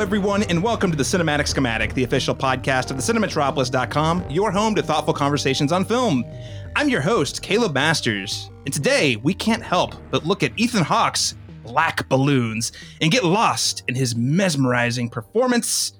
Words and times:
Everyone, 0.00 0.44
and 0.44 0.62
welcome 0.62 0.92
to 0.92 0.96
the 0.96 1.02
Cinematic 1.02 1.48
Schematic, 1.48 1.92
the 1.92 2.04
official 2.04 2.32
podcast 2.32 2.92
of 2.92 2.96
the 2.96 3.02
Cinematropolis.com, 3.02 4.30
your 4.30 4.52
home 4.52 4.76
to 4.76 4.82
thoughtful 4.82 5.12
conversations 5.12 5.72
on 5.72 5.84
film. 5.84 6.24
I'm 6.76 6.88
your 6.88 7.00
host, 7.00 7.42
Caleb 7.42 7.74
Masters, 7.74 8.48
and 8.64 8.72
today 8.72 9.16
we 9.16 9.34
can't 9.34 9.62
help 9.62 9.96
but 10.12 10.24
look 10.24 10.44
at 10.44 10.52
Ethan 10.56 10.84
Hawke's 10.84 11.34
Black 11.64 12.08
Balloons 12.08 12.70
and 13.00 13.10
get 13.10 13.24
lost 13.24 13.82
in 13.88 13.96
his 13.96 14.14
mesmerizing 14.14 15.10
performance. 15.10 15.98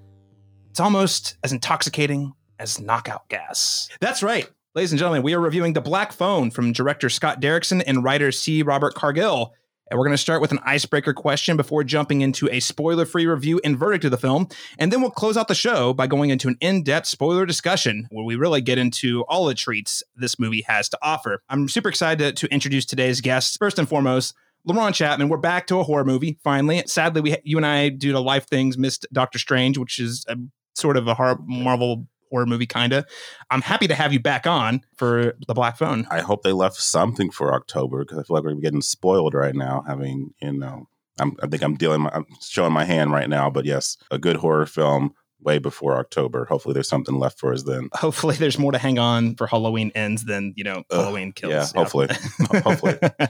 It's 0.71 0.81
almost 0.81 1.37
as 1.43 1.53
intoxicating 1.53 2.33
as 2.61 2.81
knockout 2.81 3.29
gas. 3.29 3.89
That's 4.01 4.23
right. 4.23 4.49
Ladies 4.77 4.93
and 4.93 4.99
gentlemen, 5.01 5.25
we 5.25 5.35
are 5.35 5.41
reviewing 5.41 5.73
The 5.73 5.81
Black 5.81 6.13
Phone 6.13 6.53
from 6.53 6.73
director 6.73 7.11
Scott 7.11 7.41
Derrickson 7.41 7.83
and 7.85 8.05
writer 8.05 8.31
C. 8.31 8.63
Robert 8.63 8.95
Cargill. 8.95 9.55
And 9.91 9.99
we're 9.99 10.05
going 10.05 10.15
to 10.15 10.19
start 10.19 10.41
with 10.41 10.53
an 10.53 10.61
icebreaker 10.65 11.15
question 11.15 11.57
before 11.57 11.83
jumping 11.85 12.21
into 12.21 12.49
a 12.51 12.61
spoiler 12.61 13.07
free 13.07 13.27
review 13.27 13.61
and 13.65 13.79
verdict 13.79 14.05
of 14.05 14.11
the 14.11 14.19
film. 14.19 14.49
And 14.79 14.93
then 14.93 15.01
we'll 15.01 15.11
close 15.11 15.37
out 15.37 15.49
the 15.49 15.55
show 15.55 15.95
by 15.95 16.07
going 16.07 16.31
into 16.31 16.49
an 16.49 16.57
in 16.61 16.83
depth 16.83 17.07
spoiler 17.07 17.47
discussion 17.47 18.07
where 18.11 18.25
we 18.25 18.37
really 18.37 18.61
get 18.61 18.79
into 18.79 19.23
all 19.29 19.47
the 19.47 19.55
treats 19.55 20.03
this 20.17 20.39
movie 20.39 20.65
has 20.69 20.89
to 20.91 20.99
offer. 21.03 21.43
I'm 21.49 21.69
super 21.69 21.89
excited 21.89 22.37
to, 22.37 22.47
to 22.47 22.53
introduce 22.53 22.85
today's 22.85 23.21
guests. 23.21 23.57
First 23.57 23.79
and 23.79 23.89
foremost, 23.89 24.35
LaRon 24.67 24.93
Chapman, 24.93 25.29
we're 25.29 25.39
back 25.39 25.67
to 25.69 25.79
a 25.79 25.85
horror 25.85 26.05
movie 26.05 26.39
finally. 26.45 26.83
Sadly, 26.87 27.21
we 27.21 27.37
you 27.43 27.57
and 27.57 27.65
I, 27.65 27.89
due 27.89 28.13
to 28.13 28.21
life 28.21 28.47
things, 28.47 28.77
missed 28.77 29.07
Doctor 29.13 29.39
Strange, 29.39 29.79
which 29.79 29.99
is 29.99 30.27
a 30.29 30.37
sort 30.75 30.97
of 30.97 31.07
a 31.09 31.15
horror, 31.15 31.39
Marvel 31.47 32.07
horror 32.31 32.47
movie, 32.47 32.67
kind 32.67 32.93
of. 32.93 33.07
I'm 33.51 33.63
happy 33.63 33.87
to 33.89 33.95
have 33.95 34.13
you 34.13 34.21
back 34.21 34.47
on 34.47 34.83
for 34.97 35.35
the 35.47 35.55
Black 35.55 35.79
Phone. 35.79 36.07
I 36.11 36.21
hope 36.21 36.43
they 36.43 36.53
left 36.53 36.77
something 36.77 37.31
for 37.31 37.55
October 37.55 38.05
because 38.05 38.19
I 38.19 38.23
feel 38.23 38.37
like 38.37 38.45
we're 38.45 38.55
getting 38.55 38.83
spoiled 38.83 39.35
right 39.35 39.55
now. 39.55 39.85
Having 39.87 40.35
you 40.41 40.53
know, 40.53 40.89
I'm, 41.19 41.37
I 41.43 41.47
think 41.47 41.63
I'm 41.63 41.77
dealing, 41.77 42.03
my, 42.03 42.11
I'm 42.13 42.27
showing 42.41 42.73
my 42.73 42.85
hand 42.85 43.13
right 43.13 43.29
now. 43.29 43.51
But 43.51 43.65
yes, 43.65 43.97
a 44.11 44.19
good 44.19 44.37
horror 44.37 44.67
film 44.67 45.15
way 45.41 45.59
before 45.59 45.97
October. 45.99 46.45
Hopefully, 46.47 46.73
there's 46.73 46.89
something 46.89 47.19
left 47.19 47.39
for 47.39 47.53
us 47.53 47.63
then. 47.63 47.89
Hopefully, 47.95 48.37
there's 48.37 48.59
more 48.59 48.73
to 48.73 48.79
hang 48.79 48.99
on 48.99 49.35
for 49.35 49.47
Halloween 49.47 49.93
ends 49.95 50.25
than 50.25 50.55
you 50.57 50.65
know 50.65 50.85
Halloween 50.91 51.33
kills. 51.33 51.53
Yeah, 51.53 51.67
hopefully, 51.75 52.09
hopefully. 52.63 52.99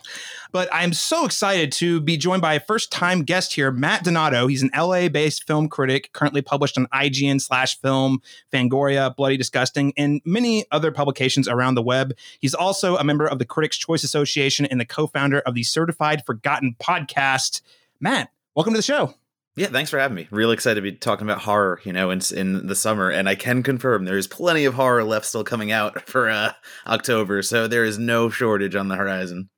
But 0.51 0.71
I'm 0.73 0.95
so 0.95 1.27
excited 1.27 1.73
to 1.73 2.01
be 2.01 2.17
joined 2.17 2.41
by 2.41 2.55
a 2.55 2.61
first 2.61 2.91
time 2.91 3.23
guest 3.23 3.53
here, 3.53 3.71
Matt 3.71 4.05
Donato. 4.05 4.47
He's 4.47 4.63
an 4.63 4.71
LA 4.75 5.09
based 5.09 5.47
film 5.47 5.69
critic, 5.69 6.11
currently 6.15 6.41
published 6.41 6.79
on 6.79 6.87
IGN 6.87 7.39
slash 7.39 7.79
film, 7.79 8.23
Fangoria, 8.51 9.15
Bloody 9.15 9.37
Disgusting, 9.37 9.93
and 9.99 10.23
many 10.25 10.65
other 10.71 10.91
publications 10.91 11.49
around 11.49 11.75
the 11.75 11.83
web. 11.83 12.17
He's 12.41 12.55
also 12.55 12.97
a 12.97 13.05
member 13.05 13.27
of 13.27 13.39
the 13.39 13.45
Critics' 13.45 13.77
Choice 13.77 14.05
Association 14.05 14.65
and 14.65 14.81
the 14.81 14.87
co 14.87 15.07
founder 15.07 15.41
of 15.41 15.55
the 15.55 15.65
Certified 15.65 16.25
Forgotten 16.25 16.77
podcast. 16.81 17.61
Matt, 18.01 18.31
welcome 18.55 18.73
to 18.73 18.79
the 18.79 18.83
show. 18.83 19.15
Yeah, 19.59 19.67
thanks 19.67 19.91
for 19.91 19.99
having 19.99 20.15
me. 20.15 20.29
Really 20.31 20.55
excited 20.55 20.77
to 20.77 20.83
be 20.83 20.93
talking 20.93 21.27
about 21.27 21.41
horror, 21.41 21.81
you 21.83 21.93
know, 21.93 22.11
in, 22.11 22.21
in 22.33 22.69
the 22.69 22.77
summer. 22.77 23.11
And 23.11 23.29
I 23.29 23.35
can 23.35 23.65
confirm 23.65 24.05
there's 24.05 24.29
plenty 24.29 24.65
of 24.65 24.75
horror 24.75 25.03
left 25.03 25.27
still 25.27 25.43
coming 25.43 25.73
out 25.73 26.01
for 26.09 26.31
uh, 26.31 26.53
October. 26.87 27.43
So 27.43 27.67
there 27.67 27.85
is 27.85 27.99
no 27.99 28.31
shortage 28.31 28.77
on 28.77 28.87
the 28.87 28.95
horizon. 28.95 29.51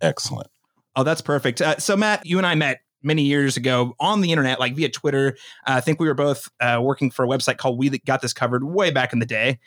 Excellent. 0.00 0.48
Oh, 0.96 1.04
that's 1.04 1.20
perfect. 1.20 1.62
Uh, 1.62 1.78
so, 1.78 1.96
Matt, 1.96 2.26
you 2.26 2.38
and 2.38 2.46
I 2.46 2.56
met 2.56 2.80
many 3.04 3.22
years 3.22 3.56
ago 3.56 3.94
on 4.00 4.22
the 4.22 4.32
internet, 4.32 4.58
like 4.58 4.74
via 4.74 4.88
Twitter. 4.88 5.36
Uh, 5.68 5.74
I 5.74 5.80
think 5.80 6.00
we 6.00 6.08
were 6.08 6.14
both 6.14 6.48
uh, 6.60 6.80
working 6.82 7.12
for 7.12 7.24
a 7.24 7.28
website 7.28 7.58
called 7.58 7.78
We 7.78 7.88
That 7.90 8.04
Got 8.04 8.22
This 8.22 8.32
Covered 8.32 8.64
way 8.64 8.90
back 8.90 9.12
in 9.12 9.20
the 9.20 9.26
day. 9.26 9.60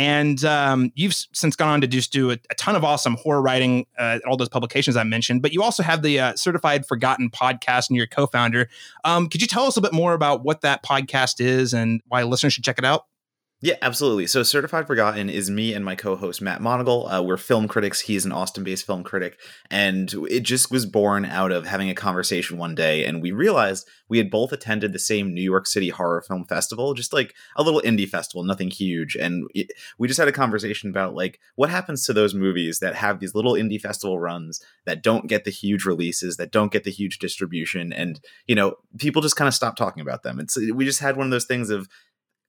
And 0.00 0.42
um, 0.46 0.92
you've 0.94 1.12
since 1.12 1.54
gone 1.56 1.68
on 1.68 1.82
to 1.82 1.86
just 1.86 2.10
do 2.10 2.30
a, 2.30 2.38
a 2.48 2.54
ton 2.54 2.74
of 2.74 2.84
awesome 2.84 3.16
horror 3.16 3.42
writing, 3.42 3.84
uh, 3.98 4.18
all 4.26 4.38
those 4.38 4.48
publications 4.48 4.96
I 4.96 5.02
mentioned. 5.02 5.42
But 5.42 5.52
you 5.52 5.62
also 5.62 5.82
have 5.82 6.00
the 6.00 6.18
uh, 6.18 6.36
Certified 6.36 6.86
Forgotten 6.86 7.28
podcast, 7.28 7.90
and 7.90 7.98
you're 7.98 8.06
co-founder. 8.06 8.70
Um, 9.04 9.28
could 9.28 9.42
you 9.42 9.46
tell 9.46 9.64
us 9.64 9.76
a 9.76 9.82
bit 9.82 9.92
more 9.92 10.14
about 10.14 10.42
what 10.42 10.62
that 10.62 10.82
podcast 10.82 11.38
is 11.38 11.74
and 11.74 12.00
why 12.08 12.22
listeners 12.22 12.54
should 12.54 12.64
check 12.64 12.78
it 12.78 12.84
out? 12.86 13.08
Yeah, 13.62 13.74
absolutely. 13.82 14.26
So, 14.26 14.42
Certified 14.42 14.86
Forgotten 14.86 15.28
is 15.28 15.50
me 15.50 15.74
and 15.74 15.84
my 15.84 15.94
co-host 15.94 16.40
Matt 16.40 16.62
Monagle. 16.62 17.06
Uh, 17.12 17.22
we're 17.22 17.36
film 17.36 17.68
critics. 17.68 18.00
He's 18.00 18.24
an 18.24 18.32
Austin-based 18.32 18.86
film 18.86 19.04
critic, 19.04 19.38
and 19.70 20.10
it 20.30 20.40
just 20.44 20.70
was 20.70 20.86
born 20.86 21.26
out 21.26 21.52
of 21.52 21.66
having 21.66 21.90
a 21.90 21.94
conversation 21.94 22.56
one 22.56 22.74
day, 22.74 23.04
and 23.04 23.20
we 23.20 23.32
realized 23.32 23.86
we 24.08 24.16
had 24.16 24.30
both 24.30 24.52
attended 24.52 24.94
the 24.94 24.98
same 24.98 25.34
New 25.34 25.42
York 25.42 25.66
City 25.66 25.90
Horror 25.90 26.22
Film 26.22 26.46
Festival, 26.46 26.94
just 26.94 27.12
like 27.12 27.34
a 27.54 27.62
little 27.62 27.82
indie 27.82 28.08
festival, 28.08 28.44
nothing 28.44 28.70
huge, 28.70 29.14
and 29.14 29.46
it, 29.54 29.70
we 29.98 30.08
just 30.08 30.18
had 30.18 30.28
a 30.28 30.32
conversation 30.32 30.88
about 30.88 31.14
like 31.14 31.38
what 31.56 31.68
happens 31.68 32.06
to 32.06 32.14
those 32.14 32.32
movies 32.32 32.78
that 32.78 32.94
have 32.94 33.20
these 33.20 33.34
little 33.34 33.52
indie 33.52 33.80
festival 33.80 34.18
runs 34.18 34.62
that 34.86 35.02
don't 35.02 35.26
get 35.26 35.44
the 35.44 35.50
huge 35.50 35.84
releases, 35.84 36.38
that 36.38 36.50
don't 36.50 36.72
get 36.72 36.84
the 36.84 36.90
huge 36.90 37.18
distribution, 37.18 37.92
and 37.92 38.20
you 38.46 38.54
know 38.54 38.76
people 38.96 39.20
just 39.20 39.36
kind 39.36 39.48
of 39.48 39.54
stop 39.54 39.76
talking 39.76 40.00
about 40.00 40.22
them. 40.22 40.40
It's 40.40 40.56
we 40.72 40.86
just 40.86 41.00
had 41.00 41.18
one 41.18 41.26
of 41.26 41.30
those 41.30 41.44
things 41.44 41.68
of 41.68 41.90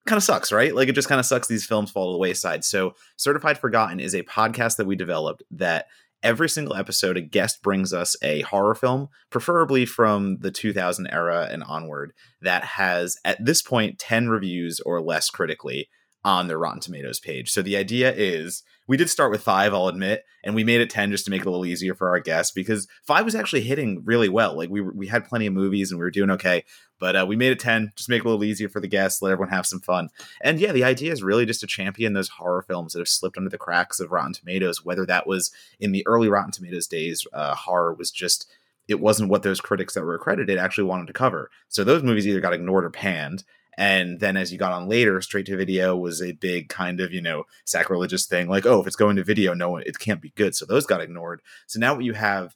kind 0.05 0.17
of 0.17 0.23
sucks, 0.23 0.51
right? 0.51 0.75
Like 0.75 0.89
it 0.89 0.95
just 0.95 1.07
kind 1.07 1.19
of 1.19 1.25
sucks 1.25 1.47
these 1.47 1.65
films 1.65 1.91
fall 1.91 2.11
to 2.11 2.13
the 2.13 2.19
wayside. 2.19 2.63
So, 2.63 2.95
Certified 3.17 3.57
Forgotten 3.57 3.99
is 3.99 4.13
a 4.13 4.23
podcast 4.23 4.77
that 4.77 4.87
we 4.87 4.95
developed 4.95 5.43
that 5.51 5.87
every 6.23 6.49
single 6.49 6.75
episode 6.75 7.17
a 7.17 7.21
guest 7.21 7.61
brings 7.63 7.93
us 7.93 8.15
a 8.21 8.41
horror 8.41 8.75
film, 8.75 9.09
preferably 9.29 9.85
from 9.85 10.37
the 10.39 10.51
2000 10.51 11.07
era 11.07 11.47
and 11.51 11.63
onward, 11.63 12.13
that 12.41 12.63
has 12.63 13.17
at 13.25 13.43
this 13.43 13.61
point 13.61 13.99
10 13.99 14.29
reviews 14.29 14.79
or 14.81 15.01
less 15.01 15.29
critically 15.29 15.89
on 16.23 16.47
their 16.47 16.59
Rotten 16.59 16.79
Tomatoes 16.79 17.19
page. 17.19 17.51
So 17.51 17.61
the 17.61 17.77
idea 17.77 18.13
is 18.13 18.63
we 18.87 18.97
did 18.97 19.09
start 19.09 19.31
with 19.31 19.41
five, 19.41 19.73
I'll 19.73 19.87
admit, 19.87 20.23
and 20.43 20.53
we 20.53 20.63
made 20.63 20.81
it 20.81 20.89
10 20.89 21.11
just 21.11 21.25
to 21.25 21.31
make 21.31 21.41
it 21.41 21.47
a 21.47 21.49
little 21.49 21.65
easier 21.65 21.95
for 21.95 22.09
our 22.09 22.19
guests 22.19 22.51
because 22.51 22.87
five 23.03 23.25
was 23.25 23.35
actually 23.35 23.61
hitting 23.61 24.03
really 24.05 24.29
well. 24.29 24.55
Like 24.55 24.69
we, 24.69 24.81
we 24.81 25.07
had 25.07 25.25
plenty 25.25 25.47
of 25.47 25.53
movies 25.53 25.91
and 25.91 25.99
we 25.99 26.03
were 26.03 26.11
doing 26.11 26.29
okay, 26.31 26.63
but 26.99 27.15
uh, 27.15 27.25
we 27.27 27.35
made 27.35 27.51
it 27.51 27.59
10, 27.59 27.93
just 27.95 28.09
make 28.09 28.19
it 28.19 28.25
a 28.25 28.29
little 28.29 28.43
easier 28.43 28.69
for 28.69 28.79
the 28.79 28.87
guests, 28.87 29.21
let 29.21 29.31
everyone 29.31 29.53
have 29.53 29.65
some 29.65 29.79
fun. 29.79 30.09
And 30.41 30.59
yeah, 30.59 30.71
the 30.71 30.83
idea 30.83 31.11
is 31.11 31.23
really 31.23 31.45
just 31.45 31.61
to 31.61 31.67
champion 31.67 32.13
those 32.13 32.29
horror 32.29 32.61
films 32.61 32.93
that 32.93 32.99
have 32.99 33.07
slipped 33.07 33.37
under 33.37 33.49
the 33.49 33.57
cracks 33.57 33.99
of 33.99 34.11
Rotten 34.11 34.33
Tomatoes, 34.33 34.85
whether 34.85 35.05
that 35.05 35.25
was 35.25 35.51
in 35.79 35.91
the 35.91 36.05
early 36.05 36.29
Rotten 36.29 36.51
Tomatoes 36.51 36.87
days, 36.87 37.25
uh, 37.33 37.55
horror 37.55 37.93
was 37.93 38.11
just 38.11 38.51
it 38.87 38.99
wasn't 38.99 39.29
what 39.29 39.43
those 39.43 39.61
critics 39.61 39.93
that 39.93 40.03
were 40.03 40.15
accredited 40.15 40.57
actually 40.57 40.83
wanted 40.83 41.07
to 41.07 41.13
cover. 41.13 41.49
So 41.69 41.83
those 41.83 42.03
movies 42.03 42.27
either 42.27 42.41
got 42.41 42.53
ignored 42.53 42.83
or 42.83 42.89
panned. 42.89 43.43
And 43.81 44.19
then 44.19 44.37
as 44.37 44.51
you 44.51 44.59
got 44.59 44.73
on 44.73 44.87
later, 44.87 45.19
straight 45.21 45.47
to 45.47 45.57
video 45.57 45.97
was 45.97 46.21
a 46.21 46.33
big 46.33 46.69
kind 46.69 46.99
of, 46.99 47.11
you 47.11 47.19
know, 47.19 47.45
sacrilegious 47.65 48.27
thing. 48.27 48.47
Like, 48.47 48.63
oh, 48.63 48.79
if 48.79 48.85
it's 48.85 48.95
going 48.95 49.15
to 49.15 49.23
video, 49.23 49.55
no 49.55 49.71
one, 49.71 49.81
it 49.87 49.97
can't 49.97 50.21
be 50.21 50.29
good. 50.35 50.53
So 50.55 50.67
those 50.67 50.85
got 50.85 51.01
ignored. 51.01 51.41
So 51.65 51.79
now 51.79 51.95
what 51.95 52.03
you 52.03 52.13
have 52.13 52.55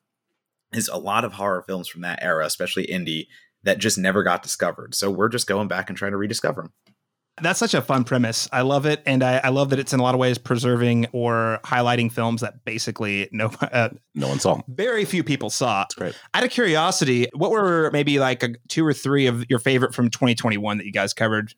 is 0.72 0.88
a 0.88 0.98
lot 0.98 1.26
of 1.26 1.34
horror 1.34 1.64
films 1.66 1.88
from 1.88 2.02
that 2.02 2.22
era, 2.22 2.46
especially 2.46 2.86
indie, 2.86 3.26
that 3.64 3.80
just 3.80 3.98
never 3.98 4.22
got 4.22 4.44
discovered. 4.44 4.94
So 4.94 5.10
we're 5.10 5.30
just 5.30 5.48
going 5.48 5.68
back 5.68 5.90
and 5.90 5.98
trying 5.98 6.12
to 6.12 6.18
rediscover 6.18 6.62
them. 6.62 6.95
That's 7.42 7.60
such 7.60 7.74
a 7.74 7.82
fun 7.82 8.06
premise. 8.06 8.48
I 8.54 8.62
love 8.62 8.86
it, 8.86 9.04
and 9.06 9.22
I, 9.22 9.42
I, 9.44 9.50
love 9.50 9.70
that 9.72 9.80
it's 9.80 9.92
in 9.92 10.00
a 10.00 10.04
lot 10.04 10.16
of 10.16 10.20
ways 10.20 10.38
preserving 10.38 11.08
or 11.12 11.60
highlighting 11.66 12.10
films 12.10 12.40
that 12.42 12.64
basically 12.64 13.28
no 13.34 13.52
uh, 13.62 13.90
no 14.14 14.30
one 14.30 14.40
saw. 14.40 14.62
Very 14.70 15.04
few 15.04 15.24
people 15.24 15.50
saw. 15.50 15.82
That's 15.82 15.96
great. 15.96 16.16
Out 16.34 16.44
of 16.46 16.50
curiosity, 16.50 17.28
what 17.34 17.52
were 17.52 17.90
maybe 17.92 18.20
like 18.20 18.42
a, 18.44 18.56
two 18.70 18.86
or 18.86 18.94
three 18.94 19.28
of 19.28 19.46
your 19.50 19.60
favorite 19.60 19.94
from 19.94 20.10
2021 20.10 20.78
that 20.78 20.86
you 20.86 20.94
guys 20.94 21.14
covered? 21.14 21.54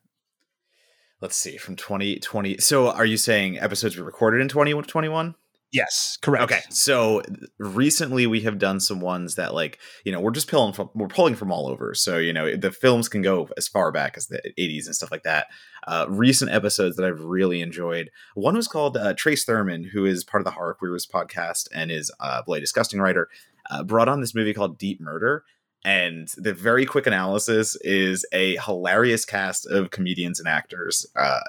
Let's 1.21 1.35
see, 1.35 1.57
from 1.57 1.75
2020. 1.75 2.57
So, 2.57 2.89
are 2.89 3.05
you 3.05 3.17
saying 3.17 3.59
episodes 3.59 3.97
were 3.97 4.05
recorded 4.05 4.41
in 4.41 4.47
2021? 4.49 5.35
Yes, 5.73 6.17
correct. 6.21 6.45
Okay, 6.45 6.61
so 6.69 7.21
recently 7.59 8.25
we 8.25 8.39
have 8.41 8.57
done 8.57 8.79
some 8.79 9.01
ones 9.01 9.35
that 9.35 9.53
like 9.53 9.79
you 10.05 10.13
know 10.13 10.21
we're 10.21 10.31
just 10.31 10.49
pulling 10.49 10.71
from 10.71 10.89
we're 10.95 11.09
pulling 11.09 11.35
from 11.35 11.51
all 11.51 11.67
over. 11.67 11.93
So 11.93 12.17
you 12.17 12.31
know 12.31 12.55
the 12.55 12.71
films 12.71 13.09
can 13.09 13.21
go 13.21 13.49
as 13.57 13.67
far 13.67 13.91
back 13.91 14.15
as 14.15 14.27
the 14.27 14.41
80s 14.57 14.85
and 14.85 14.95
stuff 14.95 15.11
like 15.11 15.23
that. 15.23 15.47
Uh, 15.85 16.05
recent 16.07 16.51
episodes 16.51 16.95
that 16.95 17.05
I've 17.05 17.21
really 17.21 17.61
enjoyed. 17.61 18.11
One 18.33 18.55
was 18.55 18.67
called 18.69 18.95
uh, 18.95 19.13
Trace 19.15 19.43
Thurman, 19.43 19.83
who 19.83 20.05
is 20.05 20.23
part 20.23 20.41
of 20.41 20.45
the 20.45 20.51
Horror 20.51 20.73
Queers 20.73 21.05
podcast 21.05 21.67
and 21.73 21.91
is 21.91 22.11
a 22.21 22.43
Bloody 22.43 22.61
Disgusting 22.61 23.01
writer. 23.01 23.27
Uh, 23.69 23.83
brought 23.83 24.07
on 24.07 24.21
this 24.21 24.33
movie 24.33 24.53
called 24.53 24.77
Deep 24.77 25.01
Murder, 25.01 25.43
and 25.83 26.29
the 26.37 26.53
very 26.53 26.85
quick 26.85 27.07
analysis 27.07 27.75
is 27.81 28.25
a 28.31 28.55
hilarious 28.65 29.25
cast 29.25 29.67
of 29.67 29.91
comedians 29.91 30.39
and 30.39 30.47
actors. 30.47 31.05
Uh, 31.13 31.41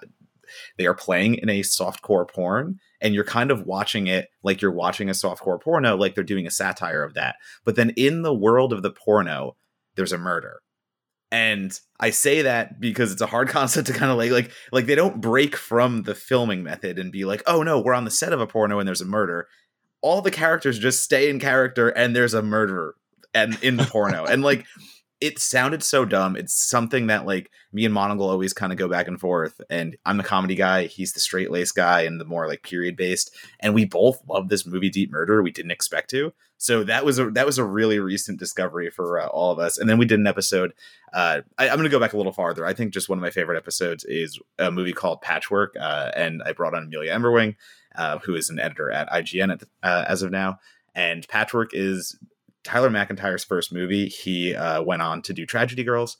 they 0.76 0.86
are 0.86 0.94
playing 0.94 1.36
in 1.36 1.48
a 1.48 1.60
softcore 1.60 2.28
porn 2.28 2.80
and 3.00 3.14
you're 3.14 3.24
kind 3.24 3.50
of 3.50 3.62
watching 3.62 4.06
it 4.06 4.28
like 4.42 4.60
you're 4.60 4.72
watching 4.72 5.08
a 5.08 5.12
softcore 5.12 5.60
porno, 5.60 5.96
like 5.96 6.14
they're 6.14 6.24
doing 6.24 6.46
a 6.46 6.50
satire 6.50 7.02
of 7.02 7.14
that. 7.14 7.36
But 7.64 7.76
then 7.76 7.90
in 7.90 8.22
the 8.22 8.34
world 8.34 8.72
of 8.72 8.82
the 8.82 8.90
porno, 8.90 9.56
there's 9.94 10.12
a 10.12 10.18
murder. 10.18 10.60
And 11.30 11.78
I 12.00 12.10
say 12.10 12.42
that 12.42 12.80
because 12.80 13.12
it's 13.12 13.20
a 13.20 13.26
hard 13.26 13.48
concept 13.50 13.88
to 13.88 13.92
kind 13.92 14.10
of 14.10 14.18
like 14.18 14.30
like 14.30 14.50
like 14.72 14.86
they 14.86 14.94
don't 14.94 15.20
break 15.20 15.56
from 15.56 16.02
the 16.02 16.14
filming 16.14 16.62
method 16.62 16.98
and 16.98 17.12
be 17.12 17.24
like, 17.24 17.42
"Oh 17.46 17.62
no, 17.62 17.80
we're 17.80 17.94
on 17.94 18.04
the 18.04 18.10
set 18.10 18.32
of 18.32 18.40
a 18.40 18.46
porno 18.46 18.78
and 18.78 18.88
there's 18.88 19.00
a 19.00 19.06
murder." 19.06 19.48
All 20.00 20.22
the 20.22 20.30
characters 20.30 20.78
just 20.78 21.02
stay 21.02 21.28
in 21.28 21.40
character 21.40 21.88
and 21.88 22.14
there's 22.14 22.34
a 22.34 22.42
murderer 22.42 22.94
and 23.34 23.58
in 23.62 23.76
the 23.76 23.84
porno. 23.84 24.24
and 24.24 24.42
like 24.42 24.64
it 25.20 25.38
sounded 25.38 25.82
so 25.82 26.04
dumb. 26.04 26.36
It's 26.36 26.54
something 26.54 27.08
that 27.08 27.26
like 27.26 27.50
me 27.72 27.84
and 27.84 27.94
Monagle 27.94 28.28
always 28.28 28.52
kind 28.52 28.72
of 28.72 28.78
go 28.78 28.88
back 28.88 29.08
and 29.08 29.18
forth. 29.18 29.60
And 29.68 29.96
I'm 30.06 30.16
the 30.16 30.24
comedy 30.24 30.54
guy, 30.54 30.84
he's 30.86 31.12
the 31.12 31.20
straight 31.20 31.50
lace 31.50 31.72
guy, 31.72 32.02
and 32.02 32.20
the 32.20 32.24
more 32.24 32.46
like 32.46 32.62
period 32.62 32.96
based. 32.96 33.34
And 33.60 33.74
we 33.74 33.84
both 33.84 34.22
love 34.28 34.48
this 34.48 34.66
movie, 34.66 34.90
Deep 34.90 35.10
Murder. 35.10 35.42
We 35.42 35.50
didn't 35.50 35.72
expect 35.72 36.10
to. 36.10 36.32
So 36.56 36.84
that 36.84 37.04
was 37.04 37.18
a 37.18 37.30
that 37.30 37.46
was 37.46 37.58
a 37.58 37.64
really 37.64 37.98
recent 37.98 38.38
discovery 38.38 38.90
for 38.90 39.20
uh, 39.20 39.26
all 39.26 39.52
of 39.52 39.58
us. 39.58 39.78
And 39.78 39.88
then 39.88 39.98
we 39.98 40.06
did 40.06 40.18
an 40.18 40.26
episode. 40.26 40.72
Uh, 41.12 41.42
I, 41.56 41.68
am 41.68 41.76
going 41.76 41.84
to 41.84 41.88
go 41.88 42.00
back 42.00 42.12
a 42.12 42.16
little 42.16 42.32
farther. 42.32 42.66
I 42.66 42.74
think 42.74 42.92
just 42.92 43.08
one 43.08 43.18
of 43.18 43.22
my 43.22 43.30
favorite 43.30 43.56
episodes 43.56 44.04
is 44.04 44.38
a 44.58 44.70
movie 44.70 44.92
called 44.92 45.22
Patchwork, 45.22 45.74
uh, 45.80 46.10
and 46.14 46.42
I 46.44 46.52
brought 46.52 46.74
on 46.74 46.84
Amelia 46.84 47.12
Emberwing, 47.12 47.56
uh, 47.94 48.18
who 48.18 48.34
is 48.34 48.50
an 48.50 48.58
editor 48.58 48.90
at 48.90 49.08
IGN 49.08 49.52
at, 49.52 49.62
uh, 49.82 50.04
as 50.08 50.22
of 50.22 50.30
now. 50.30 50.58
And 50.94 51.26
Patchwork 51.28 51.70
is 51.72 52.18
Tyler 52.68 52.90
McIntyre's 52.90 53.44
first 53.44 53.72
movie. 53.72 54.08
He 54.08 54.54
uh, 54.54 54.82
went 54.82 55.00
on 55.00 55.22
to 55.22 55.32
do 55.32 55.46
Tragedy 55.46 55.82
Girls. 55.82 56.18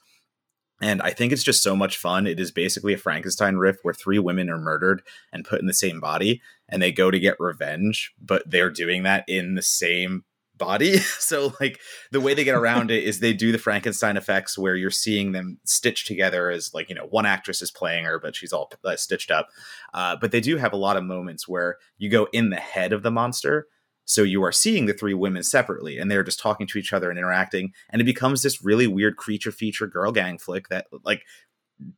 And 0.81 0.99
I 1.01 1.11
think 1.11 1.31
it's 1.31 1.43
just 1.43 1.61
so 1.61 1.75
much 1.75 1.97
fun. 1.97 2.25
It 2.25 2.39
is 2.39 2.51
basically 2.51 2.93
a 2.93 2.97
Frankenstein 2.97 3.57
riff 3.57 3.77
where 3.83 3.93
three 3.93 4.17
women 4.17 4.49
are 4.49 4.57
murdered 4.57 5.03
and 5.31 5.45
put 5.45 5.59
in 5.59 5.67
the 5.67 5.73
same 5.73 5.99
body, 5.99 6.41
and 6.67 6.81
they 6.81 6.91
go 6.91 7.11
to 7.11 7.19
get 7.19 7.39
revenge, 7.39 8.13
but 8.19 8.49
they're 8.49 8.71
doing 8.71 9.03
that 9.03 9.25
in 9.27 9.53
the 9.53 9.61
same 9.61 10.23
body. 10.57 10.97
so 11.19 11.53
like 11.59 11.79
the 12.11 12.21
way 12.21 12.33
they 12.33 12.43
get 12.43 12.55
around 12.55 12.89
it 12.89 13.03
is 13.03 13.19
they 13.19 13.33
do 13.33 13.51
the 13.51 13.59
Frankenstein 13.59 14.17
effects 14.17 14.57
where 14.57 14.75
you're 14.75 14.89
seeing 14.89 15.33
them 15.33 15.59
stitched 15.65 16.07
together 16.07 16.49
as 16.49 16.73
like 16.73 16.89
you 16.89 16.95
know 16.95 17.05
one 17.11 17.27
actress 17.27 17.61
is 17.61 17.69
playing 17.69 18.05
her, 18.05 18.19
but 18.19 18.35
she's 18.35 18.53
all 18.53 18.71
uh, 18.83 18.95
stitched 18.95 19.29
up. 19.29 19.49
Uh, 19.93 20.15
but 20.15 20.31
they 20.31 20.41
do 20.41 20.57
have 20.57 20.73
a 20.73 20.77
lot 20.77 20.97
of 20.97 21.03
moments 21.03 21.47
where 21.47 21.77
you 21.99 22.09
go 22.09 22.27
in 22.33 22.49
the 22.49 22.57
head 22.57 22.91
of 22.91 23.03
the 23.03 23.11
monster. 23.11 23.67
So 24.09 24.23
you 24.23 24.43
are 24.43 24.51
seeing 24.51 24.87
the 24.87 24.93
three 24.93 25.13
women 25.13 25.43
separately, 25.43 25.99
and 25.99 26.09
they're 26.09 26.23
just 26.23 26.39
talking 26.39 26.65
to 26.65 26.79
each 26.79 26.93
other 26.93 27.11
and 27.11 27.19
interacting, 27.19 27.73
and 27.91 28.01
it 28.01 28.05
becomes 28.05 28.41
this 28.41 28.63
really 28.63 28.87
weird 28.87 29.17
creature 29.17 29.51
feature 29.51 29.85
girl 29.85 30.11
gang 30.11 30.39
flick 30.39 30.67
that 30.69 30.87
like 31.03 31.21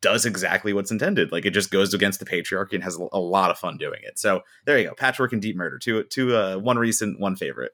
does 0.01 0.25
exactly 0.25 0.73
what's 0.73 0.91
intended. 0.91 1.31
Like 1.31 1.45
it 1.45 1.51
just 1.51 1.71
goes 1.71 1.93
against 1.93 2.19
the 2.19 2.25
patriarchy 2.25 2.73
and 2.73 2.83
has 2.83 2.95
a 2.95 3.19
lot 3.19 3.49
of 3.49 3.57
fun 3.57 3.77
doing 3.77 4.01
it. 4.03 4.19
So 4.19 4.41
there 4.65 4.77
you 4.77 4.89
go, 4.89 4.93
Patchwork 4.93 5.31
and 5.31 5.41
Deep 5.41 5.55
Murder, 5.55 5.79
two 5.79 6.03
two 6.03 6.35
uh, 6.35 6.57
one 6.57 6.77
recent, 6.77 7.17
one 7.17 7.37
favorite. 7.37 7.71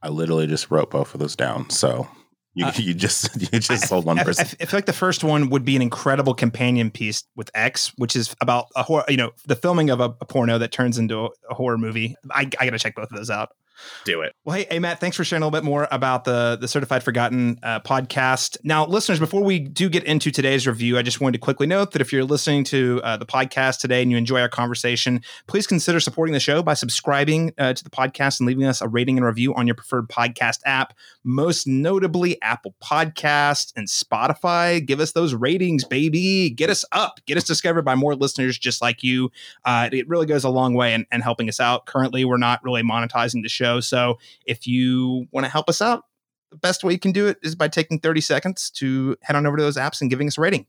I 0.00 0.08
literally 0.08 0.46
just 0.46 0.70
wrote 0.70 0.90
both 0.90 1.12
of 1.12 1.20
those 1.20 1.36
down. 1.36 1.68
So 1.68 2.08
you, 2.58 2.66
uh, 2.66 2.72
you 2.76 2.94
just 2.94 3.40
you 3.52 3.60
just 3.60 3.88
sold 3.88 4.04
one 4.04 4.16
person. 4.18 4.46
I, 4.46 4.48
I, 4.48 4.56
I, 4.62 4.66
feel 4.66 4.78
like 4.78 4.86
the 4.86 4.92
first 4.92 5.22
one 5.22 5.48
would 5.50 5.64
be 5.64 5.76
an 5.76 5.82
incredible 5.82 6.34
companion 6.34 6.90
piece 6.90 7.24
with 7.36 7.50
X, 7.54 7.92
which 7.96 8.16
is 8.16 8.34
about 8.40 8.66
a 8.74 8.82
horror, 8.82 9.04
you 9.08 9.16
know, 9.16 9.30
the 9.46 9.56
filming 9.56 9.90
of 9.90 10.00
a, 10.00 10.14
a 10.20 10.24
porno 10.24 10.58
that 10.58 10.72
turns 10.72 10.98
into 10.98 11.26
a, 11.26 11.28
a 11.50 11.54
horror 11.54 11.78
movie. 11.78 12.16
I, 12.30 12.40
I 12.58 12.64
got 12.64 12.70
to 12.70 12.78
check 12.78 12.96
both 12.96 13.10
of 13.10 13.16
those 13.16 13.30
out 13.30 13.50
do 14.04 14.22
it. 14.22 14.34
Well, 14.44 14.56
hey, 14.56 14.66
hey, 14.70 14.78
Matt, 14.78 15.00
thanks 15.00 15.16
for 15.16 15.24
sharing 15.24 15.42
a 15.42 15.46
little 15.46 15.58
bit 15.60 15.64
more 15.64 15.88
about 15.90 16.24
the 16.24 16.56
the 16.60 16.68
Certified 16.68 17.02
Forgotten 17.02 17.58
uh, 17.62 17.80
podcast. 17.80 18.56
Now, 18.64 18.86
listeners, 18.86 19.18
before 19.18 19.42
we 19.42 19.58
do 19.58 19.88
get 19.88 20.04
into 20.04 20.30
today's 20.30 20.66
review, 20.66 20.98
I 20.98 21.02
just 21.02 21.20
wanted 21.20 21.38
to 21.38 21.38
quickly 21.40 21.66
note 21.66 21.92
that 21.92 22.00
if 22.00 22.12
you're 22.12 22.24
listening 22.24 22.64
to 22.64 23.00
uh, 23.04 23.16
the 23.16 23.26
podcast 23.26 23.80
today 23.80 24.02
and 24.02 24.10
you 24.10 24.16
enjoy 24.16 24.40
our 24.40 24.48
conversation, 24.48 25.22
please 25.46 25.66
consider 25.66 26.00
supporting 26.00 26.32
the 26.32 26.40
show 26.40 26.62
by 26.62 26.74
subscribing 26.74 27.52
uh, 27.58 27.72
to 27.72 27.84
the 27.84 27.90
podcast 27.90 28.40
and 28.40 28.46
leaving 28.46 28.64
us 28.64 28.80
a 28.80 28.88
rating 28.88 29.16
and 29.16 29.26
review 29.26 29.54
on 29.54 29.66
your 29.66 29.74
preferred 29.74 30.08
podcast 30.08 30.60
app, 30.64 30.94
most 31.24 31.66
notably 31.66 32.40
Apple 32.42 32.74
Podcast 32.82 33.72
and 33.76 33.88
Spotify. 33.88 34.84
Give 34.84 35.00
us 35.00 35.12
those 35.12 35.34
ratings, 35.34 35.84
baby. 35.84 36.50
Get 36.50 36.70
us 36.70 36.84
up. 36.92 37.20
Get 37.26 37.36
us 37.36 37.44
discovered 37.44 37.82
by 37.82 37.94
more 37.94 38.14
listeners 38.14 38.58
just 38.58 38.80
like 38.80 39.02
you. 39.02 39.30
Uh, 39.64 39.88
it 39.92 40.08
really 40.08 40.26
goes 40.26 40.44
a 40.44 40.50
long 40.50 40.74
way 40.74 40.94
in, 40.94 41.06
in 41.12 41.20
helping 41.20 41.48
us 41.48 41.60
out. 41.60 41.86
Currently, 41.86 42.24
we're 42.24 42.38
not 42.38 42.62
really 42.64 42.82
monetizing 42.82 43.42
the 43.42 43.48
show 43.48 43.67
show. 43.68 43.80
So 43.80 44.18
if 44.46 44.66
you 44.66 45.26
want 45.32 45.44
to 45.44 45.50
help 45.50 45.68
us 45.68 45.82
out, 45.82 46.04
the 46.50 46.56
best 46.56 46.82
way 46.82 46.92
you 46.92 46.98
can 46.98 47.12
do 47.12 47.26
it 47.26 47.38
is 47.42 47.54
by 47.54 47.68
taking 47.68 48.00
30 48.00 48.20
seconds 48.22 48.70
to 48.70 49.16
head 49.22 49.36
on 49.36 49.46
over 49.46 49.56
to 49.56 49.62
those 49.62 49.76
apps 49.76 50.00
and 50.00 50.08
giving 50.08 50.28
us 50.28 50.38
a 50.38 50.40
rating. 50.40 50.66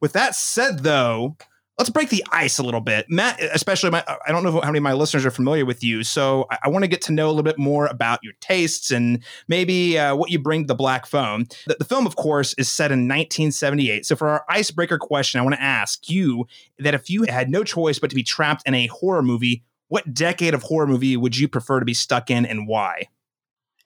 With 0.00 0.12
that 0.12 0.36
said, 0.36 0.80
though, 0.80 1.36
let's 1.78 1.90
break 1.90 2.10
the 2.10 2.24
ice 2.30 2.60
a 2.60 2.62
little 2.62 2.80
bit. 2.80 3.06
Matt, 3.08 3.40
especially, 3.42 3.90
my, 3.90 4.04
I 4.24 4.30
don't 4.30 4.44
know 4.44 4.60
how 4.60 4.68
many 4.68 4.78
of 4.78 4.84
my 4.84 4.92
listeners 4.92 5.26
are 5.26 5.32
familiar 5.32 5.64
with 5.64 5.82
you. 5.82 6.04
So 6.04 6.46
I, 6.48 6.58
I 6.64 6.68
want 6.68 6.84
to 6.84 6.88
get 6.88 7.02
to 7.02 7.12
know 7.12 7.26
a 7.26 7.30
little 7.30 7.42
bit 7.42 7.58
more 7.58 7.86
about 7.86 8.20
your 8.22 8.34
tastes 8.40 8.92
and 8.92 9.20
maybe 9.48 9.98
uh, 9.98 10.14
what 10.14 10.30
you 10.30 10.38
bring 10.38 10.62
to 10.62 10.68
the 10.68 10.76
Black 10.76 11.06
Phone. 11.06 11.46
The, 11.66 11.74
the, 11.80 11.84
film, 11.84 12.06
of 12.06 12.14
course, 12.14 12.54
is 12.56 12.70
set 12.70 12.92
in 12.92 13.00
1978. 13.00 14.06
So 14.06 14.14
for 14.14 14.28
our 14.28 14.44
icebreaker 14.48 14.98
question, 14.98 15.40
I 15.40 15.42
want 15.42 15.56
to 15.56 15.62
ask 15.62 16.08
you 16.08 16.46
that 16.78 16.94
if 16.94 17.10
you 17.10 17.24
had 17.24 17.50
no 17.50 17.64
choice 17.64 17.98
but 17.98 18.10
to 18.10 18.16
be 18.16 18.22
trapped 18.22 18.62
in 18.64 18.74
a 18.74 18.86
horror 18.86 19.22
movie, 19.22 19.64
what 19.88 20.14
decade 20.14 20.54
of 20.54 20.64
horror 20.64 20.86
movie 20.86 21.16
would 21.16 21.36
you 21.36 21.48
prefer 21.48 21.78
to 21.78 21.86
be 21.86 21.94
stuck 21.94 22.30
in 22.30 22.44
and 22.44 22.66
why? 22.66 23.08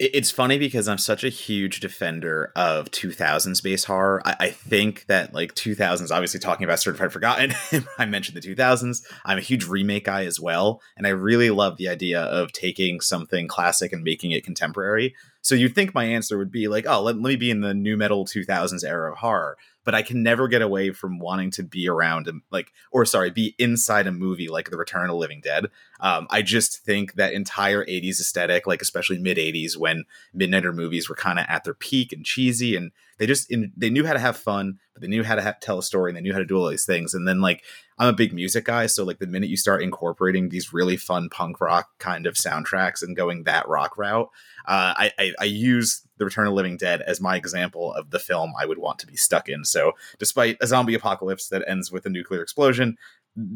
It's 0.03 0.31
funny 0.31 0.59
because 0.59 0.89
I'm 0.89 0.97
such 0.97 1.25
a 1.25 1.29
huge 1.29 1.81
defender 1.81 2.53
of 2.57 2.91
2000s 2.91 3.57
space 3.57 3.85
horror. 3.85 4.23
I, 4.25 4.37
I, 4.41 4.49
think 4.49 5.05
that 5.09 5.35
like 5.35 5.55
2000s, 5.55 6.11
obviously 6.11 6.41
talking 6.41 6.65
about 6.65 6.81
Certified 6.81 7.13
Forgotten, 7.13 7.53
I 7.99 8.07
mentioned 8.07 8.41
the 8.41 8.55
2000s. 8.55 9.03
I'm 9.27 9.37
a 9.37 9.43
huge 9.43 9.67
remake 9.67 10.07
guy 10.07 10.25
as 10.25 10.41
well, 10.41 10.81
and 10.97 11.07
I 11.07 11.11
really 11.11 11.51
love 11.51 11.77
the 11.77 11.89
idea 11.89 12.23
of 12.23 12.51
taking 12.53 13.03
something 13.03 13.47
classic 13.47 13.93
and 13.93 14.03
making 14.03 14.31
it 14.31 14.43
contemporary. 14.43 15.15
So 15.43 15.55
you'd 15.55 15.75
think 15.75 15.95
my 15.95 16.05
answer 16.05 16.39
would 16.39 16.51
be 16.51 16.67
like, 16.67 16.87
oh, 16.89 17.03
let, 17.03 17.17
let 17.17 17.29
me 17.29 17.37
be 17.37 17.51
in 17.51 17.61
the 17.61 17.75
new 17.75 17.99
metal 17.99 18.25
2000s 18.25 18.83
era 18.83 19.13
of 19.13 19.19
horror 19.19 19.59
but 19.85 19.95
I 19.95 20.03
can 20.03 20.23
never 20.23 20.49
get 20.49 20.63
away 20.63 20.91
from 20.91 21.19
wanting 21.19 21.51
to 21.53 21.63
be 21.63 21.89
around 21.89 22.29
and 22.29 22.43
like, 22.51 22.73
or 22.91 23.05
sorry, 23.05 23.31
be 23.31 23.55
inside 23.59 24.07
a 24.07 24.13
movie 24.13 24.49
like 24.49 24.71
The 24.71 24.77
Return 24.77 25.11
of 25.11 25.17
Living 25.17 25.41
Dead. 25.41 25.67
Um, 26.01 26.27
I 26.31 26.43
just 26.43 26.85
think 26.85 27.15
that 27.15 27.33
entire 27.33 27.85
80s 27.85 28.21
aesthetic, 28.21 28.67
like 28.67 28.83
especially 28.83 29.19
mid 29.19 29.39
80s 29.39 29.77
when 29.77 30.05
Midnighter 30.37 30.75
movies 30.75 31.09
were 31.09 31.15
kind 31.17 31.39
of 31.39 31.47
at 31.49 31.65
their 31.65 31.75
peak 31.75 32.13
and 32.13 32.25
cheesy 32.25 32.77
and 32.77 32.93
they 33.21 33.27
just 33.27 33.51
in, 33.51 33.71
they 33.77 33.91
knew 33.91 34.07
how 34.07 34.15
to 34.15 34.19
have 34.19 34.39
fun, 34.39 34.79
but 34.95 35.03
they 35.03 35.09
knew 35.09 35.23
how 35.23 35.35
to 35.35 35.57
tell 35.61 35.79
a 35.79 35.83
story 35.83 36.11
and 36.11 36.17
they 36.17 36.23
knew 36.23 36.33
how 36.33 36.39
to 36.39 36.45
do 36.47 36.57
all 36.57 36.71
these 36.71 36.87
things. 36.87 37.13
And 37.13 37.29
then 37.29 37.43
like 37.43 37.63
I'm 37.99 38.09
a 38.09 38.15
big 38.15 38.33
music 38.33 38.65
guy, 38.65 38.87
so 38.87 39.05
like 39.05 39.19
the 39.19 39.27
minute 39.27 39.51
you 39.51 39.59
start 39.59 39.83
incorporating 39.83 40.49
these 40.49 40.73
really 40.73 40.97
fun 40.97 41.29
punk 41.29 41.61
rock 41.61 41.91
kind 41.99 42.27
of 42.27 42.35
soundtracks 42.35 43.03
and 43.03 43.15
going 43.15 43.45
that 43.45 43.69
rock 43.69 43.99
route, 43.99 44.31
uh, 44.67 44.95
I, 44.97 45.13
I, 45.19 45.33
I 45.39 45.45
use 45.45 46.01
the 46.17 46.25
Return 46.25 46.47
of 46.47 46.55
Living 46.55 46.79
Dead 46.79 47.03
as 47.03 47.21
my 47.21 47.37
example 47.37 47.93
of 47.93 48.11
the 48.11 48.19
film 48.19 48.55
I 48.59 48.65
would 48.65 48.79
want 48.79 48.99
to 49.01 49.07
be 49.07 49.17
stuck 49.17 49.51
in. 49.51 49.67
So 49.67 49.93
despite 50.19 50.57
a 50.63 50.67
zombie 50.67 50.95
apocalypse 50.95 51.49
that 51.49 51.63
ends 51.69 51.93
with 51.93 52.07
a 52.07 52.11
nuclear 52.11 52.43
explosion, 52.43 52.97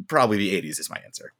probably 0.08 0.36
the 0.36 0.60
80s 0.60 0.78
is 0.78 0.90
my 0.90 1.00
answer. 1.06 1.32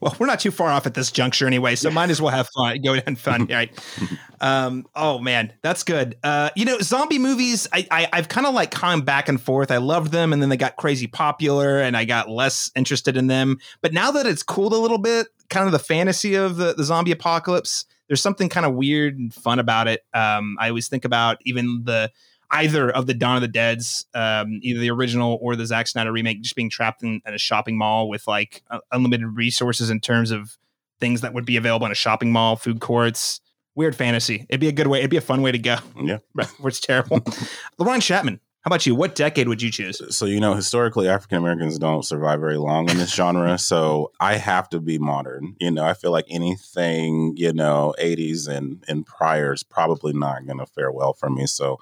Well, 0.00 0.14
we're 0.18 0.26
not 0.26 0.40
too 0.40 0.50
far 0.50 0.68
off 0.68 0.86
at 0.86 0.94
this 0.94 1.10
juncture 1.10 1.46
anyway, 1.46 1.74
so 1.74 1.90
might 1.90 2.10
as 2.10 2.20
well 2.20 2.30
have 2.30 2.48
fun. 2.56 2.80
Go 2.82 2.94
and 2.94 3.18
fun, 3.18 3.46
right? 3.46 3.70
um, 4.40 4.86
oh 4.94 5.18
man, 5.18 5.52
that's 5.62 5.82
good. 5.82 6.16
Uh, 6.22 6.50
you 6.54 6.64
know, 6.64 6.78
zombie 6.78 7.18
movies. 7.18 7.66
I, 7.72 7.86
I 7.90 8.16
have 8.16 8.28
kind 8.28 8.46
of 8.46 8.54
like 8.54 8.70
come 8.70 9.02
back 9.02 9.28
and 9.28 9.40
forth. 9.40 9.70
I 9.70 9.78
loved 9.78 10.12
them, 10.12 10.32
and 10.32 10.40
then 10.40 10.48
they 10.48 10.56
got 10.56 10.76
crazy 10.76 11.06
popular, 11.06 11.80
and 11.80 11.96
I 11.96 12.04
got 12.04 12.28
less 12.28 12.70
interested 12.76 13.16
in 13.16 13.26
them. 13.26 13.58
But 13.80 13.92
now 13.92 14.10
that 14.12 14.26
it's 14.26 14.42
cooled 14.42 14.72
a 14.72 14.78
little 14.78 14.98
bit, 14.98 15.28
kind 15.50 15.66
of 15.66 15.72
the 15.72 15.78
fantasy 15.78 16.34
of 16.34 16.56
the, 16.56 16.74
the 16.74 16.84
zombie 16.84 17.12
apocalypse, 17.12 17.84
there's 18.06 18.22
something 18.22 18.48
kind 18.48 18.66
of 18.66 18.74
weird 18.74 19.18
and 19.18 19.32
fun 19.32 19.58
about 19.58 19.88
it. 19.88 20.04
Um, 20.14 20.56
I 20.60 20.68
always 20.68 20.88
think 20.88 21.04
about 21.04 21.38
even 21.44 21.82
the 21.84 22.10
either 22.50 22.90
of 22.90 23.06
the 23.06 23.14
Dawn 23.14 23.36
of 23.36 23.42
the 23.42 23.48
Dead's, 23.48 24.06
um, 24.14 24.60
either 24.62 24.80
the 24.80 24.90
original 24.90 25.38
or 25.42 25.56
the 25.56 25.66
Zack 25.66 25.86
Snyder 25.86 26.12
remake, 26.12 26.42
just 26.42 26.56
being 26.56 26.70
trapped 26.70 27.02
in, 27.02 27.20
in 27.26 27.34
a 27.34 27.38
shopping 27.38 27.76
mall 27.76 28.08
with 28.08 28.26
like 28.26 28.62
uh, 28.70 28.78
unlimited 28.92 29.36
resources 29.36 29.90
in 29.90 30.00
terms 30.00 30.30
of 30.30 30.56
things 31.00 31.20
that 31.20 31.34
would 31.34 31.44
be 31.44 31.56
available 31.56 31.86
in 31.86 31.92
a 31.92 31.96
shopping 31.96 32.32
mall, 32.32 32.56
food 32.56 32.80
courts. 32.80 33.40
Weird 33.74 33.94
fantasy. 33.94 34.44
It'd 34.48 34.60
be 34.60 34.68
a 34.68 34.72
good 34.72 34.88
way. 34.88 34.98
It'd 34.98 35.10
be 35.10 35.18
a 35.18 35.20
fun 35.20 35.40
way 35.40 35.52
to 35.52 35.58
go. 35.58 35.76
Yeah, 36.02 36.18
where 36.32 36.48
it's 36.64 36.80
terrible. 36.80 37.20
LaRon 37.78 38.02
Chapman, 38.02 38.40
how 38.62 38.70
about 38.70 38.86
you? 38.86 38.94
What 38.94 39.14
decade 39.14 39.46
would 39.46 39.62
you 39.62 39.70
choose? 39.70 40.02
So, 40.16 40.26
you 40.26 40.40
know, 40.40 40.54
historically, 40.54 41.08
African 41.08 41.38
Americans 41.38 41.78
don't 41.78 42.04
survive 42.04 42.40
very 42.40 42.58
long 42.58 42.90
in 42.90 42.98
this 42.98 43.14
genre. 43.14 43.56
so 43.58 44.10
I 44.20 44.36
have 44.36 44.68
to 44.70 44.80
be 44.80 44.98
modern. 44.98 45.54
You 45.60 45.70
know, 45.70 45.84
I 45.84 45.94
feel 45.94 46.10
like 46.10 46.26
anything, 46.28 47.34
you 47.36 47.52
know, 47.52 47.94
80s 48.00 48.48
and, 48.48 48.84
and 48.88 49.06
prior 49.06 49.52
is 49.52 49.62
probably 49.62 50.12
not 50.12 50.44
going 50.44 50.58
to 50.58 50.66
fare 50.66 50.90
well 50.90 51.12
for 51.12 51.30
me. 51.30 51.46
So 51.46 51.78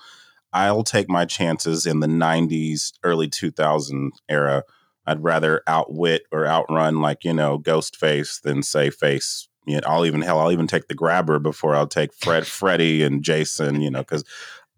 I'll 0.57 0.85
take 0.85 1.11
my 1.11 1.27
chances 1.27 1.85
in 1.85 2.01
the 2.01 2.07
90s, 2.07 2.93
early 3.05 3.29
2000 3.29 4.13
era. 4.27 4.65
I'd 5.07 5.23
rather 5.23 5.63
outwit 5.67 6.23
or 6.33 6.47
outrun, 6.47 7.03
like, 7.03 7.25
you 7.25 7.35
know, 7.35 7.59
Ghostface 7.59 8.41
than 8.41 8.63
say 8.63 8.89
face. 8.89 9.49
You 9.67 9.77
know, 9.77 9.83
I'll 9.87 10.07
even, 10.07 10.23
hell, 10.23 10.41
I'll 10.41 10.53
even 10.53 10.67
take 10.67 10.89
the 10.89 10.95
grabber 10.95 11.39
before 11.39 11.77
I'll 11.77 11.87
take 11.87 12.15
Fred, 12.15 12.47
Freddy 12.47 13.03
and 13.03 13.23
Jason, 13.23 13.83
you 13.83 13.91
know, 13.91 13.99
because 13.99 14.25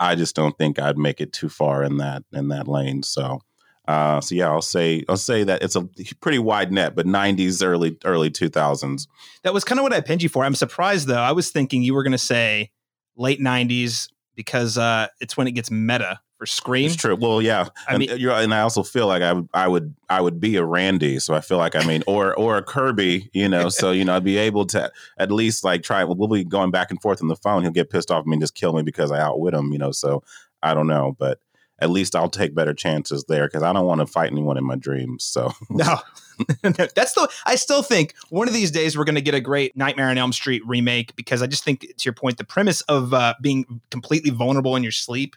I 0.00 0.16
just 0.16 0.34
don't 0.34 0.58
think 0.58 0.80
I'd 0.80 0.98
make 0.98 1.20
it 1.20 1.32
too 1.32 1.48
far 1.48 1.84
in 1.84 1.98
that, 1.98 2.24
in 2.32 2.48
that 2.48 2.66
lane. 2.66 3.04
So, 3.04 3.40
uh, 3.86 4.20
so 4.20 4.34
yeah, 4.34 4.50
I'll 4.50 4.60
say 4.60 5.04
I'll 5.08 5.16
say 5.16 5.44
that 5.44 5.62
it's 5.62 5.76
a 5.76 5.88
pretty 6.20 6.38
wide 6.38 6.70
net, 6.70 6.94
but 6.94 7.06
'90s, 7.06 7.64
early 7.64 7.96
early 8.04 8.30
2000s. 8.30 9.06
That 9.44 9.54
was 9.54 9.64
kind 9.64 9.78
of 9.78 9.82
what 9.82 9.94
I 9.94 10.02
pinned 10.02 10.22
you 10.22 10.28
for. 10.28 10.44
I'm 10.44 10.54
surprised 10.54 11.08
though. 11.08 11.22
I 11.22 11.32
was 11.32 11.50
thinking 11.50 11.82
you 11.82 11.94
were 11.94 12.02
going 12.02 12.12
to 12.12 12.18
say 12.18 12.70
late 13.16 13.40
'90s, 13.40 14.08
because 14.38 14.78
uh, 14.78 15.08
it's 15.20 15.36
when 15.36 15.48
it 15.48 15.50
gets 15.50 15.68
meta 15.68 16.20
for 16.38 16.46
Scream. 16.46 16.86
It's 16.86 16.94
true. 16.94 17.16
Well, 17.16 17.42
yeah. 17.42 17.66
I 17.88 17.94
and, 17.94 17.98
mean, 17.98 18.10
and 18.10 18.54
I 18.54 18.60
also 18.60 18.84
feel 18.84 19.08
like 19.08 19.20
I 19.20 19.32
would, 19.32 19.48
I 19.52 19.66
would, 19.66 19.96
I 20.08 20.20
would 20.20 20.38
be 20.38 20.54
a 20.54 20.64
Randy. 20.64 21.18
So 21.18 21.34
I 21.34 21.40
feel 21.40 21.58
like, 21.58 21.74
I 21.74 21.84
mean, 21.84 22.04
or 22.06 22.38
or 22.38 22.56
a 22.56 22.62
Kirby, 22.62 23.28
you 23.32 23.48
know. 23.48 23.68
so 23.68 23.90
you 23.90 24.04
know, 24.04 24.14
I'd 24.14 24.22
be 24.22 24.38
able 24.38 24.64
to 24.66 24.92
at 25.18 25.32
least 25.32 25.64
like 25.64 25.82
try. 25.82 26.04
We'll 26.04 26.28
be 26.28 26.44
going 26.44 26.70
back 26.70 26.92
and 26.92 27.02
forth 27.02 27.20
on 27.20 27.26
the 27.26 27.34
phone. 27.34 27.62
He'll 27.62 27.72
get 27.72 27.90
pissed 27.90 28.12
off 28.12 28.20
at 28.20 28.26
me 28.26 28.34
and 28.34 28.40
just 28.40 28.54
kill 28.54 28.72
me 28.72 28.82
because 28.82 29.10
I 29.10 29.20
outwit 29.20 29.54
him, 29.54 29.72
you 29.72 29.78
know. 29.78 29.90
So 29.90 30.22
I 30.62 30.72
don't 30.72 30.86
know, 30.86 31.16
but 31.18 31.40
at 31.80 31.90
least 31.90 32.16
I'll 32.16 32.30
take 32.30 32.54
better 32.54 32.74
chances 32.74 33.24
there 33.28 33.46
because 33.46 33.62
I 33.62 33.72
don't 33.72 33.86
want 33.86 34.00
to 34.00 34.06
fight 34.06 34.30
anyone 34.30 34.58
in 34.58 34.64
my 34.64 34.76
dreams. 34.76 35.24
So 35.24 35.52
no. 35.70 35.98
That's 36.62 37.14
the 37.14 37.28
I 37.46 37.56
still 37.56 37.82
think 37.82 38.14
one 38.30 38.46
of 38.46 38.54
these 38.54 38.70
days 38.70 38.96
we're 38.96 39.04
going 39.04 39.16
to 39.16 39.20
get 39.20 39.34
a 39.34 39.40
great 39.40 39.76
Nightmare 39.76 40.08
on 40.08 40.18
Elm 40.18 40.32
Street 40.32 40.62
remake 40.66 41.16
because 41.16 41.42
I 41.42 41.46
just 41.46 41.64
think 41.64 41.80
to 41.80 42.04
your 42.04 42.14
point 42.14 42.38
the 42.38 42.44
premise 42.44 42.80
of 42.82 43.12
uh, 43.12 43.34
being 43.42 43.80
completely 43.90 44.30
vulnerable 44.30 44.76
in 44.76 44.82
your 44.82 44.92
sleep 44.92 45.34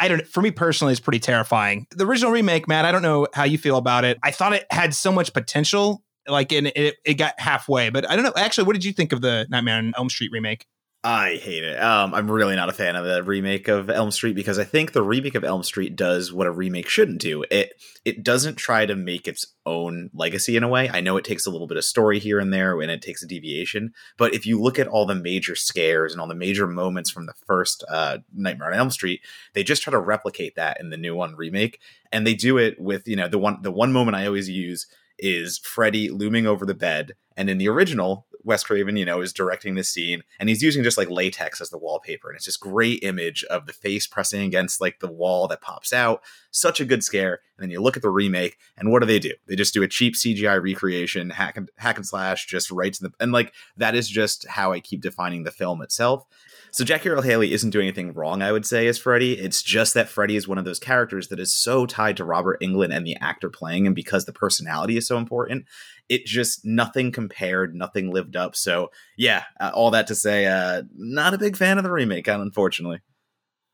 I 0.00 0.08
don't 0.08 0.26
for 0.26 0.40
me 0.40 0.50
personally 0.50 0.92
is 0.92 1.00
pretty 1.00 1.18
terrifying. 1.18 1.86
The 1.90 2.04
original 2.06 2.30
remake, 2.30 2.68
Matt, 2.68 2.84
I 2.84 2.92
don't 2.92 3.02
know 3.02 3.26
how 3.34 3.44
you 3.44 3.58
feel 3.58 3.76
about 3.76 4.04
it. 4.04 4.18
I 4.22 4.30
thought 4.30 4.52
it 4.52 4.66
had 4.70 4.94
so 4.94 5.10
much 5.10 5.32
potential 5.32 6.02
like 6.26 6.52
and 6.52 6.68
it, 6.68 6.96
it 7.04 7.14
got 7.14 7.38
halfway, 7.38 7.90
but 7.90 8.08
I 8.08 8.14
don't 8.14 8.24
know 8.24 8.32
actually 8.36 8.64
what 8.64 8.74
did 8.74 8.84
you 8.84 8.92
think 8.92 9.12
of 9.12 9.20
the 9.20 9.46
Nightmare 9.50 9.76
on 9.76 9.94
Elm 9.96 10.10
Street 10.10 10.30
remake? 10.32 10.66
I 11.04 11.36
hate 11.36 11.62
it. 11.62 11.80
Um, 11.80 12.12
I'm 12.12 12.28
really 12.28 12.56
not 12.56 12.68
a 12.68 12.72
fan 12.72 12.96
of 12.96 13.04
the 13.04 13.22
remake 13.22 13.68
of 13.68 13.88
Elm 13.88 14.10
Street 14.10 14.34
because 14.34 14.58
I 14.58 14.64
think 14.64 14.90
the 14.90 15.02
remake 15.02 15.36
of 15.36 15.44
Elm 15.44 15.62
Street 15.62 15.94
does 15.94 16.32
what 16.32 16.48
a 16.48 16.50
remake 16.50 16.88
shouldn't 16.88 17.20
do. 17.20 17.44
It 17.52 17.80
it 18.04 18.24
doesn't 18.24 18.56
try 18.56 18.84
to 18.84 18.96
make 18.96 19.28
its 19.28 19.46
own 19.64 20.10
legacy 20.12 20.56
in 20.56 20.64
a 20.64 20.68
way. 20.68 20.90
I 20.92 21.00
know 21.00 21.16
it 21.16 21.24
takes 21.24 21.46
a 21.46 21.50
little 21.50 21.68
bit 21.68 21.76
of 21.76 21.84
story 21.84 22.18
here 22.18 22.40
and 22.40 22.52
there 22.52 22.80
and 22.80 22.90
it 22.90 23.00
takes 23.00 23.22
a 23.22 23.28
deviation, 23.28 23.92
but 24.16 24.34
if 24.34 24.44
you 24.44 24.60
look 24.60 24.76
at 24.76 24.88
all 24.88 25.06
the 25.06 25.14
major 25.14 25.54
scares 25.54 26.12
and 26.12 26.20
all 26.20 26.26
the 26.26 26.34
major 26.34 26.66
moments 26.66 27.10
from 27.12 27.26
the 27.26 27.34
first 27.46 27.84
uh, 27.88 28.18
Nightmare 28.34 28.72
on 28.72 28.78
Elm 28.78 28.90
Street, 28.90 29.20
they 29.52 29.62
just 29.62 29.82
try 29.82 29.92
to 29.92 30.00
replicate 30.00 30.56
that 30.56 30.80
in 30.80 30.90
the 30.90 30.96
new 30.96 31.14
one 31.14 31.36
remake, 31.36 31.78
and 32.10 32.26
they 32.26 32.34
do 32.34 32.58
it 32.58 32.78
with 32.80 33.06
you 33.06 33.14
know 33.14 33.28
the 33.28 33.38
one 33.38 33.62
the 33.62 33.70
one 33.70 33.92
moment 33.92 34.16
I 34.16 34.26
always 34.26 34.48
use 34.48 34.88
is 35.16 35.58
Freddy 35.58 36.10
looming 36.10 36.46
over 36.46 36.66
the 36.66 36.74
bed. 36.74 37.12
And 37.36 37.48
in 37.48 37.58
the 37.58 37.68
original, 37.68 38.26
Wes 38.44 38.64
Craven, 38.64 38.96
you 38.96 39.04
know, 39.04 39.20
is 39.20 39.32
directing 39.32 39.74
the 39.74 39.84
scene 39.84 40.22
and 40.38 40.48
he's 40.48 40.62
using 40.62 40.82
just 40.82 40.98
like 40.98 41.10
latex 41.10 41.60
as 41.60 41.70
the 41.70 41.78
wallpaper. 41.78 42.28
And 42.28 42.36
it's 42.36 42.46
this 42.46 42.56
great 42.56 43.02
image 43.02 43.44
of 43.44 43.66
the 43.66 43.72
face 43.72 44.06
pressing 44.06 44.40
against 44.42 44.80
like 44.80 45.00
the 45.00 45.10
wall 45.10 45.48
that 45.48 45.60
pops 45.60 45.92
out. 45.92 46.22
Such 46.50 46.80
a 46.80 46.84
good 46.84 47.04
scare. 47.04 47.40
And 47.56 47.62
then 47.62 47.70
you 47.70 47.80
look 47.80 47.96
at 47.96 48.02
the 48.02 48.10
remake 48.10 48.56
and 48.76 48.90
what 48.90 49.00
do 49.00 49.06
they 49.06 49.18
do? 49.18 49.32
They 49.46 49.56
just 49.56 49.74
do 49.74 49.82
a 49.82 49.88
cheap 49.88 50.14
CGI 50.14 50.62
recreation, 50.62 51.30
hack 51.30 51.56
and, 51.56 51.70
hack 51.76 51.96
and 51.96 52.06
slash, 52.06 52.46
just 52.46 52.70
right 52.70 52.92
to 52.92 53.04
the, 53.04 53.12
and 53.20 53.32
like 53.32 53.52
that 53.76 53.94
is 53.94 54.08
just 54.08 54.46
how 54.46 54.72
I 54.72 54.80
keep 54.80 55.00
defining 55.00 55.44
the 55.44 55.50
film 55.50 55.82
itself. 55.82 56.24
So 56.70 56.84
Jackie 56.84 57.08
Earle 57.08 57.22
Haley 57.22 57.52
isn't 57.52 57.70
doing 57.70 57.86
anything 57.86 58.12
wrong, 58.12 58.42
I 58.42 58.52
would 58.52 58.66
say, 58.66 58.86
as 58.88 58.98
Freddy. 58.98 59.38
It's 59.38 59.62
just 59.62 59.94
that 59.94 60.08
Freddy 60.08 60.36
is 60.36 60.46
one 60.46 60.58
of 60.58 60.64
those 60.64 60.78
characters 60.78 61.28
that 61.28 61.40
is 61.40 61.54
so 61.54 61.86
tied 61.86 62.16
to 62.18 62.24
Robert 62.24 62.60
Englund 62.60 62.94
and 62.94 63.06
the 63.06 63.16
actor 63.16 63.48
playing 63.48 63.86
him 63.86 63.94
because 63.94 64.26
the 64.26 64.32
personality 64.32 64.96
is 64.96 65.06
so 65.06 65.16
important. 65.16 65.64
It 66.08 66.24
just 66.24 66.64
nothing 66.64 67.12
compared, 67.12 67.74
nothing 67.74 68.10
lived 68.10 68.36
up. 68.36 68.56
So 68.56 68.90
yeah, 69.16 69.44
uh, 69.60 69.70
all 69.74 69.90
that 69.90 70.06
to 70.08 70.14
say, 70.14 70.46
uh, 70.46 70.82
not 70.94 71.34
a 71.34 71.38
big 71.38 71.56
fan 71.56 71.78
of 71.78 71.84
the 71.84 71.90
remake, 71.90 72.28
unfortunately. 72.28 73.00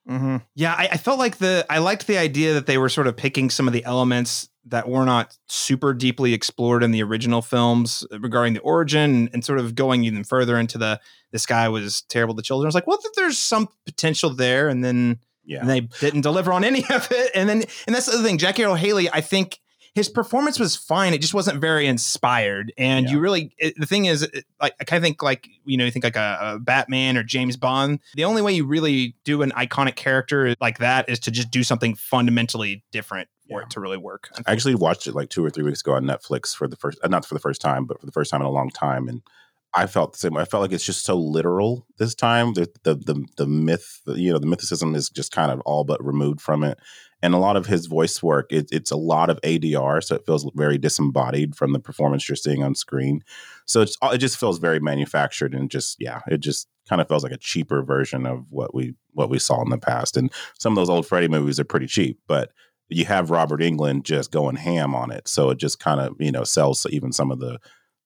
Mm-hmm. 0.08 0.38
Yeah, 0.54 0.74
I, 0.76 0.88
I, 0.92 0.96
felt 0.98 1.18
like 1.18 1.38
the 1.38 1.64
I 1.70 1.78
liked 1.78 2.06
the 2.06 2.18
idea 2.18 2.52
that 2.54 2.66
they 2.66 2.76
were 2.76 2.90
sort 2.90 3.06
of 3.06 3.16
picking 3.16 3.48
some 3.48 3.66
of 3.66 3.72
the 3.72 3.84
elements 3.84 4.50
that 4.66 4.86
were 4.86 5.06
not 5.06 5.36
super 5.48 5.94
deeply 5.94 6.34
explored 6.34 6.82
in 6.82 6.90
the 6.90 7.02
original 7.02 7.40
films 7.40 8.06
regarding 8.20 8.52
the 8.52 8.60
origin 8.60 9.14
and, 9.14 9.30
and 9.32 9.44
sort 9.44 9.58
of 9.58 9.74
going 9.74 10.04
even 10.04 10.22
further 10.22 10.58
into 10.58 10.76
the 10.76 11.00
this 11.32 11.46
guy 11.46 11.70
was 11.70 12.02
terrible 12.02 12.34
to 12.34 12.42
children. 12.42 12.66
I 12.66 12.68
was 12.68 12.74
like, 12.74 12.86
well, 12.86 12.98
there's 13.16 13.38
some 13.38 13.68
potential 13.86 14.28
there, 14.30 14.68
and 14.68 14.84
then 14.84 15.20
yeah. 15.46 15.60
and 15.60 15.70
they 15.70 15.80
didn't 15.80 16.20
deliver 16.20 16.52
on 16.52 16.64
any 16.64 16.84
of 16.90 17.08
it. 17.10 17.30
And 17.34 17.48
then 17.48 17.64
and 17.86 17.94
that's 17.94 18.06
the 18.06 18.12
other 18.12 18.22
thing, 18.22 18.36
Jackie 18.36 18.64
Earle 18.64 18.74
Haley, 18.74 19.10
I 19.10 19.22
think 19.22 19.58
his 19.94 20.08
performance 20.08 20.58
was 20.58 20.74
fine. 20.74 21.14
It 21.14 21.20
just 21.20 21.34
wasn't 21.34 21.60
very 21.60 21.86
inspired. 21.86 22.72
And 22.76 23.06
yeah. 23.06 23.12
you 23.12 23.20
really, 23.20 23.54
it, 23.58 23.74
the 23.78 23.86
thing 23.86 24.06
is, 24.06 24.22
it, 24.22 24.44
like, 24.60 24.74
I 24.80 24.84
kind 24.84 24.98
of 24.98 25.04
think 25.04 25.22
like, 25.22 25.48
you 25.64 25.76
know, 25.76 25.84
you 25.84 25.90
think 25.92 26.04
like 26.04 26.16
a, 26.16 26.38
a, 26.40 26.58
Batman 26.58 27.16
or 27.16 27.22
James 27.22 27.56
Bond. 27.56 28.00
The 28.14 28.24
only 28.24 28.42
way 28.42 28.52
you 28.52 28.66
really 28.66 29.14
do 29.24 29.42
an 29.42 29.52
iconic 29.52 29.94
character 29.94 30.56
like 30.60 30.78
that 30.78 31.08
is 31.08 31.20
to 31.20 31.30
just 31.30 31.50
do 31.50 31.62
something 31.62 31.94
fundamentally 31.94 32.82
different 32.90 33.28
for 33.48 33.60
yeah. 33.60 33.66
it 33.66 33.70
to 33.70 33.80
really 33.80 33.98
work. 33.98 34.30
I 34.46 34.52
actually 34.52 34.74
watched 34.74 35.06
it 35.06 35.14
like 35.14 35.28
two 35.28 35.44
or 35.44 35.50
three 35.50 35.64
weeks 35.64 35.80
ago 35.80 35.92
on 35.92 36.04
Netflix 36.04 36.56
for 36.56 36.66
the 36.66 36.76
first, 36.76 36.98
uh, 37.04 37.08
not 37.08 37.24
for 37.24 37.34
the 37.34 37.40
first 37.40 37.60
time, 37.60 37.84
but 37.84 38.00
for 38.00 38.06
the 38.06 38.12
first 38.12 38.30
time 38.32 38.40
in 38.40 38.46
a 38.46 38.50
long 38.50 38.70
time. 38.70 39.08
And 39.08 39.22
I 39.74 39.86
felt 39.86 40.12
the 40.12 40.18
same. 40.18 40.36
I 40.36 40.44
felt 40.44 40.62
like 40.62 40.72
it's 40.72 40.84
just 40.84 41.04
so 41.04 41.16
literal 41.16 41.86
this 41.98 42.14
time. 42.14 42.54
The, 42.54 42.70
the 42.84 42.94
the 42.94 43.24
the 43.36 43.46
myth, 43.46 44.00
you 44.06 44.32
know, 44.32 44.38
the 44.38 44.46
mythicism 44.46 44.94
is 44.94 45.10
just 45.10 45.32
kind 45.32 45.50
of 45.50 45.60
all 45.60 45.82
but 45.82 46.04
removed 46.04 46.40
from 46.40 46.62
it, 46.62 46.78
and 47.24 47.32
a 47.32 47.38
lot 47.38 47.56
of 47.56 47.64
his 47.64 47.86
voice 47.86 48.22
work 48.22 48.52
it, 48.52 48.68
it's 48.70 48.90
a 48.90 48.96
lot 48.96 49.30
of 49.30 49.40
adr 49.40 50.04
so 50.04 50.14
it 50.14 50.26
feels 50.26 50.46
very 50.54 50.76
disembodied 50.76 51.56
from 51.56 51.72
the 51.72 51.80
performance 51.80 52.28
you're 52.28 52.36
seeing 52.36 52.62
on 52.62 52.74
screen. 52.74 53.24
So 53.64 53.80
it 53.80 54.18
just 54.18 54.36
feels 54.36 54.58
very 54.58 54.78
manufactured 54.78 55.54
and 55.54 55.70
just 55.70 55.96
yeah 55.98 56.20
it 56.28 56.38
just 56.38 56.68
kind 56.86 57.00
of 57.00 57.08
feels 57.08 57.22
like 57.22 57.32
a 57.32 57.38
cheaper 57.38 57.82
version 57.82 58.26
of 58.26 58.44
what 58.50 58.74
we 58.74 58.94
what 59.12 59.30
we 59.30 59.38
saw 59.38 59.62
in 59.62 59.70
the 59.70 59.78
past. 59.78 60.18
And 60.18 60.30
some 60.58 60.74
of 60.74 60.76
those 60.76 60.90
old 60.90 61.06
freddy 61.06 61.28
movies 61.28 61.58
are 61.58 61.64
pretty 61.64 61.86
cheap 61.86 62.20
but 62.28 62.52
you 62.90 63.06
have 63.06 63.30
robert 63.30 63.60
englund 63.60 64.02
just 64.02 64.30
going 64.30 64.56
ham 64.56 64.94
on 64.94 65.10
it. 65.10 65.26
So 65.26 65.48
it 65.48 65.58
just 65.58 65.80
kind 65.80 66.00
of 66.00 66.14
you 66.20 66.30
know 66.30 66.44
sells 66.44 66.86
even 66.90 67.10
some 67.10 67.30
of 67.30 67.40
the 67.40 67.58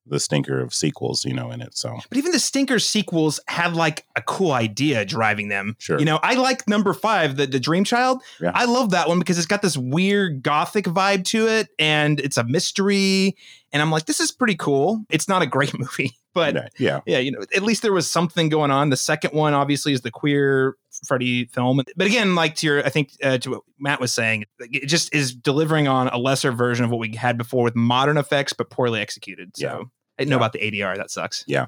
the 0.09 0.21
stinker 0.21 0.61
of 0.61 0.75
sequels, 0.75 1.25
you 1.25 1.35
know, 1.35 1.51
in 1.51 1.61
it. 1.61 1.77
So, 1.77 1.97
but 2.09 2.19
even 2.19 2.33
the 2.33 2.39
stinker 2.39 2.79
sequels 2.79 3.41
have 3.49 3.75
like 3.75 4.07
a 4.17 4.23
cool 4.23 4.53
idea 4.53 5.05
driving 5.05 5.49
them. 5.49 5.77
Sure. 5.79 5.99
You 5.99 6.05
know, 6.05 6.19
I 6.23 6.35
like 6.35 6.67
number 6.69 6.93
five, 6.93 7.37
the, 7.37 7.47
the 7.47 7.61
Dream 7.61 7.85
Child. 7.85 8.23
Yeah. 8.41 8.53
I 8.55 8.65
love 8.65 8.91
that 8.91 9.09
one 9.09 9.19
because 9.19 9.39
it's 9.39 9.47
got 9.47 9.63
this 9.63 9.77
weird 9.77 10.43
gothic 10.43 10.85
vibe 10.87 11.25
to 11.27 11.49
it 11.49 11.69
and 11.79 12.21
it's 12.21 12.37
a 12.37 12.45
mystery. 12.45 13.37
And 13.73 13.83
I'm 13.83 13.91
like, 13.91 14.07
this 14.07 14.21
is 14.21 14.33
pretty 14.33 14.57
cool. 14.57 15.05
It's 15.11 15.29
not 15.29 15.43
a 15.43 15.47
great 15.47 15.79
movie, 15.79 16.13
but 16.35 16.73
yeah, 16.79 17.01
yeah, 17.07 17.19
you 17.19 17.31
know, 17.31 17.41
at 17.55 17.63
least 17.63 17.83
there 17.83 17.93
was 17.93 18.09
something 18.09 18.49
going 18.49 18.71
on. 18.71 18.91
The 18.91 18.97
second 18.97 19.33
one, 19.33 19.55
obviously, 19.55 19.93
is 19.93 20.01
the 20.01 20.11
queer 20.11 20.77
Freddy 21.07 21.47
film. 21.47 21.81
But 21.97 22.07
again, 22.07 22.35
like 22.35 22.55
to 22.57 22.67
your, 22.67 22.85
I 22.85 22.89
think 22.89 23.11
uh, 23.23 23.39
to 23.39 23.51
what 23.51 23.63
Matt 23.79 24.01
was 24.01 24.13
saying, 24.13 24.45
it 24.59 24.87
just 24.87 25.15
is 25.15 25.35
delivering 25.35 25.89
on 25.89 26.09
a 26.09 26.19
lesser 26.19 26.53
version 26.53 26.85
of 26.85 26.91
what 26.91 27.01
we 27.01 27.15
had 27.15 27.39
before 27.39 27.65
with 27.65 27.77
modern 27.77 28.17
effects, 28.17 28.53
but 28.53 28.71
poorly 28.71 29.01
executed. 29.01 29.57
So 29.57 29.67
yeah. 29.67 29.83
I 30.19 30.25
know 30.25 30.31
yeah. 30.31 30.37
about 30.37 30.53
the 30.53 30.61
ADR. 30.61 30.97
That 30.97 31.11
sucks. 31.11 31.45
Yeah. 31.47 31.67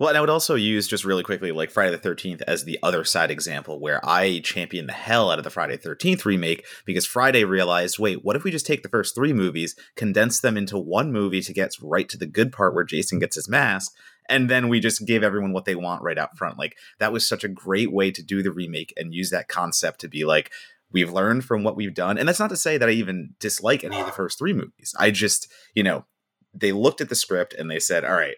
Well, 0.00 0.08
and 0.08 0.16
I 0.16 0.22
would 0.22 0.30
also 0.30 0.54
use 0.54 0.88
just 0.88 1.04
really 1.04 1.22
quickly 1.22 1.52
like 1.52 1.70
Friday 1.70 1.94
the 1.94 1.98
13th 1.98 2.40
as 2.46 2.64
the 2.64 2.78
other 2.82 3.04
side 3.04 3.30
example 3.30 3.78
where 3.78 4.00
I 4.02 4.40
champion 4.42 4.86
the 4.86 4.94
hell 4.94 5.30
out 5.30 5.36
of 5.36 5.44
the 5.44 5.50
Friday 5.50 5.76
13th 5.76 6.24
remake 6.24 6.64
because 6.86 7.04
Friday 7.04 7.44
realized, 7.44 7.98
wait, 7.98 8.24
what 8.24 8.34
if 8.34 8.42
we 8.42 8.50
just 8.50 8.64
take 8.64 8.82
the 8.82 8.88
first 8.88 9.14
three 9.14 9.34
movies, 9.34 9.76
condense 9.96 10.40
them 10.40 10.56
into 10.56 10.78
one 10.78 11.12
movie 11.12 11.42
to 11.42 11.52
get 11.52 11.76
right 11.82 12.08
to 12.08 12.16
the 12.16 12.26
good 12.26 12.50
part 12.50 12.74
where 12.74 12.82
Jason 12.82 13.18
gets 13.18 13.36
his 13.36 13.46
mask, 13.46 13.92
and 14.26 14.48
then 14.48 14.70
we 14.70 14.80
just 14.80 15.06
give 15.06 15.22
everyone 15.22 15.52
what 15.52 15.66
they 15.66 15.74
want 15.74 16.02
right 16.02 16.16
out 16.16 16.34
front. 16.34 16.58
Like 16.58 16.76
that 16.98 17.12
was 17.12 17.26
such 17.26 17.44
a 17.44 17.48
great 17.48 17.92
way 17.92 18.10
to 18.10 18.22
do 18.22 18.42
the 18.42 18.52
remake 18.52 18.94
and 18.96 19.12
use 19.12 19.28
that 19.28 19.48
concept 19.48 20.00
to 20.00 20.08
be 20.08 20.24
like, 20.24 20.50
we've 20.90 21.12
learned 21.12 21.44
from 21.44 21.62
what 21.62 21.76
we've 21.76 21.94
done. 21.94 22.16
And 22.16 22.26
that's 22.26 22.40
not 22.40 22.50
to 22.50 22.56
say 22.56 22.78
that 22.78 22.88
I 22.88 22.92
even 22.92 23.34
dislike 23.38 23.84
any 23.84 24.00
of 24.00 24.06
the 24.06 24.12
first 24.12 24.38
three 24.38 24.54
movies. 24.54 24.94
I 24.98 25.10
just, 25.10 25.52
you 25.74 25.82
know, 25.82 26.06
they 26.54 26.72
looked 26.72 27.00
at 27.00 27.08
the 27.08 27.14
script 27.14 27.54
and 27.54 27.70
they 27.70 27.78
said, 27.78 28.04
all 28.04 28.14
right, 28.14 28.36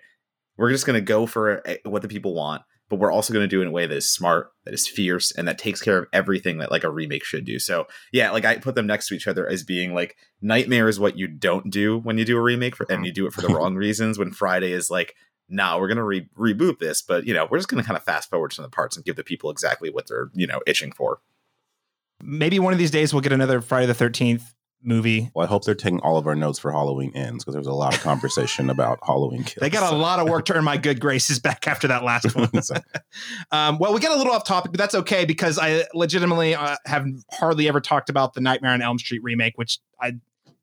we're 0.56 0.70
just 0.70 0.86
going 0.86 0.94
to 0.94 1.04
go 1.04 1.26
for 1.26 1.66
eh, 1.66 1.78
what 1.84 2.02
the 2.02 2.08
people 2.08 2.34
want, 2.34 2.62
but 2.88 2.98
we're 2.98 3.10
also 3.10 3.32
going 3.32 3.44
to 3.44 3.48
do 3.48 3.60
it 3.60 3.62
in 3.62 3.68
a 3.68 3.72
way 3.72 3.86
that 3.86 3.96
is 3.96 4.10
smart, 4.10 4.52
that 4.64 4.74
is 4.74 4.86
fierce, 4.86 5.32
and 5.32 5.48
that 5.48 5.58
takes 5.58 5.80
care 5.80 5.98
of 5.98 6.06
everything 6.12 6.58
that 6.58 6.70
like 6.70 6.84
a 6.84 6.90
remake 6.90 7.24
should 7.24 7.44
do. 7.44 7.58
So 7.58 7.86
yeah, 8.12 8.30
like 8.30 8.44
I 8.44 8.58
put 8.58 8.74
them 8.74 8.86
next 8.86 9.08
to 9.08 9.14
each 9.14 9.26
other 9.26 9.48
as 9.48 9.62
being 9.62 9.94
like 9.94 10.16
Nightmare 10.40 10.88
is 10.88 11.00
what 11.00 11.16
you 11.16 11.26
don't 11.26 11.70
do 11.70 11.98
when 11.98 12.18
you 12.18 12.24
do 12.24 12.36
a 12.36 12.42
remake, 12.42 12.76
for, 12.76 12.84
and 12.84 12.98
uh-huh. 12.98 13.06
you 13.06 13.12
do 13.12 13.26
it 13.26 13.32
for 13.32 13.40
the 13.40 13.48
wrong 13.54 13.76
reasons. 13.76 14.18
When 14.18 14.30
Friday 14.30 14.72
is 14.72 14.90
like, 14.90 15.14
nah, 15.48 15.78
we're 15.78 15.88
going 15.88 15.96
to 15.96 16.04
re- 16.04 16.28
reboot 16.36 16.78
this, 16.78 17.00
but 17.02 17.26
you 17.26 17.32
know, 17.32 17.48
we're 17.50 17.58
just 17.58 17.68
going 17.68 17.82
to 17.82 17.86
kind 17.86 17.96
of 17.96 18.04
fast 18.04 18.28
forward 18.28 18.52
some 18.52 18.64
of 18.64 18.70
the 18.70 18.74
parts 18.74 18.96
and 18.96 19.04
give 19.04 19.16
the 19.16 19.24
people 19.24 19.50
exactly 19.50 19.90
what 19.90 20.08
they're 20.08 20.30
you 20.34 20.46
know 20.46 20.60
itching 20.66 20.92
for. 20.92 21.20
Maybe 22.22 22.58
one 22.58 22.72
of 22.72 22.78
these 22.78 22.90
days 22.90 23.12
we'll 23.12 23.22
get 23.22 23.32
another 23.32 23.60
Friday 23.60 23.86
the 23.86 23.94
Thirteenth 23.94 24.54
movie. 24.82 25.30
Well, 25.34 25.46
I 25.46 25.48
hope 25.48 25.64
they're 25.64 25.74
taking 25.74 26.00
all 26.00 26.16
of 26.16 26.26
our 26.26 26.34
notes 26.34 26.58
for 26.58 26.72
Halloween 26.72 27.12
ends 27.14 27.44
because 27.44 27.54
there 27.54 27.60
was 27.60 27.66
a 27.66 27.72
lot 27.72 27.94
of 27.94 28.00
conversation 28.00 28.70
about 28.70 28.98
Halloween 29.02 29.44
kills. 29.44 29.60
They 29.60 29.70
got 29.70 29.92
a 29.92 29.96
lot 29.96 30.18
of 30.18 30.28
work 30.28 30.44
to 30.46 30.54
earn 30.54 30.64
my 30.64 30.76
good 30.76 31.00
graces 31.00 31.38
back 31.38 31.66
after 31.66 31.88
that 31.88 32.04
last 32.04 32.34
one. 32.36 32.50
um, 33.50 33.78
well, 33.78 33.92
we 33.92 34.00
get 34.00 34.12
a 34.12 34.16
little 34.16 34.32
off 34.32 34.44
topic, 34.44 34.72
but 34.72 34.78
that's 34.78 34.94
okay 34.94 35.24
because 35.24 35.58
I 35.58 35.84
legitimately 35.94 36.54
uh, 36.54 36.76
have 36.86 37.06
hardly 37.30 37.68
ever 37.68 37.80
talked 37.80 38.10
about 38.10 38.34
the 38.34 38.40
Nightmare 38.40 38.72
on 38.72 38.82
Elm 38.82 38.98
Street 38.98 39.22
remake, 39.22 39.56
which 39.56 39.78
I 40.00 40.14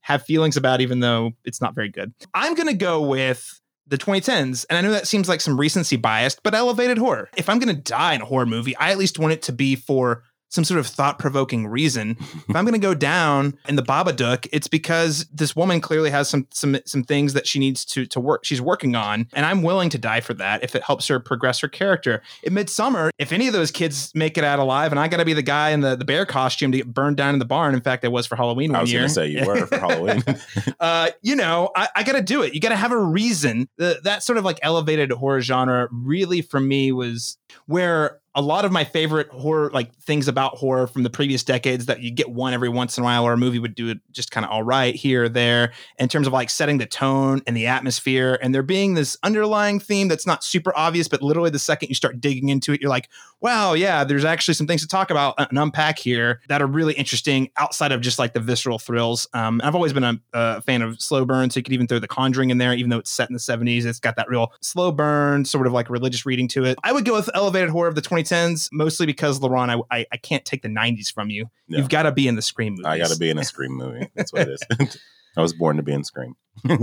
have 0.01 0.23
feelings 0.23 0.57
about, 0.57 0.81
even 0.81 0.99
though 0.99 1.33
it's 1.45 1.61
not 1.61 1.75
very 1.75 1.89
good. 1.89 2.13
I'm 2.33 2.55
going 2.55 2.67
to 2.67 2.73
go 2.73 3.01
with 3.01 3.59
the 3.89 3.97
2010s. 3.97 4.65
And 4.69 4.77
I 4.77 4.81
know 4.81 4.91
that 4.91 5.07
seems 5.07 5.27
like 5.27 5.41
some 5.41 5.59
recency 5.59 5.97
biased, 5.97 6.41
but 6.43 6.53
elevated 6.53 6.97
horror. 6.97 7.29
If 7.35 7.49
I'm 7.49 7.59
going 7.59 7.75
to 7.75 7.81
die 7.81 8.13
in 8.13 8.21
a 8.21 8.25
horror 8.25 8.45
movie, 8.45 8.75
I 8.77 8.91
at 8.91 8.97
least 8.97 9.19
want 9.19 9.33
it 9.33 9.41
to 9.43 9.51
be 9.51 9.75
for 9.75 10.23
some 10.49 10.63
sort 10.63 10.79
of 10.79 10.87
thought 10.87 11.19
provoking 11.19 11.67
reason. 11.67 12.17
if 12.19 12.55
I'm 12.55 12.65
going 12.65 12.73
to 12.73 12.79
go 12.79 12.93
down 12.93 13.57
in 13.67 13.75
the 13.75 13.83
Babadook, 13.83 14.47
it's 14.51 14.67
because 14.67 15.25
this 15.33 15.55
woman 15.55 15.81
clearly 15.81 16.09
has 16.09 16.29
some 16.29 16.47
some 16.51 16.77
some 16.85 17.03
things 17.03 17.33
that 17.33 17.47
she 17.47 17.59
needs 17.59 17.85
to 17.85 18.05
to 18.07 18.19
work. 18.19 18.45
She's 18.45 18.61
working 18.61 18.95
on, 18.95 19.27
and 19.33 19.45
I'm 19.45 19.61
willing 19.61 19.89
to 19.91 19.97
die 19.97 20.21
for 20.21 20.33
that 20.35 20.63
if 20.63 20.75
it 20.75 20.83
helps 20.83 21.07
her 21.07 21.19
progress 21.19 21.59
her 21.59 21.67
character. 21.67 22.21
In 22.43 22.53
Midsommar, 22.53 23.09
if 23.17 23.31
any 23.31 23.47
of 23.47 23.53
those 23.53 23.71
kids 23.71 24.11
make 24.15 24.37
it 24.37 24.43
out 24.43 24.59
alive, 24.59 24.91
and 24.91 24.99
I 24.99 25.07
got 25.07 25.17
to 25.17 25.25
be 25.25 25.33
the 25.33 25.41
guy 25.41 25.69
in 25.69 25.81
the, 25.81 25.95
the 25.95 26.05
bear 26.05 26.25
costume 26.25 26.71
to 26.71 26.77
get 26.77 26.93
burned 26.93 27.17
down 27.17 27.33
in 27.35 27.39
the 27.39 27.45
barn. 27.45 27.73
In 27.73 27.81
fact, 27.81 28.03
I 28.03 28.07
was 28.07 28.25
for 28.25 28.35
Halloween 28.35 28.71
one 28.71 28.79
I 28.79 28.81
was 28.81 28.91
going 28.91 29.03
to 29.03 29.09
Say 29.09 29.27
you 29.27 29.45
were 29.45 29.65
for 29.65 29.77
Halloween. 29.77 30.23
uh, 30.79 31.09
you 31.21 31.35
know, 31.35 31.71
I, 31.75 31.89
I 31.95 32.03
got 32.03 32.13
to 32.13 32.21
do 32.21 32.41
it. 32.41 32.53
You 32.53 32.59
got 32.59 32.69
to 32.69 32.75
have 32.75 32.91
a 32.91 32.99
reason. 32.99 33.69
The, 33.77 33.99
that 34.03 34.23
sort 34.23 34.37
of 34.37 34.45
like 34.45 34.59
elevated 34.61 35.11
horror 35.11 35.41
genre 35.41 35.87
really 35.91 36.41
for 36.41 36.59
me 36.59 36.91
was 36.91 37.37
where 37.65 38.19
a 38.39 38.41
lot 38.41 38.63
of 38.63 38.71
my 38.71 38.85
favorite 38.85 39.27
horror, 39.31 39.69
like 39.73 39.93
things 39.97 40.29
about 40.29 40.55
horror 40.55 40.87
from 40.87 41.03
the 41.03 41.09
previous 41.09 41.43
decades 41.43 41.87
that 41.87 41.99
you 41.99 42.09
get 42.09 42.29
one 42.29 42.53
every 42.53 42.69
once 42.69 42.97
in 42.97 43.03
a 43.03 43.05
while, 43.05 43.25
or 43.25 43.33
a 43.33 43.37
movie 43.37 43.59
would 43.59 43.75
do 43.75 43.89
it 43.89 43.99
just 44.13 44.31
kind 44.31 44.45
of 44.45 44.51
all 44.51 44.63
right 44.63 44.95
here 44.95 45.25
or 45.25 45.29
there 45.29 45.73
in 45.97 46.07
terms 46.07 46.25
of 46.25 46.31
like 46.31 46.49
setting 46.49 46.77
the 46.77 46.85
tone 46.85 47.41
and 47.45 47.57
the 47.57 47.67
atmosphere. 47.67 48.39
And 48.41 48.55
there 48.55 48.63
being 48.63 48.93
this 48.93 49.17
underlying 49.23 49.81
theme 49.81 50.07
that's 50.07 50.25
not 50.25 50.45
super 50.45 50.71
obvious, 50.73 51.09
but 51.09 51.21
literally 51.21 51.49
the 51.49 51.59
second 51.59 51.89
you 51.89 51.95
start 51.95 52.21
digging 52.21 52.47
into 52.47 52.71
it, 52.71 52.79
you're 52.79 52.89
like, 52.89 53.09
wow, 53.41 53.73
yeah, 53.73 54.05
there's 54.05 54.23
actually 54.23 54.53
some 54.53 54.67
things 54.67 54.81
to 54.81 54.87
talk 54.87 55.11
about 55.11 55.35
and 55.37 55.59
unpack 55.59 55.99
here 55.99 56.39
that 56.47 56.61
are 56.61 56.67
really 56.67 56.93
interesting 56.93 57.49
outside 57.57 57.91
of 57.91 57.99
just 57.99 58.19
like 58.19 58.33
the 58.33 58.39
visceral 58.39 58.79
thrills. 58.79 59.27
Um, 59.33 59.59
I've 59.65 59.75
always 59.75 59.91
been 59.91 60.05
a, 60.05 60.19
a 60.33 60.61
fan 60.61 60.81
of 60.81 61.01
slow 61.01 61.25
burn, 61.25 61.49
so 61.49 61.59
you 61.59 61.63
could 61.63 61.73
even 61.73 61.87
throw 61.87 61.99
The 61.99 62.07
Conjuring 62.07 62.51
in 62.51 62.57
there, 62.57 62.73
even 62.73 62.89
though 62.89 62.99
it's 62.99 63.11
set 63.11 63.29
in 63.29 63.33
the 63.33 63.39
70s. 63.39 63.85
It's 63.85 63.99
got 63.99 64.15
that 64.15 64.29
real 64.29 64.53
slow 64.61 64.93
burn, 64.93 65.43
sort 65.43 65.67
of 65.67 65.73
like 65.73 65.89
religious 65.89 66.25
reading 66.25 66.47
to 66.49 66.63
it. 66.63 66.77
I 66.83 66.93
would 66.93 67.03
go 67.03 67.15
with 67.15 67.29
elevated 67.33 67.69
horror 67.69 67.89
of 67.89 67.95
the 67.95 68.01
2010s, 68.29 68.69
mostly 68.71 69.05
because 69.05 69.39
LaRon, 69.39 69.69
I, 69.91 69.97
I, 69.99 70.05
I 70.11 70.17
can't 70.17 70.45
take 70.45 70.61
the 70.61 70.69
90s 70.69 71.11
from 71.13 71.29
you. 71.29 71.49
No. 71.67 71.77
You've 71.77 71.89
got 71.89 72.03
to 72.03 72.11
be 72.11 72.27
in 72.27 72.35
the 72.35 72.41
Scream 72.41 72.73
movies. 72.73 72.85
I 72.85 72.97
got 72.97 73.09
to 73.11 73.17
be 73.19 73.29
in 73.29 73.37
a 73.37 73.43
Scream 73.43 73.73
movie. 73.73 74.09
That's 74.15 74.31
what 74.33 74.47
it 74.47 74.59
is. 74.79 74.97
I 75.37 75.41
was 75.41 75.53
born 75.53 75.77
to 75.77 75.83
be 75.83 75.93
in 75.93 76.03
Scream. 76.03 76.35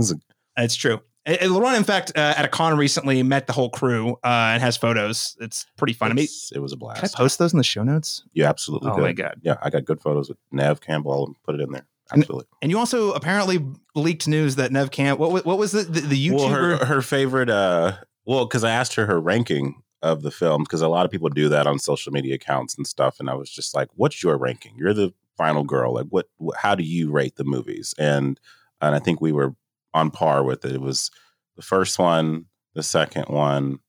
It's 0.59 0.75
true. 0.75 1.01
And- 1.25 1.37
and 1.41 1.51
LaRon, 1.51 1.77
in 1.77 1.83
fact, 1.83 2.13
uh, 2.15 2.33
at 2.35 2.43
a 2.45 2.47
con 2.47 2.77
recently 2.77 3.21
met 3.21 3.45
the 3.47 3.53
whole 3.53 3.69
crew 3.69 4.13
uh, 4.23 4.53
and 4.53 4.61
has 4.63 4.75
photos. 4.77 5.37
It's 5.39 5.67
pretty 5.77 5.93
fun. 5.93 6.09
I 6.09 6.15
mean, 6.15 6.27
it 6.51 6.59
was 6.59 6.73
a 6.73 6.77
can 6.77 6.87
I 6.89 6.93
blast. 6.95 7.15
post 7.15 7.37
those 7.37 7.53
in 7.53 7.57
the 7.57 7.63
show 7.63 7.83
notes? 7.83 8.23
You 8.33 8.45
absolutely 8.45 8.89
Oh 8.89 8.95
could. 8.95 9.01
my 9.01 9.11
god! 9.13 9.35
Yeah, 9.43 9.57
I 9.61 9.69
got 9.69 9.85
good 9.85 10.01
photos 10.01 10.29
with 10.29 10.37
Nev 10.51 10.81
Campbell. 10.81 11.11
I'll 11.11 11.35
put 11.45 11.53
it 11.53 11.61
in 11.61 11.71
there. 11.73 11.85
And- 12.11 12.21
Absolutely. 12.23 12.47
And 12.63 12.71
you 12.71 12.79
also 12.79 13.11
apparently 13.11 13.63
leaked 13.93 14.27
news 14.27 14.55
that 14.55 14.71
Nev 14.71 14.89
Camp. 14.89 15.19
What, 15.19 15.45
what 15.45 15.57
was 15.59 15.73
the 15.73 15.83
the, 15.83 15.99
the 16.01 16.27
YouTuber? 16.29 16.37
Well, 16.37 16.47
her 16.49 16.85
her 16.85 17.01
favorite. 17.03 17.49
uh 17.51 17.97
Well, 18.25 18.45
because 18.47 18.63
I 18.63 18.71
asked 18.71 18.95
her 18.95 19.05
her 19.05 19.19
ranking 19.19 19.83
of 20.01 20.21
the 20.21 20.31
film 20.31 20.63
because 20.63 20.81
a 20.81 20.87
lot 20.87 21.05
of 21.05 21.11
people 21.11 21.29
do 21.29 21.49
that 21.49 21.67
on 21.67 21.79
social 21.79 22.11
media 22.11 22.35
accounts 22.35 22.75
and 22.75 22.85
stuff, 22.87 23.19
and 23.19 23.29
I 23.29 23.33
was 23.33 23.49
just 23.49 23.75
like, 23.75 23.89
"What's 23.95 24.23
your 24.23 24.37
ranking? 24.37 24.75
You're 24.77 24.93
the 24.93 25.13
final 25.37 25.63
girl. 25.63 25.93
Like, 25.95 26.07
what? 26.09 26.27
how 26.55 26.75
do 26.75 26.83
you 26.83 27.11
rate 27.11 27.35
the 27.35 27.43
movies?" 27.43 27.93
And 27.97 28.39
and 28.81 28.95
I 28.95 28.99
think 28.99 29.21
we 29.21 29.31
were 29.31 29.55
on 29.93 30.11
par 30.11 30.43
with 30.43 30.65
it. 30.65 30.73
It 30.73 30.81
was 30.81 31.09
the 31.55 31.61
first 31.63 31.97
one, 31.99 32.45
the 32.75 32.83
second 32.83 33.25
one, 33.25 33.79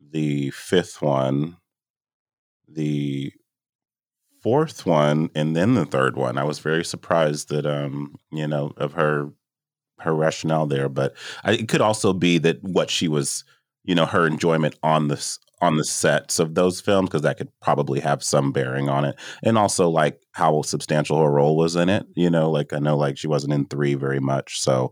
the 0.00 0.50
fifth 0.50 1.02
one, 1.02 1.56
the 2.68 3.32
fourth 4.42 4.86
one 4.86 5.30
and 5.34 5.54
then 5.54 5.74
the 5.74 5.84
third 5.84 6.16
one. 6.16 6.38
I 6.38 6.44
was 6.44 6.58
very 6.58 6.84
surprised 6.84 7.48
that 7.50 7.66
um, 7.66 8.16
you 8.30 8.46
know, 8.46 8.72
of 8.76 8.92
her 8.94 9.30
her 9.98 10.14
rationale 10.14 10.66
there, 10.66 10.88
but 10.88 11.14
I, 11.44 11.52
it 11.52 11.68
could 11.68 11.82
also 11.82 12.12
be 12.12 12.38
that 12.38 12.62
what 12.62 12.90
she 12.90 13.06
was, 13.06 13.44
you 13.84 13.94
know, 13.94 14.06
her 14.06 14.26
enjoyment 14.26 14.76
on 14.82 15.08
this 15.08 15.38
on 15.62 15.76
the 15.76 15.84
sets 15.84 16.38
of 16.38 16.54
those 16.54 16.80
films 16.80 17.08
because 17.08 17.20
that 17.22 17.36
could 17.36 17.50
probably 17.60 18.00
have 18.00 18.22
some 18.22 18.50
bearing 18.50 18.88
on 18.88 19.04
it, 19.04 19.16
and 19.42 19.58
also 19.58 19.88
like 19.88 20.20
how 20.32 20.62
substantial 20.62 21.20
her 21.20 21.30
role 21.30 21.56
was 21.56 21.76
in 21.76 21.88
it. 21.88 22.06
You 22.14 22.30
know, 22.30 22.50
like 22.50 22.72
I 22.72 22.78
know 22.78 22.96
like 22.96 23.18
she 23.18 23.28
wasn't 23.28 23.52
in 23.52 23.66
three 23.66 23.94
very 23.94 24.20
much, 24.20 24.60
so 24.60 24.90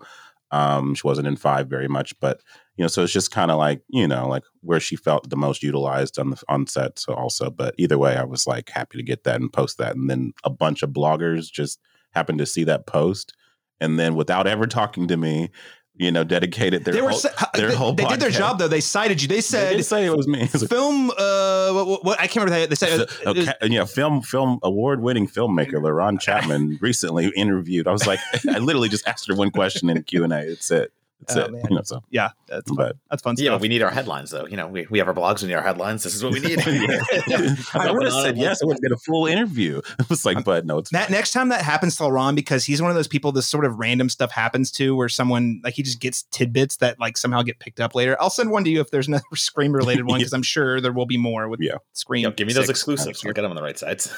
um, 0.50 0.94
she 0.94 1.06
wasn't 1.06 1.28
in 1.28 1.36
five 1.36 1.68
very 1.68 1.88
much, 1.88 2.18
but 2.20 2.40
you 2.76 2.84
know, 2.84 2.88
so 2.88 3.02
it's 3.02 3.12
just 3.12 3.30
kind 3.30 3.50
of 3.50 3.58
like 3.58 3.82
you 3.88 4.06
know, 4.06 4.28
like 4.28 4.44
where 4.60 4.80
she 4.80 4.96
felt 4.96 5.28
the 5.28 5.36
most 5.36 5.62
utilized 5.62 6.18
on 6.18 6.30
the 6.30 6.42
on 6.48 6.66
set. 6.66 6.98
So 6.98 7.14
also, 7.14 7.50
but 7.50 7.74
either 7.78 7.98
way, 7.98 8.16
I 8.16 8.24
was 8.24 8.46
like 8.46 8.70
happy 8.70 8.98
to 8.98 9.04
get 9.04 9.24
that 9.24 9.40
and 9.40 9.52
post 9.52 9.78
that, 9.78 9.96
and 9.96 10.08
then 10.08 10.32
a 10.44 10.50
bunch 10.50 10.82
of 10.82 10.90
bloggers 10.90 11.50
just 11.50 11.80
happened 12.12 12.38
to 12.38 12.46
see 12.46 12.64
that 12.64 12.86
post, 12.86 13.34
and 13.80 13.98
then 13.98 14.14
without 14.14 14.46
ever 14.46 14.66
talking 14.66 15.08
to 15.08 15.16
me, 15.16 15.50
you 15.98 16.10
know, 16.12 16.24
dedicated 16.24 16.84
their 16.84 16.94
they 16.94 17.02
were 17.02 17.10
whole, 17.10 17.20
their 17.54 17.68
they, 17.68 17.74
whole 17.74 17.92
they 17.92 18.04
did 18.04 18.20
their 18.20 18.30
job 18.30 18.58
though. 18.58 18.68
They 18.68 18.80
cited 18.80 19.20
you. 19.20 19.28
They 19.28 19.36
They 19.36 19.40
said 19.40 19.76
did 19.76 19.84
say 19.84 20.06
it 20.06 20.16
was 20.16 20.26
me. 20.28 20.40
It 20.42 20.52
was 20.52 20.62
a- 20.62 20.68
film. 20.68 21.10
Uh, 21.10 21.72
what, 21.72 21.86
what- 21.86 22.04
what 22.04 22.20
I 22.20 22.26
can't 22.26 22.44
remember. 22.44 22.66
They 22.66 22.74
said 22.76 23.00
was- 23.00 23.20
Okay, 23.26 23.52
yeah, 23.62 23.84
film 23.84 24.22
film 24.22 24.58
award 24.62 25.00
winning 25.02 25.26
filmmaker 25.28 25.74
LaRon 25.82 26.20
Chapman 26.20 26.78
recently 26.80 27.30
interviewed. 27.36 27.86
I 27.88 27.92
was 27.92 28.06
like, 28.06 28.20
I 28.48 28.58
literally 28.58 28.88
just 28.88 29.06
asked 29.08 29.26
her 29.28 29.34
one 29.34 29.50
question 29.50 29.90
in 29.90 29.96
a 29.96 30.02
Q 30.02 30.24
and 30.24 30.32
A. 30.32 30.38
It's 30.40 30.70
it. 30.70 30.92
It's 31.20 31.36
Oh, 31.36 31.42
uh, 31.42 31.44
it. 31.46 31.52
man. 31.52 31.62
You 31.68 31.76
know, 31.76 31.82
so 31.82 32.00
yeah, 32.10 32.30
that's 32.46 32.68
fun. 32.68 32.76
but 32.76 32.96
That's 33.10 33.22
fun 33.22 33.34
Yeah, 33.38 33.50
but 33.50 33.60
we 33.60 33.68
need 33.68 33.82
our 33.82 33.90
headlines 33.90 34.30
though. 34.30 34.46
You 34.46 34.56
know, 34.56 34.68
we, 34.68 34.86
we 34.88 34.98
have 34.98 35.08
our 35.08 35.14
blogs, 35.14 35.42
we 35.42 35.48
need 35.48 35.54
our 35.54 35.62
headlines. 35.62 36.04
This 36.04 36.14
is 36.14 36.22
what 36.22 36.32
we 36.32 36.40
need. 36.40 36.58
I 37.74 37.90
would 37.90 38.04
have 38.04 38.12
said 38.12 38.38
yes. 38.38 38.62
I 38.62 38.66
would 38.66 38.74
have 38.76 38.80
get 38.82 38.92
a 38.92 38.96
full 38.96 39.26
interview. 39.26 39.80
It 39.98 40.08
was 40.08 40.24
like, 40.24 40.36
uh, 40.38 40.42
but 40.42 40.64
no, 40.64 40.78
it's 40.78 40.90
That 40.90 41.10
next 41.10 41.32
time 41.32 41.48
that 41.50 41.62
happens 41.62 41.96
to 41.96 42.04
LaRon, 42.04 42.34
because 42.34 42.64
he's 42.64 42.80
one 42.80 42.90
of 42.90 42.94
those 42.94 43.08
people, 43.08 43.32
this 43.32 43.46
sort 43.46 43.64
of 43.64 43.78
random 43.78 44.08
stuff 44.08 44.30
happens 44.30 44.70
to, 44.72 44.94
where 44.96 45.08
someone 45.08 45.60
like 45.64 45.74
he 45.74 45.82
just 45.82 46.00
gets 46.00 46.22
tidbits 46.30 46.76
that 46.76 46.98
like 47.00 47.16
somehow 47.18 47.42
get 47.42 47.58
picked 47.58 47.80
up 47.80 47.94
later. 47.94 48.16
I'll 48.20 48.30
send 48.30 48.50
one 48.50 48.64
to 48.64 48.70
you 48.70 48.80
if 48.80 48.90
there's 48.90 49.08
another 49.08 49.24
Scream 49.34 49.72
related 49.72 50.06
one, 50.06 50.20
Yeah. 50.20 50.24
because 50.24 50.32
I'm 50.32 50.42
sure 50.42 50.80
there 50.80 50.92
will 50.92 51.04
be 51.06 51.18
more 51.18 51.48
with 51.48 51.60
Yeah. 51.60 51.78
Scream. 51.94 52.22
Yo, 52.22 52.30
give 52.30 52.46
me 52.46 52.52
those 52.52 52.66
6. 52.68 52.78
exclusives. 52.78 53.24
We'll 53.24 53.34
get 53.34 53.42
them 53.42 53.50
on 53.50 53.56
the 53.56 53.62
right 53.62 53.78
sites. 53.78 54.08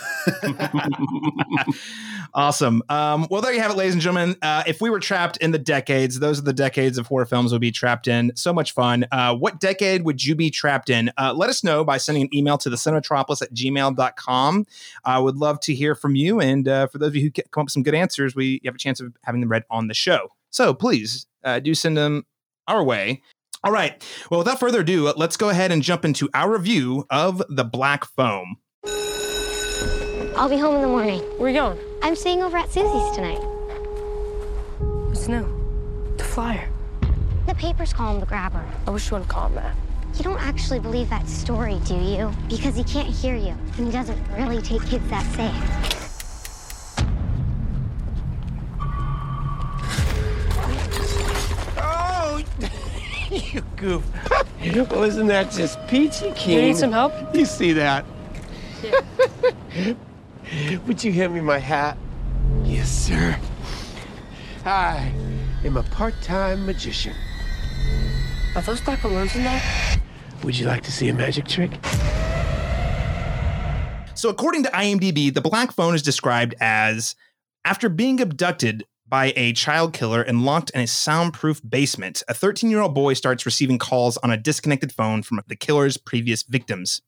Awesome. 2.33 2.83
Um, 2.89 3.27
well, 3.31 3.43
there 3.43 3.53
you 3.53 3.61
have 3.61 3.73
it, 3.73 3.77
ladies 3.77 3.95
and 3.95 4.03
gentlemen. 4.03 4.37
Uh, 4.41 4.63
if 4.67 4.81
we 4.81 4.89
were 4.89 5.01
trapped 5.01 5.37
in 5.39 5.51
the 5.51 5.59
decades, 5.59 6.21
those 6.21 6.39
are 6.39 6.43
the 6.43 6.53
decades 6.53 6.97
of 6.97 7.07
horror 7.09 7.27
films 7.27 7.51
we'll 7.51 7.59
be 7.59 7.73
trapped 7.73 8.07
in. 8.07 8.33
So 8.37 8.53
much 8.53 8.73
fun. 8.73 9.07
Uh, 9.11 9.35
what 9.35 9.59
decade 9.59 10.05
would 10.05 10.25
you 10.25 10.35
be 10.35 10.51
trapped 10.51 10.91
in? 10.91 11.11
Uh, 11.19 11.35
let 11.35 11.51
us 11.51 11.65
know 11.65 11.85
by 11.85 11.97
sending 11.97 12.23
an 12.23 12.35
email 12.35 12.57
to 12.59 12.71
the 12.71 12.77
cinematropolis 12.77 13.43
at 13.43 13.53
gmail.com. 13.53 14.67
I 15.05 15.19
would 15.19 15.37
love 15.37 15.61
to 15.61 15.75
hear 15.75 15.95
from 15.95 16.15
you. 16.15 16.41
And 16.41 16.69
uh, 16.69 16.87
for 16.87 16.99
those 16.99 17.09
of 17.09 17.17
you 17.17 17.23
who 17.23 17.31
come 17.31 17.63
up 17.63 17.67
with 17.67 17.73
some 17.73 17.83
good 17.83 17.95
answers, 17.95 18.37
we 18.37 18.61
have 18.65 18.75
a 18.75 18.79
chance 18.79 19.01
of 19.01 19.13
having 19.25 19.41
them 19.41 19.51
read 19.51 19.65
on 19.71 19.89
the 19.89 19.95
show. 19.95 20.29
So 20.51 20.73
please 20.73 21.27
uh, 21.45 21.59
do 21.59 21.75
send 21.75 21.97
them 21.97 22.27
our 22.69 22.85
way. 22.85 23.23
All 23.63 23.73
right. 23.73 24.03
Well, 24.31 24.39
without 24.39 24.59
further 24.61 24.81
ado, 24.81 25.13
let's 25.17 25.37
go 25.37 25.51
ahead 25.51 25.71
and 25.71 25.83
jump 25.83 26.05
into 26.05 26.31
our 26.33 26.51
review 26.51 27.07
of 27.11 27.43
The 27.49 27.65
Black 27.65 28.05
Phone. 28.05 28.57
I'll 30.41 30.49
be 30.49 30.57
home 30.57 30.75
in 30.77 30.81
the 30.81 30.89
morning. 30.89 31.21
Where 31.37 31.49
are 31.49 31.51
you 31.51 31.61
going? 31.61 31.79
I'm 32.01 32.17
staying 32.17 32.43
over 32.43 32.57
at 32.57 32.73
Susie's 32.73 33.15
tonight. 33.15 33.43
What's 34.79 35.29
new? 35.29 35.45
The 36.17 36.25
flyer. 36.25 36.67
The 37.47 37.55
papers 37.55 37.93
call 37.93 38.15
him 38.15 38.21
the 38.21 38.27
grabber. 38.27 38.65
I 38.87 38.91
wish 38.91 39.11
you 39.11 39.17
wouldn't 39.17 39.29
call 39.29 39.49
him 39.49 39.57
that. 39.57 39.77
You 40.15 40.25
don't 40.25 40.41
actually 40.41 40.81
believe 40.81 41.11
that 41.11 41.29
story, 41.29 41.79
do 41.85 41.95
you? 41.95 42.33
Because 42.49 42.75
he 42.75 42.85
can't 42.85 43.07
hear 43.07 43.37
you, 43.37 43.55
and 43.77 43.87
he 43.87 43.93
doesn't 43.93 44.19
really 44.33 44.63
take 44.63 44.83
kids 44.87 45.07
that 45.11 45.27
safe. 45.37 45.53
Oh, 51.77 52.43
you 53.31 53.61
goof. 53.77 54.11
Well, 54.91 55.05
isn't 55.05 55.27
that 55.27 55.51
just 55.51 55.87
peachy 55.87 56.33
keen? 56.33 56.55
You 56.55 56.63
need 56.63 56.79
some 56.79 56.93
help? 56.93 57.13
You 57.35 57.45
see 57.45 57.75
that? 57.75 58.07
Would 60.87 61.05
you 61.05 61.13
hand 61.13 61.35
me 61.35 61.41
my 61.41 61.59
hat? 61.59 61.97
Yes, 62.65 62.91
sir. 62.91 63.39
I 64.65 65.13
am 65.65 65.77
a 65.77 65.83
part-time 65.83 66.67
magician. 66.67 67.15
Are 68.55 68.63
those 68.63 68.81
black 68.81 69.03
balloons 69.03 69.35
in 69.37 69.45
there? 69.45 69.63
Would 70.43 70.59
you 70.59 70.67
like 70.67 70.83
to 70.83 70.93
see 70.93 71.09
a 71.09 71.15
magic 71.15 71.47
trick? 71.47 71.71
So, 74.15 74.29
according 74.29 74.65
to 74.65 74.71
IMDb, 74.71 75.33
the 75.33 75.41
black 75.41 75.73
phone 75.73 75.95
is 75.95 76.03
described 76.03 76.55
as 76.61 77.15
after 77.65 77.89
being 77.89 78.21
abducted 78.21 78.85
by 79.09 79.33
a 79.37 79.53
child 79.53 79.93
killer 79.93 80.23
and 80.23 80.45
locked 80.45 80.71
in 80.71 80.81
a 80.81 80.87
soundproof 80.87 81.61
basement, 81.69 82.23
a 82.29 82.35
13 82.35 82.71
year 82.71 82.81
old 82.81 82.95
boy 82.95 83.15
starts 83.15 83.47
receiving 83.47 83.79
calls 83.79 84.17
on 84.19 84.31
a 84.31 84.37
disconnected 84.37 84.93
phone 84.93 85.23
from 85.23 85.41
the 85.47 85.57
killer's 85.57 85.97
previous 85.97 86.43
victims. 86.43 87.03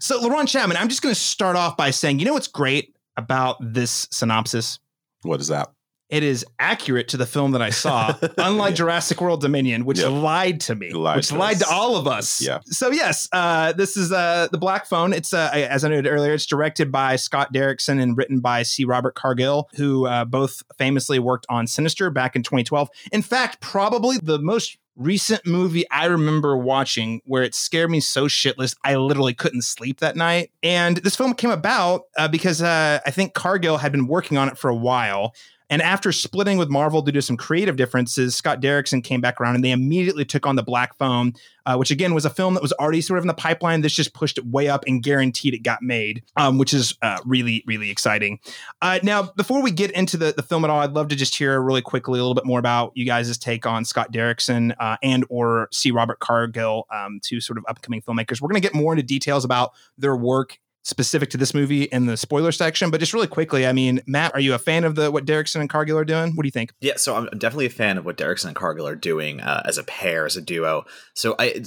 So, 0.00 0.20
LaRon 0.20 0.46
Chapman, 0.48 0.76
I'm 0.76 0.88
just 0.88 1.02
going 1.02 1.14
to 1.14 1.20
start 1.20 1.56
off 1.56 1.76
by 1.76 1.90
saying, 1.90 2.18
you 2.18 2.24
know 2.24 2.34
what's 2.34 2.48
great 2.48 2.94
about 3.16 3.56
this 3.60 4.08
synopsis? 4.10 4.78
what 5.22 5.40
is 5.40 5.48
that? 5.48 5.68
It 6.08 6.24
is 6.24 6.44
accurate 6.58 7.06
to 7.08 7.16
the 7.16 7.24
film 7.26 7.52
that 7.52 7.62
I 7.62 7.70
saw, 7.70 8.12
unlike 8.38 8.70
Yeah. 8.72 8.76
Jurassic 8.78 9.20
World 9.20 9.40
Dominion, 9.42 9.84
which 9.84 10.00
Yep. 10.00 10.10
lied 10.10 10.60
to 10.62 10.74
me, 10.74 10.90
Lied 10.90 11.18
which 11.18 11.28
to 11.28 11.36
lied 11.36 11.58
to 11.60 11.68
all 11.70 11.96
of 11.96 12.08
us. 12.08 12.40
Yeah. 12.40 12.58
So 12.64 12.90
yes, 12.90 13.28
uh, 13.32 13.74
this 13.74 13.96
is 13.96 14.10
uh, 14.10 14.48
the 14.50 14.58
Black 14.58 14.86
Phone. 14.86 15.12
It's 15.12 15.32
uh, 15.32 15.50
as 15.52 15.84
I 15.84 15.88
noted 15.88 16.08
earlier, 16.10 16.32
it's 16.32 16.46
directed 16.46 16.90
by 16.90 17.14
Scott 17.14 17.52
Derrickson 17.54 18.00
and 18.02 18.16
written 18.16 18.40
by 18.40 18.64
C. 18.64 18.84
Robert 18.84 19.14
Cargill, 19.14 19.68
who 19.76 20.06
uh, 20.08 20.24
both 20.24 20.64
famously 20.76 21.20
worked 21.20 21.46
on 21.48 21.68
Sinister 21.68 22.10
back 22.10 22.34
in 22.34 22.42
2012. 22.42 22.88
In 23.12 23.22
fact, 23.22 23.60
probably 23.60 24.16
the 24.20 24.40
most 24.40 24.78
recent 24.96 25.46
movie 25.46 25.88
I 25.90 26.06
remember 26.06 26.56
watching 26.56 27.20
where 27.24 27.42
it 27.42 27.54
scared 27.54 27.90
me 27.90 28.00
so 28.00 28.26
shitless 28.26 28.76
I 28.84 28.96
literally 28.96 29.34
couldn't 29.34 29.62
sleep 29.62 30.00
that 30.00 30.16
night. 30.16 30.50
And 30.62 30.98
this 30.98 31.16
film 31.16 31.34
came 31.34 31.50
about 31.50 32.02
uh, 32.18 32.28
because 32.28 32.62
uh, 32.62 33.00
I 33.04 33.10
think 33.10 33.34
Cargill 33.34 33.78
had 33.78 33.92
been 33.92 34.06
working 34.06 34.36
on 34.36 34.48
it 34.48 34.58
for 34.58 34.68
a 34.68 34.76
while 34.76 35.34
And 35.70 35.80
after 35.80 36.10
splitting 36.10 36.58
with 36.58 36.68
Marvel 36.68 37.00
due 37.00 37.12
to 37.12 37.22
some 37.22 37.36
creative 37.36 37.76
differences, 37.76 38.34
Scott 38.34 38.60
Derrickson 38.60 39.02
came 39.02 39.20
back 39.20 39.40
around 39.40 39.54
and 39.54 39.64
they 39.64 39.70
immediately 39.70 40.24
took 40.24 40.46
on 40.46 40.56
The 40.56 40.62
Black 40.64 40.96
Phone, 40.98 41.32
uh, 41.64 41.76
which 41.76 41.92
again 41.92 42.12
was 42.12 42.24
a 42.24 42.30
film 42.30 42.54
that 42.54 42.62
was 42.62 42.72
already 42.72 43.00
sort 43.00 43.18
of 43.18 43.24
in 43.24 43.28
the 43.28 43.34
pipeline. 43.34 43.80
This 43.80 43.94
just 43.94 44.12
pushed 44.12 44.36
it 44.36 44.46
way 44.46 44.68
up 44.68 44.84
and 44.86 45.02
guaranteed 45.02 45.54
it 45.54 45.62
got 45.62 45.80
made, 45.80 46.24
um, 46.36 46.58
which 46.58 46.74
is 46.74 46.94
uh, 47.02 47.18
really, 47.24 47.62
really 47.66 47.90
exciting. 47.90 48.40
Uh, 48.82 48.98
now, 49.04 49.22
before 49.36 49.62
we 49.62 49.70
get 49.70 49.92
into 49.92 50.16
the, 50.16 50.34
the 50.36 50.42
film 50.42 50.64
at 50.64 50.70
all, 50.70 50.80
I'd 50.80 50.92
love 50.92 51.08
to 51.08 51.16
just 51.16 51.36
hear 51.36 51.60
really 51.60 51.82
quickly 51.82 52.18
a 52.18 52.22
little 52.22 52.34
bit 52.34 52.46
more 52.46 52.58
about 52.58 52.92
you 52.96 53.06
guys' 53.06 53.38
take 53.38 53.64
on 53.64 53.84
Scott 53.84 54.12
Derrickson 54.12 54.74
uh, 54.80 54.96
and 55.02 55.24
or 55.28 55.68
C. 55.72 55.92
Robert 55.92 56.18
Cargill, 56.18 56.86
um, 56.92 57.20
two 57.22 57.40
sort 57.40 57.58
of 57.58 57.64
upcoming 57.68 58.02
filmmakers. 58.02 58.40
We're 58.40 58.48
going 58.48 58.60
to 58.60 58.66
get 58.68 58.74
more 58.74 58.92
into 58.92 59.04
details 59.04 59.44
about 59.44 59.72
their 59.96 60.16
work 60.16 60.58
specific 60.82 61.30
to 61.30 61.36
this 61.36 61.54
movie 61.54 61.84
in 61.84 62.06
the 62.06 62.16
spoiler 62.16 62.52
section. 62.52 62.90
But 62.90 63.00
just 63.00 63.12
really 63.12 63.26
quickly, 63.26 63.66
I 63.66 63.72
mean, 63.72 64.00
Matt, 64.06 64.34
are 64.34 64.40
you 64.40 64.54
a 64.54 64.58
fan 64.58 64.84
of 64.84 64.94
the 64.94 65.10
what 65.10 65.24
Derrickson 65.24 65.60
and 65.60 65.70
Cargill 65.70 65.98
are 65.98 66.04
doing? 66.04 66.34
What 66.34 66.42
do 66.42 66.46
you 66.46 66.52
think? 66.52 66.72
Yeah, 66.80 66.96
so 66.96 67.16
I'm 67.16 67.26
definitely 67.38 67.66
a 67.66 67.70
fan 67.70 67.98
of 67.98 68.04
what 68.04 68.16
Derrickson 68.16 68.46
and 68.46 68.56
Cargill 68.56 68.86
are 68.86 68.96
doing 68.96 69.40
uh, 69.40 69.62
as 69.66 69.78
a 69.78 69.84
pair, 69.84 70.26
as 70.26 70.36
a 70.36 70.40
duo. 70.40 70.84
So 71.14 71.34
I. 71.38 71.64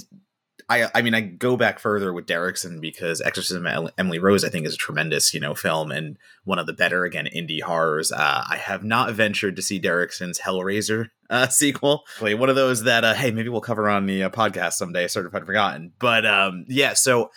I, 0.66 0.88
I 0.94 1.02
mean, 1.02 1.12
I 1.12 1.20
go 1.20 1.58
back 1.58 1.78
further 1.78 2.10
with 2.10 2.24
Derrickson 2.24 2.80
because 2.80 3.20
Exorcism 3.20 3.66
Emily 3.98 4.18
Rose, 4.18 4.44
I 4.44 4.48
think, 4.48 4.66
is 4.66 4.72
a 4.72 4.78
tremendous, 4.78 5.34
you 5.34 5.40
know, 5.40 5.54
film 5.54 5.90
and 5.90 6.16
one 6.44 6.58
of 6.58 6.64
the 6.64 6.72
better, 6.72 7.04
again, 7.04 7.28
indie 7.36 7.60
horrors. 7.60 8.10
Uh, 8.10 8.44
I 8.48 8.56
have 8.56 8.82
not 8.82 9.12
ventured 9.12 9.56
to 9.56 9.62
see 9.62 9.78
Derrickson's 9.78 10.40
Hellraiser 10.40 11.08
uh, 11.28 11.48
sequel. 11.50 12.04
One 12.18 12.48
of 12.48 12.56
those 12.56 12.84
that, 12.84 13.04
uh, 13.04 13.12
hey, 13.12 13.30
maybe 13.30 13.50
we'll 13.50 13.60
cover 13.60 13.90
on 13.90 14.06
the 14.06 14.22
uh, 14.22 14.30
podcast 14.30 14.74
someday, 14.74 15.06
Certified 15.06 15.44
Forgotten. 15.44 15.92
But 15.98 16.24
um, 16.24 16.64
yeah, 16.66 16.94
so 16.94 17.30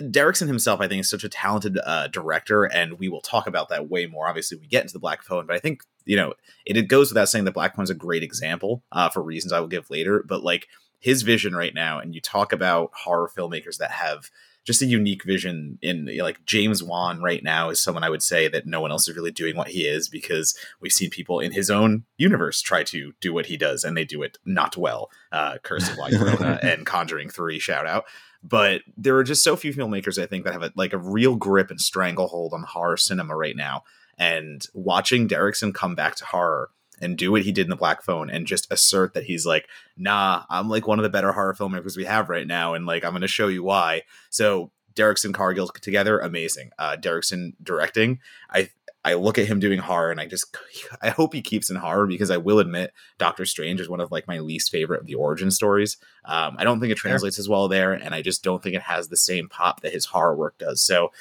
Derrickson 0.00 0.46
himself, 0.46 0.80
I 0.80 0.88
think, 0.88 1.00
is 1.00 1.10
such 1.10 1.24
a 1.24 1.28
talented 1.28 1.78
uh, 1.84 2.08
director, 2.08 2.64
and 2.64 2.98
we 2.98 3.08
will 3.08 3.22
talk 3.22 3.46
about 3.46 3.70
that 3.70 3.88
way 3.88 4.06
more. 4.06 4.28
Obviously, 4.28 4.58
we 4.58 4.66
get 4.66 4.82
into 4.82 4.92
the 4.92 4.98
Black 4.98 5.22
Phone, 5.22 5.46
but 5.46 5.56
I 5.56 5.58
think 5.58 5.82
you 6.04 6.16
know 6.16 6.34
it, 6.66 6.76
it 6.76 6.88
goes 6.88 7.10
without 7.10 7.28
saying 7.28 7.46
that 7.46 7.54
Black 7.54 7.74
Phone 7.74 7.84
is 7.84 7.90
a 7.90 7.94
great 7.94 8.22
example 8.22 8.82
uh, 8.92 9.08
for 9.08 9.22
reasons 9.22 9.52
I 9.52 9.60
will 9.60 9.68
give 9.68 9.90
later. 9.90 10.22
But 10.26 10.42
like 10.42 10.68
his 10.98 11.22
vision 11.22 11.54
right 11.54 11.74
now, 11.74 11.98
and 11.98 12.14
you 12.14 12.20
talk 12.20 12.52
about 12.52 12.90
horror 12.94 13.30
filmmakers 13.34 13.78
that 13.78 13.90
have 13.90 14.30
just 14.66 14.82
a 14.82 14.86
unique 14.86 15.22
vision 15.22 15.78
in 15.80 16.10
like 16.18 16.44
James 16.44 16.82
Wan 16.82 17.22
right 17.22 17.42
now 17.42 17.70
is 17.70 17.80
someone 17.80 18.02
I 18.02 18.10
would 18.10 18.22
say 18.22 18.48
that 18.48 18.66
no 18.66 18.80
one 18.80 18.90
else 18.90 19.08
is 19.08 19.16
really 19.16 19.30
doing 19.30 19.56
what 19.56 19.68
he 19.68 19.86
is 19.86 20.08
because 20.08 20.58
we've 20.80 20.92
seen 20.92 21.08
people 21.08 21.38
in 21.38 21.52
his 21.52 21.70
own 21.70 22.04
universe 22.18 22.60
try 22.60 22.82
to 22.82 23.12
do 23.20 23.32
what 23.32 23.46
he 23.46 23.56
does 23.56 23.84
and 23.84 23.96
they 23.96 24.04
do 24.04 24.22
it 24.22 24.38
not 24.44 24.76
well. 24.76 25.08
Uh, 25.30 25.58
Curse 25.62 25.88
of 25.88 25.98
La 25.98 26.08
Llorona 26.08 26.58
and 26.64 26.84
Conjuring 26.84 27.30
Three 27.30 27.60
shout 27.60 27.86
out 27.86 28.06
but 28.48 28.82
there 28.96 29.16
are 29.16 29.24
just 29.24 29.42
so 29.42 29.56
few 29.56 29.72
filmmakers 29.72 30.22
I 30.22 30.26
think 30.26 30.44
that 30.44 30.52
have 30.52 30.62
a, 30.62 30.72
like 30.76 30.92
a 30.92 30.98
real 30.98 31.36
grip 31.36 31.70
and 31.70 31.80
stranglehold 31.80 32.52
on 32.52 32.62
horror 32.62 32.96
cinema 32.96 33.36
right 33.36 33.56
now. 33.56 33.82
And 34.18 34.64
watching 34.72 35.28
Derrickson 35.28 35.74
come 35.74 35.94
back 35.94 36.14
to 36.16 36.24
horror 36.24 36.70
and 37.00 37.18
do 37.18 37.32
what 37.32 37.42
he 37.42 37.52
did 37.52 37.66
in 37.66 37.70
the 37.70 37.76
Black 37.76 38.02
Phone 38.02 38.30
and 38.30 38.46
just 38.46 38.70
assert 38.72 39.14
that 39.14 39.24
he's 39.24 39.44
like, 39.44 39.68
nah, 39.96 40.44
I'm 40.48 40.68
like 40.68 40.86
one 40.86 40.98
of 40.98 41.02
the 41.02 41.10
better 41.10 41.32
horror 41.32 41.54
filmmakers 41.54 41.96
we 41.96 42.04
have 42.04 42.30
right 42.30 42.46
now, 42.46 42.74
and 42.74 42.86
like 42.86 43.04
I'm 43.04 43.12
going 43.12 43.20
to 43.22 43.28
show 43.28 43.48
you 43.48 43.62
why. 43.62 44.02
So 44.30 44.70
Derrickson 44.94 45.34
Cargill 45.34 45.68
together, 45.68 46.18
amazing. 46.18 46.70
Uh, 46.78 46.96
Derrickson 46.98 47.52
directing, 47.62 48.20
I 48.50 48.70
I 49.06 49.14
look 49.14 49.38
at 49.38 49.46
him 49.46 49.60
doing 49.60 49.78
horror 49.78 50.10
and 50.10 50.20
I 50.20 50.26
just 50.26 50.56
I 51.02 51.10
hope 51.10 51.32
he 51.32 51.40
keeps 51.40 51.70
in 51.70 51.76
horror 51.76 52.08
because 52.08 52.28
I 52.28 52.38
will 52.38 52.58
admit 52.58 52.92
Doctor 53.18 53.46
Strange 53.46 53.80
is 53.80 53.88
one 53.88 54.00
of 54.00 54.10
like 54.10 54.26
my 54.26 54.40
least 54.40 54.72
favorite 54.72 55.00
of 55.00 55.06
the 55.06 55.14
origin 55.14 55.52
stories. 55.52 55.96
Um, 56.24 56.56
I 56.58 56.64
don't 56.64 56.80
think 56.80 56.90
it 56.90 56.98
translates 56.98 57.38
as 57.38 57.48
well 57.48 57.68
there, 57.68 57.92
and 57.92 58.12
I 58.16 58.20
just 58.20 58.42
don't 58.42 58.60
think 58.60 58.74
it 58.74 58.82
has 58.82 59.06
the 59.06 59.16
same 59.16 59.48
pop 59.48 59.82
that 59.82 59.92
his 59.92 60.06
horror 60.06 60.34
work 60.34 60.58
does. 60.58 60.82
So 60.82 61.12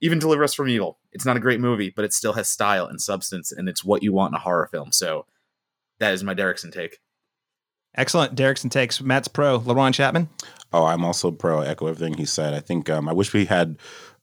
even 0.00 0.18
Deliver 0.18 0.42
Us 0.42 0.54
from 0.54 0.70
Evil, 0.70 0.98
it's 1.12 1.26
not 1.26 1.36
a 1.36 1.40
great 1.40 1.60
movie, 1.60 1.90
but 1.90 2.06
it 2.06 2.14
still 2.14 2.32
has 2.32 2.48
style 2.48 2.86
and 2.86 2.98
substance, 2.98 3.52
and 3.52 3.68
it's 3.68 3.84
what 3.84 4.02
you 4.02 4.14
want 4.14 4.32
in 4.32 4.36
a 4.36 4.40
horror 4.40 4.66
film. 4.66 4.90
So 4.90 5.26
that 5.98 6.14
is 6.14 6.24
my 6.24 6.34
Derrickson 6.34 6.72
take. 6.72 6.98
Excellent. 7.94 8.34
Derrickson 8.34 8.70
takes. 8.70 9.02
Matt's 9.02 9.28
pro. 9.28 9.60
LaRon 9.60 9.92
Chapman. 9.92 10.30
Oh, 10.72 10.86
I'm 10.86 11.04
also 11.04 11.30
pro. 11.30 11.60
echo 11.60 11.86
everything 11.88 12.14
he 12.14 12.24
said. 12.24 12.54
I 12.54 12.60
think 12.60 12.88
um, 12.90 13.08
I 13.08 13.12
wish 13.12 13.32
we 13.32 13.44
had 13.44 13.76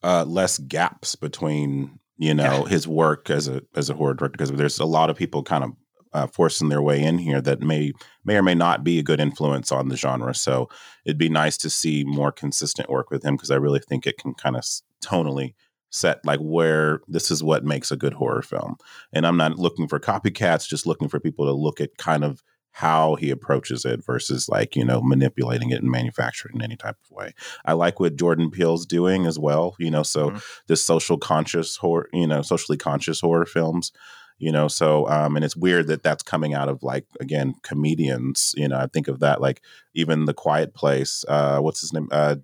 uh, 0.03 0.25
less 0.25 0.57
gaps 0.57 1.15
between 1.15 1.99
you 2.21 2.35
know 2.35 2.63
yeah. 2.63 2.69
his 2.69 2.87
work 2.87 3.31
as 3.31 3.47
a 3.47 3.63
as 3.75 3.89
a 3.89 3.95
horror 3.95 4.13
director 4.13 4.37
because 4.37 4.51
there's 4.51 4.79
a 4.79 4.85
lot 4.85 5.09
of 5.09 5.17
people 5.17 5.41
kind 5.41 5.63
of 5.63 5.71
uh, 6.13 6.27
forcing 6.27 6.69
their 6.69 6.81
way 6.81 7.01
in 7.01 7.17
here 7.17 7.41
that 7.41 7.61
may 7.61 7.91
may 8.23 8.37
or 8.37 8.43
may 8.43 8.53
not 8.53 8.83
be 8.83 8.99
a 8.99 9.03
good 9.03 9.19
influence 9.19 9.71
on 9.71 9.87
the 9.87 9.97
genre. 9.97 10.35
So 10.35 10.69
it'd 11.03 11.17
be 11.17 11.29
nice 11.29 11.57
to 11.57 11.69
see 11.69 12.03
more 12.05 12.31
consistent 12.31 12.89
work 12.89 13.09
with 13.09 13.25
him 13.25 13.35
because 13.35 13.49
I 13.49 13.55
really 13.55 13.79
think 13.79 14.05
it 14.05 14.19
can 14.19 14.35
kind 14.35 14.55
of 14.55 14.63
tonally 15.03 15.55
set 15.89 16.23
like 16.23 16.39
where 16.39 17.01
this 17.07 17.31
is 17.31 17.43
what 17.43 17.65
makes 17.65 17.91
a 17.91 17.97
good 17.97 18.13
horror 18.13 18.43
film. 18.43 18.75
And 19.11 19.25
I'm 19.25 19.37
not 19.37 19.57
looking 19.57 19.87
for 19.87 19.99
copycats, 19.99 20.67
just 20.67 20.85
looking 20.85 21.09
for 21.09 21.19
people 21.19 21.45
to 21.45 21.53
look 21.53 21.81
at 21.81 21.97
kind 21.97 22.23
of 22.23 22.43
how 22.71 23.15
he 23.15 23.29
approaches 23.29 23.85
it 23.85 24.03
versus 24.03 24.47
like 24.47 24.75
you 24.75 24.85
know 24.85 25.01
manipulating 25.01 25.71
it 25.71 25.81
and 25.81 25.91
manufacturing 25.91 26.55
in 26.55 26.61
any 26.61 26.75
type 26.75 26.97
of 27.03 27.11
way. 27.11 27.33
I 27.65 27.73
like 27.73 27.99
what 27.99 28.15
Jordan 28.15 28.49
Peele's 28.49 28.85
doing 28.85 29.25
as 29.25 29.37
well. 29.37 29.75
You 29.79 29.91
know, 29.91 30.03
so 30.03 30.29
mm-hmm. 30.29 30.39
this 30.67 30.83
social 30.83 31.17
conscious 31.17 31.77
horror, 31.77 32.09
you 32.13 32.27
know, 32.27 32.41
socially 32.41 32.77
conscious 32.77 33.19
horror 33.21 33.45
films. 33.45 33.91
You 34.37 34.51
know, 34.51 34.67
so 34.67 35.07
um, 35.07 35.35
and 35.35 35.45
it's 35.45 35.55
weird 35.55 35.85
that 35.87 36.01
that's 36.01 36.23
coming 36.23 36.55
out 36.55 36.67
of 36.67 36.81
like 36.81 37.05
again 37.19 37.53
comedians. 37.61 38.55
You 38.57 38.69
know, 38.69 38.77
I 38.77 38.87
think 38.87 39.07
of 39.07 39.19
that 39.19 39.39
like 39.39 39.61
even 39.93 40.25
the 40.25 40.33
Quiet 40.33 40.73
Place. 40.73 41.23
Uh, 41.27 41.59
what's 41.59 41.81
his 41.81 41.93
name? 41.93 42.07
Uh, 42.11 42.37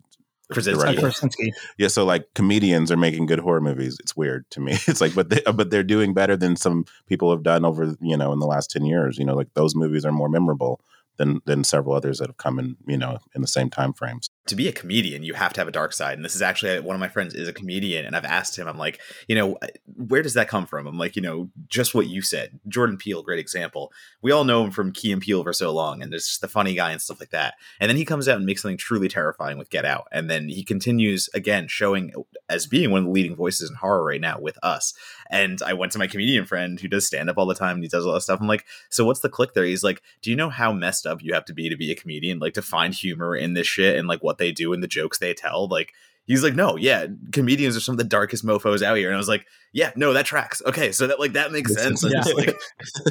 Krasinski. 0.51 0.97
Krasinski. 0.97 1.53
Yeah, 1.77 1.89
so 1.89 2.05
like 2.05 2.33
comedians 2.33 2.91
are 2.91 2.97
making 2.97 3.25
good 3.25 3.39
horror 3.39 3.61
movies. 3.61 3.97
It's 3.99 4.15
weird 4.15 4.49
to 4.51 4.59
me. 4.59 4.77
It's 4.87 5.01
like, 5.01 5.13
but 5.13 5.29
they, 5.29 5.41
but 5.53 5.69
they're 5.69 5.83
doing 5.83 6.13
better 6.13 6.37
than 6.37 6.55
some 6.55 6.85
people 7.07 7.31
have 7.31 7.43
done 7.43 7.65
over 7.65 7.95
you 8.01 8.17
know 8.17 8.31
in 8.31 8.39
the 8.39 8.47
last 8.47 8.71
ten 8.71 8.85
years. 8.85 9.17
You 9.17 9.25
know, 9.25 9.35
like 9.35 9.53
those 9.53 9.75
movies 9.75 10.05
are 10.05 10.11
more 10.11 10.29
memorable 10.29 10.79
than 11.17 11.41
than 11.45 11.63
several 11.63 11.95
others 11.95 12.19
that 12.19 12.29
have 12.29 12.37
come 12.37 12.59
in 12.59 12.77
you 12.85 12.97
know 12.97 13.17
in 13.35 13.41
the 13.41 13.47
same 13.47 13.69
time 13.69 13.93
frames 13.93 14.29
to 14.47 14.55
be 14.55 14.67
a 14.67 14.71
comedian, 14.71 15.23
you 15.23 15.33
have 15.33 15.53
to 15.53 15.61
have 15.61 15.67
a 15.67 15.71
dark 15.71 15.93
side. 15.93 16.17
And 16.17 16.25
this 16.25 16.35
is 16.35 16.41
actually 16.41 16.79
one 16.79 16.95
of 16.95 16.99
my 16.99 17.07
friends 17.07 17.33
is 17.33 17.47
a 17.47 17.53
comedian, 17.53 18.05
and 18.05 18.15
I've 18.15 18.25
asked 18.25 18.57
him, 18.57 18.67
I'm 18.67 18.77
like, 18.77 18.99
you 19.27 19.35
know, 19.35 19.57
uh, 19.61 19.67
where 19.95 20.21
does 20.21 20.33
that 20.33 20.47
come 20.47 20.65
from? 20.65 20.87
I'm 20.87 20.97
like, 20.97 21.15
you 21.15 21.21
know, 21.21 21.49
just 21.67 21.93
what 21.93 22.07
you 22.07 22.21
said. 22.21 22.59
Jordan 22.67 22.97
Peele, 22.97 23.23
great 23.23 23.39
example. 23.39 23.91
We 24.21 24.31
all 24.31 24.43
know 24.43 24.63
him 24.63 24.71
from 24.71 24.91
Key 24.91 25.11
and 25.11 25.21
Peele 25.21 25.43
for 25.43 25.53
so 25.53 25.71
long, 25.71 26.01
and 26.01 26.11
there's 26.11 26.27
just 26.27 26.41
the 26.41 26.47
funny 26.47 26.73
guy 26.73 26.91
and 26.91 27.01
stuff 27.01 27.19
like 27.19 27.31
that. 27.31 27.55
And 27.79 27.89
then 27.89 27.97
he 27.97 28.05
comes 28.05 28.27
out 28.27 28.37
and 28.37 28.45
makes 28.45 28.61
something 28.61 28.77
truly 28.77 29.07
terrifying 29.07 29.57
with 29.57 29.69
Get 29.69 29.85
Out, 29.85 30.07
and 30.11 30.29
then 30.29 30.49
he 30.49 30.63
continues 30.63 31.29
again 31.33 31.67
showing 31.67 32.13
uh, 32.17 32.21
as 32.49 32.67
being 32.67 32.91
one 32.91 32.99
of 32.99 33.05
the 33.05 33.11
leading 33.11 33.35
voices 33.35 33.69
in 33.69 33.75
horror 33.75 34.03
right 34.03 34.21
now 34.21 34.39
with 34.39 34.57
us. 34.63 34.93
And 35.29 35.61
I 35.61 35.73
went 35.73 35.91
to 35.91 35.99
my 35.99 36.07
comedian 36.07 36.45
friend 36.45 36.79
who 36.79 36.87
does 36.87 37.05
stand 37.05 37.29
up 37.29 37.37
all 37.37 37.45
the 37.45 37.55
time, 37.55 37.75
and 37.75 37.83
he 37.83 37.89
does 37.89 38.05
all 38.05 38.13
that 38.13 38.21
stuff. 38.21 38.39
I'm 38.39 38.47
like, 38.47 38.65
so 38.89 39.05
what's 39.05 39.19
the 39.19 39.29
click 39.29 39.53
there? 39.53 39.65
He's 39.65 39.83
like, 39.83 40.01
do 40.21 40.29
you 40.29 40.35
know 40.35 40.49
how 40.49 40.71
messed 40.71 41.05
up 41.05 41.21
you 41.21 41.33
have 41.33 41.45
to 41.45 41.53
be 41.53 41.69
to 41.69 41.75
be 41.75 41.91
a 41.91 41.95
comedian, 41.95 42.39
like 42.39 42.53
to 42.53 42.61
find 42.61 42.93
humor 42.93 43.35
in 43.35 43.53
this 43.53 43.67
shit 43.67 43.97
and 43.97 44.07
like 44.07 44.23
what 44.23 44.36
they 44.37 44.51
do 44.51 44.73
and 44.73 44.81
the 44.81 44.87
jokes 44.87 45.19
they 45.19 45.33
tell. 45.33 45.67
Like 45.67 45.93
he's 46.27 46.43
like, 46.43 46.53
no, 46.53 46.75
yeah, 46.75 47.07
comedians 47.31 47.75
are 47.75 47.79
some 47.79 47.93
of 47.93 47.97
the 47.97 48.03
darkest 48.03 48.43
mofo's 48.43 48.83
out 48.83 48.97
here. 48.97 49.07
And 49.07 49.15
I 49.15 49.17
was 49.17 49.29
like, 49.29 49.45
yeah, 49.73 49.91
no, 49.95 50.13
that 50.13 50.25
tracks. 50.25 50.61
Okay, 50.65 50.91
so 50.91 51.07
that 51.07 51.19
like 51.19 51.33
that 51.33 51.51
makes 51.51 51.73
sense. 51.73 52.03
Yeah. 52.03 52.21
Like... 52.21 52.55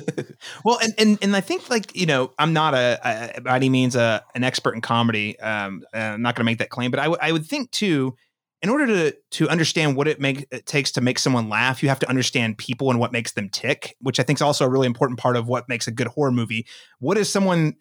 well, 0.65 0.79
and, 0.81 0.95
and 0.99 1.19
and 1.23 1.37
I 1.37 1.41
think 1.41 1.69
like 1.69 1.97
you 1.97 2.07
know, 2.07 2.33
I'm 2.39 2.53
not 2.53 2.75
a, 2.75 3.37
a 3.37 3.41
by 3.41 3.57
any 3.57 3.69
means 3.69 3.97
a 3.97 4.25
an 4.35 4.45
expert 4.45 4.75
in 4.75 4.81
comedy. 4.81 5.39
Um, 5.41 5.83
I'm 5.93 6.23
not 6.23 6.35
going 6.35 6.45
to 6.45 6.51
make 6.51 6.59
that 6.59 6.71
claim, 6.71 6.91
but 6.91 7.01
I, 7.01 7.05
w- 7.05 7.19
I 7.21 7.33
would 7.33 7.47
think 7.47 7.71
too. 7.71 8.17
In 8.63 8.71
order 8.71 8.87
to 8.87 9.17
to 9.33 9.49
understand 9.49 9.97
what 9.97 10.09
it 10.09 10.19
make 10.19 10.49
it 10.51 10.67
takes 10.67 10.91
to 10.93 11.01
make 11.01 11.19
someone 11.19 11.49
laugh, 11.49 11.83
you 11.83 11.91
have 11.91 11.99
to 12.01 12.09
understand 12.09 12.57
people 12.57 12.91
and 12.91 12.99
what 12.99 13.13
makes 13.13 13.33
them 13.33 13.51
tick, 13.51 13.95
which 14.01 14.19
I 14.19 14.23
think 14.23 14.39
is 14.39 14.43
also 14.43 14.65
a 14.65 14.69
really 14.69 14.87
important 14.87 15.21
part 15.21 15.37
of 15.37 15.47
what 15.47 15.69
makes 15.69 15.87
a 15.87 15.93
good 15.93 16.07
horror 16.07 16.33
movie. 16.33 16.67
What 16.99 17.19
is 17.19 17.31
someone 17.31 17.75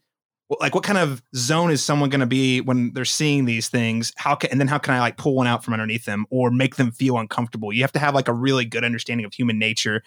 like 0.59 0.75
what 0.75 0.83
kind 0.83 0.97
of 0.97 1.23
zone 1.35 1.71
is 1.71 1.83
someone 1.83 2.09
going 2.09 2.19
to 2.19 2.25
be 2.27 2.61
when 2.61 2.93
they're 2.93 3.05
seeing 3.05 3.45
these 3.45 3.67
things 3.67 4.13
how 4.15 4.35
can 4.35 4.51
and 4.51 4.59
then 4.59 4.67
how 4.67 4.77
can 4.77 4.93
i 4.93 4.99
like 4.99 5.17
pull 5.17 5.35
one 5.35 5.47
out 5.47 5.63
from 5.63 5.73
underneath 5.73 6.05
them 6.05 6.25
or 6.29 6.51
make 6.51 6.75
them 6.75 6.91
feel 6.91 7.17
uncomfortable 7.17 7.73
you 7.73 7.81
have 7.81 7.91
to 7.91 7.99
have 7.99 8.13
like 8.13 8.27
a 8.27 8.33
really 8.33 8.65
good 8.65 8.83
understanding 8.83 9.25
of 9.25 9.33
human 9.33 9.57
nature 9.57 10.03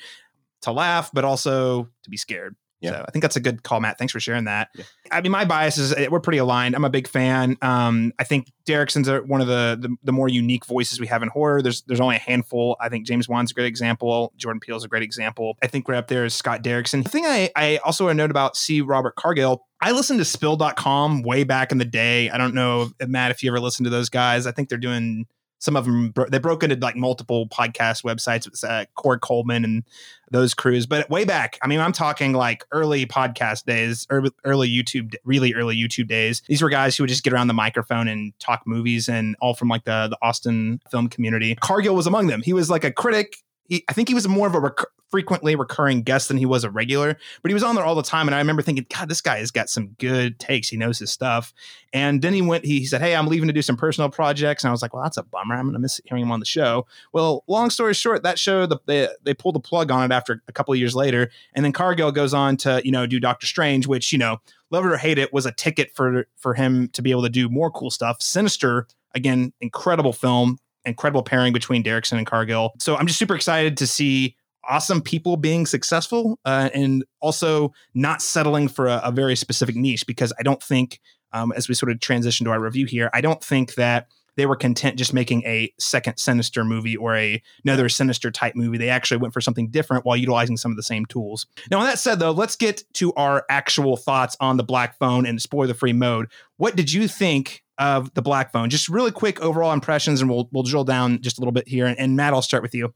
to 0.60 0.72
laugh 0.72 1.10
but 1.12 1.24
also 1.24 1.88
to 2.02 2.10
be 2.10 2.16
scared 2.16 2.54
yeah. 2.80 2.90
So 2.90 3.04
I 3.08 3.10
think 3.10 3.22
that's 3.22 3.36
a 3.36 3.40
good 3.40 3.62
call, 3.62 3.80
Matt. 3.80 3.98
Thanks 3.98 4.12
for 4.12 4.20
sharing 4.20 4.44
that. 4.44 4.68
Yeah. 4.74 4.84
I 5.10 5.20
mean, 5.20 5.32
my 5.32 5.44
bias 5.44 5.78
is 5.78 5.92
eh, 5.92 6.08
we're 6.10 6.20
pretty 6.20 6.38
aligned. 6.38 6.76
I'm 6.76 6.84
a 6.84 6.90
big 6.90 7.08
fan. 7.08 7.56
Um, 7.60 8.12
I 8.18 8.24
think 8.24 8.52
Derrickson's 8.66 9.08
one 9.26 9.40
of 9.40 9.48
the, 9.48 9.76
the, 9.80 9.96
the 10.04 10.12
more 10.12 10.28
unique 10.28 10.64
voices 10.64 11.00
we 11.00 11.06
have 11.08 11.22
in 11.22 11.28
horror. 11.28 11.60
There's 11.60 11.82
there's 11.82 12.00
only 12.00 12.16
a 12.16 12.20
handful. 12.20 12.76
I 12.80 12.88
think 12.88 13.06
James 13.06 13.28
Wan's 13.28 13.50
a 13.50 13.54
great 13.54 13.66
example. 13.66 14.32
Jordan 14.36 14.60
Peele's 14.60 14.84
a 14.84 14.88
great 14.88 15.02
example. 15.02 15.56
I 15.62 15.66
think 15.66 15.88
right 15.88 15.98
up 15.98 16.08
there 16.08 16.24
is 16.24 16.34
Scott 16.34 16.62
Derrickson. 16.62 17.02
The 17.02 17.10
thing 17.10 17.26
I, 17.26 17.50
I 17.56 17.78
also 17.78 18.04
want 18.04 18.16
to 18.16 18.18
note 18.18 18.30
about 18.30 18.56
C. 18.56 18.80
Robert 18.80 19.16
Cargill, 19.16 19.66
I 19.80 19.92
listened 19.92 20.18
to 20.18 20.24
spill.com 20.24 21.22
way 21.22 21.44
back 21.44 21.70
in 21.70 21.78
the 21.78 21.84
day. 21.84 22.30
I 22.30 22.38
don't 22.38 22.54
know, 22.54 22.90
Matt, 23.06 23.30
if 23.30 23.42
you 23.42 23.50
ever 23.50 23.60
listened 23.60 23.84
to 23.86 23.90
those 23.90 24.08
guys. 24.08 24.46
I 24.46 24.52
think 24.52 24.68
they're 24.68 24.78
doing 24.78 25.26
some 25.60 25.76
of 25.76 25.84
them 25.84 26.12
they 26.30 26.38
broke 26.38 26.62
into 26.62 26.76
like 26.76 26.96
multiple 26.96 27.48
podcast 27.48 28.04
websites 28.04 28.48
with 28.48 28.62
uh, 28.64 28.84
Korey 28.96 29.20
Coleman 29.20 29.64
and 29.64 29.84
those 30.30 30.54
crews. 30.54 30.86
But 30.86 31.10
way 31.10 31.24
back, 31.24 31.58
I 31.62 31.66
mean, 31.66 31.80
I'm 31.80 31.92
talking 31.92 32.32
like 32.32 32.64
early 32.70 33.06
podcast 33.06 33.64
days, 33.64 34.06
early, 34.10 34.30
early 34.44 34.68
YouTube, 34.68 35.14
really 35.24 35.54
early 35.54 35.76
YouTube 35.76 36.08
days. 36.08 36.42
These 36.46 36.62
were 36.62 36.68
guys 36.68 36.96
who 36.96 37.02
would 37.02 37.08
just 37.08 37.24
get 37.24 37.32
around 37.32 37.48
the 37.48 37.54
microphone 37.54 38.08
and 38.08 38.38
talk 38.38 38.62
movies, 38.66 39.08
and 39.08 39.36
all 39.40 39.54
from 39.54 39.68
like 39.68 39.84
the 39.84 40.08
the 40.08 40.18
Austin 40.22 40.80
film 40.90 41.08
community. 41.08 41.54
Cargill 41.56 41.94
was 41.94 42.06
among 42.06 42.28
them. 42.28 42.42
He 42.42 42.52
was 42.52 42.70
like 42.70 42.84
a 42.84 42.92
critic. 42.92 43.38
He, 43.68 43.84
I 43.88 43.92
think 43.92 44.08
he 44.08 44.14
was 44.14 44.26
more 44.26 44.46
of 44.46 44.54
a 44.54 44.60
rec- 44.60 44.86
frequently 45.10 45.56
recurring 45.56 46.02
guest 46.02 46.28
than 46.28 46.36
he 46.36 46.46
was 46.46 46.64
a 46.64 46.70
regular, 46.70 47.16
but 47.42 47.50
he 47.50 47.54
was 47.54 47.62
on 47.62 47.74
there 47.74 47.84
all 47.84 47.94
the 47.94 48.02
time. 48.02 48.28
And 48.28 48.34
I 48.34 48.38
remember 48.38 48.62
thinking, 48.62 48.86
God, 48.94 49.08
this 49.08 49.20
guy 49.20 49.38
has 49.38 49.50
got 49.50 49.70
some 49.70 49.88
good 49.98 50.38
takes. 50.38 50.68
He 50.68 50.76
knows 50.76 50.98
his 50.98 51.10
stuff. 51.10 51.54
And 51.92 52.20
then 52.20 52.34
he 52.34 52.42
went, 52.42 52.64
he, 52.64 52.84
said, 52.84 53.00
Hey, 53.00 53.14
I'm 53.14 53.26
leaving 53.26 53.48
to 53.48 53.52
do 53.52 53.62
some 53.62 53.76
personal 53.76 54.10
projects. 54.10 54.64
And 54.64 54.68
I 54.68 54.72
was 54.72 54.82
like, 54.82 54.92
Well, 54.92 55.02
that's 55.02 55.16
a 55.16 55.22
bummer. 55.22 55.54
I'm 55.54 55.64
going 55.64 55.74
to 55.74 55.78
miss 55.78 56.00
hearing 56.04 56.24
him 56.24 56.32
on 56.32 56.40
the 56.40 56.46
show. 56.46 56.86
Well, 57.12 57.44
long 57.46 57.70
story 57.70 57.94
short, 57.94 58.22
that 58.22 58.38
show, 58.38 58.66
the, 58.66 58.78
they, 58.86 59.08
they 59.22 59.34
pulled 59.34 59.54
the 59.54 59.60
plug 59.60 59.90
on 59.90 60.10
it 60.10 60.14
after 60.14 60.42
a 60.48 60.52
couple 60.52 60.72
of 60.74 60.80
years 60.80 60.94
later. 60.94 61.30
And 61.54 61.64
then 61.64 61.72
Cargill 61.72 62.12
goes 62.12 62.34
on 62.34 62.56
to, 62.58 62.82
you 62.84 62.90
know, 62.90 63.06
do 63.06 63.20
Doctor 63.20 63.46
Strange, 63.46 63.86
which, 63.86 64.12
you 64.12 64.18
know, 64.18 64.40
love 64.70 64.84
it 64.84 64.92
or 64.92 64.96
hate 64.98 65.18
it, 65.18 65.32
was 65.32 65.46
a 65.46 65.52
ticket 65.52 65.94
for 65.94 66.26
for 66.36 66.54
him 66.54 66.88
to 66.88 67.02
be 67.02 67.10
able 67.10 67.22
to 67.22 67.30
do 67.30 67.48
more 67.48 67.70
cool 67.70 67.90
stuff. 67.90 68.20
Sinister, 68.20 68.86
again, 69.14 69.52
incredible 69.60 70.12
film, 70.12 70.58
incredible 70.88 71.22
pairing 71.22 71.52
between 71.52 71.82
Derrickson 71.82 72.18
and 72.18 72.26
Cargill. 72.26 72.72
So 72.78 72.96
I'm 72.96 73.06
just 73.06 73.18
super 73.18 73.34
excited 73.34 73.76
to 73.78 73.86
see 73.86 74.36
awesome 74.68 75.00
people 75.00 75.36
being 75.36 75.66
successful 75.66 76.38
uh, 76.44 76.68
and 76.74 77.04
also 77.20 77.72
not 77.94 78.20
settling 78.20 78.68
for 78.68 78.86
a, 78.86 79.00
a, 79.04 79.12
very 79.12 79.34
specific 79.34 79.74
niche 79.74 80.06
because 80.06 80.32
I 80.38 80.42
don't 80.42 80.62
think, 80.62 81.00
um, 81.32 81.52
as 81.56 81.68
we 81.68 81.74
sort 81.74 81.90
of 81.90 82.00
transition 82.00 82.44
to 82.44 82.50
our 82.50 82.60
review 82.60 82.84
here, 82.84 83.08
I 83.14 83.20
don't 83.20 83.42
think 83.42 83.74
that 83.76 84.08
they 84.38 84.46
were 84.46 84.56
content 84.56 84.96
just 84.96 85.12
making 85.12 85.42
a 85.42 85.70
second 85.80 86.16
Sinister 86.16 86.64
movie 86.64 86.96
or 86.96 87.16
a, 87.16 87.42
another 87.64 87.88
Sinister 87.88 88.30
type 88.30 88.54
movie. 88.54 88.78
They 88.78 88.88
actually 88.88 89.16
went 89.16 89.34
for 89.34 89.40
something 89.40 89.68
different 89.68 90.06
while 90.06 90.16
utilizing 90.16 90.56
some 90.56 90.70
of 90.70 90.76
the 90.76 90.82
same 90.84 91.04
tools. 91.06 91.46
Now, 91.72 91.80
with 91.80 91.88
that 91.88 91.98
said, 91.98 92.20
though, 92.20 92.30
let's 92.30 92.54
get 92.54 92.84
to 92.94 93.12
our 93.14 93.44
actual 93.50 93.96
thoughts 93.96 94.36
on 94.38 94.56
the 94.56 94.62
Black 94.62 94.96
Phone 94.96 95.26
and 95.26 95.42
spoiler 95.42 95.74
free 95.74 95.92
mode. 95.92 96.28
What 96.56 96.76
did 96.76 96.92
you 96.92 97.08
think 97.08 97.64
of 97.78 98.14
the 98.14 98.22
Black 98.22 98.52
Phone? 98.52 98.70
Just 98.70 98.88
really 98.88 99.10
quick 99.10 99.40
overall 99.40 99.72
impressions, 99.72 100.20
and 100.20 100.30
we'll 100.30 100.48
we'll 100.52 100.62
drill 100.62 100.84
down 100.84 101.20
just 101.20 101.38
a 101.38 101.40
little 101.40 101.52
bit 101.52 101.66
here. 101.66 101.86
And, 101.86 101.98
and 101.98 102.16
Matt, 102.16 102.32
I'll 102.32 102.40
start 102.40 102.62
with 102.62 102.76
you. 102.76 102.94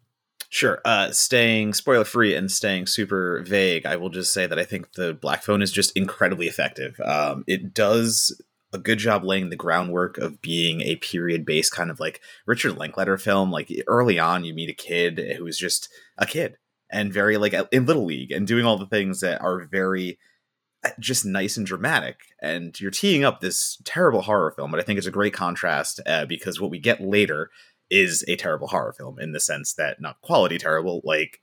Sure. 0.49 0.81
Uh, 0.85 1.11
staying 1.11 1.73
spoiler 1.73 2.05
free 2.05 2.37
and 2.37 2.53
staying 2.53 2.87
super 2.87 3.43
vague, 3.43 3.85
I 3.85 3.97
will 3.97 4.11
just 4.11 4.33
say 4.33 4.47
that 4.47 4.59
I 4.61 4.65
think 4.65 4.93
the 4.93 5.13
Black 5.13 5.43
Phone 5.43 5.61
is 5.61 5.73
just 5.73 5.97
incredibly 5.97 6.47
effective. 6.47 7.01
Um, 7.01 7.43
it 7.49 7.75
does 7.75 8.41
a 8.73 8.79
good 8.79 8.99
job 8.99 9.25
laying 9.25 9.51
the 9.51 9.57
groundwork 9.57 10.19
of 10.19 10.41
being 10.41 10.81
a 10.81 10.97
period 10.97 11.45
based 11.45 11.73
kind 11.73 11.91
of 11.91 12.01
like 12.01 12.21
Richard 12.47 12.79
Linklater 12.79 13.19
film. 13.19 13.51
Like 13.51 13.71
early 13.87 14.19
on, 14.19 14.45
you 14.45 14.55
meet 14.55 14.71
a 14.71 14.75
kid 14.75 15.37
who 15.37 15.47
is 15.47 15.59
just 15.59 15.89
a 16.19 16.27
kid 16.27 16.57
and 16.91 17.13
very 17.13 17.37
like 17.37 17.55
in 17.73 17.87
Little 17.87 18.05
League 18.05 18.31
and 18.31 18.47
doing 18.47 18.65
all 18.65 18.79
the 18.79 18.87
things 18.87 19.21
that 19.21 19.41
are 19.41 19.65
very 19.65 20.19
uh, 20.85 20.91
just 20.99 21.25
nice 21.25 21.57
and 21.57 21.67
dramatic. 21.67 22.17
And 22.41 22.79
you're 22.81 22.91
teeing 22.91 23.25
up 23.25 23.41
this 23.41 23.81
terrible 23.85 24.23
horror 24.23 24.53
film, 24.53 24.71
but 24.71 24.81
I 24.81 24.83
think 24.83 24.99
it's 24.99 25.07
a 25.07 25.13
great 25.13 25.35
contrast 25.35 26.01
uh, 26.07 26.27
because 26.27 26.61
what 26.61 26.71
we 26.71 26.79
get 26.79 27.01
later 27.01 27.51
is 27.91 28.25
a 28.27 28.37
terrible 28.37 28.69
horror 28.69 28.95
film 28.97 29.19
in 29.19 29.33
the 29.33 29.41
sense 29.41 29.75
that 29.75 30.01
not 30.01 30.21
quality 30.23 30.57
terrible, 30.57 31.03
like 31.05 31.41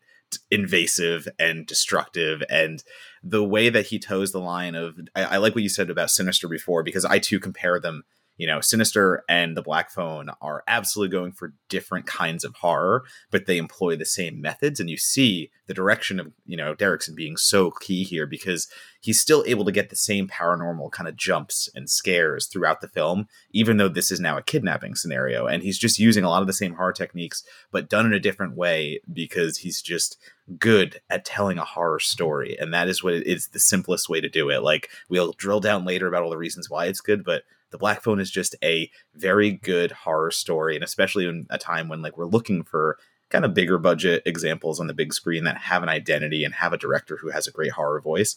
invasive 0.52 1.28
and 1.38 1.66
destructive 1.66 2.44
and 2.50 2.84
the 3.24 3.44
way 3.44 3.70
that 3.70 3.88
he 3.88 4.00
toes 4.00 4.32
the 4.32 4.40
line 4.40 4.76
of 4.76 5.00
I, 5.16 5.24
I, 5.24 5.38
like 5.38 5.56
what 5.56 5.64
you 5.64 5.70
said 5.70 5.90
about 5.90 6.12
sinister 6.12 6.48
before 6.48 6.84
because 6.84 7.06
i 7.06 7.20
too 7.20 7.40
compare 7.40 7.80
them 7.80 8.04
you 8.40 8.48
know, 8.48 8.62
Sinister 8.62 9.26
and 9.28 9.58
the 9.58 9.62
Black 9.62 9.92
Phone 9.92 10.30
are 10.42 10.64
absolutely 10.66 11.12
going 11.12 11.34
for 11.34 11.54
different 11.68 12.06
kinds 12.06 12.46
of 12.46 12.56
horror, 12.56 13.04
but 13.32 13.46
they 13.46 13.58
employ 13.58 13.98
the 13.98 14.06
same 14.06 14.40
methods. 14.40 14.80
And 14.80 14.90
you 14.90 14.96
see 14.96 15.52
the 15.68 15.74
direction 15.74 16.22
of, 16.22 16.32
you 16.46 16.56
know, 16.56 16.74
Derrickson 16.74 17.16
being 17.16 17.36
so 17.36 17.70
key 17.70 18.06
here 18.06 18.26
because 18.26 18.70
he's 19.02 19.20
still 19.20 19.44
able 19.46 19.66
to 19.66 19.74
get 19.74 19.90
the 19.90 19.98
same 19.98 20.30
paranormal 20.30 20.90
kind 20.94 21.10
of 21.10 21.18
jumps 21.18 21.68
and 21.76 21.90
scares 21.90 22.48
throughout 22.48 22.80
the 22.80 22.88
film, 22.88 23.28
even 23.52 23.76
though 23.76 23.90
this 23.90 24.10
is 24.10 24.22
now 24.22 24.38
a 24.38 24.42
kidnapping 24.42 24.96
scenario. 24.96 25.46
And 25.46 25.62
he's 25.62 25.78
just 25.78 26.00
using 26.00 26.24
a 26.24 26.30
lot 26.30 26.42
of 26.42 26.48
the 26.48 26.54
same 26.54 26.76
horror 26.76 26.94
techniques, 26.94 27.44
but 27.74 27.90
done 27.90 28.06
in 28.06 28.14
a 28.14 28.22
different 28.22 28.56
way 28.56 29.02
because 29.12 29.58
he's 29.58 29.82
just 29.82 30.18
good 30.58 31.02
at 31.10 31.26
telling 31.26 31.58
a 31.58 31.66
horror 31.66 32.00
story. 32.00 32.58
And 32.58 32.74
that 32.74 32.88
is 32.88 33.04
what 33.04 33.16
it 33.16 33.28
is 33.28 33.50
the 33.50 33.60
simplest 33.60 34.08
way 34.08 34.22
to 34.22 34.30
do 34.30 34.50
it. 34.50 34.64
Like, 34.64 34.88
we'll 35.10 35.34
drill 35.34 35.60
down 35.60 35.84
later 35.84 36.08
about 36.08 36.24
all 36.24 36.30
the 36.30 36.38
reasons 36.38 36.70
why 36.70 36.86
it's 36.86 37.02
good, 37.02 37.26
but 37.26 37.44
the 37.72 37.78
Black 37.78 38.02
Phone 38.02 38.20
is 38.20 38.32
just 38.32 38.56
a 38.64 38.90
very 39.16 39.52
good 39.52 39.92
horror 39.92 40.32
story, 40.32 40.76
and 40.76 40.84
especially 40.84 41.28
in 41.28 41.48
a 41.50 41.58
time 41.58 41.88
when 41.88 42.02
like 42.02 42.18
we're 42.18 42.26
looking 42.26 42.64
for 42.64 42.98
kind 43.30 43.46
of 43.46 43.54
bigger 43.54 43.78
budget 43.78 44.24
examples 44.26 44.80
on 44.80 44.88
the 44.88 44.94
big 44.94 45.14
screen 45.14 45.44
that 45.44 45.58
have 45.58 45.84
an 45.84 45.90
identity 45.90 46.44
and 46.44 46.54
have 46.56 46.74
a 46.74 46.78
director 46.78 47.18
who 47.18 47.30
has 47.30 47.48
a 47.48 47.52
great 47.52 47.72
horror 47.72 48.02
voice. 48.02 48.36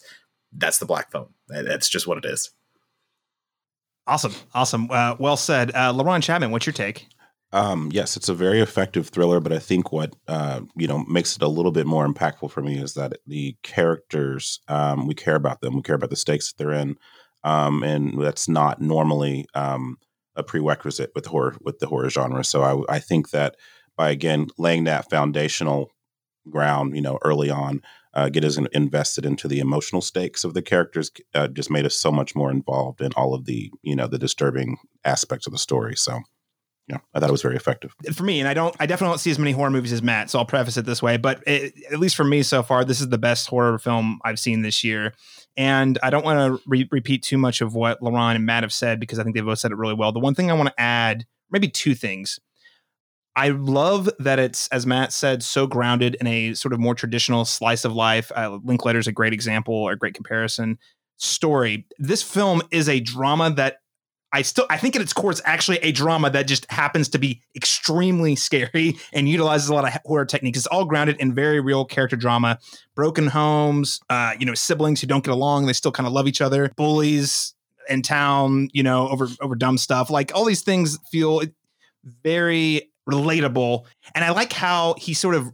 That's 0.51 0.77
the 0.77 0.85
Black 0.85 1.11
Phone. 1.11 1.29
That's 1.47 1.89
just 1.89 2.07
what 2.07 2.17
it 2.17 2.25
is. 2.25 2.51
Awesome, 4.05 4.33
awesome. 4.53 4.91
Uh, 4.91 5.15
well 5.17 5.37
said, 5.37 5.71
uh, 5.71 5.93
LaRon 5.93 6.21
Chapman. 6.21 6.51
What's 6.51 6.65
your 6.65 6.73
take? 6.73 7.07
Um, 7.53 7.89
yes, 7.93 8.17
it's 8.17 8.29
a 8.29 8.33
very 8.33 8.61
effective 8.61 9.09
thriller, 9.09 9.39
but 9.39 9.53
I 9.53 9.59
think 9.59 9.91
what 9.91 10.15
uh, 10.27 10.61
you 10.75 10.87
know 10.87 11.05
makes 11.05 11.35
it 11.35 11.43
a 11.43 11.47
little 11.47 11.71
bit 11.71 11.85
more 11.85 12.07
impactful 12.07 12.51
for 12.51 12.61
me 12.61 12.79
is 12.79 12.95
that 12.95 13.19
the 13.27 13.55
characters 13.61 14.59
um, 14.67 15.07
we 15.07 15.13
care 15.13 15.35
about 15.35 15.61
them, 15.61 15.75
we 15.75 15.83
care 15.83 15.95
about 15.95 16.09
the 16.09 16.15
stakes 16.15 16.51
that 16.51 16.57
they're 16.57 16.73
in, 16.73 16.97
um, 17.43 17.83
and 17.83 18.21
that's 18.21 18.47
not 18.47 18.81
normally 18.81 19.45
um, 19.53 19.97
a 20.35 20.43
prerequisite 20.43 21.11
with 21.15 21.25
horror 21.25 21.55
with 21.61 21.79
the 21.79 21.87
horror 21.87 22.09
genre. 22.09 22.43
So 22.43 22.61
I, 22.61 22.95
I 22.95 22.99
think 22.99 23.31
that 23.31 23.55
by 23.97 24.09
again 24.11 24.47
laying 24.57 24.85
that 24.85 25.09
foundational 25.09 25.91
ground, 26.49 26.95
you 26.95 27.01
know, 27.01 27.19
early 27.23 27.49
on, 27.49 27.81
uh, 28.13 28.29
get 28.29 28.43
us 28.43 28.57
invested 28.73 29.25
into 29.25 29.47
the 29.47 29.59
emotional 29.59 30.01
stakes 30.01 30.43
of 30.43 30.53
the 30.53 30.61
characters, 30.61 31.11
uh, 31.33 31.47
just 31.47 31.71
made 31.71 31.85
us 31.85 31.95
so 31.95 32.11
much 32.11 32.35
more 32.35 32.51
involved 32.51 33.01
in 33.01 33.11
all 33.13 33.33
of 33.33 33.45
the 33.45 33.71
you 33.81 33.95
know 33.95 34.07
the 34.07 34.19
disturbing 34.19 34.77
aspects 35.03 35.47
of 35.47 35.53
the 35.53 35.59
story. 35.59 35.95
So 35.95 36.19
yeah, 36.87 36.97
I 37.13 37.19
thought 37.19 37.29
it 37.29 37.31
was 37.31 37.41
very 37.41 37.55
effective 37.55 37.95
for 38.13 38.23
me. 38.23 38.39
And 38.39 38.47
I 38.47 38.53
don't, 38.53 38.75
I 38.77 38.85
definitely 38.85 39.13
don't 39.13 39.19
see 39.19 39.31
as 39.31 39.39
many 39.39 39.53
horror 39.53 39.69
movies 39.69 39.93
as 39.93 40.01
Matt, 40.01 40.29
so 40.29 40.39
I'll 40.39 40.45
preface 40.45 40.75
it 40.75 40.85
this 40.85 41.01
way. 41.01 41.15
But 41.15 41.41
it, 41.47 41.73
at 41.91 41.99
least 41.99 42.15
for 42.15 42.25
me 42.25 42.43
so 42.43 42.61
far, 42.61 42.83
this 42.83 42.99
is 42.99 43.09
the 43.09 43.17
best 43.17 43.47
horror 43.47 43.79
film 43.79 44.19
I've 44.25 44.39
seen 44.39 44.63
this 44.63 44.83
year. 44.83 45.13
And 45.55 45.97
I 46.03 46.09
don't 46.09 46.25
want 46.25 46.59
to 46.59 46.69
re- 46.69 46.89
repeat 46.91 47.23
too 47.23 47.37
much 47.37 47.61
of 47.61 47.73
what 47.73 48.01
LaRon 48.01 48.35
and 48.35 48.45
Matt 48.45 48.63
have 48.63 48.73
said 48.73 48.99
because 48.99 49.17
I 49.17 49.23
think 49.23 49.35
they 49.35 49.41
both 49.41 49.59
said 49.59 49.71
it 49.71 49.77
really 49.77 49.93
well. 49.93 50.11
The 50.11 50.19
one 50.19 50.35
thing 50.35 50.51
I 50.51 50.55
want 50.55 50.69
to 50.69 50.81
add, 50.81 51.25
maybe 51.51 51.69
two 51.69 51.95
things. 51.95 52.39
I 53.35 53.49
love 53.49 54.09
that 54.19 54.37
it's, 54.37 54.67
as 54.67 54.85
Matt 54.85 55.13
said, 55.13 55.41
so 55.41 55.65
grounded 55.65 56.15
in 56.19 56.27
a 56.27 56.53
sort 56.53 56.73
of 56.73 56.79
more 56.79 56.95
traditional 56.95 57.45
slice 57.45 57.85
of 57.85 57.93
life. 57.93 58.31
Uh, 58.35 58.59
Linklater's 58.63 59.07
a 59.07 59.11
great 59.11 59.33
example 59.33 59.73
or 59.73 59.93
a 59.93 59.97
great 59.97 60.13
comparison 60.13 60.77
story. 61.17 61.87
This 61.97 62.21
film 62.21 62.61
is 62.71 62.89
a 62.89 62.99
drama 62.99 63.51
that 63.51 63.77
I 64.33 64.41
still 64.41 64.65
I 64.69 64.77
think 64.77 64.95
at 64.95 65.01
its 65.01 65.13
core 65.13 65.31
it's 65.31 65.41
actually 65.45 65.77
a 65.77 65.91
drama 65.91 66.29
that 66.31 66.47
just 66.47 66.69
happens 66.71 67.07
to 67.09 67.19
be 67.19 67.41
extremely 67.55 68.35
scary 68.47 68.97
and 69.13 69.29
utilizes 69.29 69.69
a 69.69 69.73
lot 69.73 69.85
of 69.85 69.97
horror 70.03 70.25
techniques. 70.25 70.57
It's 70.57 70.67
all 70.67 70.85
grounded 70.85 71.17
in 71.19 71.33
very 71.33 71.61
real 71.61 71.85
character 71.85 72.15
drama, 72.15 72.59
broken 72.95 73.27
homes, 73.27 74.01
uh, 74.09 74.33
you 74.39 74.45
know, 74.45 74.55
siblings 74.55 74.99
who 74.99 75.07
don't 75.07 75.23
get 75.23 75.31
along, 75.31 75.67
they 75.67 75.73
still 75.73 75.91
kind 75.91 76.07
of 76.07 76.13
love 76.13 76.27
each 76.27 76.41
other, 76.41 76.69
bullies 76.75 77.53
in 77.87 78.01
town, 78.01 78.69
you 78.73 78.83
know, 78.83 79.07
over 79.07 79.27
over 79.39 79.55
dumb 79.55 79.77
stuff. 79.77 80.09
Like 80.09 80.31
all 80.33 80.45
these 80.45 80.61
things 80.61 80.97
feel 81.11 81.41
very 82.23 82.91
relatable, 83.09 83.85
and 84.15 84.25
I 84.25 84.31
like 84.31 84.51
how 84.51 84.95
he 84.97 85.13
sort 85.13 85.35
of 85.35 85.53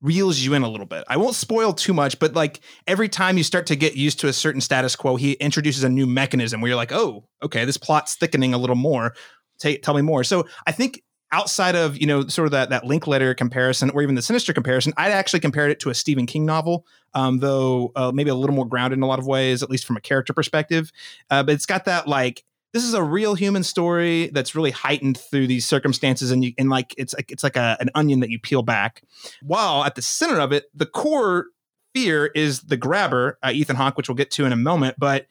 reels 0.00 0.38
you 0.38 0.54
in 0.54 0.62
a 0.62 0.68
little 0.68 0.86
bit. 0.86 1.04
I 1.08 1.16
won't 1.16 1.34
spoil 1.34 1.72
too 1.72 1.92
much, 1.92 2.18
but 2.18 2.34
like 2.34 2.60
every 2.86 3.08
time 3.08 3.36
you 3.36 3.42
start 3.42 3.66
to 3.66 3.76
get 3.76 3.96
used 3.96 4.20
to 4.20 4.28
a 4.28 4.32
certain 4.32 4.60
status 4.60 4.94
quo, 4.94 5.16
he 5.16 5.32
introduces 5.32 5.82
a 5.84 5.88
new 5.88 6.06
mechanism 6.06 6.60
where 6.60 6.68
you're 6.68 6.76
like, 6.76 6.92
oh, 6.92 7.24
okay, 7.42 7.64
this 7.64 7.76
plot's 7.76 8.14
thickening 8.16 8.54
a 8.54 8.58
little 8.58 8.76
more. 8.76 9.14
T- 9.60 9.78
tell 9.78 9.94
me 9.94 10.02
more. 10.02 10.22
So 10.22 10.46
I 10.66 10.72
think 10.72 11.02
outside 11.32 11.74
of 11.74 11.98
you 11.98 12.06
know 12.06 12.26
sort 12.28 12.46
of 12.46 12.52
that 12.52 12.70
that 12.70 12.84
Linklater 12.84 13.34
comparison 13.34 13.90
or 13.90 14.02
even 14.02 14.14
the 14.14 14.22
Sinister 14.22 14.52
comparison, 14.52 14.92
I'd 14.96 15.12
actually 15.12 15.40
compared 15.40 15.70
it 15.70 15.80
to 15.80 15.90
a 15.90 15.94
Stephen 15.94 16.26
King 16.26 16.46
novel, 16.46 16.86
um, 17.14 17.38
though 17.38 17.92
uh, 17.96 18.12
maybe 18.14 18.30
a 18.30 18.34
little 18.34 18.54
more 18.54 18.66
grounded 18.66 18.98
in 18.98 19.02
a 19.02 19.06
lot 19.06 19.18
of 19.18 19.26
ways, 19.26 19.62
at 19.62 19.70
least 19.70 19.84
from 19.84 19.96
a 19.96 20.00
character 20.00 20.32
perspective. 20.32 20.92
Uh, 21.30 21.42
but 21.42 21.54
it's 21.54 21.66
got 21.66 21.84
that 21.86 22.06
like 22.06 22.44
this 22.72 22.84
is 22.84 22.94
a 22.94 23.02
real 23.02 23.34
human 23.34 23.62
story 23.62 24.28
that's 24.28 24.54
really 24.54 24.70
heightened 24.70 25.18
through 25.18 25.46
these 25.46 25.66
circumstances 25.66 26.30
and 26.30 26.44
you 26.44 26.52
and 26.58 26.68
like 26.68 26.94
it's 26.98 27.14
like 27.14 27.30
it's 27.30 27.42
like 27.42 27.56
a, 27.56 27.76
an 27.80 27.90
onion 27.94 28.20
that 28.20 28.30
you 28.30 28.38
peel 28.38 28.62
back 28.62 29.02
while 29.42 29.84
at 29.84 29.94
the 29.94 30.02
center 30.02 30.38
of 30.40 30.52
it 30.52 30.64
the 30.74 30.86
core 30.86 31.46
fear 31.94 32.26
is 32.26 32.60
the 32.62 32.76
grabber 32.76 33.38
uh, 33.42 33.50
ethan 33.52 33.76
hawke 33.76 33.96
which 33.96 34.08
we'll 34.08 34.16
get 34.16 34.30
to 34.30 34.44
in 34.44 34.52
a 34.52 34.56
moment 34.56 34.96
but 34.98 35.26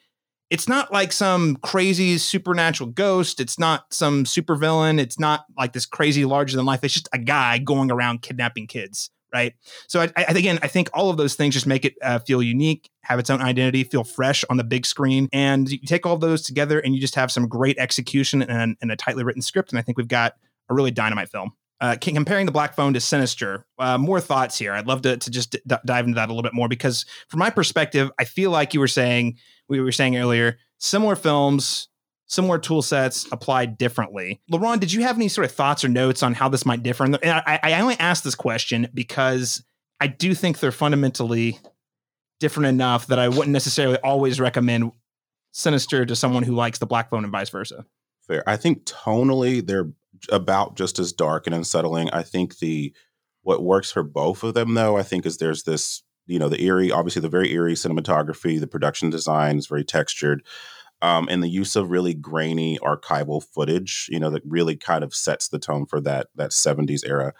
it's 0.49 0.67
not 0.67 0.93
like 0.93 1.11
some 1.11 1.57
crazy 1.57 2.17
supernatural 2.17 2.89
ghost 2.89 3.39
it's 3.39 3.59
not 3.59 3.93
some 3.93 4.23
supervillain 4.23 4.99
it's 4.99 5.19
not 5.19 5.45
like 5.57 5.73
this 5.73 5.85
crazy 5.85 6.25
larger 6.25 6.55
than 6.55 6.65
life 6.65 6.83
it's 6.83 6.93
just 6.93 7.09
a 7.13 7.19
guy 7.19 7.57
going 7.57 7.91
around 7.91 8.21
kidnapping 8.21 8.67
kids 8.67 9.11
right? 9.33 9.53
So 9.87 10.01
I, 10.01 10.11
I, 10.15 10.23
again, 10.29 10.59
I 10.61 10.67
think 10.67 10.89
all 10.93 11.09
of 11.09 11.17
those 11.17 11.35
things 11.35 11.53
just 11.53 11.67
make 11.67 11.85
it 11.85 11.95
uh, 12.01 12.19
feel 12.19 12.41
unique, 12.41 12.89
have 13.01 13.19
its 13.19 13.29
own 13.29 13.41
identity, 13.41 13.83
feel 13.83 14.03
fresh 14.03 14.43
on 14.49 14.57
the 14.57 14.63
big 14.63 14.85
screen, 14.85 15.27
and 15.31 15.69
you 15.69 15.79
take 15.79 16.05
all 16.05 16.17
those 16.17 16.41
together, 16.41 16.79
and 16.79 16.95
you 16.95 17.01
just 17.01 17.15
have 17.15 17.31
some 17.31 17.47
great 17.47 17.77
execution 17.77 18.41
and, 18.41 18.77
and 18.81 18.91
a 18.91 18.95
tightly 18.95 19.23
written 19.23 19.41
script. 19.41 19.71
And 19.71 19.79
I 19.79 19.81
think 19.81 19.97
we've 19.97 20.07
got 20.07 20.33
a 20.69 20.73
really 20.73 20.91
dynamite 20.91 21.29
film. 21.29 21.51
Uh, 21.79 21.95
comparing 22.01 22.47
the 22.47 22.51
Black 22.51 22.73
Phone 22.73 22.95
to 22.95 22.99
Sinister, 22.99 23.63
uh, 23.77 23.99
more 23.99 24.19
thoughts 24.19 24.57
here. 24.57 24.73
I'd 24.73 24.87
love 24.87 25.03
to, 25.03 25.15
to 25.15 25.29
just 25.29 25.51
d- 25.51 25.75
dive 25.85 26.05
into 26.05 26.15
that 26.15 26.27
a 26.27 26.31
little 26.31 26.41
bit 26.41 26.55
more 26.55 26.67
because, 26.67 27.05
from 27.27 27.37
my 27.37 27.51
perspective, 27.51 28.09
I 28.17 28.23
feel 28.23 28.49
like 28.49 28.73
you 28.73 28.79
were 28.79 28.87
saying 28.87 29.37
we 29.69 29.79
were 29.79 29.91
saying 29.91 30.17
earlier, 30.17 30.57
similar 30.79 31.15
films, 31.15 31.89
similar 32.27 32.59
tool 32.59 32.81
sets 32.81 33.27
applied 33.31 33.77
differently. 33.77 34.41
LaRon, 34.51 34.79
did 34.79 34.93
you 34.93 35.01
have 35.01 35.15
any 35.15 35.29
sort 35.29 35.45
of 35.45 35.51
thoughts 35.51 35.83
or 35.83 35.89
notes 35.89 36.21
on 36.21 36.33
how 36.33 36.49
this 36.49 36.65
might 36.65 36.83
differ? 36.83 37.05
And 37.05 37.17
I, 37.23 37.59
I 37.63 37.79
only 37.79 37.97
asked 37.99 38.23
this 38.23 38.35
question 38.35 38.89
because 38.93 39.63
I 39.99 40.07
do 40.07 40.33
think 40.35 40.59
they're 40.59 40.71
fundamentally 40.71 41.59
different 42.39 42.67
enough 42.67 43.07
that 43.07 43.17
I 43.17 43.29
wouldn't 43.29 43.49
necessarily 43.49 43.97
always 43.97 44.39
recommend 44.39 44.91
Sinister 45.51 46.05
to 46.05 46.15
someone 46.15 46.43
who 46.43 46.53
likes 46.53 46.79
the 46.79 46.85
Black 46.85 47.09
Phone 47.09 47.23
and 47.23 47.31
vice 47.31 47.49
versa. 47.49 47.85
Fair. 48.21 48.43
I 48.47 48.57
think 48.57 48.83
tonally 48.83 49.65
they're 49.65 49.89
about 50.29 50.75
just 50.75 50.99
as 50.99 51.13
dark 51.13 51.47
and 51.47 51.55
unsettling. 51.55 52.09
I 52.11 52.23
think 52.23 52.59
the 52.59 52.93
what 53.41 53.63
works 53.63 53.91
for 53.91 54.03
both 54.03 54.43
of 54.43 54.53
them 54.53 54.73
though, 54.73 54.97
I 54.97 55.03
think 55.03 55.25
is 55.25 55.37
there's 55.37 55.63
this, 55.63 56.03
you 56.25 56.37
know, 56.37 56.49
the 56.49 56.61
eerie, 56.61 56.91
obviously 56.91 57.21
the 57.21 57.29
very 57.29 57.51
eerie 57.53 57.75
cinematography, 57.75 58.59
the 58.59 58.67
production 58.67 59.09
design 59.09 59.57
is 59.57 59.67
very 59.67 59.85
textured. 59.85 60.43
Um, 61.01 61.27
and 61.29 61.43
the 61.43 61.49
use 61.49 61.75
of 61.75 61.91
really 61.91 62.15
grainy 62.15 62.79
archival 62.79 63.43
footage, 63.43 64.07
you 64.09 64.19
know, 64.19 64.31
that 64.31 64.41
really 64.45 64.75
kind 64.75 65.03
of 65.03 65.13
sets 65.13 65.49
the 65.49 65.59
tone 65.59 65.85
for 65.85 66.01
that 66.01 66.27
that 66.35 66.51
70s 66.51 67.07
era. 67.07 67.33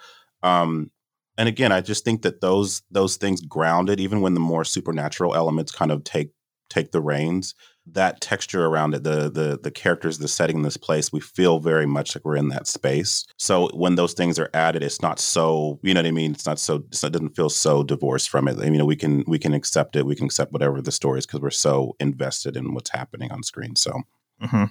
Um, 0.43 0.91
and 1.37 1.49
again, 1.49 1.71
I 1.71 1.81
just 1.81 2.03
think 2.05 2.21
that 2.23 2.41
those 2.41 2.81
those 2.91 3.17
things 3.17 3.41
grounded, 3.41 3.99
even 3.99 4.21
when 4.21 4.33
the 4.33 4.39
more 4.39 4.63
supernatural 4.63 5.35
elements 5.35 5.71
kind 5.71 5.91
of 5.91 6.03
take 6.03 6.31
take 6.69 6.91
the 6.91 7.01
reins, 7.01 7.55
that 7.93 8.21
texture 8.21 8.65
around 8.65 8.93
it, 8.93 9.03
the 9.03 9.29
the 9.29 9.59
the 9.61 9.71
characters, 9.71 10.17
the 10.17 10.27
setting, 10.27 10.61
this 10.61 10.77
place, 10.77 11.11
we 11.11 11.19
feel 11.19 11.59
very 11.59 11.85
much 11.85 12.15
like 12.15 12.25
we're 12.25 12.35
in 12.35 12.49
that 12.49 12.67
space. 12.67 13.25
So 13.37 13.69
when 13.73 13.95
those 13.95 14.13
things 14.13 14.37
are 14.39 14.49
added, 14.53 14.83
it's 14.83 15.01
not 15.01 15.19
so 15.19 15.79
you 15.83 15.93
know 15.93 16.01
what 16.01 16.07
I 16.07 16.11
mean. 16.11 16.31
It's 16.31 16.45
not 16.45 16.59
so 16.59 16.75
it 16.75 16.91
doesn't 16.91 17.35
feel 17.35 17.49
so 17.49 17.83
divorced 17.83 18.29
from 18.29 18.47
it. 18.47 18.59
I 18.59 18.69
mean, 18.69 18.85
we 18.85 18.95
can 18.95 19.23
we 19.27 19.39
can 19.39 19.53
accept 19.53 19.95
it. 19.95 20.05
We 20.05 20.15
can 20.15 20.25
accept 20.25 20.51
whatever 20.51 20.81
the 20.81 20.91
story 20.91 21.19
is 21.19 21.25
because 21.25 21.41
we're 21.41 21.49
so 21.51 21.95
invested 21.99 22.57
in 22.57 22.73
what's 22.73 22.91
happening 22.91 23.31
on 23.31 23.43
screen. 23.43 23.75
So. 23.75 24.01
Mm-hmm. 24.41 24.65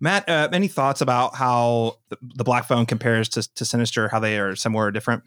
Matt, 0.00 0.28
uh, 0.28 0.48
any 0.52 0.66
thoughts 0.66 1.00
about 1.00 1.36
how 1.36 1.98
the, 2.08 2.18
the 2.34 2.42
Black 2.42 2.64
Phone 2.64 2.84
compares 2.84 3.28
to, 3.28 3.54
to 3.54 3.64
Sinister? 3.64 4.08
How 4.08 4.18
they 4.18 4.40
are 4.40 4.56
similar 4.56 4.86
or 4.86 4.90
different? 4.90 5.22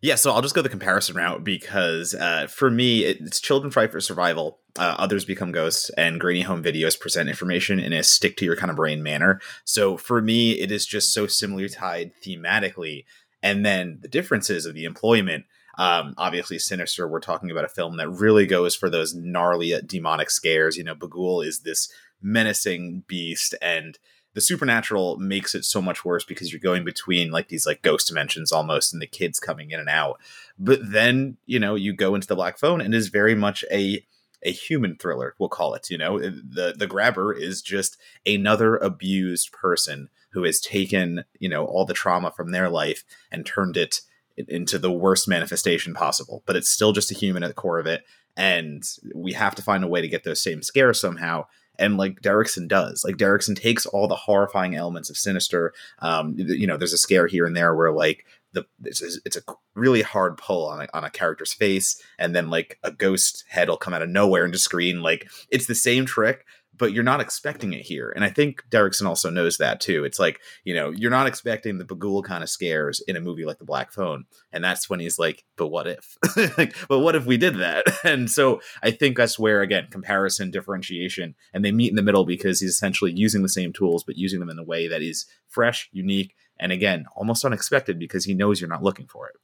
Yeah, 0.00 0.14
so 0.14 0.32
I'll 0.32 0.42
just 0.42 0.54
go 0.54 0.62
the 0.62 0.68
comparison 0.68 1.16
route 1.16 1.44
because 1.44 2.14
uh, 2.14 2.46
for 2.48 2.70
me, 2.70 3.04
it's 3.04 3.40
children 3.40 3.70
fight 3.70 3.92
for 3.92 4.00
survival. 4.00 4.58
Uh, 4.78 4.94
others 4.98 5.24
become 5.24 5.52
ghosts, 5.52 5.90
and 5.90 6.20
grainy 6.20 6.42
home 6.42 6.62
videos 6.62 6.98
present 6.98 7.28
information 7.28 7.78
in 7.78 7.92
a 7.92 8.02
stick 8.02 8.36
to 8.38 8.44
your 8.44 8.56
kind 8.56 8.70
of 8.70 8.76
brain 8.76 9.02
manner. 9.02 9.40
So 9.64 9.96
for 9.96 10.22
me, 10.22 10.52
it 10.52 10.72
is 10.72 10.86
just 10.86 11.12
so 11.12 11.26
similarly 11.26 11.68
tied 11.68 12.12
thematically. 12.24 13.04
And 13.42 13.64
then 13.64 13.98
the 14.00 14.08
differences 14.08 14.66
of 14.66 14.74
the 14.74 14.84
employment. 14.84 15.44
Um, 15.78 16.14
obviously, 16.18 16.58
Sinister, 16.58 17.08
we're 17.08 17.20
talking 17.20 17.50
about 17.50 17.64
a 17.64 17.68
film 17.68 17.96
that 17.96 18.10
really 18.10 18.46
goes 18.46 18.74
for 18.76 18.90
those 18.90 19.14
gnarly 19.14 19.72
uh, 19.72 19.80
demonic 19.84 20.30
scares. 20.30 20.76
You 20.76 20.84
know, 20.84 20.94
Bughuul 20.94 21.46
is 21.46 21.60
this 21.60 21.90
menacing 22.20 23.04
beast, 23.06 23.54
and 23.62 23.98
the 24.40 24.46
supernatural 24.46 25.18
makes 25.18 25.54
it 25.54 25.66
so 25.66 25.82
much 25.82 26.02
worse 26.02 26.24
because 26.24 26.50
you're 26.50 26.60
going 26.60 26.82
between 26.82 27.30
like 27.30 27.48
these 27.48 27.66
like 27.66 27.82
ghost 27.82 28.08
dimensions 28.08 28.50
almost 28.50 28.90
and 28.90 29.02
the 29.02 29.06
kids 29.06 29.38
coming 29.38 29.70
in 29.70 29.78
and 29.78 29.90
out. 29.90 30.18
But 30.58 30.80
then 30.82 31.36
you 31.44 31.58
know 31.58 31.74
you 31.74 31.92
go 31.92 32.14
into 32.14 32.26
the 32.26 32.34
black 32.34 32.58
phone 32.58 32.80
and 32.80 32.94
is 32.94 33.08
very 33.08 33.34
much 33.34 33.66
a 33.70 34.02
a 34.42 34.50
human 34.50 34.96
thriller 34.96 35.34
we'll 35.38 35.50
call 35.50 35.74
it 35.74 35.90
you 35.90 35.98
know? 35.98 36.16
Uh, 36.16 36.30
the 36.30 36.74
the 36.74 36.86
grabber 36.86 37.34
is 37.34 37.60
just 37.60 37.98
another 38.24 38.78
abused 38.78 39.52
person 39.52 40.08
who 40.30 40.44
has 40.44 40.58
taken 40.58 41.24
you 41.38 41.48
know 41.50 41.66
all 41.66 41.84
the 41.84 41.92
trauma 41.92 42.30
from 42.30 42.50
their 42.50 42.70
life 42.70 43.04
and 43.30 43.44
turned 43.44 43.76
it 43.76 44.00
into 44.48 44.78
the 44.78 44.90
worst 44.90 45.28
manifestation 45.28 45.92
possible. 45.92 46.42
But 46.46 46.56
it's 46.56 46.70
still 46.70 46.92
just 46.92 47.10
a 47.10 47.14
human 47.14 47.42
at 47.42 47.48
the 47.48 47.54
core 47.54 47.78
of 47.78 47.86
it. 47.86 48.04
And 48.38 48.82
we 49.14 49.34
have 49.34 49.54
to 49.56 49.62
find 49.62 49.84
a 49.84 49.88
way 49.88 50.00
to 50.00 50.08
get 50.08 50.24
those 50.24 50.42
same 50.42 50.62
scares 50.62 50.98
somehow 50.98 51.44
and 51.80 51.96
like 51.96 52.20
Derrickson 52.20 52.68
does. 52.68 53.02
Like 53.04 53.16
Derrickson 53.16 53.56
takes 53.56 53.86
all 53.86 54.06
the 54.06 54.14
horrifying 54.14 54.76
elements 54.76 55.10
of 55.10 55.16
Sinister. 55.16 55.72
Um, 55.98 56.34
you 56.36 56.66
know, 56.66 56.76
there's 56.76 56.92
a 56.92 56.98
scare 56.98 57.26
here 57.26 57.46
and 57.46 57.56
there 57.56 57.74
where 57.74 57.90
like 57.90 58.24
the 58.52 58.66
it's, 58.84 59.02
it's 59.24 59.36
a 59.36 59.42
really 59.74 60.02
hard 60.02 60.36
pull 60.36 60.68
on 60.68 60.82
a, 60.82 60.88
on 60.92 61.04
a 61.04 61.10
character's 61.10 61.52
face, 61.52 62.00
and 62.18 62.34
then 62.34 62.50
like 62.50 62.78
a 62.82 62.92
ghost 62.92 63.44
head 63.48 63.68
will 63.68 63.76
come 63.76 63.94
out 63.94 64.02
of 64.02 64.08
nowhere 64.08 64.44
into 64.44 64.58
screen. 64.58 65.02
Like 65.02 65.28
it's 65.50 65.66
the 65.66 65.74
same 65.74 66.04
trick, 66.04 66.44
but 66.80 66.92
you're 66.94 67.04
not 67.04 67.20
expecting 67.20 67.74
it 67.74 67.82
here. 67.82 68.10
And 68.16 68.24
I 68.24 68.30
think 68.30 68.64
Derrickson 68.70 69.06
also 69.06 69.28
knows 69.28 69.58
that 69.58 69.80
too. 69.80 70.04
It's 70.04 70.18
like, 70.18 70.40
you 70.64 70.74
know, 70.74 70.90
you're 70.90 71.10
not 71.10 71.26
expecting 71.26 71.76
the 71.76 71.84
Bughuul 71.84 72.24
kind 72.24 72.42
of 72.42 72.48
scares 72.48 73.00
in 73.06 73.16
a 73.16 73.20
movie 73.20 73.44
like 73.44 73.58
The 73.58 73.66
Black 73.66 73.92
Phone. 73.92 74.24
And 74.50 74.64
that's 74.64 74.88
when 74.88 74.98
he's 74.98 75.18
like, 75.18 75.44
but 75.56 75.68
what 75.68 75.86
if? 75.86 76.16
like, 76.58 76.74
but 76.88 77.00
what 77.00 77.14
if 77.14 77.26
we 77.26 77.36
did 77.36 77.56
that? 77.58 77.84
And 78.02 78.30
so 78.30 78.62
I 78.82 78.92
think 78.92 79.16
that's 79.16 79.38
where, 79.38 79.60
again, 79.60 79.88
comparison, 79.90 80.50
differentiation, 80.50 81.34
and 81.52 81.62
they 81.62 81.70
meet 81.70 81.90
in 81.90 81.96
the 81.96 82.02
middle 82.02 82.24
because 82.24 82.60
he's 82.60 82.70
essentially 82.70 83.12
using 83.12 83.42
the 83.42 83.48
same 83.48 83.74
tools, 83.74 84.04
but 84.04 84.16
using 84.16 84.40
them 84.40 84.48
in 84.48 84.58
a 84.58 84.64
way 84.64 84.88
that 84.88 85.02
is 85.02 85.26
fresh, 85.48 85.88
unique, 85.92 86.34
and 86.58 86.72
again, 86.72 87.04
almost 87.14 87.44
unexpected 87.44 87.98
because 87.98 88.24
he 88.24 88.32
knows 88.32 88.58
you're 88.60 88.70
not 88.70 88.82
looking 88.82 89.06
for 89.06 89.28
it. 89.28 89.36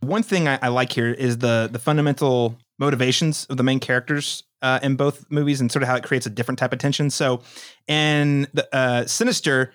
One 0.00 0.24
thing 0.24 0.48
I, 0.48 0.58
I 0.60 0.68
like 0.68 0.92
here 0.92 1.12
is 1.12 1.38
the 1.38 1.68
the 1.70 1.78
fundamental 1.78 2.58
motivations 2.78 3.46
of 3.46 3.56
the 3.56 3.62
main 3.62 3.80
characters 3.80 4.44
uh, 4.62 4.80
in 4.82 4.96
both 4.96 5.30
movies 5.30 5.60
and 5.60 5.70
sort 5.70 5.82
of 5.82 5.88
how 5.88 5.96
it 5.96 6.04
creates 6.04 6.26
a 6.26 6.30
different 6.30 6.58
type 6.58 6.72
of 6.72 6.78
tension. 6.78 7.10
So, 7.10 7.42
in 7.86 8.48
the 8.52 8.68
uh, 8.74 9.06
Sinister, 9.06 9.72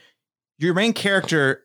your 0.58 0.74
main 0.74 0.94
character, 0.94 1.64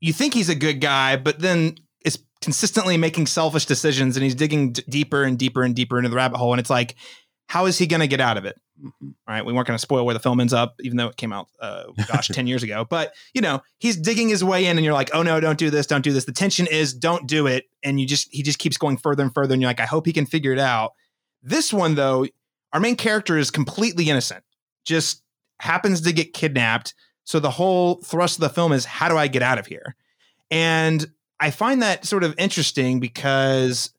you 0.00 0.12
think 0.12 0.34
he's 0.34 0.48
a 0.48 0.54
good 0.54 0.80
guy, 0.80 1.16
but 1.16 1.38
then 1.38 1.76
is 2.04 2.18
consistently 2.40 2.96
making 2.96 3.26
selfish 3.26 3.66
decisions, 3.66 4.16
and 4.16 4.24
he's 4.24 4.34
digging 4.34 4.72
d- 4.72 4.82
deeper 4.88 5.22
and 5.22 5.38
deeper 5.38 5.62
and 5.62 5.74
deeper 5.74 5.98
into 5.98 6.08
the 6.08 6.16
rabbit 6.16 6.38
hole. 6.38 6.52
And 6.52 6.60
it's 6.60 6.70
like, 6.70 6.96
how 7.48 7.66
is 7.66 7.78
he 7.78 7.86
going 7.86 8.00
to 8.00 8.08
get 8.08 8.20
out 8.20 8.36
of 8.36 8.44
it? 8.44 8.58
Mm-hmm. 8.82 9.10
Right? 9.26 9.44
We 9.44 9.52
weren't 9.52 9.66
going 9.66 9.76
to 9.76 9.82
spoil 9.82 10.04
where 10.04 10.12
the 10.12 10.20
film 10.20 10.40
ends 10.40 10.52
up, 10.52 10.74
even 10.80 10.96
though 10.96 11.08
it 11.08 11.16
came 11.16 11.32
out, 11.32 11.48
uh, 11.60 11.84
gosh, 12.08 12.28
ten 12.32 12.46
years 12.46 12.62
ago. 12.62 12.84
But 12.88 13.14
you 13.34 13.40
know, 13.40 13.62
he's 13.78 13.96
digging 13.96 14.28
his 14.28 14.44
way 14.44 14.66
in, 14.66 14.76
and 14.76 14.84
you're 14.84 14.94
like, 14.94 15.10
oh 15.14 15.22
no, 15.22 15.40
don't 15.40 15.58
do 15.58 15.70
this, 15.70 15.86
don't 15.86 16.02
do 16.02 16.12
this. 16.12 16.24
The 16.24 16.32
tension 16.32 16.66
is, 16.66 16.92
don't 16.92 17.26
do 17.26 17.46
it, 17.46 17.64
and 17.82 17.98
you 18.00 18.06
just 18.06 18.28
he 18.32 18.42
just 18.42 18.58
keeps 18.58 18.76
going 18.76 18.98
further 18.98 19.22
and 19.22 19.32
further, 19.32 19.54
and 19.54 19.62
you're 19.62 19.70
like, 19.70 19.80
I 19.80 19.86
hope 19.86 20.06
he 20.06 20.12
can 20.12 20.26
figure 20.26 20.52
it 20.52 20.58
out. 20.58 20.92
This 21.42 21.72
one 21.72 21.94
though, 21.94 22.26
our 22.72 22.80
main 22.80 22.96
character 22.96 23.38
is 23.38 23.50
completely 23.50 24.10
innocent, 24.10 24.44
just 24.84 25.22
happens 25.60 26.02
to 26.02 26.12
get 26.12 26.32
kidnapped. 26.32 26.94
So 27.24 27.40
the 27.40 27.50
whole 27.50 27.96
thrust 28.02 28.36
of 28.36 28.42
the 28.42 28.50
film 28.50 28.72
is 28.72 28.84
how 28.84 29.08
do 29.08 29.16
I 29.16 29.26
get 29.26 29.42
out 29.42 29.58
of 29.58 29.66
here? 29.66 29.96
And 30.50 31.06
I 31.40 31.50
find 31.50 31.82
that 31.82 32.04
sort 32.04 32.24
of 32.24 32.34
interesting 32.38 33.00
because 33.00 33.90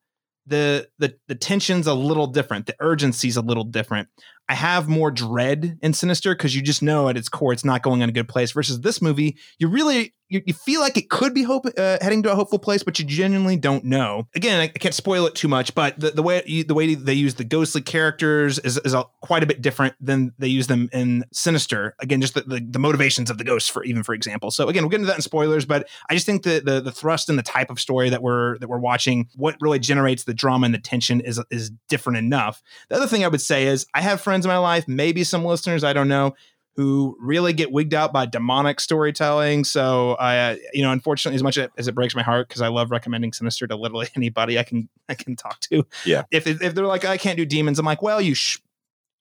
the 0.46 0.88
the 0.98 1.16
the 1.28 1.36
tension's 1.36 1.88
a 1.88 1.94
little 1.94 2.28
different, 2.28 2.66
the 2.66 2.76
urgency's 2.80 3.38
a 3.38 3.42
little 3.42 3.66
different. 3.66 4.08
I 4.50 4.56
have 4.56 4.88
more 4.88 5.12
dread 5.12 5.78
in 5.82 5.94
Sinister 5.94 6.34
because 6.34 6.56
you 6.56 6.62
just 6.62 6.82
know 6.82 7.10
at 7.10 7.18
its 7.18 7.30
core 7.30 7.54
it's 7.54 7.66
not 7.66 7.84
going 7.84 8.02
in 8.02 8.10
a 8.10 8.14
good 8.14 8.28
place. 8.28 8.52
Versus 8.52 8.82
this 8.82 9.02
movie, 9.02 9.38
you 9.60 9.68
really 9.68 10.14
you, 10.30 10.42
you 10.46 10.54
feel 10.54 10.82
like 10.82 10.98
it 10.98 11.10
could 11.10 11.34
be 11.34 11.44
hope 11.44 11.66
uh, 11.78 11.98
heading 12.02 12.24
to 12.24 12.32
a 12.32 12.36
hopeful 12.36 12.60
place, 12.60 12.84
but 12.84 13.00
you 13.00 13.06
genuinely 13.06 13.56
don't 13.56 13.84
know. 13.86 14.28
Again, 14.36 14.60
I, 14.60 14.64
I 14.64 14.68
can't 14.68 14.94
spoil 14.94 15.26
it 15.26 15.36
too 15.36 15.48
much, 15.48 15.74
but 15.74 16.00
the, 16.00 16.12
the 16.12 16.24
way 16.24 16.64
the 16.64 16.74
way 16.74 16.96
they 16.96 17.14
use 17.14 17.36
the 17.36 17.44
ghostly 17.44 17.82
characters 17.82 18.60
is, 18.60 18.78
is 18.84 18.94
a, 18.94 19.06
quite 19.22 19.44
a 19.44 19.46
bit 19.46 19.62
different 19.62 19.96
than 20.02 20.34
they 20.38 20.48
use 20.48 20.68
them 20.68 20.90
in 20.92 21.24
Sinister. 21.32 21.96
Again, 22.00 22.22
just 22.22 22.34
the, 22.34 22.42
the, 22.42 22.66
the, 22.70 22.80
motivations 22.80 23.30
of 23.30 23.38
the 23.38 23.44
ghosts, 23.44 23.70
for 23.70 23.84
even 23.84 24.04
for 24.04 24.14
example. 24.14 24.52
So 24.52 24.68
again, 24.68 24.84
we'll 24.84 24.90
get 24.90 24.98
into 24.98 25.08
that 25.08 25.18
in 25.18 25.22
spoilers, 25.22 25.66
but 25.66 25.88
I 26.10 26.14
just 26.14 26.26
think 26.26 26.44
that 26.44 26.66
the 26.66 26.82
the 26.82 26.92
thrust 26.92 27.30
and 27.30 27.38
the 27.38 27.44
type 27.44 27.70
of 27.70 27.80
story 27.80 28.10
that 28.10 28.22
we're 28.22 28.58
that 28.60 28.68
we're 28.68 28.80
watching, 28.80 29.30
what 29.36 29.56
really 29.62 29.80
generates 29.80 30.26
the 30.26 30.34
drama 30.34 30.66
and 30.66 30.74
the 30.74 30.80
tension 30.80 31.22
is 31.22 31.42
is 31.50 31.72
different 31.88 32.18
enough. 32.18 32.62
The 32.90 32.96
other 32.96 33.08
thing 33.08 33.24
I 33.24 33.28
would 33.28 33.42
say 33.42 33.68
is 33.68 33.86
I 33.94 34.02
have 34.02 34.22
friends 34.22 34.37
in 34.46 34.50
my 34.50 34.58
life, 34.58 34.88
maybe 34.88 35.24
some 35.24 35.46
listeners, 35.46 35.84
I 35.84 35.94
don't 35.94 36.08
know 36.08 36.36
who 36.78 37.18
really 37.20 37.54
get 37.54 37.72
wigged 37.72 37.96
out 37.96 38.14
by 38.14 38.28
demonic 38.28 38.80
storytelling. 38.80 39.64
So 39.64 40.12
I, 40.14 40.38
uh, 40.38 40.56
you 40.74 40.84
know, 40.84 40.92
unfortunately, 40.92 41.36
as 41.36 41.42
much 41.42 41.58
as 41.58 41.88
it 41.88 41.96
breaks 41.96 42.16
my 42.16 42.22
heart 42.22 42.48
because 42.48 42.62
I 42.62 42.68
love 42.68 42.92
recommending 42.92 43.34
Sinister 43.34 43.66
to 43.66 43.76
literally 43.76 44.08
anybody 44.16 44.60
I 44.60 44.64
can 44.64 44.88
I 45.10 45.16
can 45.16 45.36
talk 45.36 45.60
to. 45.62 45.86
Yeah. 46.06 46.24
If 46.32 46.46
if 46.46 46.76
they're 46.76 46.86
like 46.86 47.04
I 47.04 47.18
can't 47.18 47.36
do 47.36 47.46
demons, 47.46 47.80
I'm 47.80 47.86
like, 47.86 48.04
well, 48.04 48.22
you 48.22 48.36
sh- 48.36 48.60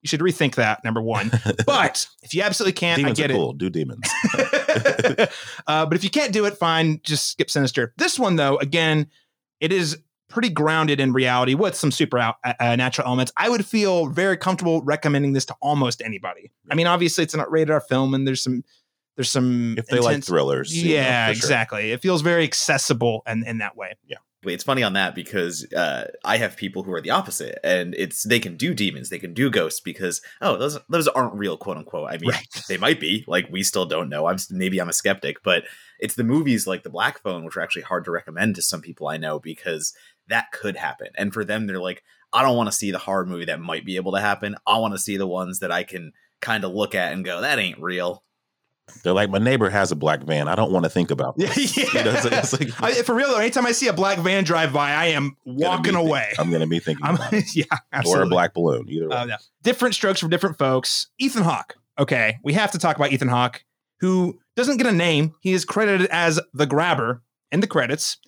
you 0.03 0.09
should 0.09 0.21
rethink 0.21 0.57
that. 0.57 0.85
Number 0.85 1.01
one. 1.01 1.33
But 1.67 2.07
if 2.23 2.35
you 2.35 2.43
absolutely 2.43 2.75
can't, 2.75 2.99
demons 2.99 3.19
I 3.19 3.27
get 3.27 3.35
cool. 3.35 3.51
it. 3.51 3.59
Do 3.59 3.71
demons. 3.71 4.09
uh, 5.67 5.87
but 5.87 5.95
if 5.95 6.05
you 6.05 6.11
can't 6.11 6.33
do 6.33 6.45
it, 6.45 6.59
fine. 6.59 7.01
Just 7.03 7.33
skip 7.33 7.51
Sinister. 7.51 7.95
This 7.97 8.19
one 8.19 8.37
though, 8.37 8.59
again, 8.59 9.09
it 9.61 9.73
is 9.73 9.99
pretty 10.29 10.49
grounded 10.49 11.01
in 11.01 11.13
reality 11.13 11.55
with 11.55 11.75
some 11.75 11.91
super 11.91 12.19
out, 12.19 12.37
uh, 12.45 12.55
uh, 12.59 12.77
natural 12.77 13.07
elements. 13.07 13.33
I 13.37 13.49
would 13.49 13.65
feel 13.65 14.07
very 14.07 14.37
comfortable 14.37 14.83
recommending 14.83 15.33
this 15.33 15.45
to 15.47 15.55
almost 15.61 16.03
anybody. 16.03 16.51
I 16.71 16.75
mean, 16.75 16.87
obviously 16.87 17.25
it's 17.25 17.35
an 17.35 17.45
rated 17.49 17.71
R 17.71 17.81
film, 17.81 18.15
and 18.15 18.27
there's 18.27 18.43
some 18.43 18.65
there's 19.17 19.31
some 19.31 19.77
if 19.79 19.87
they 19.87 19.97
intense, 19.97 20.05
like 20.05 20.25
thrillers. 20.25 20.77
Yeah, 20.77 21.27
know, 21.27 21.33
exactly. 21.33 21.83
Sure. 21.83 21.95
It 21.95 22.03
feels 22.03 22.23
very 22.23 22.45
accessible 22.45 23.23
and 23.27 23.47
in 23.47 23.59
that 23.59 23.77
way. 23.77 23.95
Yeah. 24.07 24.19
It's 24.43 24.63
funny 24.63 24.83
on 24.83 24.93
that 24.93 25.15
because 25.15 25.73
uh, 25.73 26.09
I 26.25 26.37
have 26.37 26.57
people 26.57 26.85
who 26.85 26.93
are 26.93 27.01
the 27.01 27.11
opposite, 27.11 27.59
and 27.65 27.95
it's 27.95 28.23
they 28.23 28.39
can 28.39 28.57
do 28.57 28.75
demons, 28.75 29.09
they 29.09 29.19
can 29.19 29.35
do 29.35 29.51
ghosts 29.51 29.81
because 29.81 30.21
oh 30.41 30.57
those 30.57 30.79
those 30.89 31.09
aren't 31.09 31.35
real, 31.35 31.57
quote 31.57 31.79
unquote. 31.79 32.09
I 32.09 32.19
mean, 32.19 32.31
right. 32.31 32.47
they 32.69 32.77
might 32.77 33.01
be. 33.01 33.25
Like 33.27 33.49
we 33.51 33.65
still 33.65 33.87
don't 33.87 34.09
know. 34.09 34.27
I'm 34.27 34.37
maybe 34.51 34.81
I'm 34.81 34.89
a 34.89 34.93
skeptic, 34.93 35.43
but 35.43 35.65
it's 35.99 36.15
the 36.15 36.23
movies 36.23 36.67
like 36.67 36.83
the 36.83 36.91
Black 36.91 37.21
Phone, 37.23 37.45
which 37.45 37.57
are 37.57 37.61
actually 37.61 37.83
hard 37.83 38.05
to 38.05 38.11
recommend 38.11 38.55
to 38.57 38.63
some 38.63 38.83
people 38.83 39.09
I 39.09 39.17
know 39.17 39.41
because 39.41 39.95
that 40.29 40.53
could 40.53 40.77
happen. 40.77 41.09
And 41.17 41.33
for 41.33 41.45
them, 41.45 41.67
they're 41.67 41.81
like, 41.81 42.03
I 42.33 42.43
don't 42.43 42.57
want 42.57 42.69
to 42.69 42.77
see 42.77 42.91
the 42.91 42.99
horror 42.99 43.27
movie 43.27 43.47
that 43.47 43.61
might 43.61 43.85
be 43.85 43.97
able 43.97 44.13
to 44.13 44.21
happen. 44.21 44.57
I 44.67 44.79
want 44.79 44.95
to 44.95 44.99
see 44.99 45.17
the 45.17 45.27
ones 45.27 45.61
that 45.61 45.71
I 45.73 45.85
can 45.85 46.13
kind 46.41 46.65
of 46.65 46.73
look 46.73 46.95
at 46.95 47.13
and 47.13 47.25
go, 47.25 47.41
that 47.41 47.59
ain't 47.59 47.81
real. 47.81 48.23
They're 49.03 49.13
like, 49.13 49.31
my 49.31 49.39
neighbor 49.39 49.69
has 49.69 49.91
a 49.91 49.97
black 49.97 50.23
van. 50.23 50.47
I 50.47 50.55
don't 50.55 50.71
want 50.71 50.85
to 50.85 50.89
think 50.91 51.11
about 51.11 51.35
Yeah, 51.39 51.53
yeah. 51.57 51.85
You 51.93 52.05
know, 52.05 52.13
it's 52.13 52.25
like- 52.25 52.33
it's 52.33 52.81
like- 52.81 52.83
I, 52.83 53.03
for 53.03 53.15
real 53.17 53.29
though, 53.29 53.39
anytime 53.39 53.67
I 53.67 53.73
see 53.73 53.89
a 53.89 53.93
black 53.93 54.19
van 54.19 54.45
drive 54.45 54.73
by, 54.73 54.93
I 54.93 55.07
am 55.07 55.37
gonna 55.45 55.57
be 55.59 55.65
walking 55.65 55.95
away. 55.97 56.33
I'm 56.39 56.51
going 56.51 56.61
to 56.61 56.69
be 56.69 56.79
thinking 56.79 57.05
I'm, 57.05 57.17
about 57.17 57.33
it. 57.33 57.45
yeah, 57.57 57.65
Or 58.07 58.23
a 58.23 58.27
black 58.29 58.55
balloon. 58.55 58.89
Either 58.89 59.09
way. 59.09 59.17
Uh, 59.17 59.27
yeah. 59.27 59.37
Different 59.63 59.95
strokes 59.97 60.21
for 60.21 60.29
different 60.29 60.57
folks. 60.59 61.09
Ethan 61.19 61.43
Hawke. 61.43 61.77
Okay, 61.99 62.39
we 62.45 62.53
have 62.53 62.71
to 62.73 62.79
talk 62.79 62.95
about 62.97 63.11
Ethan 63.13 63.29
Hawke, 63.29 63.65
who 64.01 64.39
doesn't 64.55 64.77
get 64.77 64.87
a 64.87 64.93
name. 64.93 65.35
He 65.41 65.53
is 65.53 65.65
credited 65.65 66.07
as 66.11 66.39
the 66.53 66.67
grabber 66.67 67.23
in 67.51 67.61
the 67.61 67.67
credits. 67.67 68.19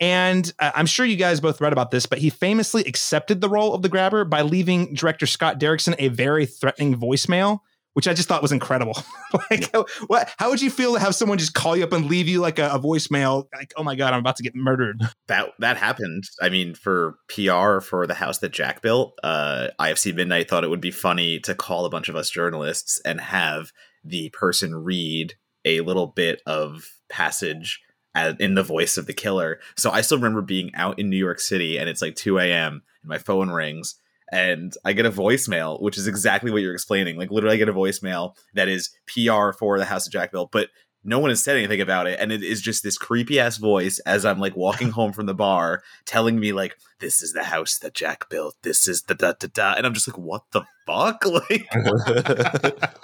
And 0.00 0.50
uh, 0.58 0.72
I'm 0.74 0.86
sure 0.86 1.04
you 1.04 1.16
guys 1.16 1.40
both 1.40 1.60
read 1.60 1.74
about 1.74 1.90
this, 1.90 2.06
but 2.06 2.18
he 2.18 2.30
famously 2.30 2.82
accepted 2.84 3.40
the 3.40 3.50
role 3.50 3.74
of 3.74 3.82
the 3.82 3.88
grabber 3.88 4.24
by 4.24 4.42
leaving 4.42 4.94
director 4.94 5.26
Scott 5.26 5.60
Derrickson 5.60 5.94
a 5.98 6.08
very 6.08 6.46
threatening 6.46 6.96
voicemail, 6.96 7.58
which 7.92 8.08
I 8.08 8.14
just 8.14 8.26
thought 8.26 8.40
was 8.40 8.50
incredible. 8.50 8.96
like, 9.50 9.70
how, 9.72 9.84
what? 10.06 10.32
How 10.38 10.48
would 10.48 10.62
you 10.62 10.70
feel 10.70 10.94
to 10.94 11.00
have 11.00 11.14
someone 11.14 11.36
just 11.36 11.52
call 11.52 11.76
you 11.76 11.84
up 11.84 11.92
and 11.92 12.06
leave 12.06 12.28
you 12.28 12.40
like 12.40 12.58
a, 12.58 12.70
a 12.70 12.78
voicemail? 12.78 13.44
Like, 13.54 13.74
oh 13.76 13.82
my 13.82 13.94
god, 13.94 14.14
I'm 14.14 14.20
about 14.20 14.36
to 14.36 14.42
get 14.42 14.56
murdered. 14.56 15.02
that 15.28 15.50
that 15.58 15.76
happened. 15.76 16.24
I 16.40 16.48
mean, 16.48 16.74
for 16.74 17.16
PR 17.28 17.80
for 17.80 18.06
the 18.06 18.14
house 18.14 18.38
that 18.38 18.52
Jack 18.52 18.80
built, 18.80 19.18
uh, 19.22 19.68
IFC 19.78 20.14
Midnight 20.14 20.48
thought 20.48 20.64
it 20.64 20.70
would 20.70 20.80
be 20.80 20.90
funny 20.90 21.40
to 21.40 21.54
call 21.54 21.84
a 21.84 21.90
bunch 21.90 22.08
of 22.08 22.16
us 22.16 22.30
journalists 22.30 23.02
and 23.04 23.20
have 23.20 23.70
the 24.02 24.30
person 24.30 24.74
read 24.74 25.34
a 25.66 25.82
little 25.82 26.06
bit 26.06 26.40
of 26.46 26.88
passage 27.10 27.80
as, 27.80 27.88
in 28.14 28.54
the 28.54 28.62
voice 28.62 28.96
of 28.96 29.06
the 29.06 29.12
killer. 29.12 29.60
So 29.76 29.90
I 29.90 30.00
still 30.00 30.18
remember 30.18 30.42
being 30.42 30.70
out 30.74 30.98
in 30.98 31.10
New 31.10 31.16
York 31.16 31.40
City 31.40 31.78
and 31.78 31.88
it's 31.88 32.02
like 32.02 32.16
2 32.16 32.38
a.m. 32.38 32.82
and 33.02 33.08
my 33.08 33.18
phone 33.18 33.50
rings 33.50 33.96
and 34.32 34.74
I 34.84 34.92
get 34.92 35.06
a 35.06 35.10
voicemail, 35.10 35.80
which 35.82 35.98
is 35.98 36.06
exactly 36.06 36.50
what 36.50 36.62
you're 36.62 36.74
explaining. 36.74 37.16
Like 37.16 37.30
literally, 37.30 37.54
I 37.54 37.58
get 37.58 37.68
a 37.68 37.72
voicemail 37.72 38.34
that 38.54 38.68
is 38.68 38.90
PR 39.06 39.52
for 39.52 39.78
the 39.78 39.84
House 39.84 40.06
of 40.06 40.12
Jack 40.12 40.32
but 40.52 40.70
no 41.04 41.18
one 41.18 41.30
has 41.30 41.42
said 41.42 41.56
anything 41.56 41.80
about 41.80 42.06
it 42.06 42.18
and 42.20 42.30
it 42.32 42.42
is 42.42 42.60
just 42.60 42.82
this 42.82 42.98
creepy 42.98 43.38
ass 43.40 43.56
voice 43.56 43.98
as 44.00 44.24
i'm 44.24 44.38
like 44.38 44.56
walking 44.56 44.90
home 44.92 45.12
from 45.12 45.26
the 45.26 45.34
bar 45.34 45.82
telling 46.04 46.38
me 46.38 46.52
like 46.52 46.76
this 47.00 47.22
is 47.22 47.32
the 47.32 47.44
house 47.44 47.78
that 47.78 47.94
jack 47.94 48.28
built 48.28 48.54
this 48.62 48.86
is 48.88 49.02
the 49.02 49.14
da 49.14 49.32
da 49.38 49.48
da 49.52 49.74
and 49.76 49.86
i'm 49.86 49.94
just 49.94 50.08
like 50.08 50.18
what 50.18 50.42
the 50.52 50.62
fuck 50.86 51.24
like 51.50 51.66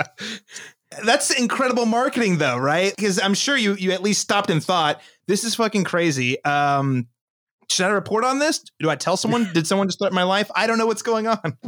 That's 1.05 1.30
incredible 1.30 1.84
marketing, 1.84 2.38
though, 2.38 2.57
right? 2.57 2.94
Because 2.94 3.20
I'm 3.20 3.34
sure 3.34 3.57
you 3.57 3.74
you 3.74 3.90
at 3.90 4.03
least 4.03 4.20
stopped 4.20 4.51
and 4.51 4.62
thought, 4.62 5.01
"This 5.26 5.42
is 5.42 5.57
fucking 5.57 5.82
crazy." 5.82 6.42
Um, 6.44 7.09
should 7.68 7.86
I 7.86 7.88
report 7.90 8.24
on 8.24 8.38
this? 8.38 8.62
Do 8.78 8.88
I 8.88 8.94
tell 8.94 9.16
someone? 9.16 9.51
Did 9.53 9.66
someone 9.66 9.88
just 9.88 9.99
threaten 9.99 10.14
my 10.14 10.22
life? 10.22 10.49
I 10.55 10.68
don't 10.68 10.78
know 10.78 10.86
what's 10.86 11.03
going 11.03 11.26
on. 11.26 11.59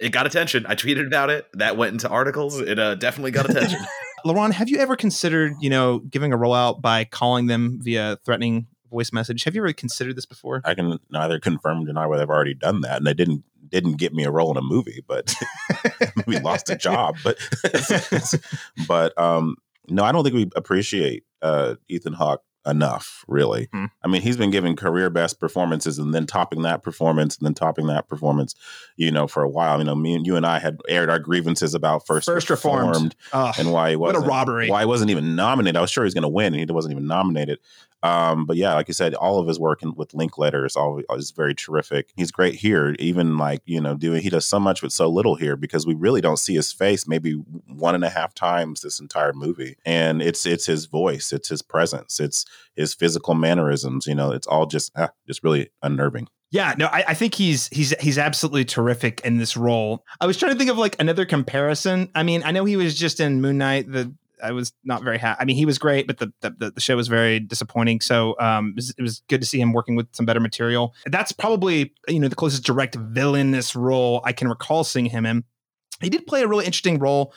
it 0.00 0.10
got 0.10 0.26
attention 0.26 0.66
i 0.66 0.74
tweeted 0.74 1.06
about 1.06 1.30
it 1.30 1.46
that 1.54 1.76
went 1.76 1.92
into 1.92 2.08
articles 2.08 2.60
it 2.60 2.78
uh, 2.78 2.94
definitely 2.96 3.30
got 3.30 3.48
attention 3.48 3.78
LaRon, 4.26 4.52
have 4.52 4.68
you 4.68 4.78
ever 4.78 4.96
considered, 4.96 5.54
you 5.60 5.70
know, 5.70 6.00
giving 6.00 6.32
a 6.32 6.36
rollout 6.36 6.80
by 6.80 7.04
calling 7.04 7.46
them 7.46 7.78
via 7.80 8.18
threatening 8.24 8.66
voice 8.90 9.12
message? 9.12 9.44
Have 9.44 9.54
you 9.54 9.62
ever 9.62 9.72
considered 9.72 10.16
this 10.16 10.26
before? 10.26 10.62
I 10.64 10.74
can 10.74 10.98
neither 11.10 11.38
confirm 11.38 11.78
nor 11.78 11.86
deny 11.86 12.06
whether 12.06 12.22
I've 12.22 12.30
already 12.30 12.54
done 12.54 12.80
that, 12.80 12.96
and 12.96 13.06
they 13.06 13.14
didn't 13.14 13.44
didn't 13.68 13.94
get 13.94 14.12
me 14.12 14.24
a 14.24 14.30
role 14.30 14.50
in 14.50 14.56
a 14.56 14.62
movie, 14.62 15.04
but 15.06 15.32
we 16.26 16.38
lost 16.40 16.70
a 16.70 16.76
job. 16.88 17.16
But 17.22 17.38
but 18.88 19.16
um, 19.16 19.56
no, 19.88 20.02
I 20.02 20.10
don't 20.10 20.24
think 20.24 20.34
we 20.34 20.50
appreciate 20.56 21.24
uh, 21.42 21.76
Ethan 21.88 22.12
Hawke 22.12 22.42
enough. 22.66 23.24
Really, 23.28 23.68
Hmm. 23.72 23.86
I 24.02 24.08
mean, 24.08 24.22
he's 24.22 24.36
been 24.36 24.50
giving 24.50 24.76
career 24.76 25.08
best 25.10 25.38
performances, 25.40 25.98
and 25.98 26.12
then 26.14 26.26
topping 26.26 26.62
that 26.62 26.82
performance, 26.82 27.36
and 27.38 27.46
then 27.46 27.54
topping 27.54 27.86
that 27.86 28.08
performance. 28.08 28.54
You 28.96 29.10
know, 29.10 29.26
for 29.26 29.42
a 29.42 29.48
while. 29.48 29.78
You 29.78 29.84
know, 29.84 29.94
me 29.94 30.14
and 30.14 30.26
you 30.26 30.36
and 30.36 30.46
I 30.46 30.58
had 30.58 30.78
aired 30.88 31.10
our 31.10 31.18
grievances 31.18 31.74
about 31.74 32.06
first, 32.06 32.26
First 32.26 32.50
reformed. 32.50 33.14
Oh, 33.32 33.52
and 33.58 33.72
why 33.72 33.90
he 33.90 33.96
what 33.96 34.14
wasn't 34.14 34.26
a 34.26 34.28
robbery! 34.28 34.68
why 34.70 34.80
he 34.80 34.86
wasn't 34.86 35.10
even 35.10 35.36
nominated. 35.36 35.76
I 35.76 35.80
was 35.80 35.90
sure 35.90 36.04
he 36.04 36.06
was 36.06 36.14
going 36.14 36.22
to 36.22 36.28
win, 36.28 36.54
and 36.54 36.56
he 36.68 36.72
wasn't 36.74 36.92
even 36.92 37.06
nominated. 37.06 37.58
Um, 38.02 38.46
but 38.46 38.56
yeah, 38.56 38.74
like 38.74 38.88
you 38.88 38.94
said, 38.94 39.14
all 39.14 39.38
of 39.38 39.48
his 39.48 39.58
work 39.58 39.82
in, 39.82 39.94
with 39.94 40.14
Linklater 40.14 40.64
is 40.64 40.76
all 40.76 41.02
is 41.16 41.30
very 41.30 41.54
terrific. 41.54 42.12
He's 42.16 42.30
great 42.30 42.54
here, 42.54 42.94
even 42.98 43.38
like 43.38 43.62
you 43.64 43.80
know, 43.80 43.94
doing 43.96 44.22
he 44.22 44.30
does 44.30 44.46
so 44.46 44.60
much 44.60 44.82
with 44.82 44.92
so 44.92 45.08
little 45.08 45.34
here 45.34 45.56
because 45.56 45.86
we 45.86 45.94
really 45.94 46.20
don't 46.20 46.38
see 46.38 46.54
his 46.54 46.72
face 46.72 47.06
maybe 47.06 47.32
one 47.32 47.94
and 47.94 48.04
a 48.04 48.10
half 48.10 48.34
times 48.34 48.80
this 48.80 49.00
entire 49.00 49.32
movie, 49.32 49.76
and 49.84 50.22
it's 50.22 50.46
it's 50.46 50.66
his 50.66 50.86
voice, 50.86 51.32
it's 51.32 51.48
his 51.48 51.62
presence, 51.62 52.20
it's 52.20 52.44
his 52.74 52.94
physical 52.94 53.34
mannerisms. 53.34 54.06
You 54.06 54.14
know, 54.14 54.30
it's 54.30 54.46
all 54.46 54.66
just 54.66 54.92
ah, 54.96 55.10
just 55.26 55.42
really 55.42 55.70
unnerving. 55.82 56.28
Yeah, 56.50 56.74
no, 56.78 56.86
I, 56.86 57.04
I 57.08 57.14
think 57.14 57.34
he's 57.34 57.68
he's 57.68 57.90
he's 58.00 58.18
absolutely 58.18 58.64
terrific 58.64 59.20
in 59.24 59.38
this 59.38 59.56
role. 59.56 60.04
I 60.20 60.26
was 60.26 60.36
trying 60.36 60.52
to 60.52 60.58
think 60.58 60.70
of 60.70 60.78
like 60.78 60.96
another 61.00 61.24
comparison. 61.24 62.08
I 62.14 62.22
mean, 62.22 62.42
I 62.44 62.52
know 62.52 62.64
he 62.64 62.76
was 62.76 62.96
just 62.96 63.18
in 63.18 63.40
Moon 63.40 63.58
Knight. 63.58 63.90
The 63.90 64.14
I 64.42 64.52
was 64.52 64.72
not 64.84 65.02
very 65.02 65.18
happy. 65.18 65.38
I 65.40 65.44
mean, 65.44 65.56
he 65.56 65.66
was 65.66 65.78
great, 65.78 66.06
but 66.06 66.18
the, 66.18 66.32
the 66.40 66.72
the 66.72 66.80
show 66.80 66.96
was 66.96 67.08
very 67.08 67.40
disappointing. 67.40 68.00
So 68.00 68.36
um, 68.38 68.70
it 68.70 68.76
was, 68.76 68.94
it 68.98 69.02
was 69.02 69.22
good 69.28 69.40
to 69.40 69.46
see 69.46 69.60
him 69.60 69.72
working 69.72 69.96
with 69.96 70.08
some 70.12 70.26
better 70.26 70.40
material. 70.40 70.94
That's 71.06 71.32
probably 71.32 71.92
you 72.08 72.20
know 72.20 72.28
the 72.28 72.36
closest 72.36 72.64
direct 72.64 72.94
villainous 72.96 73.74
role 73.74 74.20
I 74.24 74.32
can 74.32 74.48
recall 74.48 74.84
seeing 74.84 75.06
him 75.06 75.26
in. 75.26 75.44
He 76.00 76.10
did 76.10 76.26
play 76.26 76.42
a 76.42 76.48
really 76.48 76.66
interesting 76.66 76.98
role. 76.98 77.32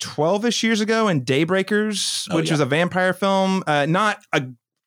12ish 0.00 0.62
years 0.62 0.80
ago 0.80 1.08
in 1.08 1.24
Daybreakers, 1.24 2.26
Oh, 2.30 2.36
which 2.36 2.46
yeah. 2.46 2.54
was 2.54 2.60
a 2.60 2.66
vampire 2.66 3.12
film. 3.12 3.62
Uh, 3.66 3.86
not 3.86 4.18
a 4.32 4.42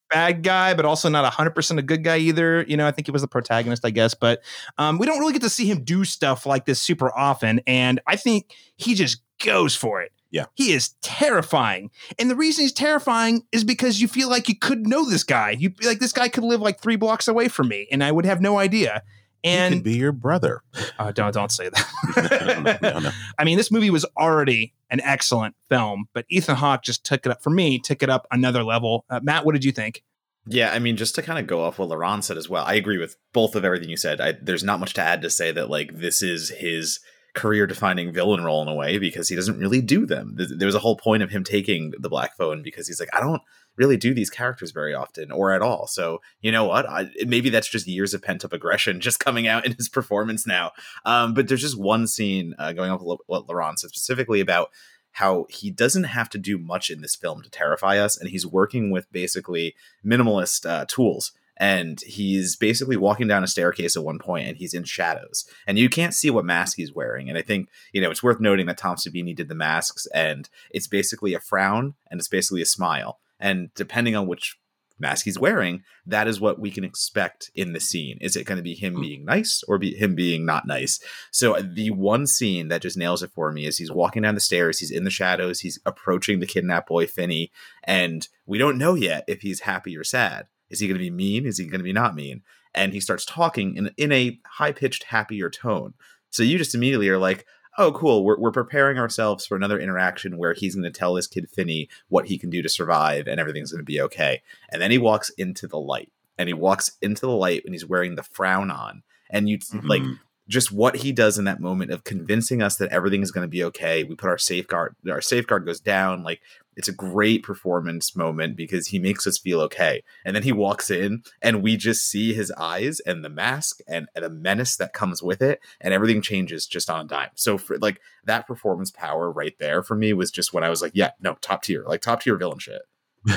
bad 0.10 0.43
guy, 0.43 0.74
but 0.74 0.86
also 0.86 1.10
not 1.10 1.32
100% 1.32 1.78
a 1.78 1.82
good 1.82 2.03
guy 2.03 2.18
either. 2.18 2.64
You 2.68 2.78
know, 2.78 2.86
I 2.88 2.91
think 2.91 3.08
he 3.08 3.12
was 3.12 3.22
the 3.22 3.28
protagonist, 3.28 3.86
I 3.86 3.89
guess. 3.89 4.14
But 4.14 4.43
um, 4.78 4.97
we 4.97 5.05
don't 5.05 5.20
really 5.20 5.34
get 5.34 5.41
to 5.43 5.49
see 5.49 5.66
him 5.66 5.84
do 5.84 6.03
stuff 6.03 6.45
like 6.45 6.66
this 6.66 6.82
super 6.82 7.12
often. 7.18 7.62
And 7.66 7.99
I 8.05 8.16
think 8.16 8.53
he 8.76 8.93
just 8.95 9.22
goes 9.43 9.76
for 9.76 10.01
it. 10.01 10.12
Yeah. 10.32 10.45
He 10.55 10.73
is 10.73 10.89
terrifying. 11.01 11.91
And 12.19 12.30
the 12.30 12.36
reason 12.36 12.63
he's 12.63 12.73
terrifying 12.73 13.43
is 13.51 13.63
because 13.63 14.01
you 14.01 14.07
feel 14.07 14.30
like 14.30 14.49
you 14.49 14.55
could 14.57 14.88
know 14.88 15.09
this 15.09 15.23
guy. 15.23 15.51
You 15.51 15.73
like 15.84 15.99
this 15.99 16.13
guy 16.13 16.30
could 16.30 16.43
live 16.43 16.61
like 16.61 16.80
three 16.80 16.95
blocks 16.95 17.28
away 17.28 17.47
from 17.47 17.67
me 17.67 17.88
and 17.91 18.03
I 18.03 18.11
would 18.11 18.25
have 18.25 18.41
no 18.41 18.57
idea. 18.57 19.03
he 19.43 19.49
And 19.49 19.75
could 19.75 19.84
be 19.84 19.95
your 19.95 20.11
brother. 20.11 20.61
uh, 20.99 21.11
don't 21.11 21.34
don't 21.34 21.51
say 21.51 21.69
that. 21.69 22.80
no, 22.82 22.89
no, 22.91 22.99
no. 22.99 23.11
I 23.39 23.43
mean, 23.43 23.57
this 23.57 23.71
movie 23.71 23.89
was 23.89 24.05
already 24.17 24.73
an 24.89 25.01
excellent 25.01 25.55
film, 25.69 26.05
but 26.13 26.25
Ethan 26.30 26.55
Hawke 26.55 26.84
just 26.84 27.05
took 27.05 27.25
it 27.25 27.32
up 27.32 27.41
for 27.41 27.49
me, 27.49 27.80
took 27.80 28.03
it 28.03 28.09
up 28.09 28.28
another 28.32 28.63
level. 28.63 29.05
Uh, 29.09 29.19
Matt, 29.21 29.45
what 29.45 29.53
did 29.53 29.63
you 29.63 29.71
think? 29.71 30.03
Yeah, 30.49 30.71
I 30.71 30.80
mean, 30.80 30.95
just 30.95 31.15
to 31.15 31.21
kind 31.21 31.39
of 31.39 31.45
go 31.45 31.61
off 31.61 31.78
what 31.78 31.89
LaRon 31.89 32.23
said 32.23 32.38
as 32.38 32.47
well, 32.49 32.63
I 32.65 32.75
agree 32.75 32.97
with 32.97 33.17
both 33.34 33.53
of 33.55 33.65
everything 33.65 33.89
you 33.89 33.97
said. 33.97 34.21
I, 34.21 34.34
there's 34.41 34.63
not 34.63 34.80
much 34.80 34.93
to 34.93 35.01
add 35.01 35.21
to 35.23 35.30
say 35.30 35.51
that 35.51 35.69
like 35.69 35.97
this 35.99 36.21
is 36.21 36.49
his 36.49 37.01
career 37.38 37.65
defining 37.67 38.11
villain 38.11 38.43
role 38.43 38.61
in 38.61 38.67
a 38.67 38.73
way 38.75 38.97
because 38.97 39.29
he 39.29 39.35
doesn't 39.35 39.59
really 39.59 39.81
do 39.81 40.05
them. 40.05 40.35
Th- 40.38 40.49
There 40.57 40.65
was 40.65 40.75
a 40.75 40.79
whole 40.79 40.97
point 40.97 41.23
of 41.23 41.29
him 41.29 41.43
taking 41.43 41.93
the 41.99 42.09
black 42.09 42.35
phone 42.35 42.61
because 42.63 42.88
he's 42.88 42.99
like, 42.99 43.09
I 43.13 43.19
don't 43.21 43.41
really 43.77 43.95
do 43.97 44.13
these 44.13 44.29
characters 44.29 44.71
very 44.71 44.93
often 44.93 45.31
or 45.31 45.51
at 45.53 45.61
all. 45.61 45.88
So 45.88 46.19
you 46.41 46.51
know 46.51 46.65
what? 46.65 46.89
I, 46.89 47.09
maybe 47.25 47.49
that's 47.49 47.69
just 47.69 47.88
years 47.88 48.13
of 48.13 48.21
pent 48.23 48.43
up 48.43 48.51
aggression 48.53 48.99
just 49.07 49.19
coming 49.19 49.47
out 49.47 49.65
in 49.65 49.73
his 49.73 49.88
performance 49.89 50.45
now. 50.45 50.71
Um, 51.05 51.33
but 51.33 51.47
there's 51.47 51.61
just 51.61 51.79
one 51.79 52.07
scene 52.07 52.53
uh, 52.59 52.73
going 52.73 52.91
off 52.91 53.01
what 53.01 53.47
LaRon 53.47 53.77
said 53.77 53.91
specifically 53.91 54.39
about 54.41 54.69
how 55.11 55.45
he 55.49 55.71
doesn't 55.71 56.03
have 56.03 56.29
to 56.29 56.38
do 56.38 56.57
much 56.59 56.89
in 56.91 57.01
this 57.01 57.15
film 57.15 57.41
to 57.41 57.49
terrify 57.49 57.97
us, 57.97 58.19
and 58.19 58.29
he's 58.29 58.45
working 58.45 58.91
with 58.91 59.11
basically 59.11 59.73
minimalist 60.05 60.69
uh, 60.69 60.85
tools. 60.88 61.31
And 61.60 61.99
he's 62.01 62.55
basically 62.55 62.97
walking 62.97 63.28
down 63.28 63.43
a 63.43 63.47
staircase 63.47 63.97
at 63.97 64.03
one 64.03 64.20
point, 64.20 64.47
and 64.47 64.58
he's 64.58 64.74
in 64.74 64.84
shadows, 64.84 65.45
and 65.66 65.80
you 65.80 65.89
can't 65.89 66.14
see 66.14 66.30
what 66.30 66.45
mask 66.45 66.78
he's 66.78 66.93
wearing. 66.93 67.30
And 67.30 67.38
I 67.38 67.41
think 67.41 67.70
you 67.93 68.01
know 68.01 68.12
it's 68.12 68.24
worth 68.24 68.39
noting 68.39 68.68
that 68.68 68.78
Tom 68.78 68.95
Savini 68.95 69.36
did 69.36 69.49
the 69.49 69.55
masks, 69.55 70.08
and 70.14 70.49
it's 70.70 70.88
basically 70.88 71.34
a 71.34 71.39
frown 71.39 71.95
and 72.12 72.20
it's 72.20 72.28
basically 72.28 72.62
a 72.62 72.66
smile, 72.66 73.20
and 73.39 73.74
depending 73.74 74.16
on 74.16 74.28
which 74.28 74.58
mask 74.99 75.26
he's 75.26 75.39
wearing, 75.39 75.84
that 76.05 76.28
is 76.28 76.39
what 76.39 76.60
we 76.60 76.72
can 76.72 76.84
expect 76.84 77.51
in 77.55 77.74
the 77.74 77.80
scene. 77.80 78.18
Is 78.22 78.36
it 78.36 78.45
going 78.45 78.58
to 78.58 78.64
be 78.64 78.74
him 78.74 78.99
being 78.99 79.26
nice 79.26 79.64
or 79.68 79.78
be 79.78 79.95
him 79.95 80.16
being 80.16 80.45
not 80.45 80.68
nice? 80.68 80.99
So 81.32 81.55
uh, 81.55 81.64
the 81.66 81.91
one 81.91 82.28
scene 82.28 82.68
that 82.70 82.82
just 82.82 82.97
nails 82.97 83.24
it 83.24 83.32
for 83.32 83.51
me 83.51 83.66
is 83.66 83.78
he's 83.78 83.91
walking 83.91 84.24
down 84.24 84.36
the 84.36 84.41
stairs, 84.41 84.80
he's 84.80 84.91
in 84.91 85.03
the 85.03 85.10
shadows, 85.10 85.60
he's 85.60 85.80
approaching 85.86 86.39
the 86.39 86.47
kidnapped 86.47 86.89
boy 86.89 87.08
Finney, 87.08 87.51
and 87.84 88.28
we 88.45 88.58
don't 88.58 88.78
know 88.78 88.95
yet 88.95 89.24
if 89.28 89.41
he's 89.41 89.62
happy 89.62 89.95
or 89.97 90.03
sad. 90.03 90.47
Is 90.70 90.80
he 90.80 90.88
going 90.88 90.97
to 90.97 91.03
be 91.03 91.09
mean? 91.09 91.45
Is 91.45 91.57
he 91.57 91.65
going 91.65 91.80
to 91.80 91.84
be 91.84 91.93
not 91.93 92.15
mean? 92.15 92.41
And 92.74 92.93
he 92.93 92.99
starts 92.99 93.26
talking 93.26 93.76
in 93.76 93.91
in 93.97 94.11
a 94.11 94.39
high 94.45 94.72
pitched, 94.72 95.03
happier 95.03 95.49
tone. 95.49 95.93
So 96.30 96.43
you 96.43 96.57
just 96.57 96.76
immediately 96.76 97.09
are 97.09 97.18
like, 97.18 97.45
oh, 97.78 97.91
cool. 97.91 98.24
We're, 98.26 98.39
we're 98.39 98.51
preparing 98.51 98.97
ourselves 98.97 99.45
for 99.45 99.55
another 99.55 99.80
interaction 99.80 100.38
where 100.38 100.53
he's 100.53 100.76
going 100.76 100.91
to 100.91 100.99
tell 100.99 101.13
this 101.13 101.28
kid 101.28 101.49
Finney 101.49 101.89
what 102.09 102.26
he 102.26 102.38
can 102.38 102.49
do 102.49 102.61
to 102.61 102.70
survive 102.70 103.28
and 103.28 103.39
everything's 103.39 103.72
going 103.72 103.82
to 103.82 103.86
be 103.86 104.01
okay. 104.01 104.41
And 104.72 104.82
then 104.82 104.91
he 104.91 104.97
walks 104.97 105.30
into 105.38 105.68
the 105.68 105.80
light 105.80 106.11
and 106.38 106.49
he 106.49 106.53
walks 106.53 106.91
into 107.01 107.22
the 107.22 107.32
light 107.32 107.63
and 107.65 107.74
he's 107.74 107.86
wearing 107.86 108.15
the 108.15 108.24
frown 108.24 108.72
on. 108.72 109.03
And 109.30 109.47
you 109.47 109.59
like 109.84 110.01
Mhm. 110.01 110.20
just 110.47 110.72
what 110.72 110.97
he 110.97 111.11
does 111.11 111.38
in 111.38 111.45
that 111.45 111.59
moment 111.59 111.91
of 111.91 112.03
convincing 112.03 112.61
us 112.63 112.78
that 112.78 112.89
everything 112.91 113.22
is 113.22 113.32
going 113.32 113.43
to 113.45 113.49
be 113.49 113.63
okay. 113.65 114.03
We 114.03 114.15
put 114.15 114.30
our 114.30 114.38
safeguard, 114.38 114.95
our 115.09 115.22
safeguard 115.22 115.65
goes 115.65 115.80
down. 115.80 116.24
Like 116.24 116.41
it's 116.78 116.88
a 116.88 116.93
great 116.93 117.41
performance 117.43 118.15
moment 118.15 118.55
because 118.55 118.88
he 118.88 118.99
makes 118.99 119.25
us 119.25 119.39
feel 119.39 119.59
okay. 119.61 120.03
And 120.23 120.36
then 120.36 120.43
he 120.43 120.51
walks 120.51 120.91
in 120.91 121.23
and 121.41 121.63
we 121.63 121.75
just 121.75 122.07
see 122.07 122.34
his 122.34 122.51
eyes 122.51 122.99
and 122.99 123.25
the 123.25 123.30
mask 123.30 123.80
and, 123.88 124.07
and 124.15 124.23
the 124.23 124.30
menace 124.30 124.78
that 124.78 124.93
comes 124.93 125.23
with 125.23 125.41
it 125.41 125.59
and 125.82 125.91
everything 125.91 126.21
changes 126.21 126.67
just 126.67 126.89
on 126.89 127.05
a 127.05 127.07
dime. 127.07 127.32
So 127.34 127.57
for 127.57 127.80
like 127.80 127.99
that 128.25 128.45
performance 128.45 128.91
power 128.91 129.32
right 129.32 129.55
there 129.59 129.82
for 129.82 129.95
me 129.95 130.13
was 130.13 130.30
just 130.30 130.53
when 130.53 130.63
I 130.63 130.69
was 130.69 130.84
like, 130.84 130.91
yeah, 130.93 131.11
no, 131.19 131.34
top 131.41 131.63
tier, 131.63 131.84
like 131.88 132.01
top 132.01 132.21
tier 132.21 132.38
villain 132.38 132.59
shit. 132.59 132.84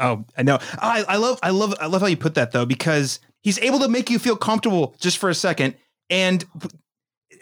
oh, 0.00 0.24
I 0.36 0.42
know. 0.42 0.58
I, 0.78 1.04
I 1.08 1.16
love, 1.18 1.38
I 1.40 1.50
love, 1.50 1.74
I 1.80 1.86
love 1.86 2.00
how 2.00 2.08
you 2.08 2.16
put 2.16 2.34
that 2.34 2.50
though, 2.50 2.66
because 2.66 3.20
he's 3.42 3.60
able 3.60 3.78
to 3.78 3.88
make 3.88 4.10
you 4.10 4.18
feel 4.18 4.36
comfortable 4.36 4.96
just 4.98 5.18
for 5.18 5.30
a 5.30 5.34
second. 5.34 5.76
And 6.10 6.44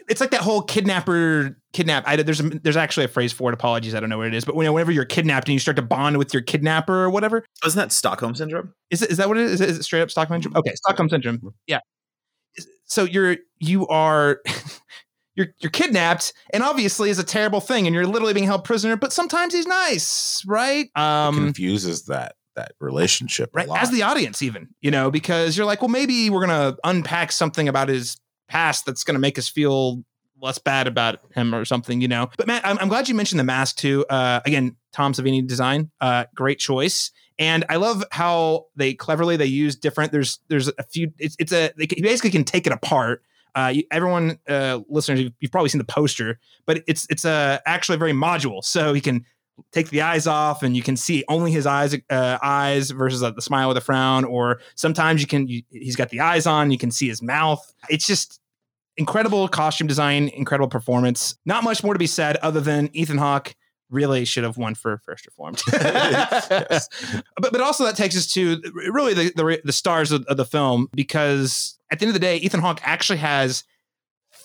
it's 0.07 0.21
like 0.21 0.31
that 0.31 0.41
whole 0.41 0.61
kidnapper 0.61 1.57
kidnap. 1.73 2.03
I, 2.07 2.15
there's 2.15 2.39
a, 2.39 2.43
there's 2.43 2.77
actually 2.77 3.05
a 3.05 3.09
phrase 3.09 3.33
for 3.33 3.49
it. 3.49 3.53
Apologies, 3.53 3.93
I 3.93 3.99
don't 3.99 4.09
know 4.09 4.17
what 4.17 4.27
it 4.27 4.33
is. 4.33 4.45
But 4.45 4.55
whenever 4.55 4.91
you're 4.91 5.05
kidnapped 5.05 5.47
and 5.47 5.53
you 5.53 5.59
start 5.59 5.77
to 5.77 5.83
bond 5.83 6.17
with 6.17 6.33
your 6.33 6.43
kidnapper 6.43 7.03
or 7.03 7.09
whatever, 7.09 7.45
isn't 7.65 7.77
that 7.77 7.91
Stockholm 7.91 8.33
syndrome? 8.33 8.73
Is 8.89 9.01
it 9.01 9.11
is 9.11 9.17
that 9.17 9.27
what 9.27 9.37
it 9.37 9.43
is? 9.43 9.61
Is 9.61 9.77
it 9.77 9.83
straight 9.83 10.01
up 10.01 10.11
Stockholm 10.11 10.41
syndrome? 10.41 10.59
Okay, 10.59 10.73
Stockholm 10.75 11.09
syndrome. 11.09 11.53
Yeah. 11.67 11.79
So 12.85 13.03
you're 13.03 13.37
you 13.59 13.85
are 13.87 14.41
you're 15.35 15.47
you're 15.59 15.71
kidnapped, 15.71 16.33
and 16.53 16.63
obviously 16.63 17.09
is 17.09 17.19
a 17.19 17.23
terrible 17.23 17.59
thing, 17.59 17.85
and 17.85 17.93
you're 17.93 18.07
literally 18.07 18.33
being 18.33 18.45
held 18.45 18.63
prisoner. 18.63 18.95
But 18.95 19.11
sometimes 19.11 19.53
he's 19.53 19.67
nice, 19.67 20.43
right? 20.47 20.89
Um, 20.95 21.35
it 21.35 21.39
confuses 21.39 22.05
that 22.05 22.35
that 22.55 22.71
relationship, 22.79 23.51
right? 23.53 23.67
As 23.69 23.91
the 23.91 24.03
audience, 24.03 24.41
even 24.41 24.69
you 24.79 24.89
know, 24.89 25.11
because 25.11 25.57
you're 25.57 25.65
like, 25.65 25.81
well, 25.81 25.89
maybe 25.89 26.29
we're 26.29 26.45
gonna 26.45 26.77
unpack 26.85 27.33
something 27.33 27.67
about 27.67 27.89
his 27.89 28.17
past 28.47 28.85
that's 28.85 29.03
going 29.03 29.15
to 29.15 29.19
make 29.19 29.37
us 29.37 29.47
feel 29.47 30.03
less 30.41 30.57
bad 30.57 30.87
about 30.87 31.19
him 31.33 31.53
or 31.53 31.65
something, 31.65 32.01
you 32.01 32.07
know. 32.07 32.29
But 32.37 32.47
Matt, 32.47 32.65
I'm, 32.65 32.77
I'm 32.79 32.89
glad 32.89 33.09
you 33.09 33.15
mentioned 33.15 33.39
the 33.39 33.43
mask 33.43 33.77
too. 33.77 34.05
Uh, 34.09 34.41
again, 34.45 34.75
Tom 34.93 35.13
Savini 35.13 35.45
design, 35.45 35.91
uh, 36.01 36.25
great 36.35 36.59
choice. 36.59 37.11
And 37.39 37.65
I 37.69 37.75
love 37.75 38.03
how 38.11 38.65
they 38.75 38.93
cleverly 38.93 39.37
they 39.37 39.45
use 39.45 39.75
different. 39.75 40.11
There's 40.11 40.39
there's 40.47 40.69
a 40.69 40.83
few. 40.83 41.13
It's 41.19 41.35
it's 41.39 41.51
a 41.51 41.71
they 41.77 41.85
basically 41.85 42.31
can 42.31 42.43
take 42.43 42.65
it 42.65 42.73
apart. 42.73 43.21
Uh, 43.53 43.71
you, 43.73 43.83
everyone, 43.91 44.37
uh, 44.47 44.79
listeners, 44.87 45.19
you've, 45.19 45.33
you've, 45.39 45.51
probably 45.51 45.69
seen 45.69 45.79
the 45.79 45.85
poster, 45.85 46.39
but 46.65 46.83
it's 46.87 47.07
it's 47.09 47.25
a 47.25 47.31
uh, 47.31 47.57
actually 47.65 47.97
very 47.97 48.11
module. 48.11 48.63
So 48.63 48.93
he 48.93 49.01
can 49.01 49.25
take 49.71 49.89
the 49.89 50.01
eyes 50.01 50.27
off, 50.27 50.63
and 50.63 50.75
you 50.75 50.83
can 50.83 50.95
see 50.95 51.23
only 51.27 51.51
his 51.51 51.65
eyes 51.65 51.95
uh, 52.09 52.37
eyes 52.41 52.91
versus 52.91 53.23
uh, 53.23 53.31
the 53.31 53.41
smile 53.41 53.67
with 53.67 53.77
a 53.77 53.81
frown. 53.81 54.25
Or 54.25 54.59
sometimes 54.75 55.21
you 55.21 55.27
can 55.27 55.47
you, 55.47 55.63
he's 55.71 55.95
got 55.95 56.09
the 56.09 56.19
eyes 56.19 56.45
on, 56.45 56.71
you 56.71 56.77
can 56.77 56.91
see 56.91 57.07
his 57.07 57.21
mouth. 57.21 57.73
It's 57.89 58.07
just 58.07 58.39
incredible 58.97 59.47
costume 59.47 59.87
design, 59.87 60.29
incredible 60.29 60.69
performance. 60.69 61.37
Not 61.45 61.63
much 61.63 61.83
more 61.83 61.93
to 61.93 61.99
be 61.99 62.07
said 62.07 62.37
other 62.37 62.61
than 62.61 62.89
Ethan 62.93 63.17
Hawke 63.17 63.55
really 63.89 64.25
should 64.25 64.43
have 64.43 64.57
won 64.57 64.75
for 64.75 64.97
First 65.05 65.25
Reformed. 65.25 65.61
yes. 65.73 66.89
But 67.39 67.51
but 67.51 67.61
also 67.61 67.85
that 67.85 67.95
takes 67.95 68.17
us 68.17 68.27
to 68.33 68.61
really 68.89 69.13
the 69.13 69.31
the, 69.35 69.61
the 69.63 69.73
stars 69.73 70.11
of, 70.11 70.25
of, 70.25 70.37
the 70.37 70.45
film 70.45 70.89
because 70.93 71.79
at 71.91 71.99
the 71.99 72.05
end 72.05 72.09
of 72.09 72.13
the 72.13 72.25
day, 72.25 72.37
Ethan 72.37 72.59
Hawke 72.59 72.81
actually 72.83 73.19
has 73.19 73.63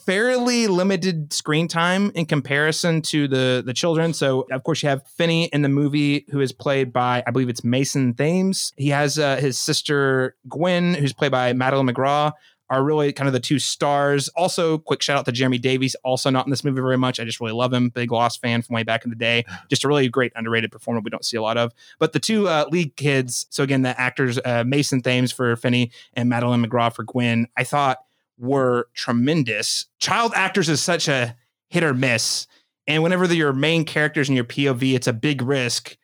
fairly 0.04 0.66
limited 0.66 1.32
screen 1.32 1.68
time 1.68 2.10
in 2.14 2.26
comparison 2.26 3.02
to 3.02 3.28
the 3.28 3.62
the 3.64 3.72
children. 3.72 4.12
So 4.12 4.46
of 4.50 4.62
course 4.64 4.82
you 4.82 4.88
have 4.88 5.06
Finney 5.06 5.46
in 5.46 5.62
the 5.62 5.68
movie 5.68 6.26
who 6.30 6.40
is 6.40 6.52
played 6.52 6.92
by 6.92 7.22
I 7.26 7.30
believe 7.30 7.48
it's 7.48 7.64
Mason 7.64 8.14
Thames. 8.14 8.72
He 8.76 8.88
has 8.88 9.18
uh, 9.18 9.36
his 9.36 9.58
sister 9.58 10.36
Gwen 10.48 10.94
who's 10.94 11.12
played 11.12 11.32
by 11.32 11.52
Madeleine 11.52 11.86
McGraw 11.86 12.32
are 12.72 12.82
really 12.82 13.12
kind 13.12 13.28
of 13.28 13.34
the 13.34 13.40
two 13.40 13.58
stars. 13.58 14.28
Also, 14.30 14.78
quick 14.78 15.02
shout 15.02 15.18
out 15.18 15.26
to 15.26 15.32
Jeremy 15.32 15.58
Davies, 15.58 15.94
also 16.04 16.30
not 16.30 16.46
in 16.46 16.50
this 16.50 16.64
movie 16.64 16.80
very 16.80 16.96
much. 16.96 17.20
I 17.20 17.24
just 17.24 17.38
really 17.38 17.52
love 17.52 17.70
him. 17.70 17.90
Big 17.90 18.10
Lost 18.10 18.40
fan 18.40 18.62
from 18.62 18.72
way 18.74 18.82
back 18.82 19.04
in 19.04 19.10
the 19.10 19.16
day. 19.16 19.44
Just 19.68 19.84
a 19.84 19.88
really 19.88 20.08
great 20.08 20.32
underrated 20.34 20.72
performer 20.72 21.00
we 21.04 21.10
don't 21.10 21.24
see 21.24 21.36
a 21.36 21.42
lot 21.42 21.58
of. 21.58 21.74
But 21.98 22.14
the 22.14 22.18
two 22.18 22.48
uh, 22.48 22.64
lead 22.70 22.96
kids, 22.96 23.46
so 23.50 23.62
again, 23.62 23.82
the 23.82 24.00
actors 24.00 24.38
uh, 24.42 24.64
Mason 24.66 25.02
Thames 25.02 25.32
for 25.32 25.54
Finney 25.56 25.90
and 26.14 26.30
Madeleine 26.30 26.64
McGraw 26.64 26.90
for 26.90 27.04
Gwen, 27.04 27.46
I 27.58 27.64
thought 27.64 27.98
were 28.42 28.88
tremendous. 28.94 29.86
Child 29.98 30.32
actors 30.34 30.68
is 30.68 30.82
such 30.82 31.08
a 31.08 31.36
hit 31.70 31.82
or 31.82 31.94
miss. 31.94 32.46
And 32.86 33.02
whenever 33.02 33.32
your 33.32 33.52
main 33.52 33.84
characters 33.84 34.28
in 34.28 34.34
your 34.34 34.44
POV, 34.44 34.94
it's 34.94 35.06
a 35.06 35.12
big 35.12 35.40
risk 35.40 35.96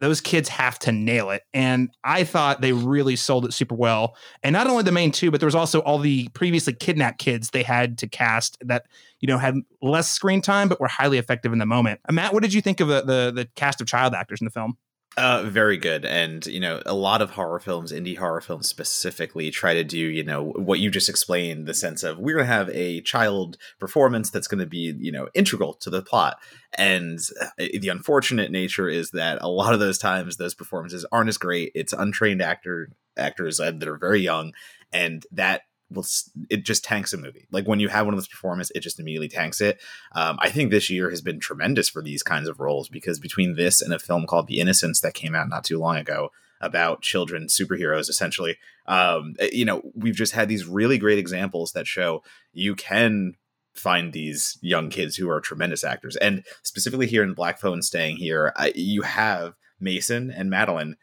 those 0.00 0.20
kids 0.20 0.48
have 0.48 0.78
to 0.80 0.92
nail 0.92 1.30
it. 1.30 1.42
And 1.52 1.90
I 2.02 2.24
thought 2.24 2.62
they 2.62 2.72
really 2.72 3.16
sold 3.16 3.44
it 3.44 3.52
super 3.52 3.74
well. 3.74 4.16
And 4.42 4.52
not 4.54 4.66
only 4.66 4.82
the 4.82 4.92
main 4.92 5.12
two, 5.12 5.30
but 5.30 5.40
there 5.40 5.46
was 5.46 5.54
also 5.54 5.80
all 5.80 5.98
the 5.98 6.28
previously 6.30 6.72
kidnapped 6.72 7.18
kids 7.18 7.50
they 7.50 7.62
had 7.62 7.98
to 7.98 8.08
cast 8.08 8.56
that, 8.62 8.86
you 9.20 9.28
know, 9.28 9.38
had 9.38 9.56
less 9.82 10.10
screen 10.10 10.40
time, 10.40 10.68
but 10.68 10.80
were 10.80 10.88
highly 10.88 11.18
effective 11.18 11.52
in 11.52 11.58
the 11.58 11.66
moment. 11.66 12.00
And 12.06 12.16
Matt, 12.16 12.32
what 12.32 12.42
did 12.42 12.54
you 12.54 12.62
think 12.62 12.80
of 12.80 12.88
the, 12.88 13.02
the, 13.02 13.32
the 13.34 13.48
cast 13.56 13.80
of 13.80 13.86
child 13.86 14.14
actors 14.14 14.40
in 14.40 14.46
the 14.46 14.50
film? 14.50 14.78
Uh, 15.20 15.42
very 15.42 15.76
good. 15.76 16.06
And, 16.06 16.46
you 16.46 16.60
know, 16.60 16.80
a 16.86 16.94
lot 16.94 17.20
of 17.20 17.32
horror 17.32 17.60
films, 17.60 17.92
indie 17.92 18.16
horror 18.16 18.40
films 18.40 18.70
specifically, 18.70 19.50
try 19.50 19.74
to 19.74 19.84
do, 19.84 19.98
you 19.98 20.24
know, 20.24 20.44
what 20.56 20.80
you 20.80 20.90
just 20.90 21.10
explained 21.10 21.66
the 21.66 21.74
sense 21.74 22.02
of 22.02 22.18
we're 22.18 22.36
going 22.36 22.46
to 22.46 22.52
have 22.52 22.70
a 22.70 23.02
child 23.02 23.58
performance 23.78 24.30
that's 24.30 24.48
going 24.48 24.60
to 24.60 24.66
be, 24.66 24.94
you 24.98 25.12
know, 25.12 25.28
integral 25.34 25.74
to 25.74 25.90
the 25.90 26.00
plot. 26.00 26.38
And 26.78 27.18
uh, 27.38 27.48
the 27.58 27.90
unfortunate 27.90 28.50
nature 28.50 28.88
is 28.88 29.10
that 29.10 29.42
a 29.42 29.48
lot 29.48 29.74
of 29.74 29.78
those 29.78 29.98
times 29.98 30.38
those 30.38 30.54
performances 30.54 31.04
aren't 31.12 31.28
as 31.28 31.36
great. 31.36 31.72
It's 31.74 31.92
untrained 31.92 32.40
actor 32.40 32.88
actors 33.18 33.58
that 33.58 33.86
are 33.86 33.98
very 33.98 34.20
young. 34.20 34.54
And 34.90 35.26
that 35.32 35.64
will 35.90 36.06
it 36.48 36.64
just 36.64 36.84
tanks 36.84 37.12
a 37.12 37.18
movie. 37.18 37.46
Like 37.50 37.66
when 37.66 37.80
you 37.80 37.88
have 37.88 38.06
one 38.06 38.14
of 38.14 38.18
those 38.18 38.28
performances, 38.28 38.72
it 38.74 38.80
just 38.80 39.00
immediately 39.00 39.28
tanks 39.28 39.60
it. 39.60 39.80
Um, 40.12 40.38
I 40.40 40.48
think 40.48 40.70
this 40.70 40.90
year 40.90 41.10
has 41.10 41.20
been 41.20 41.40
tremendous 41.40 41.88
for 41.88 42.02
these 42.02 42.22
kinds 42.22 42.48
of 42.48 42.60
roles 42.60 42.88
because 42.88 43.18
between 43.18 43.56
this 43.56 43.82
and 43.82 43.92
a 43.92 43.98
film 43.98 44.26
called 44.26 44.46
The 44.46 44.60
Innocents 44.60 45.00
that 45.00 45.14
came 45.14 45.34
out 45.34 45.48
not 45.48 45.64
too 45.64 45.78
long 45.78 45.96
ago 45.96 46.30
about 46.60 47.02
children 47.02 47.46
superheroes, 47.46 48.08
essentially, 48.08 48.56
um, 48.86 49.34
eh, 49.38 49.48
you 49.52 49.64
know, 49.64 49.82
we've 49.94 50.14
just 50.14 50.32
had 50.32 50.48
these 50.48 50.66
really 50.66 50.98
great 50.98 51.18
examples 51.18 51.72
that 51.72 51.86
show 51.86 52.22
you 52.52 52.74
can 52.74 53.34
find 53.74 54.12
these 54.12 54.58
young 54.60 54.90
kids 54.90 55.16
who 55.16 55.30
are 55.30 55.40
tremendous 55.40 55.84
actors, 55.84 56.16
and 56.16 56.44
specifically 56.62 57.06
here 57.06 57.22
in 57.22 57.34
Black 57.34 57.58
Phone, 57.58 57.82
staying 57.82 58.16
here, 58.16 58.52
I, 58.56 58.72
you 58.74 59.02
have 59.02 59.54
Mason 59.80 60.30
and 60.30 60.50
Madeleine 60.50 60.96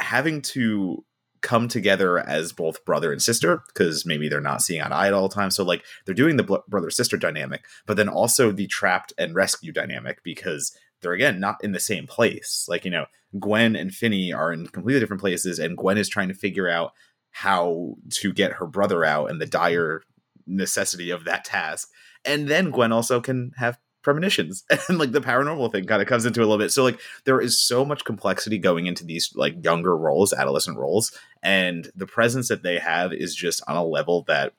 having 0.00 0.40
to 0.42 1.04
come 1.44 1.68
together 1.68 2.18
as 2.18 2.52
both 2.52 2.84
brother 2.86 3.12
and 3.12 3.22
sister 3.22 3.62
because 3.68 4.04
maybe 4.06 4.28
they're 4.28 4.40
not 4.40 4.62
seeing 4.62 4.80
eye 4.80 4.88
to 4.88 4.94
eye 4.94 5.06
at 5.06 5.12
all 5.12 5.28
the 5.28 5.34
time. 5.34 5.50
So 5.50 5.62
like 5.62 5.84
they're 6.04 6.14
doing 6.14 6.36
the 6.36 6.62
brother 6.66 6.90
sister 6.90 7.16
dynamic, 7.16 7.64
but 7.86 7.96
then 7.96 8.08
also 8.08 8.50
the 8.50 8.66
trapped 8.66 9.12
and 9.18 9.34
rescue 9.34 9.70
dynamic 9.70 10.24
because 10.24 10.76
they're 11.02 11.12
again 11.12 11.38
not 11.38 11.62
in 11.62 11.72
the 11.72 11.78
same 11.78 12.06
place. 12.06 12.66
Like 12.68 12.84
you 12.84 12.90
know, 12.90 13.04
Gwen 13.38 13.76
and 13.76 13.94
Finney 13.94 14.32
are 14.32 14.52
in 14.52 14.66
completely 14.68 15.00
different 15.00 15.20
places, 15.20 15.58
and 15.58 15.76
Gwen 15.76 15.98
is 15.98 16.08
trying 16.08 16.28
to 16.28 16.34
figure 16.34 16.68
out 16.68 16.92
how 17.30 17.96
to 18.08 18.32
get 18.32 18.54
her 18.54 18.66
brother 18.66 19.04
out 19.04 19.30
and 19.30 19.40
the 19.40 19.46
dire 19.46 20.02
necessity 20.46 21.10
of 21.10 21.24
that 21.24 21.44
task. 21.44 21.88
And 22.24 22.48
then 22.48 22.70
Gwen 22.70 22.92
also 22.92 23.20
can 23.20 23.52
have 23.58 23.78
premonitions. 24.04 24.64
And 24.88 24.98
like 24.98 25.12
the 25.12 25.20
paranormal 25.20 25.72
thing 25.72 25.86
kind 25.86 26.02
of 26.02 26.08
comes 26.08 26.26
into 26.26 26.40
a 26.40 26.42
little 26.42 26.58
bit. 26.58 26.70
So 26.70 26.82
like 26.82 27.00
there 27.24 27.40
is 27.40 27.60
so 27.60 27.84
much 27.84 28.04
complexity 28.04 28.58
going 28.58 28.86
into 28.86 29.04
these 29.04 29.32
like 29.34 29.64
younger 29.64 29.96
roles 29.96 30.32
adolescent 30.32 30.76
roles 30.76 31.10
and 31.42 31.90
the 31.96 32.06
presence 32.06 32.48
that 32.48 32.62
they 32.62 32.78
have 32.78 33.12
is 33.12 33.34
just 33.34 33.62
on 33.66 33.76
a 33.76 33.84
level 33.84 34.22
that 34.28 34.52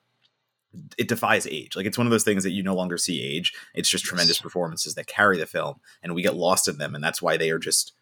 it 0.98 1.08
defies 1.08 1.48
age. 1.48 1.76
Like 1.76 1.86
it's 1.86 1.98
one 1.98 2.08
of 2.08 2.12
those 2.12 2.24
things 2.24 2.44
that 2.44 2.52
you 2.52 2.64
no 2.64 2.76
longer 2.76 2.98
see 2.98 3.22
age. 3.22 3.54
It's 3.74 3.90
just 3.90 4.04
tremendous 4.04 4.42
performances 4.42 4.96
that 4.96 5.08
carry 5.08 5.38
the 5.38 5.46
film 5.46 5.80
and 6.02 6.16
we 6.16 6.24
get 6.24 6.36
lost 6.36 6.68
in 6.68 6.78
them 6.78 6.96
and 6.96 7.04
that's 7.04 7.22
why 7.22 7.38
they 7.38 7.52
are 7.52 7.60
just 7.60 7.94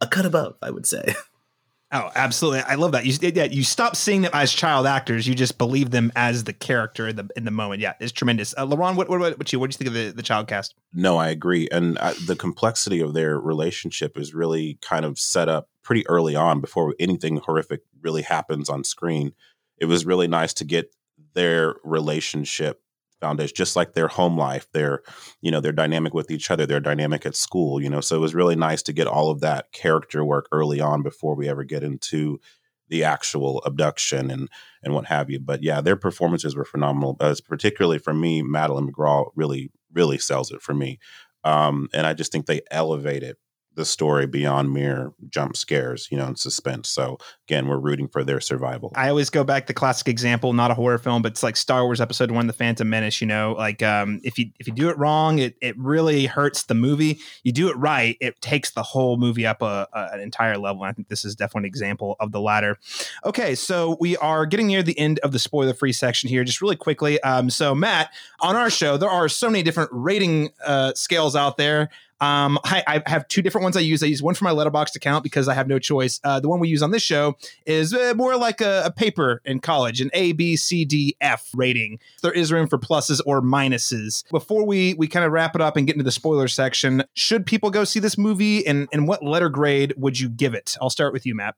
a 0.00 0.06
cut 0.06 0.26
above 0.26 0.56
i 0.60 0.68
would 0.68 0.84
say 0.84 1.14
Oh, 1.94 2.10
absolutely! 2.14 2.60
I 2.60 2.76
love 2.76 2.92
that. 2.92 3.04
You 3.04 3.12
yeah, 3.20 3.44
you 3.44 3.62
stop 3.62 3.96
seeing 3.96 4.22
them 4.22 4.30
as 4.32 4.50
child 4.50 4.86
actors. 4.86 5.28
You 5.28 5.34
just 5.34 5.58
believe 5.58 5.90
them 5.90 6.10
as 6.16 6.44
the 6.44 6.54
character 6.54 7.08
in 7.08 7.16
the 7.16 7.28
in 7.36 7.44
the 7.44 7.50
moment. 7.50 7.82
Yeah, 7.82 7.92
it's 8.00 8.12
tremendous. 8.12 8.54
Uh, 8.56 8.66
Laron, 8.66 8.96
what 8.96 9.10
what 9.10 9.20
what 9.36 9.52
you 9.52 9.60
what 9.60 9.70
do 9.70 9.74
you 9.74 9.78
think 9.78 9.88
of 9.88 9.94
the, 9.94 10.10
the 10.10 10.22
child 10.22 10.48
cast? 10.48 10.74
No, 10.94 11.18
I 11.18 11.28
agree, 11.28 11.68
and 11.70 11.98
uh, 11.98 12.14
the 12.26 12.34
complexity 12.34 13.00
of 13.00 13.12
their 13.12 13.38
relationship 13.38 14.16
is 14.16 14.32
really 14.32 14.78
kind 14.80 15.04
of 15.04 15.18
set 15.18 15.50
up 15.50 15.68
pretty 15.84 16.06
early 16.08 16.34
on 16.34 16.62
before 16.62 16.94
anything 16.98 17.36
horrific 17.36 17.82
really 18.00 18.22
happens 18.22 18.70
on 18.70 18.84
screen. 18.84 19.32
It 19.76 19.84
was 19.84 20.06
really 20.06 20.28
nice 20.28 20.54
to 20.54 20.64
get 20.64 20.94
their 21.34 21.74
relationship 21.84 22.80
foundation 23.22 23.54
just 23.56 23.76
like 23.76 23.94
their 23.94 24.08
home 24.08 24.36
life 24.38 24.66
their 24.72 25.02
you 25.42 25.50
know 25.52 25.60
their 25.62 25.72
dynamic 25.82 26.12
with 26.14 26.30
each 26.30 26.50
other 26.50 26.66
their 26.66 26.80
dynamic 26.80 27.24
at 27.26 27.36
school 27.36 27.80
you 27.82 27.90
know? 27.90 28.02
So 28.02 28.16
it 28.16 28.20
was 28.26 28.34
really 28.34 28.56
nice 28.56 28.82
to 28.84 28.92
get 28.92 29.06
all 29.06 29.30
of 29.30 29.40
that 29.40 29.72
character 29.72 30.24
work 30.24 30.46
early 30.52 30.80
on 30.80 31.02
before 31.02 31.34
we 31.36 31.48
ever 31.48 31.64
get 31.64 31.82
into 31.84 32.40
the 32.88 33.04
actual 33.04 33.62
abduction 33.64 34.30
and 34.30 34.48
and 34.82 34.94
what 34.94 35.06
have 35.06 35.30
you. 35.30 35.40
But 35.40 35.62
yeah 35.62 35.80
their 35.80 35.96
performances 35.96 36.56
were 36.56 36.64
phenomenal 36.74 37.16
as 37.20 37.40
particularly 37.40 37.98
for 37.98 38.14
me 38.14 38.42
madeleine 38.42 38.90
mcgraw 38.92 39.30
really 39.36 39.70
really 39.94 40.18
sells 40.18 40.50
it 40.52 40.62
for 40.62 40.74
me. 40.74 40.98
Um 41.44 41.88
and 41.94 42.06
i 42.06 42.14
just 42.14 42.32
think 42.32 42.46
they 42.46 42.62
elevated 42.70 43.36
the 43.74 43.84
story 43.84 44.26
beyond 44.26 44.72
mere 44.72 45.12
jump 45.30 45.56
scares, 45.56 46.08
you 46.10 46.18
know, 46.18 46.26
and 46.26 46.38
suspense. 46.38 46.88
So 46.88 47.18
again, 47.48 47.68
we're 47.68 47.78
rooting 47.78 48.08
for 48.08 48.24
their 48.24 48.40
survival. 48.40 48.92
I 48.94 49.08
always 49.08 49.30
go 49.30 49.44
back 49.44 49.66
to 49.66 49.74
classic 49.74 50.08
example, 50.08 50.52
not 50.52 50.70
a 50.70 50.74
horror 50.74 50.98
film, 50.98 51.22
but 51.22 51.32
it's 51.32 51.42
like 51.42 51.56
Star 51.56 51.84
Wars 51.84 52.00
Episode 52.00 52.30
One, 52.30 52.46
The 52.46 52.52
Phantom 52.52 52.88
Menace. 52.88 53.20
You 53.20 53.26
know, 53.26 53.54
like 53.56 53.82
um, 53.82 54.20
if 54.24 54.38
you 54.38 54.50
if 54.58 54.66
you 54.66 54.72
do 54.72 54.88
it 54.88 54.98
wrong, 54.98 55.38
it 55.38 55.56
it 55.60 55.78
really 55.78 56.26
hurts 56.26 56.64
the 56.64 56.74
movie. 56.74 57.20
You 57.42 57.52
do 57.52 57.68
it 57.68 57.76
right, 57.76 58.16
it 58.20 58.40
takes 58.40 58.70
the 58.70 58.82
whole 58.82 59.16
movie 59.16 59.46
up 59.46 59.62
a, 59.62 59.88
a, 59.92 60.08
an 60.12 60.20
entire 60.20 60.58
level. 60.58 60.82
And 60.82 60.90
I 60.90 60.92
think 60.92 61.08
this 61.08 61.24
is 61.24 61.34
definitely 61.34 61.68
an 61.68 61.72
example 61.72 62.16
of 62.20 62.32
the 62.32 62.40
latter. 62.40 62.78
Okay, 63.24 63.54
so 63.54 63.96
we 64.00 64.16
are 64.18 64.46
getting 64.46 64.66
near 64.66 64.82
the 64.82 64.98
end 64.98 65.18
of 65.20 65.32
the 65.32 65.38
spoiler 65.38 65.74
free 65.74 65.92
section 65.92 66.28
here. 66.28 66.44
Just 66.44 66.60
really 66.60 66.76
quickly, 66.76 67.20
um, 67.22 67.50
so 67.50 67.74
Matt, 67.74 68.12
on 68.40 68.56
our 68.56 68.70
show, 68.70 68.96
there 68.96 69.10
are 69.10 69.28
so 69.28 69.48
many 69.48 69.62
different 69.62 69.90
rating 69.92 70.50
uh, 70.64 70.92
scales 70.94 71.36
out 71.36 71.56
there. 71.56 71.90
Um, 72.22 72.56
I, 72.64 72.84
I, 72.86 73.10
have 73.10 73.26
two 73.26 73.42
different 73.42 73.64
ones 73.64 73.76
I 73.76 73.80
use. 73.80 74.00
I 74.00 74.06
use 74.06 74.22
one 74.22 74.36
for 74.36 74.44
my 74.44 74.52
Letterboxd 74.52 74.94
account 74.94 75.24
because 75.24 75.48
I 75.48 75.54
have 75.54 75.66
no 75.66 75.80
choice. 75.80 76.20
Uh, 76.22 76.38
the 76.38 76.48
one 76.48 76.60
we 76.60 76.68
use 76.68 76.80
on 76.80 76.92
this 76.92 77.02
show 77.02 77.36
is 77.66 77.92
uh, 77.92 78.14
more 78.16 78.36
like 78.36 78.60
a, 78.60 78.84
a, 78.84 78.92
paper 78.92 79.42
in 79.44 79.58
college, 79.58 80.00
an 80.00 80.08
A, 80.14 80.30
B, 80.30 80.56
C, 80.56 80.84
D, 80.84 81.16
F 81.20 81.50
rating. 81.56 81.98
There 82.22 82.30
is 82.30 82.52
room 82.52 82.68
for 82.68 82.78
pluses 82.78 83.20
or 83.26 83.42
minuses. 83.42 84.22
Before 84.30 84.64
we 84.64 84.94
we 84.94 85.08
kind 85.08 85.26
of 85.26 85.32
wrap 85.32 85.56
it 85.56 85.60
up 85.60 85.76
and 85.76 85.84
get 85.84 85.94
into 85.94 86.04
the 86.04 86.12
spoiler 86.12 86.46
section, 86.46 87.02
should 87.14 87.44
people 87.44 87.70
go 87.70 87.82
see 87.82 87.98
this 87.98 88.16
movie, 88.16 88.64
and 88.64 88.88
and 88.92 89.08
what 89.08 89.24
letter 89.24 89.48
grade 89.48 89.92
would 89.96 90.20
you 90.20 90.28
give 90.28 90.54
it? 90.54 90.76
I'll 90.80 90.90
start 90.90 91.12
with 91.12 91.26
you, 91.26 91.34
Matt 91.34 91.56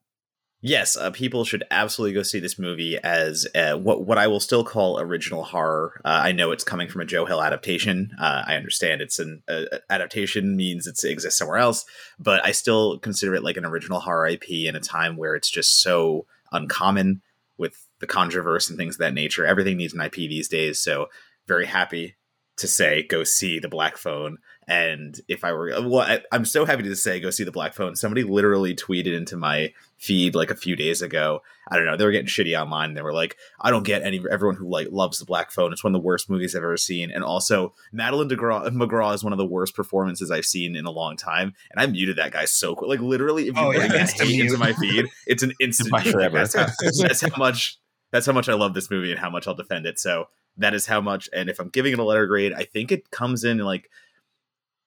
yes, 0.64 0.96
uh, 0.96 1.10
people 1.10 1.44
should 1.44 1.62
absolutely 1.70 2.14
go 2.14 2.22
see 2.22 2.40
this 2.40 2.58
movie 2.58 2.98
as 2.98 3.46
uh, 3.54 3.74
what 3.74 4.04
what 4.06 4.18
I 4.18 4.26
will 4.26 4.40
still 4.40 4.64
call 4.64 4.98
original 4.98 5.44
horror. 5.44 6.00
Uh, 6.04 6.22
I 6.24 6.32
know 6.32 6.50
it's 6.50 6.64
coming 6.64 6.88
from 6.88 7.02
a 7.02 7.04
Joe 7.04 7.26
Hill 7.26 7.42
adaptation. 7.42 8.10
Uh, 8.18 8.42
I 8.46 8.56
understand 8.56 9.00
it's 9.00 9.18
an 9.18 9.42
uh, 9.46 9.64
adaptation 9.90 10.56
means 10.56 10.86
it 10.86 10.98
exists 11.04 11.38
somewhere 11.38 11.58
else, 11.58 11.84
but 12.18 12.44
I 12.44 12.52
still 12.52 12.98
consider 12.98 13.34
it 13.34 13.44
like 13.44 13.58
an 13.58 13.66
original 13.66 14.00
horror 14.00 14.26
IP 14.26 14.50
in 14.50 14.74
a 14.74 14.80
time 14.80 15.16
where 15.16 15.36
it's 15.36 15.50
just 15.50 15.82
so 15.82 16.26
uncommon 16.50 17.20
with 17.58 17.86
the 18.00 18.06
controversy 18.06 18.72
and 18.72 18.78
things 18.78 18.96
of 18.96 19.00
that 19.00 19.14
nature. 19.14 19.46
Everything 19.46 19.76
needs 19.76 19.92
an 19.92 20.00
IP 20.00 20.14
these 20.14 20.48
days, 20.48 20.80
so 20.80 21.06
very 21.46 21.66
happy 21.66 22.16
to 22.56 22.68
say 22.68 23.02
go 23.02 23.24
see 23.24 23.58
the 23.58 23.68
Black 23.68 23.96
Phone. 23.96 24.38
And 24.66 25.20
if 25.28 25.44
I 25.44 25.52
were, 25.52 25.70
well, 25.82 26.00
I, 26.00 26.20
am 26.32 26.44
so 26.44 26.64
happy 26.64 26.84
to 26.84 26.96
say 26.96 27.20
go 27.20 27.30
see 27.30 27.44
the 27.44 27.52
Black 27.52 27.74
Phone. 27.74 27.96
Somebody 27.96 28.22
literally 28.22 28.74
tweeted 28.74 29.14
into 29.14 29.36
my 29.36 29.72
feed 30.04 30.34
like 30.34 30.50
a 30.50 30.56
few 30.56 30.76
days 30.76 31.00
ago. 31.00 31.40
I 31.68 31.76
don't 31.76 31.86
know. 31.86 31.96
They 31.96 32.04
were 32.04 32.12
getting 32.12 32.26
shitty 32.26 32.60
online. 32.60 32.92
They 32.92 33.00
were 33.00 33.14
like, 33.14 33.36
I 33.58 33.70
don't 33.70 33.84
get 33.84 34.02
any 34.02 34.22
everyone 34.30 34.56
who 34.56 34.68
like 34.68 34.88
loves 34.90 35.18
the 35.18 35.24
Black 35.24 35.50
Phone. 35.50 35.72
It's 35.72 35.82
one 35.82 35.94
of 35.94 36.00
the 36.00 36.04
worst 36.04 36.28
movies 36.28 36.54
I've 36.54 36.62
ever 36.62 36.76
seen. 36.76 37.10
And 37.10 37.24
also, 37.24 37.72
Madeleine 37.90 38.28
DeGraw, 38.28 38.68
McGraw 38.68 39.14
is 39.14 39.24
one 39.24 39.32
of 39.32 39.38
the 39.38 39.46
worst 39.46 39.74
performances 39.74 40.30
I've 40.30 40.44
seen 40.44 40.76
in 40.76 40.84
a 40.84 40.90
long 40.90 41.16
time. 41.16 41.54
And 41.70 41.80
I 41.80 41.86
muted 41.86 42.16
that 42.16 42.32
guy 42.32 42.44
so 42.44 42.74
quick. 42.74 42.88
Like 42.88 43.00
literally, 43.00 43.48
if 43.48 43.56
you 43.56 43.62
oh, 43.62 43.72
bring 43.72 43.90
yeah, 43.90 44.06
hate 44.06 44.40
into 44.40 44.58
my 44.58 44.74
feed, 44.74 45.06
it's 45.26 45.42
an 45.42 45.54
instant. 45.58 45.90
that's, 45.90 46.54
how, 46.54 46.66
that's 47.00 47.20
how 47.22 47.36
much. 47.38 47.78
That's 48.12 48.26
how 48.26 48.32
much 48.32 48.48
I 48.48 48.54
love 48.54 48.74
this 48.74 48.92
movie 48.92 49.10
and 49.10 49.18
how 49.18 49.28
much 49.28 49.48
I'll 49.48 49.56
defend 49.56 49.86
it. 49.86 49.98
So 49.98 50.26
that 50.58 50.72
is 50.72 50.86
how 50.86 51.00
much. 51.00 51.28
And 51.32 51.48
if 51.48 51.58
I'm 51.58 51.68
giving 51.68 51.92
it 51.92 51.98
a 51.98 52.04
letter 52.04 52.26
grade, 52.28 52.52
I 52.52 52.62
think 52.62 52.92
it 52.92 53.10
comes 53.10 53.42
in 53.42 53.58
like 53.58 53.90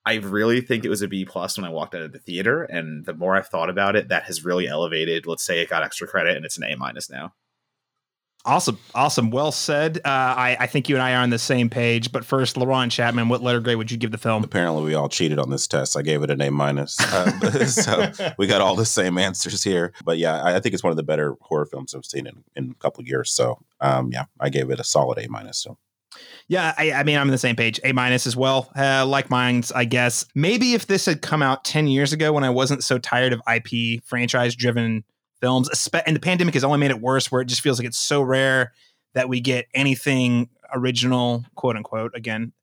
I 0.08 0.16
really 0.16 0.62
think 0.62 0.86
it 0.86 0.90
was 0.90 1.02
a 1.02 1.08
B 1.10 1.26
plus 1.26 1.58
when 1.58 1.66
I 1.66 1.70
walked 1.70 1.94
out 1.94 2.02
of 2.02 2.14
the 2.14 2.20
theater. 2.20 2.64
And 2.64 3.06
the 3.06 3.14
more 3.14 3.36
I've 3.36 3.50
thought 3.50 3.70
about 3.70 3.98
it, 3.98 4.08
that 4.08 4.24
has 4.24 4.46
really 4.46 4.66
elevated. 4.66 5.28
Let's 5.28 5.44
say 5.44 5.60
it 5.60 5.70
got 5.70 5.84
extra 5.84 6.08
credit 6.08 6.38
and 6.38 6.46
it's 6.46 6.58
an 6.58 6.64
A 6.64 6.78
minus 6.78 7.10
now. 7.10 7.34
Awesome, 8.46 8.80
awesome. 8.96 9.32
Well 9.32 9.52
said. 9.52 9.98
Uh, 9.98 10.02
I, 10.06 10.56
I 10.62 10.68
think 10.68 10.88
you 10.88 10.96
and 10.96 11.04
I 11.04 11.14
are 11.16 11.24
on 11.24 11.30
the 11.30 11.38
same 11.38 11.70
page. 11.70 12.14
But 12.14 12.24
first, 12.24 12.56
LaRon 12.56 12.90
Chapman, 12.90 13.28
what 13.28 13.44
letter 13.44 13.60
grade 13.60 13.76
would 13.76 13.92
you 13.92 13.98
give 13.98 14.12
the 14.12 14.18
film? 14.18 14.46
Apparently, 14.46 14.82
we 14.84 14.94
all 14.94 15.10
cheated 15.10 15.40
on 15.40 15.50
this 15.50 15.68
test. 15.68 15.98
I 15.98 16.04
gave 16.04 16.24
it 16.24 16.32
an 16.32 16.40
A 16.40 16.50
minus, 16.52 16.98
uh, 17.02 17.66
so 17.66 18.10
we 18.38 18.48
got 18.48 18.62
all 18.62 18.78
the 18.78 18.86
same 18.86 19.18
answers 19.18 19.62
here. 19.62 19.92
But 20.06 20.20
yeah, 20.20 20.42
I, 20.42 20.56
I, 20.56 20.60
think 20.62 20.74
it's 20.74 20.84
one 20.84 20.92
of 20.92 20.98
the 20.98 21.04
better 21.04 21.36
horror 21.42 21.66
films 21.66 21.94
I've 21.94 22.06
seen 22.06 22.26
in, 22.26 22.46
in 22.56 22.72
a 22.72 22.76
couple 22.76 23.04
years. 23.04 23.34
So 23.34 23.60
um, 23.82 24.12
yeah, 24.14 24.24
I 24.40 24.48
gave 24.48 24.70
it 24.70 24.80
a 24.80 24.86
solid 24.86 25.18
A 25.18 25.28
minus. 25.28 25.58
So. 25.58 25.78
Yeah, 26.50 26.74
I, 26.78 26.94
I, 26.94 27.04
mean, 27.04 27.18
I'm 27.18 27.28
on 27.28 27.32
the 27.32 27.38
same 27.38 27.58
page. 27.58 27.80
A 27.84 27.92
minus 27.92 28.26
as 28.26 28.36
well. 28.36 28.72
Uh, 28.76 29.06
like 29.06 29.30
mine's, 29.30 29.72
I 29.72 29.84
guess. 29.84 30.26
Maybe 30.34 30.74
if 30.74 30.88
this 30.88 31.06
had 31.06 31.22
come 31.22 31.42
out 31.42 31.66
10 31.66 31.88
years 31.88 32.14
ago 32.14 32.32
when 32.32 32.46
I 32.46 32.50
wasn't 32.50 32.84
so 32.84 32.98
tired 32.98 33.34
of 33.34 33.42
IP 33.54 34.02
franchise 34.06 34.56
driven 34.56 35.04
films. 35.42 35.70
And 36.06 36.16
the 36.16 36.22
pandemic 36.22 36.54
has 36.54 36.64
only 36.64 36.80
made 36.80 36.92
it 36.92 37.02
worse, 37.02 37.32
where 37.32 37.42
it 37.42 37.46
just 37.46 37.62
feels 37.62 37.80
like 37.80 37.88
it's 37.88 37.98
so 37.98 38.22
rare 38.22 38.72
that 39.14 39.28
we 39.28 39.42
get 39.42 39.68
anything 39.74 40.50
original, 40.74 41.44
quote 41.56 41.76
unquote. 41.76 42.12
Again, 42.16 42.54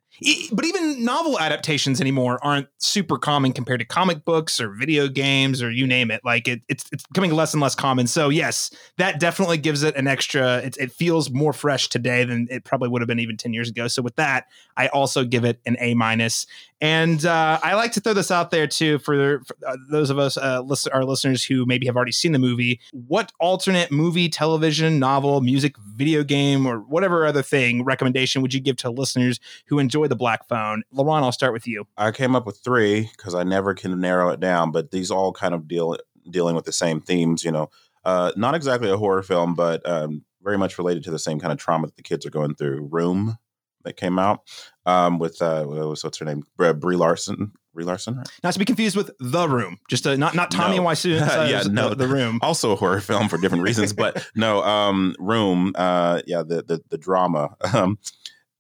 but 0.52 0.64
even 0.64 1.04
novel 1.04 1.38
adaptations 1.38 2.00
anymore 2.00 2.38
aren't 2.42 2.68
super 2.78 3.18
common 3.18 3.52
compared 3.52 3.80
to 3.80 3.86
comic 3.86 4.24
books 4.24 4.60
or 4.60 4.70
video 4.70 5.08
games 5.08 5.62
or 5.62 5.70
you 5.70 5.86
name 5.86 6.10
it. 6.10 6.20
Like 6.24 6.46
it, 6.46 6.62
it's 6.68 6.84
it's 6.92 7.06
becoming 7.06 7.32
less 7.32 7.52
and 7.52 7.60
less 7.60 7.74
common. 7.74 8.06
So 8.06 8.28
yes, 8.28 8.70
that 8.98 9.18
definitely 9.18 9.58
gives 9.58 9.82
it 9.82 9.96
an 9.96 10.06
extra. 10.06 10.58
It, 10.58 10.76
it 10.78 10.92
feels 10.92 11.30
more 11.30 11.52
fresh 11.52 11.88
today 11.88 12.24
than 12.24 12.46
it 12.50 12.64
probably 12.64 12.88
would 12.88 13.02
have 13.02 13.08
been 13.08 13.18
even 13.18 13.36
ten 13.36 13.52
years 13.52 13.68
ago. 13.68 13.88
So 13.88 14.02
with 14.02 14.16
that, 14.16 14.46
I 14.76 14.88
also 14.88 15.24
give 15.24 15.44
it 15.44 15.60
an 15.66 15.76
A 15.80 15.94
minus. 15.94 16.46
And 16.81 17.25
uh, 17.25 17.61
I 17.62 17.75
like 17.75 17.93
to 17.93 18.01
throw 18.01 18.14
this 18.14 18.31
out 18.31 18.51
there 18.51 18.66
too 18.66 18.99
for, 18.99 19.41
for 19.45 19.57
uh, 19.66 19.77
those 19.91 20.11
of 20.11 20.18
us, 20.18 20.37
uh, 20.37 20.61
listen, 20.61 20.93
our 20.93 21.05
listeners 21.05 21.45
who 21.45 21.64
maybe 21.64 21.87
have 21.87 21.97
already 21.97 22.12
seen 22.12 22.33
the 22.33 22.39
movie. 22.39 22.81
What 22.93 23.33
alternate 23.41 23.91
movie, 23.91 24.29
television, 24.29 24.99
novel, 24.99 25.41
music, 25.41 25.77
video 25.95 26.25
game, 26.25 26.66
or 26.66 26.81
whatever 26.81 27.27
other 27.27 27.43
thing 27.43 27.85
recommendation 27.85 28.43
would 28.43 28.53
you 28.53 28.61
give 28.61 28.77
to 28.79 28.91
listeners 28.91 29.41
who 29.66 29.79
enjoy 29.79 30.09
the 30.09 30.16
Black 30.16 30.47
Phone? 30.49 30.83
LaRon, 30.95 31.22
I'll 31.22 31.33
start 31.33 31.53
with 31.53 31.66
you. 31.66 31.87
I 31.97 32.11
came 32.11 32.35
up 32.35 32.45
with 32.45 32.59
three 32.59 33.09
because 33.16 33.35
I 33.35 33.45
never 33.45 33.75
can 33.75 33.99
narrow 34.01 34.31
it 34.31 34.41
down, 34.41 34.70
but 34.70 34.91
these 34.91 35.11
all 35.11 35.33
kind 35.33 35.55
of 35.55 35.68
deal 35.68 35.97
dealing 36.29 36.57
with 36.57 36.64
the 36.64 36.72
same 36.72 37.01
themes. 37.01 37.45
You 37.45 37.53
know, 37.53 37.70
uh, 38.05 38.33
not 38.37 38.55
exactly 38.55 38.91
a 38.91 38.97
horror 38.97 39.22
film, 39.22 39.55
but 39.55 39.89
um, 39.89 40.25
very 40.43 40.59
much 40.59 40.77
related 40.77 41.05
to 41.05 41.11
the 41.11 41.18
same 41.18 41.39
kind 41.39 41.53
of 41.53 41.59
trauma 41.59 41.87
that 41.87 41.97
the 41.97 42.03
kids 42.03 42.27
are 42.27 42.31
going 42.31 42.55
through. 42.55 42.89
Room 42.91 43.39
that 43.85 43.97
came 43.97 44.18
out 44.18 44.41
um, 44.87 45.18
with 45.18 45.41
uh, 45.41 45.64
what's 45.64 46.18
her 46.18 46.24
name, 46.24 46.45
Brie 46.57 46.97
Larson. 46.97 47.53
Brie 47.74 47.85
Larson, 47.85 48.16
right? 48.16 48.28
Not 48.43 48.53
to 48.53 48.59
be 48.59 48.64
confused 48.64 48.97
with 48.97 49.11
The 49.18 49.49
Room, 49.49 49.78
just 49.91 50.07
a, 50.07 50.16
not 50.16 50.35
not 50.35 50.51
Tommy 50.51 50.76
no. 50.76 50.85
Wiseau. 50.85 51.20
Uh, 51.24 51.47
yeah, 51.51 51.62
no, 51.68 51.91
the, 51.91 51.97
the, 51.97 52.09
Room. 52.09 52.39
Also 52.43 52.70
a 52.70 52.76
horror 52.76 53.01
film 53.01 53.28
for 53.28 53.37
different 53.39 53.64
reasons, 53.64 53.93
but 53.93 54.26
no, 54.37 54.62
um, 54.62 55.16
Room. 55.18 55.72
Uh, 55.74 56.22
yeah, 56.26 56.43
the 56.43 56.62
the, 56.62 56.80
the 56.89 56.99
drama. 56.99 57.57
Um, 57.72 57.99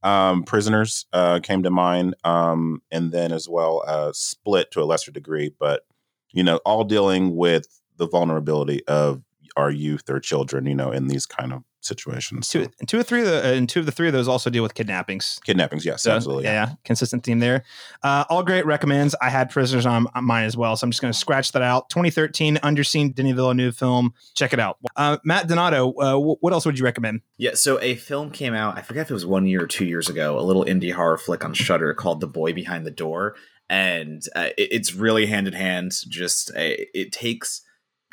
um, 0.02 0.42
Prisoners 0.42 1.06
uh, 1.12 1.40
came 1.42 1.62
to 1.62 1.70
mind, 1.70 2.14
um, 2.24 2.82
and 2.90 3.12
then 3.12 3.32
as 3.32 3.48
well 3.48 3.82
uh, 3.86 4.12
Split 4.12 4.70
to 4.72 4.82
a 4.82 4.84
lesser 4.84 5.10
degree, 5.10 5.54
but 5.58 5.86
you 6.32 6.42
know, 6.42 6.56
all 6.66 6.84
dealing 6.84 7.36
with 7.36 7.80
the 7.96 8.08
vulnerability 8.08 8.84
of 8.86 9.22
our 9.56 9.70
youth 9.70 10.10
or 10.10 10.18
children, 10.18 10.66
you 10.66 10.74
know, 10.74 10.90
in 10.90 11.06
these 11.06 11.26
kind 11.26 11.52
of 11.52 11.62
situations. 11.84 12.48
Two, 12.48 12.68
two 12.86 12.98
or 12.98 13.02
three 13.02 13.20
of 13.20 13.26
the, 13.26 13.54
and 13.54 13.68
two 13.68 13.80
of 13.80 13.86
the 13.86 13.92
three 13.92 14.06
of 14.06 14.12
those 14.12 14.28
also 14.28 14.50
deal 14.50 14.62
with 14.62 14.74
kidnappings. 14.74 15.38
Kidnappings, 15.44 15.84
yes, 15.84 16.02
so, 16.02 16.12
absolutely. 16.12 16.44
Yeah, 16.44 16.68
yeah, 16.68 16.74
consistent 16.84 17.24
theme 17.24 17.40
there. 17.40 17.64
Uh, 18.02 18.24
all 18.28 18.42
great 18.42 18.66
recommends. 18.66 19.14
I 19.20 19.30
had 19.30 19.50
prisoners 19.50 19.86
on, 19.86 20.06
on 20.14 20.24
mine 20.24 20.44
as 20.44 20.56
well, 20.56 20.76
so 20.76 20.84
I'm 20.84 20.90
just 20.90 21.00
going 21.00 21.12
to 21.12 21.18
scratch 21.18 21.52
that 21.52 21.62
out. 21.62 21.90
2013 21.90 22.56
Underseen 22.56 23.14
Denis 23.14 23.34
Villeneuve 23.34 23.76
film. 23.76 24.14
Check 24.34 24.52
it 24.52 24.60
out. 24.60 24.78
Uh, 24.96 25.18
Matt 25.24 25.48
Donato, 25.48 25.92
uh, 26.00 26.18
what 26.18 26.52
else 26.52 26.66
would 26.66 26.78
you 26.78 26.84
recommend? 26.84 27.20
Yeah, 27.36 27.54
so 27.54 27.80
a 27.80 27.94
film 27.96 28.30
came 28.30 28.54
out. 28.54 28.78
I 28.78 28.82
forget 28.82 29.02
if 29.02 29.10
it 29.10 29.14
was 29.14 29.26
one 29.26 29.46
year 29.46 29.62
or 29.62 29.66
two 29.66 29.84
years 29.84 30.08
ago. 30.08 30.38
A 30.38 30.42
little 30.42 30.64
indie 30.64 30.92
horror 30.92 31.18
flick 31.18 31.44
on 31.44 31.54
Shudder 31.54 31.94
called 31.94 32.20
The 32.20 32.26
Boy 32.26 32.52
Behind 32.52 32.86
the 32.86 32.90
Door, 32.90 33.36
and 33.68 34.22
uh, 34.34 34.48
it, 34.56 34.68
it's 34.72 34.94
really 34.94 35.26
hand 35.26 35.46
in 35.46 35.54
hand. 35.54 35.92
Just 36.08 36.50
a, 36.54 36.86
it 36.98 37.12
takes 37.12 37.62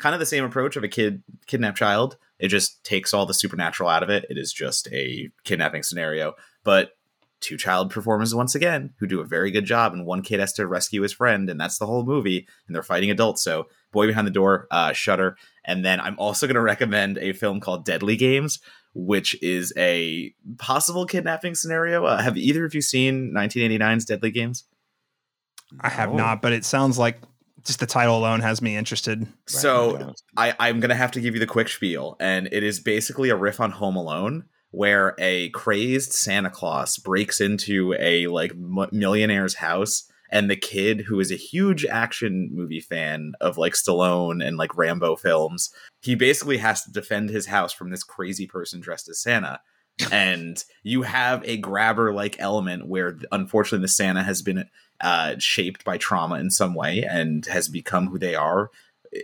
kind 0.02 0.14
of 0.14 0.18
the 0.18 0.26
same 0.26 0.44
approach 0.44 0.74
of 0.74 0.82
a 0.82 0.88
kid 0.88 1.22
kidnapped 1.46 1.78
child. 1.78 2.16
It 2.40 2.48
just 2.48 2.82
takes 2.82 3.14
all 3.14 3.24
the 3.24 3.32
supernatural 3.32 3.88
out 3.88 4.02
of 4.02 4.10
it. 4.10 4.26
It 4.28 4.36
is 4.36 4.52
just 4.52 4.88
a 4.92 5.30
kidnapping 5.44 5.84
scenario. 5.84 6.34
But 6.64 6.90
two 7.38 7.56
child 7.56 7.90
performers 7.90 8.34
once 8.34 8.54
again 8.54 8.94
who 8.98 9.06
do 9.06 9.20
a 9.20 9.24
very 9.24 9.50
good 9.50 9.64
job 9.64 9.92
and 9.92 10.04
one 10.06 10.22
kid 10.22 10.40
has 10.40 10.52
to 10.54 10.66
rescue 10.66 11.02
his 11.02 11.12
friend 11.12 11.48
and 11.48 11.58
that's 11.60 11.78
the 11.78 11.86
whole 11.86 12.04
movie 12.04 12.46
and 12.66 12.74
they're 12.74 12.82
fighting 12.82 13.10
adults. 13.10 13.42
So 13.42 13.68
boy 13.92 14.08
behind 14.08 14.26
the 14.26 14.32
door 14.32 14.66
uh 14.70 14.92
Shudder. 14.92 15.36
And 15.64 15.84
then 15.84 16.00
i'm 16.00 16.18
also 16.18 16.46
going 16.46 16.54
to 16.56 16.60
recommend 16.60 17.18
a 17.18 17.32
film 17.32 17.60
called 17.60 17.84
deadly 17.84 18.16
games 18.16 18.60
which 18.94 19.40
is 19.42 19.72
a 19.76 20.34
possible 20.58 21.06
kidnapping 21.06 21.54
scenario. 21.54 22.04
Uh, 22.04 22.20
have 22.20 22.36
either 22.36 22.66
of 22.66 22.74
you 22.74 22.82
seen 22.82 23.32
1989's 23.34 24.04
deadly 24.04 24.30
games? 24.30 24.64
I 25.80 25.88
have 25.88 26.12
not 26.12 26.42
but 26.42 26.52
it 26.52 26.64
sounds 26.64 26.98
like 26.98 27.20
just 27.64 27.80
the 27.80 27.86
title 27.86 28.16
alone 28.18 28.40
has 28.40 28.60
me 28.60 28.76
interested. 28.76 29.26
So 29.46 30.14
I, 30.36 30.54
I'm 30.58 30.80
gonna 30.80 30.94
have 30.94 31.12
to 31.12 31.20
give 31.20 31.34
you 31.34 31.40
the 31.40 31.46
quick 31.46 31.68
spiel, 31.68 32.16
and 32.20 32.48
it 32.52 32.62
is 32.62 32.80
basically 32.80 33.30
a 33.30 33.36
riff 33.36 33.60
on 33.60 33.70
Home 33.72 33.96
Alone, 33.96 34.44
where 34.70 35.14
a 35.18 35.50
crazed 35.50 36.12
Santa 36.12 36.50
Claus 36.50 36.98
breaks 36.98 37.40
into 37.40 37.94
a 37.98 38.26
like 38.26 38.52
m- 38.52 38.88
millionaire's 38.92 39.56
house, 39.56 40.10
and 40.30 40.50
the 40.50 40.56
kid, 40.56 41.02
who 41.02 41.20
is 41.20 41.30
a 41.30 41.36
huge 41.36 41.84
action 41.84 42.50
movie 42.52 42.80
fan 42.80 43.34
of 43.40 43.58
like 43.58 43.74
Stallone 43.74 44.44
and 44.44 44.56
like 44.56 44.76
Rambo 44.76 45.16
films, 45.16 45.70
he 46.00 46.14
basically 46.14 46.56
has 46.56 46.82
to 46.84 46.90
defend 46.90 47.30
his 47.30 47.46
house 47.46 47.72
from 47.72 47.90
this 47.90 48.02
crazy 48.02 48.46
person 48.46 48.80
dressed 48.80 49.08
as 49.08 49.20
Santa. 49.20 49.60
And 50.10 50.62
you 50.82 51.02
have 51.02 51.44
a 51.44 51.58
grabber 51.58 52.12
like 52.12 52.36
element 52.38 52.86
where 52.86 53.18
unfortunately 53.30 53.84
the 53.84 53.88
Santa 53.88 54.22
has 54.22 54.42
been 54.42 54.68
uh, 55.00 55.34
shaped 55.38 55.84
by 55.84 55.98
trauma 55.98 56.36
in 56.36 56.50
some 56.50 56.74
way 56.74 57.04
and 57.04 57.44
has 57.46 57.68
become 57.68 58.08
who 58.08 58.18
they 58.18 58.34
are 58.34 58.70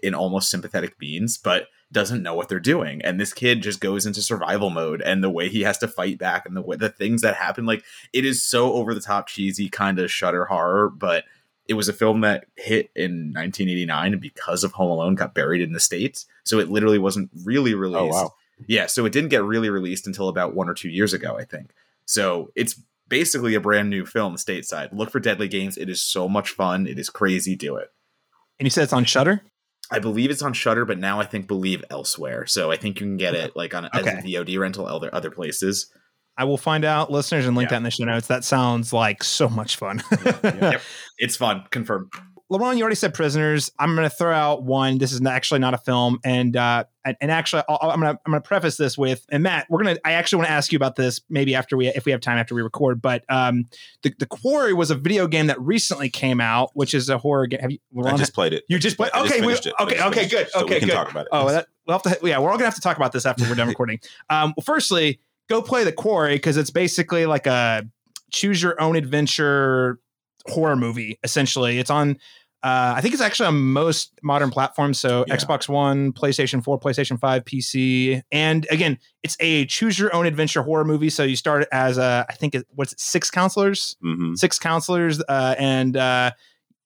in 0.02 0.14
almost 0.14 0.50
sympathetic 0.50 0.98
beings, 0.98 1.38
but 1.38 1.68
doesn't 1.90 2.22
know 2.22 2.34
what 2.34 2.48
they're 2.48 2.60
doing. 2.60 3.00
And 3.02 3.18
this 3.18 3.32
kid 3.32 3.62
just 3.62 3.80
goes 3.80 4.04
into 4.04 4.20
survival 4.20 4.70
mode 4.70 5.00
and 5.00 5.24
the 5.24 5.30
way 5.30 5.48
he 5.48 5.62
has 5.62 5.78
to 5.78 5.88
fight 5.88 6.18
back 6.18 6.44
and 6.44 6.56
the 6.56 6.62
way 6.62 6.76
the 6.76 6.90
things 6.90 7.22
that 7.22 7.36
happen, 7.36 7.64
like 7.64 7.82
it 8.12 8.24
is 8.24 8.42
so 8.42 8.74
over 8.74 8.92
the 8.92 9.00
top 9.00 9.26
cheesy 9.26 9.68
kind 9.68 9.98
of 9.98 10.10
shudder 10.10 10.44
horror, 10.44 10.90
but 10.90 11.24
it 11.66 11.74
was 11.74 11.88
a 11.88 11.92
film 11.92 12.22
that 12.22 12.46
hit 12.56 12.90
in 12.96 13.32
1989 13.34 14.12
and 14.12 14.20
because 14.20 14.64
of 14.64 14.72
Home 14.72 14.90
Alone 14.90 15.14
got 15.14 15.34
buried 15.34 15.60
in 15.60 15.72
the 15.72 15.80
States. 15.80 16.26
So 16.44 16.58
it 16.58 16.70
literally 16.70 16.98
wasn't 16.98 17.30
really 17.44 17.74
released. 17.74 18.16
Oh, 18.16 18.22
wow. 18.22 18.34
Yeah, 18.66 18.86
so 18.86 19.04
it 19.06 19.12
didn't 19.12 19.30
get 19.30 19.44
really 19.44 19.70
released 19.70 20.06
until 20.06 20.28
about 20.28 20.54
one 20.54 20.68
or 20.68 20.74
two 20.74 20.88
years 20.88 21.12
ago, 21.12 21.36
I 21.38 21.44
think. 21.44 21.70
So 22.06 22.50
it's 22.56 22.80
basically 23.08 23.54
a 23.54 23.60
brand 23.60 23.88
new 23.90 24.04
film 24.04 24.36
stateside. 24.36 24.88
Look 24.92 25.10
for 25.10 25.20
Deadly 25.20 25.48
Games. 25.48 25.76
It 25.78 25.88
is 25.88 26.02
so 26.02 26.28
much 26.28 26.50
fun. 26.50 26.86
It 26.86 26.98
is 26.98 27.08
crazy. 27.10 27.56
Do 27.56 27.76
it. 27.76 27.88
And 28.58 28.66
you 28.66 28.70
said 28.70 28.84
it's 28.84 28.92
on 28.92 29.04
Shudder. 29.04 29.42
I 29.90 30.00
believe 30.00 30.30
it's 30.30 30.42
on 30.42 30.52
Shudder, 30.52 30.84
but 30.84 30.98
now 30.98 31.20
I 31.20 31.24
think 31.24 31.46
believe 31.46 31.82
elsewhere. 31.90 32.44
So 32.46 32.70
I 32.70 32.76
think 32.76 33.00
you 33.00 33.06
can 33.06 33.16
get 33.16 33.34
it 33.34 33.56
like 33.56 33.74
on 33.74 33.86
Okay. 33.86 33.98
as 34.00 34.06
a 34.24 34.26
VOD 34.26 34.58
rental 34.58 34.86
other 34.86 35.14
other 35.14 35.30
places. 35.30 35.90
I 36.36 36.44
will 36.44 36.58
find 36.58 36.84
out, 36.84 37.10
listeners, 37.10 37.46
and 37.46 37.56
link 37.56 37.66
Yeah. 37.68 37.70
that 37.70 37.76
in 37.78 37.82
the 37.84 37.90
show 37.90 38.04
notes. 38.04 38.26
That 38.28 38.44
sounds 38.44 38.92
like 38.92 39.24
so 39.24 39.48
much 39.48 39.76
fun. 39.76 40.02
Yep, 40.44 40.82
it's 41.18 41.36
fun. 41.36 41.64
Confirmed. 41.70 42.10
LaRon, 42.50 42.76
you 42.78 42.82
already 42.82 42.96
said 42.96 43.12
prisoners. 43.12 43.70
I'm 43.78 43.94
going 43.94 44.08
to 44.08 44.14
throw 44.14 44.32
out 44.32 44.62
one. 44.62 44.96
This 44.96 45.12
is 45.12 45.24
actually 45.26 45.60
not 45.60 45.74
a 45.74 45.78
film, 45.78 46.18
and 46.24 46.56
uh, 46.56 46.84
and, 47.04 47.14
and 47.20 47.30
actually, 47.30 47.62
I'll, 47.68 47.78
I'm 47.82 48.00
going 48.00 48.14
to 48.14 48.20
I'm 48.24 48.32
going 48.32 48.42
to 48.42 48.46
preface 48.46 48.78
this 48.78 48.96
with, 48.96 49.26
and 49.28 49.42
Matt, 49.42 49.66
we're 49.68 49.82
going 49.82 49.96
to. 49.96 50.06
I 50.06 50.12
actually 50.12 50.38
want 50.38 50.48
to 50.48 50.52
ask 50.52 50.72
you 50.72 50.76
about 50.76 50.96
this 50.96 51.20
maybe 51.28 51.54
after 51.54 51.76
we, 51.76 51.88
if 51.88 52.06
we 52.06 52.12
have 52.12 52.22
time 52.22 52.38
after 52.38 52.54
we 52.54 52.62
record. 52.62 53.02
But 53.02 53.24
um, 53.28 53.66
the 54.02 54.14
the 54.18 54.24
Quarry 54.24 54.72
was 54.72 54.90
a 54.90 54.94
video 54.94 55.26
game 55.26 55.48
that 55.48 55.60
recently 55.60 56.08
came 56.08 56.40
out, 56.40 56.70
which 56.72 56.94
is 56.94 57.10
a 57.10 57.18
horror 57.18 57.46
game. 57.46 57.60
Have 57.60 57.70
you? 57.70 57.78
I 58.02 58.16
just 58.16 58.32
played 58.32 58.54
it. 58.54 58.64
you 58.68 58.78
just 58.78 58.96
played. 58.96 59.10
I 59.12 59.24
just 59.24 59.34
Okay, 59.34 59.46
we. 59.46 59.52
Okay, 59.52 60.02
okay, 60.02 60.28
good. 60.28 60.46
it. 60.46 60.50
So 60.50 60.62
okay, 60.62 60.74
we 60.74 60.80
can 60.80 60.88
good. 60.88 60.94
talk 60.94 61.10
about 61.10 61.26
it. 61.26 61.28
Oh, 61.32 61.50
that, 61.50 61.66
we'll 61.86 61.98
have 61.98 62.20
to. 62.20 62.26
Yeah, 62.26 62.38
we're 62.38 62.50
all 62.50 62.56
gonna 62.56 62.64
have 62.64 62.76
to 62.76 62.80
talk 62.80 62.96
about 62.96 63.12
this 63.12 63.26
after 63.26 63.44
we're 63.44 63.56
done 63.56 63.68
recording. 63.68 64.00
Um, 64.30 64.54
well, 64.56 64.64
firstly, 64.64 65.20
go 65.50 65.60
play 65.60 65.84
the 65.84 65.92
Quarry 65.92 66.36
because 66.36 66.56
it's 66.56 66.70
basically 66.70 67.26
like 67.26 67.46
a 67.46 67.84
choose 68.30 68.62
your 68.62 68.80
own 68.80 68.96
adventure 68.96 69.98
horror 70.46 70.76
movie. 70.76 71.18
Essentially, 71.24 71.78
it's 71.78 71.90
on. 71.90 72.18
Uh, 72.60 72.94
I 72.96 73.00
think 73.00 73.14
it's 73.14 73.22
actually 73.22 73.46
on 73.46 73.56
most 73.72 74.18
modern 74.20 74.50
platforms. 74.50 74.98
So 74.98 75.24
Yeah. 75.28 75.36
Xbox 75.36 75.68
One, 75.68 76.12
PlayStation 76.12 76.62
4, 76.62 76.80
PlayStation 76.80 77.18
5, 77.18 77.44
PC. 77.44 78.20
And 78.32 78.66
again, 78.68 78.98
it's 79.22 79.36
a 79.38 79.64
choose 79.66 79.96
your 79.96 80.12
own 80.14 80.26
adventure 80.26 80.62
horror 80.62 80.84
movie. 80.84 81.08
So 81.08 81.22
you 81.22 81.36
start 81.36 81.68
as 81.70 81.98
a, 81.98 82.26
I 82.28 82.32
think, 82.32 82.56
it, 82.56 82.66
what's 82.74 82.92
it, 82.94 82.98
six 83.00 83.30
counselors? 83.30 83.96
hmm 84.02 84.34
six 84.34 84.58
counselors 84.58 85.22
uh, 85.28 85.54
and 85.56 85.96
uh, 85.96 86.32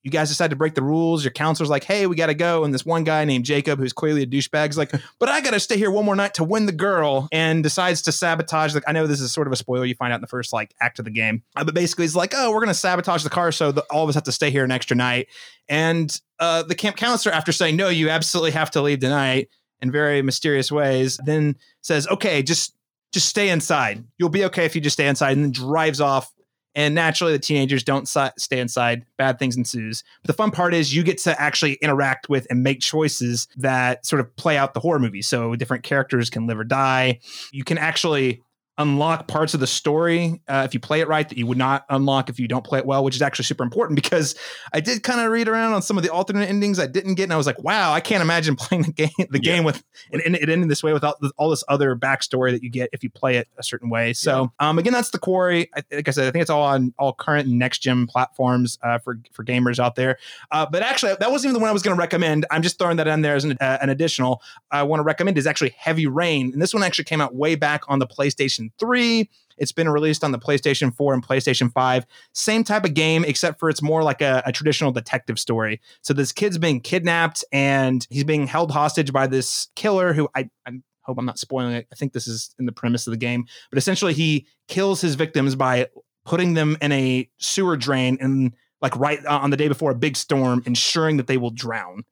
you 0.02 0.10
guys 0.10 0.28
decide 0.28 0.50
to 0.50 0.56
break 0.56 0.74
the 0.74 0.82
rules 0.82 1.24
your 1.24 1.30
counselor's 1.30 1.70
like 1.70 1.84
hey 1.84 2.06
we 2.06 2.16
gotta 2.16 2.34
go 2.34 2.64
and 2.64 2.72
this 2.74 2.84
one 2.84 3.04
guy 3.04 3.24
named 3.24 3.44
jacob 3.44 3.78
who's 3.78 3.92
clearly 3.92 4.22
a 4.22 4.26
douchebag 4.26 4.70
is 4.70 4.78
like 4.78 4.92
but 5.18 5.28
i 5.28 5.40
gotta 5.40 5.60
stay 5.60 5.76
here 5.76 5.90
one 5.90 6.04
more 6.04 6.16
night 6.16 6.34
to 6.34 6.44
win 6.44 6.66
the 6.66 6.72
girl 6.72 7.28
and 7.32 7.62
decides 7.62 8.02
to 8.02 8.12
sabotage 8.12 8.74
Like, 8.74 8.84
i 8.86 8.92
know 8.92 9.06
this 9.06 9.20
is 9.20 9.32
sort 9.32 9.46
of 9.46 9.52
a 9.52 9.56
spoiler 9.56 9.84
you 9.84 9.94
find 9.94 10.12
out 10.12 10.16
in 10.16 10.22
the 10.22 10.26
first 10.26 10.52
like 10.52 10.74
act 10.80 10.98
of 10.98 11.04
the 11.04 11.10
game 11.10 11.42
Uh, 11.56 11.64
but 11.64 11.74
basically 11.74 12.04
he's 12.04 12.16
like 12.16 12.34
oh 12.36 12.50
we're 12.50 12.60
gonna 12.60 12.74
sabotage 12.74 13.24
the 13.24 13.30
car 13.30 13.52
so 13.52 13.72
that 13.72 13.84
all 13.90 14.02
of 14.02 14.08
us 14.08 14.14
have 14.14 14.24
to 14.24 14.32
stay 14.32 14.50
here 14.50 14.64
an 14.64 14.70
extra 14.70 14.96
night 14.96 15.28
and 15.68 16.20
uh, 16.40 16.62
the 16.62 16.74
camp 16.74 16.96
counselor 16.96 17.34
after 17.34 17.52
saying 17.52 17.76
no 17.76 17.88
you 17.88 18.08
absolutely 18.08 18.50
have 18.50 18.70
to 18.70 18.82
leave 18.82 18.98
tonight 18.98 19.48
in 19.80 19.90
very 19.90 20.22
mysterious 20.22 20.72
ways 20.72 21.18
then 21.24 21.56
says 21.82 22.08
okay 22.08 22.42
just 22.42 22.74
just 23.12 23.28
stay 23.28 23.50
inside. 23.50 24.04
You'll 24.18 24.30
be 24.30 24.46
okay 24.46 24.64
if 24.64 24.74
you 24.74 24.80
just 24.80 24.94
stay 24.94 25.06
inside 25.06 25.32
and 25.32 25.44
then 25.44 25.52
drives 25.52 26.00
off 26.00 26.32
and 26.74 26.94
naturally 26.94 27.32
the 27.32 27.38
teenagers 27.38 27.82
don't 27.82 28.08
si- 28.08 28.30
stay 28.38 28.60
inside. 28.60 29.04
Bad 29.18 29.38
things 29.38 29.56
ensues. 29.56 30.02
But 30.22 30.28
the 30.28 30.32
fun 30.32 30.50
part 30.50 30.74
is 30.74 30.94
you 30.94 31.02
get 31.02 31.18
to 31.18 31.40
actually 31.40 31.74
interact 31.74 32.28
with 32.28 32.46
and 32.50 32.62
make 32.62 32.80
choices 32.80 33.48
that 33.56 34.04
sort 34.06 34.20
of 34.20 34.34
play 34.36 34.56
out 34.56 34.74
the 34.74 34.80
horror 34.80 34.98
movie. 34.98 35.22
So 35.22 35.54
different 35.56 35.84
characters 35.84 36.30
can 36.30 36.46
live 36.46 36.58
or 36.58 36.64
die. 36.64 37.20
You 37.52 37.64
can 37.64 37.78
actually 37.78 38.42
unlock 38.78 39.28
parts 39.28 39.52
of 39.54 39.60
the 39.60 39.66
story 39.66 40.40
uh, 40.48 40.62
if 40.64 40.72
you 40.72 40.80
play 40.80 41.00
it 41.00 41.08
right 41.08 41.28
that 41.28 41.36
you 41.36 41.46
would 41.46 41.58
not 41.58 41.84
unlock 41.90 42.30
if 42.30 42.40
you 42.40 42.48
don't 42.48 42.64
play 42.64 42.78
it 42.78 42.86
well 42.86 43.04
which 43.04 43.14
is 43.14 43.20
actually 43.20 43.44
super 43.44 43.62
important 43.62 43.96
because 43.96 44.34
i 44.72 44.80
did 44.80 45.02
kind 45.02 45.20
of 45.20 45.30
read 45.30 45.46
around 45.46 45.74
on 45.74 45.82
some 45.82 45.98
of 45.98 46.02
the 46.02 46.08
alternate 46.10 46.48
endings 46.48 46.78
i 46.78 46.86
didn't 46.86 47.14
get 47.14 47.24
and 47.24 47.34
i 47.34 47.36
was 47.36 47.46
like 47.46 47.62
wow 47.62 47.92
i 47.92 48.00
can't 48.00 48.22
imagine 48.22 48.56
playing 48.62 48.82
the 48.82 48.92
game 48.92 49.10
the 49.30 49.42
Yeah. 49.42 49.52
game 49.56 49.64
with 49.64 49.84
and, 50.10 50.22
and 50.22 50.34
it 50.36 50.48
ended 50.48 50.70
this 50.70 50.82
way 50.82 50.92
without 50.92 51.16
all 51.36 51.50
this 51.50 51.62
other 51.68 51.94
backstory 51.94 52.50
that 52.52 52.62
you 52.62 52.70
get 52.70 52.88
if 52.92 53.02
you 53.02 53.10
play 53.10 53.36
it 53.36 53.48
a 53.58 53.62
certain 53.62 53.90
way. 53.90 54.12
So, 54.12 54.52
um, 54.58 54.78
again, 54.78 54.92
that's 54.92 55.10
the 55.10 55.18
quarry. 55.18 55.70
I, 55.76 55.82
like 55.92 56.08
I 56.08 56.10
said, 56.10 56.26
I 56.26 56.30
think 56.30 56.42
it's 56.42 56.50
all 56.50 56.62
on 56.62 56.92
all 56.98 57.12
current 57.12 57.46
and 57.48 57.58
next 57.58 57.78
gen 57.80 58.06
platforms 58.06 58.78
uh, 58.82 58.98
for 58.98 59.18
for 59.32 59.44
gamers 59.44 59.78
out 59.78 59.94
there. 59.94 60.18
Uh, 60.50 60.66
but 60.70 60.82
actually, 60.82 61.14
that 61.18 61.30
wasn't 61.30 61.50
even 61.50 61.54
the 61.54 61.60
one 61.60 61.68
I 61.70 61.72
was 61.72 61.82
going 61.82 61.96
to 61.96 62.00
recommend. 62.00 62.46
I'm 62.50 62.62
just 62.62 62.78
throwing 62.78 62.96
that 62.96 63.06
in 63.06 63.22
there 63.22 63.36
as 63.36 63.44
an, 63.44 63.52
uh, 63.60 63.78
an 63.80 63.90
additional. 63.90 64.42
I 64.70 64.82
want 64.82 65.00
to 65.00 65.04
recommend 65.04 65.38
is 65.38 65.46
actually 65.46 65.74
Heavy 65.78 66.06
Rain, 66.06 66.52
and 66.52 66.60
this 66.60 66.74
one 66.74 66.82
actually 66.82 67.04
came 67.04 67.20
out 67.20 67.34
way 67.34 67.54
back 67.54 67.82
on 67.88 67.98
the 67.98 68.06
PlayStation 68.06 68.61
3. 68.78 69.28
It's 69.58 69.72
been 69.72 69.88
released 69.88 70.24
on 70.24 70.32
the 70.32 70.38
PlayStation 70.38 70.94
4 70.94 71.14
and 71.14 71.26
PlayStation 71.26 71.72
5. 71.72 72.06
Same 72.32 72.64
type 72.64 72.84
of 72.84 72.94
game, 72.94 73.24
except 73.24 73.58
for 73.58 73.68
it's 73.68 73.82
more 73.82 74.02
like 74.02 74.20
a, 74.20 74.42
a 74.46 74.52
traditional 74.52 74.92
detective 74.92 75.38
story. 75.38 75.80
So 76.02 76.14
this 76.14 76.32
kid's 76.32 76.58
being 76.58 76.80
kidnapped 76.80 77.44
and 77.52 78.06
he's 78.10 78.24
being 78.24 78.46
held 78.46 78.70
hostage 78.70 79.12
by 79.12 79.26
this 79.26 79.68
killer 79.76 80.12
who 80.12 80.28
I, 80.34 80.48
I 80.66 80.72
hope 81.02 81.18
I'm 81.18 81.26
not 81.26 81.38
spoiling 81.38 81.74
it. 81.74 81.86
I 81.92 81.94
think 81.94 82.12
this 82.12 82.26
is 82.26 82.54
in 82.58 82.66
the 82.66 82.72
premise 82.72 83.06
of 83.06 83.12
the 83.12 83.18
game, 83.18 83.46
but 83.70 83.78
essentially 83.78 84.14
he 84.14 84.46
kills 84.68 85.00
his 85.00 85.14
victims 85.14 85.54
by 85.54 85.88
putting 86.24 86.54
them 86.54 86.76
in 86.80 86.92
a 86.92 87.28
sewer 87.38 87.76
drain 87.76 88.16
and 88.20 88.54
like 88.80 88.96
right 88.96 89.24
uh, 89.26 89.38
on 89.38 89.50
the 89.50 89.56
day 89.56 89.68
before 89.68 89.90
a 89.90 89.94
big 89.94 90.16
storm, 90.16 90.62
ensuring 90.66 91.16
that 91.16 91.26
they 91.26 91.36
will 91.36 91.50
drown. 91.50 92.04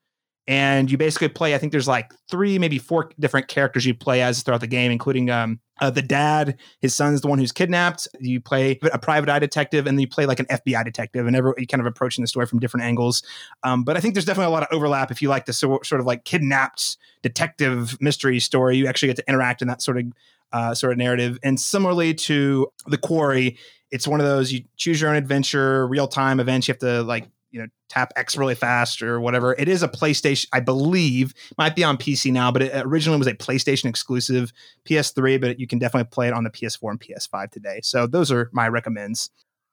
And 0.50 0.90
you 0.90 0.98
basically 0.98 1.28
play. 1.28 1.54
I 1.54 1.58
think 1.58 1.70
there's 1.70 1.86
like 1.86 2.12
three, 2.28 2.58
maybe 2.58 2.78
four 2.78 3.12
different 3.20 3.46
characters 3.46 3.86
you 3.86 3.94
play 3.94 4.20
as 4.20 4.42
throughout 4.42 4.60
the 4.60 4.66
game, 4.66 4.90
including 4.90 5.30
um, 5.30 5.60
uh, 5.80 5.90
the 5.90 6.02
dad. 6.02 6.58
His 6.80 6.92
son's 6.92 7.20
the 7.20 7.28
one 7.28 7.38
who's 7.38 7.52
kidnapped. 7.52 8.08
You 8.18 8.40
play 8.40 8.76
a 8.92 8.98
private 8.98 9.28
eye 9.28 9.38
detective, 9.38 9.86
and 9.86 9.96
then 9.96 10.00
you 10.00 10.08
play 10.08 10.26
like 10.26 10.40
an 10.40 10.46
FBI 10.46 10.84
detective, 10.84 11.28
and 11.28 11.36
every 11.36 11.52
you 11.58 11.68
kind 11.68 11.80
of 11.80 11.86
approaching 11.86 12.22
the 12.22 12.26
story 12.26 12.46
from 12.46 12.58
different 12.58 12.84
angles. 12.84 13.22
Um, 13.62 13.84
but 13.84 13.96
I 13.96 14.00
think 14.00 14.14
there's 14.14 14.24
definitely 14.24 14.48
a 14.48 14.54
lot 14.54 14.64
of 14.64 14.70
overlap 14.72 15.12
if 15.12 15.22
you 15.22 15.28
like 15.28 15.46
the 15.46 15.52
so, 15.52 15.78
sort 15.84 16.00
of 16.00 16.06
like 16.08 16.24
kidnapped 16.24 16.96
detective 17.22 17.96
mystery 18.00 18.40
story. 18.40 18.76
You 18.76 18.88
actually 18.88 19.06
get 19.06 19.18
to 19.18 19.28
interact 19.28 19.62
in 19.62 19.68
that 19.68 19.80
sort 19.80 19.98
of 19.98 20.06
uh, 20.52 20.74
sort 20.74 20.90
of 20.90 20.98
narrative. 20.98 21.38
And 21.44 21.60
similarly 21.60 22.12
to 22.14 22.66
the 22.88 22.98
Quarry, 22.98 23.56
it's 23.92 24.08
one 24.08 24.18
of 24.18 24.26
those 24.26 24.52
you 24.52 24.64
choose 24.76 25.00
your 25.00 25.10
own 25.10 25.16
adventure, 25.16 25.86
real 25.86 26.08
time 26.08 26.40
events. 26.40 26.66
You 26.66 26.72
have 26.72 26.80
to 26.80 27.04
like 27.04 27.28
you 27.50 27.60
know 27.60 27.66
tap 27.88 28.12
X 28.16 28.36
really 28.36 28.54
fast 28.54 29.02
or 29.02 29.20
whatever. 29.20 29.54
It 29.58 29.68
is 29.68 29.82
a 29.82 29.88
PlayStation, 29.88 30.46
I 30.52 30.60
believe, 30.60 31.34
might 31.58 31.74
be 31.76 31.84
on 31.84 31.96
PC 31.96 32.32
now, 32.32 32.50
but 32.50 32.62
it 32.62 32.72
originally 32.86 33.18
was 33.18 33.26
a 33.26 33.34
PlayStation 33.34 33.86
exclusive, 33.86 34.52
PS3, 34.88 35.40
but 35.40 35.58
you 35.60 35.66
can 35.66 35.78
definitely 35.78 36.08
play 36.10 36.28
it 36.28 36.34
on 36.34 36.44
the 36.44 36.50
PS4 36.50 36.90
and 36.90 37.00
PS5 37.00 37.50
today. 37.50 37.80
So 37.82 38.06
those 38.06 38.30
are 38.30 38.50
my 38.52 38.68
recommends. 38.68 39.30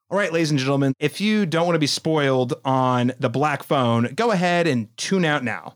All 0.09 0.17
right, 0.17 0.32
ladies 0.32 0.51
and 0.51 0.59
gentlemen, 0.59 0.93
if 0.99 1.19
you 1.19 1.45
don't 1.45 1.65
want 1.65 1.75
to 1.75 1.80
be 1.80 1.88
spoiled 1.88 2.53
on 2.63 3.11
the 3.19 3.30
black 3.30 3.61
phone, 3.61 4.13
go 4.15 4.32
ahead 4.32 4.65
and 4.65 4.95
tune 4.95 5.25
out 5.25 5.43
now. 5.43 5.75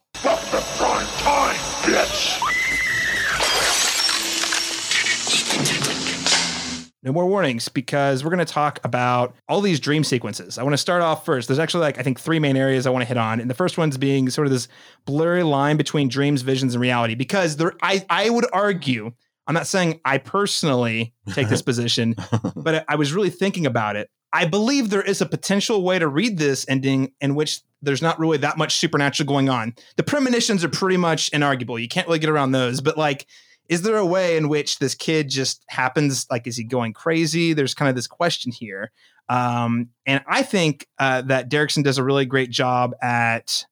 No 7.03 7.11
more 7.11 7.25
warnings 7.25 7.67
because 7.67 8.23
we're 8.23 8.29
going 8.29 8.45
to 8.45 8.53
talk 8.53 8.79
about 8.83 9.35
all 9.49 9.59
these 9.61 9.79
dream 9.79 10.03
sequences. 10.03 10.59
I 10.59 10.63
want 10.63 10.73
to 10.73 10.77
start 10.77 11.01
off 11.01 11.25
first. 11.25 11.47
There's 11.47 11.57
actually 11.57 11.81
like 11.81 11.97
I 11.97 12.03
think 12.03 12.19
three 12.19 12.37
main 12.37 12.55
areas 12.55 12.85
I 12.85 12.91
want 12.91 13.01
to 13.01 13.07
hit 13.07 13.17
on, 13.17 13.39
and 13.39 13.49
the 13.49 13.55
first 13.55 13.77
one's 13.77 13.97
being 13.97 14.29
sort 14.29 14.45
of 14.45 14.53
this 14.53 14.67
blurry 15.05 15.41
line 15.41 15.77
between 15.77 16.09
dreams, 16.09 16.43
visions, 16.43 16.75
and 16.75 16.81
reality. 16.81 17.15
Because 17.15 17.57
there, 17.57 17.73
I 17.81 18.05
I 18.09 18.29
would 18.29 18.45
argue, 18.53 19.11
I'm 19.47 19.55
not 19.55 19.65
saying 19.65 19.99
I 20.05 20.19
personally 20.19 21.13
take 21.33 21.49
this 21.49 21.61
position, 21.71 22.15
but 22.55 22.75
I- 22.75 22.85
I 22.89 22.95
was 22.97 23.13
really 23.13 23.31
thinking 23.31 23.65
about 23.65 23.95
it. 23.95 24.07
I 24.31 24.45
believe 24.45 24.89
there 24.91 25.01
is 25.01 25.21
a 25.21 25.25
potential 25.25 25.83
way 25.83 25.97
to 25.99 26.07
read 26.07 26.37
this 26.37 26.65
ending 26.69 27.13
in 27.19 27.33
which 27.35 27.61
there's 27.81 28.01
not 28.01 28.19
really 28.19 28.37
that 28.37 28.57
much 28.57 28.75
supernatural 28.77 29.27
going 29.27 29.49
on. 29.49 29.73
The 29.97 30.03
premonitions 30.03 30.63
are 30.63 30.69
pretty 30.69 30.97
much 30.97 31.31
inarguable. 31.31 31.81
You 31.81 31.87
can't 31.89 32.07
really 32.07 32.19
get 32.19 32.29
around 32.29 32.51
those, 32.51 32.79
but 32.79 32.95
like 32.97 33.25
is 33.71 33.83
there 33.83 33.95
a 33.95 34.05
way 34.05 34.35
in 34.35 34.49
which 34.49 34.79
this 34.79 34.93
kid 34.93 35.29
just 35.29 35.63
happens 35.69 36.27
like 36.29 36.45
is 36.45 36.57
he 36.57 36.63
going 36.65 36.91
crazy? 36.91 37.53
There's 37.53 37.73
kind 37.73 37.87
of 37.87 37.95
this 37.95 38.05
question 38.05 38.51
here. 38.51 38.91
Um, 39.29 39.91
and 40.05 40.21
i 40.27 40.43
think 40.43 40.87
uh, 40.99 41.21
that 41.21 41.49
derrickson 41.49 41.85
does 41.85 41.97
a 41.97 42.03
really 42.03 42.25
great 42.25 42.49
job 42.49 42.93
at 43.01 43.65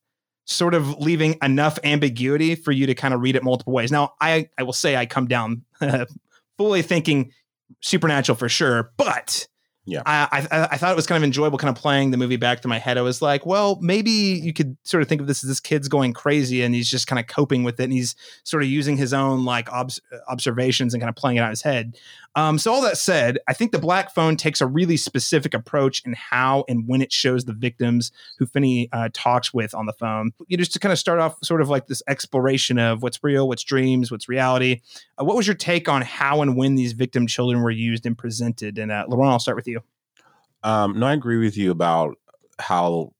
sort 0.46 0.74
of 0.74 1.00
leaving 1.00 1.36
enough 1.42 1.78
ambiguity 1.84 2.56
for 2.56 2.72
you 2.72 2.86
to 2.86 2.96
kind 2.96 3.14
of 3.14 3.20
read 3.20 3.36
it 3.36 3.44
multiple 3.44 3.74
ways. 3.74 3.92
Now 3.92 4.14
i 4.22 4.48
i 4.58 4.64
will 4.64 4.74
say 4.74 4.96
i 4.96 5.06
come 5.06 5.28
down 5.28 5.64
fully 6.58 6.82
thinking 6.82 7.34
supernatural 7.82 8.38
for 8.38 8.48
sure 8.48 8.92
but 8.96 9.48
Yeah. 9.90 10.04
I, 10.06 10.48
I 10.52 10.68
I 10.72 10.78
thought 10.78 10.92
it 10.92 10.96
was 10.96 11.08
kind 11.08 11.18
of 11.18 11.24
enjoyable, 11.24 11.58
kind 11.58 11.76
of 11.76 11.82
playing 11.82 12.12
the 12.12 12.18
movie 12.18 12.38
back 12.38 12.62
to 12.62 12.68
my 12.68 12.78
head. 12.78 12.98
I 12.98 13.02
was 13.02 13.22
like, 13.22 13.46
well, 13.46 13.78
maybe 13.82 14.12
you 14.12 14.54
could 14.54 14.78
sort 14.84 15.02
of 15.02 15.10
think 15.10 15.20
of 15.20 15.28
this 15.28 15.44
as 15.44 15.48
this 15.48 15.60
kid's 15.60 15.88
going 15.88 16.14
crazy, 16.14 16.62
and 16.62 16.76
he's 16.76 16.90
just 16.90 17.08
kind 17.08 17.20
of 17.20 17.28
coping 17.28 17.64
with 17.64 17.80
it, 17.80 17.86
and 17.86 17.94
he's 17.94 18.16
sort 18.44 18.62
of 18.62 18.70
using 18.70 18.98
his 18.98 19.14
own 19.14 19.46
like 19.46 19.72
obs- 19.72 20.00
observations 20.28 20.94
and 20.94 21.02
kind 21.02 21.10
of 21.10 21.16
playing 21.16 21.38
it 21.38 21.42
out 21.42 21.50
his 21.50 21.64
head. 21.64 21.98
Um, 22.36 22.60
so 22.60 22.72
all 22.72 22.82
that 22.84 22.98
said, 22.98 23.40
I 23.48 23.54
think 23.54 23.72
the 23.72 23.80
Black 23.80 24.14
Phone 24.14 24.38
takes 24.38 24.62
a 24.62 24.68
really 24.68 24.98
specific 24.98 25.54
approach 25.54 26.02
in 26.06 26.14
how 26.14 26.64
and 26.70 26.88
when 26.88 27.02
it 27.02 27.12
shows 27.12 27.46
the 27.46 27.54
victims 27.54 28.12
who 28.38 28.46
Finney 28.46 28.88
uh, 28.92 29.10
talks 29.14 29.54
with 29.54 29.74
on 29.74 29.88
the 29.88 29.94
phone. 29.94 30.32
You 30.48 30.58
know, 30.58 30.62
just 30.62 30.74
to 30.74 30.80
kind 30.80 30.94
of 30.94 31.00
start 31.00 31.20
off 31.20 31.38
sort 31.44 31.62
of 31.62 31.70
like 31.70 31.88
this 31.88 32.04
exploration 32.08 32.78
of 32.78 33.02
what's 33.02 33.24
real, 33.24 33.48
what's 33.48 33.64
dreams, 33.64 34.12
what's 34.12 34.30
reality. 34.30 34.82
Uh, 35.20 35.26
what 35.26 35.36
was 35.36 35.48
your 35.48 35.56
take 35.56 35.90
on 35.90 36.02
how 36.02 36.42
and 36.42 36.56
when 36.56 36.76
these 36.76 36.94
victim 36.94 37.28
children 37.28 37.62
were 37.62 37.72
used 37.72 38.06
and 38.06 38.18
presented? 38.18 38.78
And 38.78 38.92
uh, 38.92 39.06
LaRon, 39.10 39.30
I'll 39.30 39.40
start 39.40 39.58
with 39.58 39.68
you. 39.68 39.82
Um, 40.64 41.00
no, 41.00 41.08
I 41.08 41.14
agree 41.14 41.38
with 41.38 41.58
you 41.58 41.72
about 41.72 42.18
how 42.60 43.14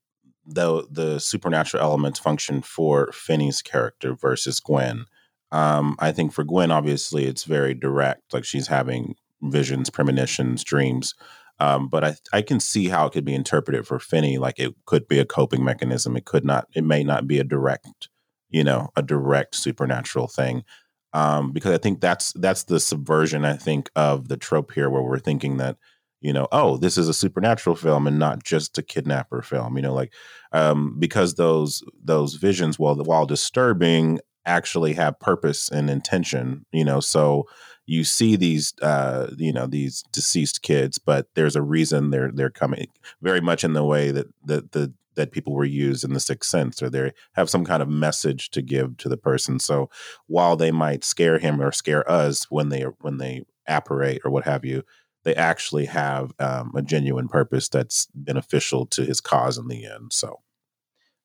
the 0.46 0.86
the 0.90 1.18
supernatural 1.18 1.82
elements 1.82 2.18
function 2.18 2.60
for 2.62 3.10
Finney's 3.12 3.62
character 3.62 4.14
versus 4.14 4.60
Gwen. 4.60 5.06
Um, 5.52 5.96
I 5.98 6.12
think 6.12 6.32
for 6.32 6.44
Gwen, 6.44 6.70
obviously, 6.70 7.24
it's 7.24 7.44
very 7.44 7.74
direct. 7.74 8.32
Like 8.32 8.44
she's 8.44 8.68
having 8.68 9.16
visions, 9.42 9.90
premonitions, 9.90 10.62
dreams. 10.64 11.14
Um, 11.58 11.88
but 11.88 12.04
I, 12.04 12.14
I 12.32 12.42
can 12.42 12.58
see 12.58 12.88
how 12.88 13.06
it 13.06 13.12
could 13.12 13.24
be 13.24 13.34
interpreted 13.34 13.86
for 13.86 13.98
Finney. 13.98 14.38
Like 14.38 14.58
it 14.58 14.74
could 14.86 15.06
be 15.08 15.18
a 15.18 15.26
coping 15.26 15.62
mechanism. 15.62 16.16
It 16.16 16.24
could 16.24 16.44
not. 16.44 16.68
It 16.74 16.84
may 16.84 17.04
not 17.04 17.26
be 17.26 17.38
a 17.38 17.44
direct, 17.44 18.08
you 18.48 18.64
know, 18.64 18.88
a 18.96 19.02
direct 19.02 19.54
supernatural 19.54 20.26
thing. 20.28 20.64
Um, 21.12 21.52
because 21.52 21.72
I 21.72 21.78
think 21.78 22.00
that's 22.00 22.32
that's 22.34 22.64
the 22.64 22.80
subversion. 22.80 23.44
I 23.44 23.56
think 23.56 23.90
of 23.96 24.28
the 24.28 24.36
trope 24.36 24.72
here, 24.72 24.88
where 24.88 25.02
we're 25.02 25.18
thinking 25.18 25.56
that 25.56 25.76
you 26.20 26.32
know, 26.32 26.48
oh, 26.52 26.76
this 26.76 26.98
is 26.98 27.08
a 27.08 27.14
supernatural 27.14 27.76
film 27.76 28.06
and 28.06 28.18
not 28.18 28.44
just 28.44 28.76
a 28.78 28.82
kidnapper 28.82 29.42
film. 29.42 29.76
You 29.76 29.82
know, 29.82 29.94
like 29.94 30.12
um, 30.52 30.96
because 30.98 31.34
those 31.34 31.82
those 32.02 32.34
visions, 32.34 32.78
while 32.78 32.96
while 32.96 33.26
disturbing, 33.26 34.20
actually 34.46 34.94
have 34.94 35.20
purpose 35.20 35.70
and 35.70 35.90
intention. 35.90 36.66
You 36.72 36.84
know, 36.84 37.00
so 37.00 37.46
you 37.86 38.04
see 38.04 38.36
these 38.36 38.74
uh, 38.82 39.28
you 39.36 39.52
know 39.52 39.66
these 39.66 40.02
deceased 40.12 40.62
kids, 40.62 40.98
but 40.98 41.28
there's 41.34 41.56
a 41.56 41.62
reason 41.62 42.10
they're 42.10 42.30
they're 42.32 42.50
coming. 42.50 42.88
Very 43.22 43.40
much 43.40 43.64
in 43.64 43.72
the 43.72 43.84
way 43.84 44.10
that 44.10 44.26
that 44.44 44.72
the 44.72 44.92
that 45.16 45.32
people 45.32 45.52
were 45.52 45.64
used 45.64 46.04
in 46.04 46.14
the 46.14 46.20
sixth 46.20 46.48
sense 46.48 46.80
or 46.80 46.88
they 46.88 47.12
have 47.34 47.50
some 47.50 47.64
kind 47.64 47.82
of 47.82 47.88
message 47.88 48.48
to 48.50 48.62
give 48.62 48.96
to 48.96 49.08
the 49.08 49.16
person 49.16 49.58
so 49.58 49.90
while 50.28 50.56
they 50.56 50.70
might 50.70 51.02
scare 51.02 51.38
him 51.38 51.60
or 51.60 51.72
scare 51.72 52.08
us 52.10 52.48
when 52.48 52.68
they 52.68 52.84
when 53.00 53.18
they 53.18 53.42
apparate 53.66 54.22
or 54.24 54.30
what 54.30 54.44
have 54.44 54.64
you 54.64 54.84
they 55.24 55.34
actually 55.34 55.86
have 55.86 56.32
um, 56.38 56.72
a 56.74 56.82
genuine 56.82 57.28
purpose 57.28 57.68
that's 57.68 58.08
beneficial 58.14 58.86
to 58.86 59.04
his 59.04 59.20
cause 59.20 59.58
in 59.58 59.68
the 59.68 59.86
end. 59.86 60.12
So, 60.12 60.40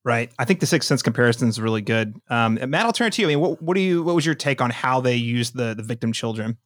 right, 0.06 0.32
I 0.38 0.44
think 0.46 0.60
the 0.60 0.66
Sixth 0.66 0.88
Sense 0.88 1.02
comparison 1.02 1.48
is 1.48 1.60
really 1.60 1.82
good. 1.82 2.18
Um, 2.30 2.58
Matt, 2.70 2.86
I'll 2.86 2.92
turn 2.92 3.08
it 3.08 3.12
to 3.14 3.22
you. 3.22 3.28
I 3.28 3.30
mean, 3.30 3.40
what, 3.40 3.60
what 3.60 3.74
do 3.74 3.80
you? 3.80 4.02
What 4.02 4.14
was 4.14 4.24
your 4.24 4.34
take 4.34 4.62
on 4.62 4.70
how 4.70 5.00
they 5.00 5.16
use 5.16 5.50
the 5.50 5.74
the 5.74 5.82
victim 5.82 6.12
children? 6.12 6.56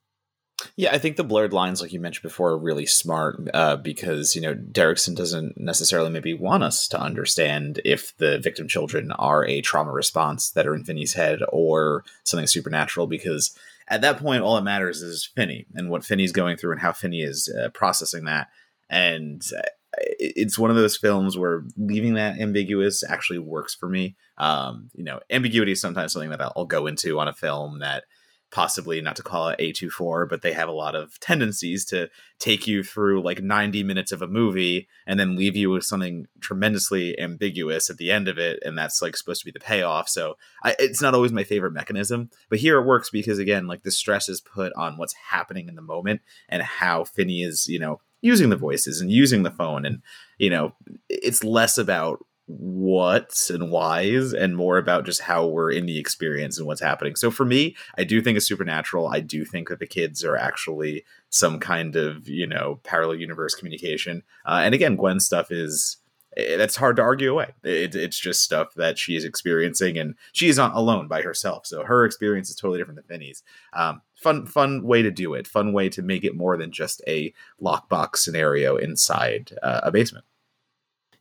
Yeah, 0.76 0.90
I 0.92 0.98
think 0.98 1.16
the 1.16 1.24
blurred 1.24 1.54
lines, 1.54 1.80
like 1.80 1.90
you 1.92 2.00
mentioned 2.00 2.22
before, 2.22 2.50
are 2.50 2.58
really 2.58 2.84
smart 2.84 3.40
uh, 3.54 3.76
because 3.76 4.36
you 4.36 4.42
know 4.42 4.54
Derrickson 4.54 5.16
doesn't 5.16 5.58
necessarily 5.58 6.10
maybe 6.10 6.34
want 6.34 6.62
us 6.62 6.86
to 6.88 7.00
understand 7.00 7.80
if 7.84 8.16
the 8.18 8.38
victim 8.38 8.68
children 8.68 9.10
are 9.12 9.44
a 9.46 9.62
trauma 9.62 9.90
response 9.90 10.50
that 10.50 10.66
are 10.66 10.74
in 10.74 10.84
Finney's 10.84 11.14
head 11.14 11.40
or 11.48 12.04
something 12.24 12.46
supernatural 12.46 13.06
because 13.06 13.56
at 13.88 14.02
that 14.02 14.18
point, 14.18 14.42
all 14.42 14.54
that 14.54 14.62
matters 14.62 15.02
is 15.02 15.24
Finney 15.34 15.66
and 15.74 15.90
what 15.90 16.04
Finney's 16.04 16.32
going 16.32 16.56
through 16.56 16.72
and 16.72 16.80
how 16.80 16.92
Finney 16.92 17.22
is 17.22 17.48
uh, 17.48 17.70
processing 17.70 18.24
that. 18.26 18.48
And 18.88 19.42
uh, 19.56 19.62
it's 19.98 20.58
one 20.58 20.70
of 20.70 20.76
those 20.76 20.96
films 20.96 21.36
where 21.36 21.64
leaving 21.76 22.14
that 22.14 22.38
ambiguous 22.38 23.02
actually 23.02 23.38
works 23.38 23.74
for 23.74 23.88
me. 23.88 24.16
Um, 24.38 24.90
you 24.94 25.04
know, 25.04 25.20
ambiguity 25.30 25.72
is 25.72 25.80
sometimes 25.80 26.12
something 26.12 26.30
that 26.30 26.40
I'll 26.40 26.66
go 26.66 26.86
into 26.86 27.18
on 27.18 27.28
a 27.28 27.32
film 27.32 27.80
that 27.80 28.04
possibly 28.50 29.00
not 29.00 29.16
to 29.16 29.22
call 29.22 29.48
it 29.48 29.60
A24, 29.60 30.28
but 30.28 30.42
they 30.42 30.52
have 30.52 30.68
a 30.68 30.72
lot 30.72 30.96
of 30.96 31.18
tendencies 31.20 31.84
to 31.86 32.08
take 32.38 32.66
you 32.66 32.82
through 32.82 33.22
like 33.22 33.42
90 33.42 33.84
minutes 33.84 34.12
of 34.12 34.22
a 34.22 34.26
movie 34.26 34.88
and 35.06 35.20
then 35.20 35.36
leave 35.36 35.56
you 35.56 35.70
with 35.70 35.84
something 35.84 36.26
tremendously 36.40 37.18
ambiguous 37.18 37.90
at 37.90 37.96
the 37.96 38.10
end 38.10 38.28
of 38.28 38.38
it. 38.38 38.58
And 38.64 38.76
that's 38.76 39.00
like 39.00 39.16
supposed 39.16 39.40
to 39.42 39.44
be 39.44 39.52
the 39.52 39.60
payoff. 39.60 40.08
So 40.08 40.36
I, 40.64 40.74
it's 40.78 41.00
not 41.00 41.14
always 41.14 41.32
my 41.32 41.44
favorite 41.44 41.72
mechanism, 41.72 42.30
but 42.48 42.58
here 42.58 42.78
it 42.78 42.86
works 42.86 43.10
because 43.10 43.38
again, 43.38 43.66
like 43.66 43.82
the 43.82 43.92
stress 43.92 44.28
is 44.28 44.40
put 44.40 44.72
on 44.74 44.96
what's 44.96 45.14
happening 45.30 45.68
in 45.68 45.76
the 45.76 45.82
moment 45.82 46.20
and 46.48 46.62
how 46.62 47.04
Finney 47.04 47.42
is, 47.42 47.68
you 47.68 47.78
know, 47.78 48.00
using 48.22 48.50
the 48.50 48.56
voices 48.56 49.00
and 49.00 49.10
using 49.10 49.42
the 49.42 49.50
phone. 49.50 49.84
And, 49.84 50.02
you 50.38 50.50
know, 50.50 50.74
it's 51.08 51.44
less 51.44 51.78
about 51.78 52.24
what's 52.46 53.48
and 53.48 53.70
whys 53.70 54.32
and 54.32 54.56
more 54.56 54.76
about 54.76 55.04
just 55.04 55.20
how 55.20 55.46
we're 55.46 55.70
in 55.70 55.86
the 55.86 55.98
experience 55.98 56.58
and 56.58 56.66
what's 56.66 56.80
happening. 56.80 57.14
So 57.14 57.30
for 57.30 57.44
me, 57.44 57.76
I 57.96 58.02
do 58.02 58.20
think 58.20 58.36
it's 58.36 58.48
supernatural. 58.48 59.06
I 59.06 59.20
do 59.20 59.44
think 59.44 59.68
that 59.68 59.78
the 59.78 59.86
kids 59.86 60.24
are 60.24 60.36
actually 60.36 61.04
some 61.28 61.60
kind 61.60 61.94
of, 61.94 62.28
you 62.28 62.46
know, 62.46 62.80
parallel 62.82 63.20
universe 63.20 63.54
communication. 63.54 64.24
Uh, 64.44 64.62
and 64.64 64.74
again, 64.74 64.96
Gwen's 64.96 65.24
stuff 65.24 65.52
is 65.52 65.98
that's 66.36 66.76
hard 66.76 66.96
to 66.96 67.02
argue 67.02 67.32
away. 67.32 67.52
It, 67.62 67.94
it's 67.94 68.18
just 68.18 68.42
stuff 68.42 68.74
that 68.74 68.98
she 68.98 69.16
is 69.16 69.24
experiencing, 69.24 69.98
and 69.98 70.14
she 70.32 70.48
is 70.48 70.56
not 70.56 70.74
alone 70.74 71.08
by 71.08 71.22
herself. 71.22 71.66
So 71.66 71.84
her 71.84 72.04
experience 72.04 72.50
is 72.50 72.56
totally 72.56 72.78
different 72.78 72.96
than 72.96 73.06
Finney's. 73.06 73.42
Um, 73.72 74.02
fun, 74.14 74.46
fun 74.46 74.82
way 74.82 75.02
to 75.02 75.10
do 75.10 75.34
it. 75.34 75.46
Fun 75.46 75.72
way 75.72 75.88
to 75.90 76.02
make 76.02 76.24
it 76.24 76.36
more 76.36 76.56
than 76.56 76.70
just 76.70 77.02
a 77.08 77.32
lockbox 77.60 78.18
scenario 78.18 78.76
inside 78.76 79.52
uh, 79.62 79.80
a 79.82 79.90
basement. 79.90 80.24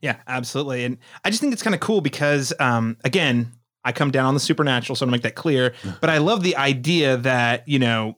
Yeah, 0.02 0.18
absolutely. 0.28 0.86
And 0.86 0.98
I 1.26 1.30
just 1.30 1.42
think 1.42 1.54
it's 1.54 1.64
kind 1.64 1.74
of 1.74 1.82
cool 1.82 2.02
because, 2.02 2.54
um, 2.60 2.98
again, 3.04 3.52
I 3.84 3.92
come 3.92 4.12
down 4.12 4.26
on 4.26 4.34
the 4.34 4.40
supernatural, 4.40 4.96
so 4.96 5.06
to 5.06 5.12
make 5.12 5.24
that 5.24 5.36
clear. 5.36 5.74
But 6.02 6.10
I 6.10 6.20
love 6.20 6.44
the 6.44 6.56
idea 6.56 7.18
that 7.18 7.68
you 7.68 7.80
know 7.80 8.18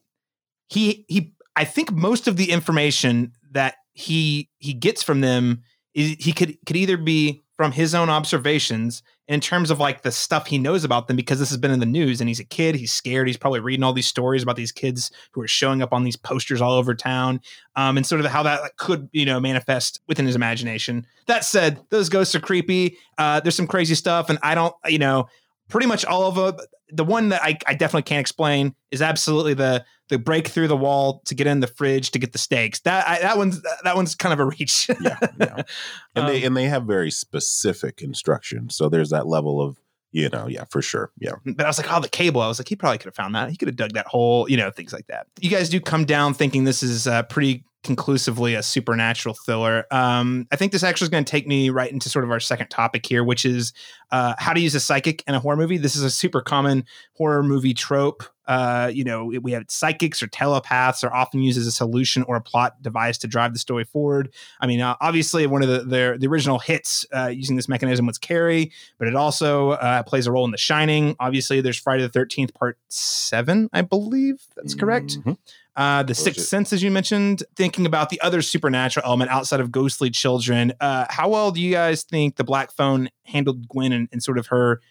he 0.67 1.05
he. 1.07 1.33
I 1.55 1.65
think 1.65 1.91
most 1.91 2.27
of 2.27 2.37
the 2.37 2.51
information 2.51 3.33
that 3.51 3.75
he 3.93 4.49
he 4.57 4.73
gets 4.73 5.03
from 5.03 5.21
them 5.21 5.61
is 5.61 5.61
he 5.93 6.31
could 6.31 6.57
could 6.65 6.75
either 6.75 6.97
be 6.97 7.43
from 7.57 7.71
his 7.71 7.93
own 7.93 8.09
observations 8.09 9.03
in 9.27 9.39
terms 9.39 9.69
of 9.69 9.79
like 9.79 10.01
the 10.01 10.11
stuff 10.11 10.47
he 10.47 10.57
knows 10.57 10.83
about 10.83 11.07
them 11.07 11.15
because 11.15 11.39
this 11.39 11.49
has 11.49 11.57
been 11.57 11.71
in 11.71 11.79
the 11.79 11.85
news 11.85 12.19
and 12.19 12.27
he's 12.27 12.39
a 12.39 12.45
kid 12.45 12.75
he's 12.75 12.91
scared 12.91 13.27
he's 13.27 13.37
probably 13.37 13.59
reading 13.59 13.83
all 13.83 13.93
these 13.93 14.07
stories 14.07 14.41
about 14.41 14.55
these 14.55 14.71
kids 14.71 15.11
who 15.31 15.41
are 15.41 15.47
showing 15.47 15.81
up 15.81 15.93
on 15.93 16.03
these 16.03 16.15
posters 16.15 16.59
all 16.61 16.73
over 16.73 16.95
town 16.95 17.39
um, 17.75 17.97
and 17.97 18.05
sort 18.05 18.19
of 18.19 18.31
how 18.31 18.41
that 18.41 18.75
could 18.77 19.09
you 19.11 19.25
know 19.25 19.39
manifest 19.39 20.01
within 20.07 20.25
his 20.25 20.35
imagination. 20.35 21.05
That 21.27 21.45
said 21.45 21.79
those 21.89 22.09
ghosts 22.09 22.33
are 22.35 22.39
creepy 22.39 22.97
uh, 23.17 23.39
there's 23.41 23.55
some 23.55 23.67
crazy 23.67 23.95
stuff 23.95 24.29
and 24.29 24.39
i 24.41 24.55
don't 24.55 24.73
you 24.87 24.99
know 24.99 25.27
pretty 25.69 25.87
much 25.87 26.03
all 26.05 26.23
of 26.23 26.35
them 26.35 26.65
the 26.91 27.03
one 27.03 27.29
that 27.29 27.41
I, 27.41 27.57
I 27.65 27.73
definitely 27.73 28.03
can't 28.03 28.19
explain 28.19 28.75
is 28.91 29.01
absolutely 29.01 29.53
the 29.53 29.85
the 30.11 30.19
break 30.19 30.49
through 30.49 30.67
the 30.67 30.77
wall 30.77 31.21
to 31.25 31.33
get 31.33 31.47
in 31.47 31.61
the 31.61 31.67
fridge 31.67 32.11
to 32.11 32.19
get 32.19 32.33
the 32.33 32.37
steaks. 32.37 32.81
That 32.81 33.07
I, 33.07 33.19
that 33.21 33.37
one's 33.37 33.61
that 33.83 33.95
one's 33.95 34.13
kind 34.13 34.33
of 34.33 34.39
a 34.39 34.45
reach. 34.45 34.89
yeah, 35.01 35.17
yeah. 35.39 35.63
and 36.15 36.25
um, 36.25 36.27
they 36.27 36.43
and 36.43 36.55
they 36.55 36.65
have 36.65 36.83
very 36.83 37.09
specific 37.09 38.01
instructions. 38.01 38.75
So 38.75 38.89
there's 38.89 39.09
that 39.09 39.25
level 39.25 39.61
of 39.61 39.77
you 40.11 40.27
know, 40.27 40.45
yeah, 40.47 40.65
for 40.69 40.81
sure, 40.81 41.11
yeah. 41.19 41.31
But 41.45 41.65
I 41.65 41.69
was 41.69 41.77
like, 41.77 41.91
oh, 41.91 42.01
the 42.01 42.09
cable. 42.09 42.41
I 42.41 42.47
was 42.49 42.59
like, 42.59 42.67
he 42.67 42.75
probably 42.75 42.97
could 42.97 43.05
have 43.05 43.15
found 43.15 43.33
that. 43.33 43.49
He 43.49 43.55
could 43.55 43.69
have 43.69 43.77
dug 43.77 43.93
that 43.93 44.07
hole, 44.07 44.49
you 44.49 44.57
know, 44.57 44.69
things 44.69 44.91
like 44.91 45.07
that. 45.07 45.27
You 45.39 45.49
guys 45.49 45.69
do 45.69 45.79
come 45.79 46.03
down 46.03 46.33
thinking 46.33 46.65
this 46.65 46.83
is 46.83 47.07
uh, 47.07 47.23
pretty 47.23 47.63
conclusively 47.83 48.53
a 48.53 48.63
supernatural 48.63 49.33
thriller. 49.33 49.85
Um, 49.91 50.47
I 50.51 50.55
think 50.55 50.71
this 50.71 50.83
actually 50.83 51.05
is 51.05 51.09
going 51.09 51.25
to 51.25 51.31
take 51.31 51.47
me 51.47 51.69
right 51.69 51.91
into 51.91 52.09
sort 52.09 52.23
of 52.23 52.31
our 52.31 52.39
second 52.39 52.69
topic 52.69 53.05
here, 53.05 53.23
which 53.23 53.45
is 53.45 53.73
uh, 54.11 54.35
how 54.37 54.53
to 54.53 54.59
use 54.59 54.75
a 54.75 54.79
psychic 54.79 55.23
in 55.27 55.33
a 55.33 55.39
horror 55.39 55.57
movie. 55.57 55.77
This 55.77 55.95
is 55.95 56.03
a 56.03 56.11
super 56.11 56.41
common 56.41 56.85
horror 57.13 57.43
movie 57.43 57.73
trope. 57.73 58.23
Uh, 58.47 58.91
you 58.93 59.03
know, 59.03 59.31
we 59.41 59.53
have 59.53 59.63
psychics 59.69 60.21
or 60.21 60.27
telepaths 60.27 61.03
are 61.03 61.13
often 61.13 61.41
used 61.41 61.57
as 61.57 61.65
a 61.65 61.71
solution 61.71 62.21
or 62.23 62.35
a 62.35 62.41
plot 62.41 62.81
device 62.81 63.17
to 63.17 63.27
drive 63.27 63.53
the 63.53 63.59
story 63.59 63.85
forward. 63.85 64.33
I 64.59 64.67
mean, 64.67 64.81
uh, 64.81 64.95
obviously, 64.99 65.47
one 65.47 65.63
of 65.63 65.69
the 65.69 65.79
the, 65.79 66.17
the 66.19 66.27
original 66.27 66.59
hits 66.59 67.05
uh, 67.15 67.27
using 67.27 67.55
this 67.55 67.69
mechanism 67.69 68.05
was 68.05 68.17
Carrie, 68.17 68.71
but 68.99 69.07
it 69.07 69.15
also 69.15 69.71
uh, 69.71 70.03
plays 70.03 70.27
a 70.27 70.31
role 70.31 70.43
in 70.43 70.51
The 70.51 70.57
Shining. 70.57 71.15
Obviously, 71.19 71.61
there's 71.61 71.79
Friday 71.79 72.03
the 72.03 72.09
Thirteenth 72.09 72.53
Part 72.53 72.77
Seven, 72.89 73.69
I 73.71 73.83
believe 73.83 74.43
that's 74.55 74.75
correct. 74.75 75.19
Mm-hmm. 75.19 75.33
Uh, 75.75 76.03
the 76.03 76.13
Sixth 76.13 76.45
Sense, 76.47 76.73
as 76.73 76.83
you 76.83 76.91
mentioned, 76.91 77.43
thinking 77.55 77.85
about 77.85 78.09
the 78.09 78.19
other 78.21 78.41
supernatural 78.41 79.05
element 79.05 79.31
outside 79.31 79.61
of 79.61 79.71
ghostly 79.71 80.09
children. 80.09 80.73
Uh, 80.81 81.05
how 81.09 81.29
well 81.29 81.51
do 81.51 81.61
you 81.61 81.71
guys 81.71 82.03
think 82.03 82.35
the 82.35 82.43
Black 82.43 82.73
Phone 82.73 83.09
handled 83.25 83.67
Gwen 83.69 83.93
and, 83.93 84.09
and 84.11 84.21
sort 84.21 84.37
of 84.37 84.47
her, 84.47 84.81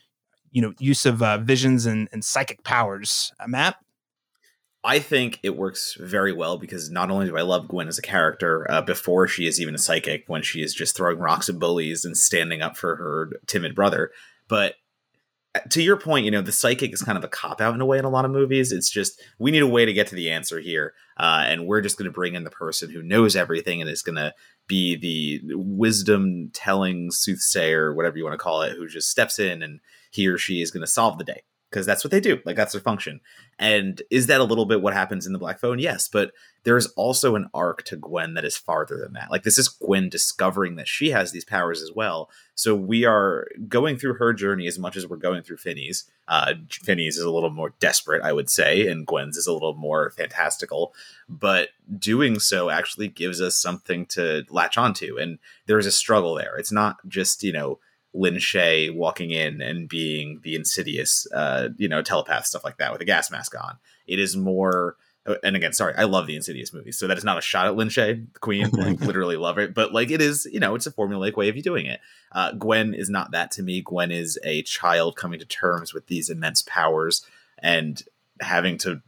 you 0.51 0.63
know, 0.63 0.73
use 0.79 1.05
of 1.05 1.23
uh, 1.23 1.39
visions 1.39 1.85
and, 1.85 2.09
and 2.13 2.25
psychic 2.25 2.65
powers? 2.65 3.33
Uh, 3.39 3.47
Matt? 3.47 3.77
I 4.83 4.99
think 4.99 5.39
it 5.43 5.57
works 5.59 5.97
very 6.01 6.33
well 6.33 6.57
because 6.57 6.91
not 6.91 7.11
only 7.11 7.27
do 7.27 7.37
I 7.37 7.43
love 7.43 7.69
Gwen 7.69 7.89
as 7.89 7.99
a 7.99 8.03
character 8.03 8.67
uh, 8.71 8.81
before 8.81 9.29
she 9.29 9.47
is 9.47 9.61
even 9.61 9.75
a 9.75 9.79
psychic, 9.79 10.25
when 10.27 10.43
she 10.43 10.63
is 10.63 10.73
just 10.73 10.97
throwing 10.97 11.19
rocks 11.19 11.51
at 11.51 11.59
bullies 11.59 12.07
and 12.07 12.17
standing 12.17 12.63
up 12.63 12.79
for 12.79 12.97
her 12.97 13.31
timid 13.47 13.75
brother, 13.75 14.11
but 14.49 14.77
to 15.71 15.83
your 15.83 15.97
point, 15.97 16.25
you 16.25 16.31
know, 16.31 16.43
the 16.43 16.53
psychic 16.53 16.93
is 16.93 17.03
kind 17.03 17.19
of 17.19 17.25
a 17.25 17.29
cop 17.29 17.61
out 17.61 17.75
in 17.75 17.81
a 17.81 17.87
way 17.87 17.99
in 17.99 18.05
a 18.05 18.11
lot 18.11 18.25
of 18.25 18.31
movies. 18.31 18.71
It's 18.71 18.91
just 18.91 19.21
we 19.39 19.51
need 19.51 19.63
a 19.63 19.67
way 19.67 19.85
to 19.85 19.93
get 19.93 20.07
to 20.09 20.15
the 20.15 20.31
answer 20.31 20.61
here, 20.61 20.95
uh, 21.19 21.45
and 21.47 21.67
we're 21.67 21.81
just 21.81 21.99
going 21.99 22.09
to 22.09 22.15
bring 22.15 22.35
in 22.35 22.45
the 22.45 22.51
person 22.51 22.91
who 22.91 23.03
knows 23.03 23.35
everything 23.35 23.81
and 23.81 23.91
is 23.91 24.03
going 24.03 24.17
to 24.17 24.33
be 24.69 24.97
the 24.97 25.55
wisdom 25.57 26.51
telling 26.55 27.11
soothsayer, 27.11 27.93
whatever 27.93 28.17
you 28.17 28.25
want 28.25 28.35
to 28.35 28.43
call 28.43 28.63
it, 28.63 28.77
who 28.77 28.87
just 28.87 29.11
steps 29.11 29.39
in 29.39 29.63
and 29.63 29.81
he 30.13 30.29
or 30.29 30.39
she 30.39 30.63
is 30.63 30.71
going 30.71 30.83
to 30.83 30.87
solve 30.87 31.19
the 31.19 31.25
day. 31.25 31.43
Because 31.71 31.87
that's 31.87 32.03
what 32.03 32.11
they 32.11 32.21
do. 32.21 32.41
Like 32.45 32.57
that's 32.57 32.73
their 32.73 32.81
function. 32.81 33.21
And 33.59 34.03
is 34.11 34.27
that 34.27 34.41
a 34.41 34.45
little 34.45 34.67
bit 34.67 34.83
what 34.83 34.93
happens 34.93 35.27
in 35.27 35.33
the 35.33 35.39
Black 35.39 35.61
Phone? 35.61 35.79
Yes, 35.79 36.09
but 36.09 36.33
there's 36.65 36.89
also 36.89 37.37
an 37.37 37.49
arc 37.55 37.85
to 37.85 37.97
Gwen 37.97 38.35
that 38.35 38.45
is 38.45 38.57
farther 38.57 38.99
than 38.99 39.13
that. 39.15 39.31
Like 39.31 39.45
this 39.45 39.57
is 39.57 39.69
Gwen 39.69 40.09
discovering 40.09 40.77
that 40.77 40.89
she 40.89 41.11
has 41.11 41.33
these 41.33 41.45
powers 41.45 41.81
as 41.81 41.93
well. 41.95 42.29
So 42.55 42.75
we 42.75 43.05
are 43.05 43.47
going 43.69 43.97
through 43.97 44.15
her 44.15 44.33
journey 44.33 44.67
as 44.67 44.79
much 44.79 44.97
as 44.97 45.07
we're 45.07 45.17
going 45.17 45.43
through 45.43 45.59
Finney's. 45.59 46.05
Uh, 46.29 46.55
Finney's 46.71 47.17
is 47.17 47.25
a 47.25 47.31
little 47.31 47.51
more 47.51 47.73
desperate, 47.81 48.23
I 48.23 48.33
would 48.33 48.51
say, 48.51 48.89
and 48.89 49.07
Gwen's 49.07 49.37
is 49.37 49.47
a 49.47 49.53
little 49.53 49.75
more 49.75 50.11
fantastical. 50.11 50.93
But 51.29 51.69
doing 51.99 52.41
so 52.41 52.69
actually 52.69 53.09
gives 53.09 53.41
us 53.41 53.57
something 53.57 54.07
to 54.07 54.45
latch 54.51 54.77
onto, 54.77 55.19
and 55.19 55.39
there's 55.67 55.87
a 55.87 55.93
struggle 55.93 56.35
there. 56.35 56.57
It's 56.57 56.73
not 56.73 56.97
just 57.09 57.43
you 57.43 57.53
know 57.53 57.79
Lin 58.13 58.37
Shaye 58.37 58.95
walking 58.95 59.31
in 59.31 59.61
and 59.61 59.89
being 59.89 60.41
the 60.43 60.55
insidious, 60.55 61.27
uh, 61.33 61.69
you 61.77 61.89
know, 61.89 62.03
telepath 62.03 62.47
stuff 62.47 62.65
like 62.65 62.79
that 62.79 62.93
with 62.93 63.01
a 63.01 63.05
gas 63.05 63.31
mask 63.31 63.55
on. 63.63 63.79
It 64.07 64.19
is 64.19 64.37
more, 64.37 64.97
uh, 65.27 65.37
and 65.45 65.55
again, 65.55 65.73
sorry, 65.73 65.95
I 65.97 66.05
love 66.05 66.27
the 66.27 66.35
Insidious 66.35 66.73
movies, 66.73 66.99
so 66.99 67.07
that 67.07 67.19
is 67.19 67.25
not 67.25 67.39
a 67.39 67.43
shot 67.43 67.67
at 67.67 67.77
Lin 67.77 67.89
Shaye, 67.89 68.27
the 68.33 68.39
Queen. 68.41 68.69
like, 68.73 69.01
literally 69.01 69.37
love 69.37 69.59
it, 69.59 69.75
but 69.75 69.93
like 69.93 70.11
it 70.11 70.21
is, 70.21 70.49
you 70.51 70.59
know, 70.59 70.75
it's 70.75 70.87
a 70.87 70.93
formulaic 70.93 71.37
way 71.37 71.49
of 71.49 71.57
you 71.57 71.63
doing 71.63 71.87
it. 71.87 72.01
Uh, 72.33 72.53
Gwen 72.53 72.95
is 72.95 73.09
not 73.09 73.31
that 73.31 73.53
to 73.53 73.63
me. 73.63 73.81
Gwen 73.81 74.11
is 74.11 74.39
a 74.43 74.63
child 74.63 75.17
coming 75.17 75.39
to 75.39 75.47
terms 75.47 75.95
with 75.95 76.09
these 76.09 76.29
immense 76.29 76.63
powers 76.63 77.25
and 77.59 78.03
having 78.41 78.79
to 78.79 79.03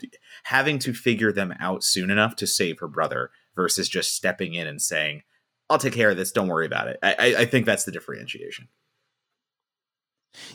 having 0.44 0.78
to 0.78 0.92
figure 0.92 1.32
them 1.32 1.55
out 1.59 1.82
soon 1.82 2.11
enough 2.11 2.36
to 2.36 2.46
save 2.46 2.78
her 2.78 2.88
brother 2.88 3.30
versus 3.57 3.88
just 3.88 4.14
stepping 4.14 4.55
in 4.55 4.68
and 4.68 4.80
saying, 4.80 5.22
"I'll 5.68 5.78
take 5.78 5.94
care 5.94 6.11
of 6.11 6.16
this. 6.16 6.30
Don't 6.30 6.48
worry 6.48 6.66
about 6.66 6.88
it." 6.88 6.98
I, 7.03 7.34
I 7.38 7.44
think 7.46 7.66
that's 7.66 7.84
the 7.84 7.92
differentiation. 7.92 8.68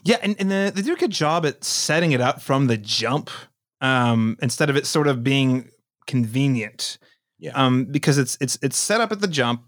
Yeah, 0.04 0.18
and, 0.22 0.36
and 0.40 0.52
the, 0.52 0.72
they 0.74 0.82
do 0.82 0.94
a 0.94 0.98
good 0.98 1.12
job 1.12 1.46
at 1.46 1.64
setting 1.64 2.12
it 2.12 2.22
up 2.22 2.42
from 2.42 2.68
the 2.68 2.78
jump 2.78 3.30
um, 3.82 4.38
instead 4.42 4.70
of 4.70 4.76
it 4.76 4.86
sort 4.86 5.08
of 5.08 5.24
being 5.24 5.70
convenient. 6.06 6.98
Yeah. 7.40 7.52
Um, 7.54 7.86
because 7.86 8.18
it's 8.18 8.38
it's 8.42 8.58
it's 8.64 8.78
set 8.78 9.00
up 9.00 9.12
at 9.12 9.22
the 9.22 9.28
jump, 9.28 9.64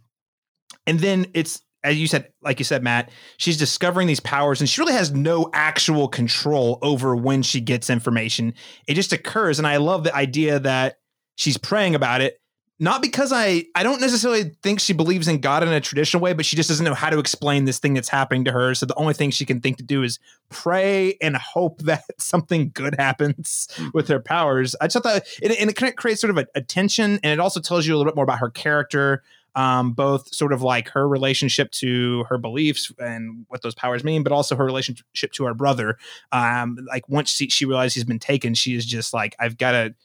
and 0.87 0.99
then 0.99 1.27
it's 1.33 1.61
as 1.83 1.99
you 1.99 2.07
said, 2.07 2.29
like 2.41 2.59
you 2.59 2.65
said, 2.65 2.83
Matt, 2.83 3.09
she's 3.37 3.57
discovering 3.57 4.07
these 4.07 4.19
powers, 4.19 4.59
and 4.59 4.69
she 4.69 4.81
really 4.81 4.93
has 4.93 5.11
no 5.11 5.49
actual 5.53 6.07
control 6.07 6.79
over 6.81 7.15
when 7.15 7.41
she 7.41 7.61
gets 7.61 7.89
information. 7.89 8.53
It 8.87 8.95
just 8.95 9.13
occurs, 9.13 9.59
and 9.59 9.67
I 9.67 9.77
love 9.77 10.03
the 10.03 10.15
idea 10.15 10.59
that 10.59 10.97
she's 11.35 11.57
praying 11.57 11.95
about 11.95 12.21
it, 12.21 12.39
not 12.79 13.01
because 13.01 13.33
I 13.33 13.65
I 13.75 13.83
don't 13.83 13.99
necessarily 13.99 14.55
think 14.63 14.79
she 14.79 14.93
believes 14.93 15.27
in 15.27 15.41
God 15.41 15.63
in 15.63 15.69
a 15.69 15.81
traditional 15.81 16.23
way, 16.23 16.33
but 16.33 16.45
she 16.45 16.55
just 16.55 16.69
doesn't 16.69 16.85
know 16.85 16.93
how 16.93 17.09
to 17.09 17.19
explain 17.19 17.65
this 17.65 17.77
thing 17.77 17.93
that's 17.93 18.07
happening 18.07 18.45
to 18.45 18.51
her. 18.51 18.73
So 18.73 18.85
the 18.85 18.95
only 18.95 19.13
thing 19.13 19.31
she 19.31 19.45
can 19.45 19.59
think 19.59 19.77
to 19.77 19.83
do 19.83 20.01
is 20.01 20.17
pray 20.49 21.17
and 21.21 21.35
hope 21.35 21.81
that 21.83 22.05
something 22.17 22.71
good 22.73 22.95
happens 22.97 23.67
with 23.93 24.07
her 24.07 24.19
powers. 24.19 24.75
I 24.79 24.87
just 24.87 25.03
thought 25.03 25.03
that, 25.03 25.27
and, 25.43 25.51
and 25.53 25.69
it 25.69 25.75
kind 25.75 25.89
of 25.89 25.97
creates 25.97 26.21
sort 26.21 26.31
of 26.31 26.37
a, 26.37 26.47
a, 26.55 26.61
tension, 26.61 27.19
and 27.23 27.33
it 27.33 27.39
also 27.39 27.59
tells 27.59 27.85
you 27.85 27.95
a 27.95 27.97
little 27.97 28.09
bit 28.09 28.15
more 28.15 28.23
about 28.23 28.39
her 28.39 28.49
character. 28.49 29.23
Um, 29.55 29.93
both 29.93 30.33
sort 30.33 30.53
of 30.53 30.61
like 30.61 30.89
her 30.89 31.07
relationship 31.07 31.71
to 31.71 32.23
her 32.29 32.37
beliefs 32.37 32.93
and 32.99 33.45
what 33.49 33.63
those 33.63 33.73
powers 33.73 34.03
mean, 34.03 34.21
but 34.21 34.31
also 34.31 34.55
her 34.55 34.63
relationship 34.63 35.31
to 35.33 35.43
her 35.45 35.55
brother. 35.55 35.97
Um, 36.31 36.77
like 36.87 37.09
once 37.09 37.31
she, 37.31 37.49
she 37.49 37.65
realizes 37.65 37.95
he's 37.95 38.03
been 38.03 38.19
taken, 38.19 38.53
she 38.53 38.75
is 38.75 38.85
just 38.85 39.11
like, 39.11 39.35
I've 39.39 39.57
got 39.57 39.71
to 39.71 39.95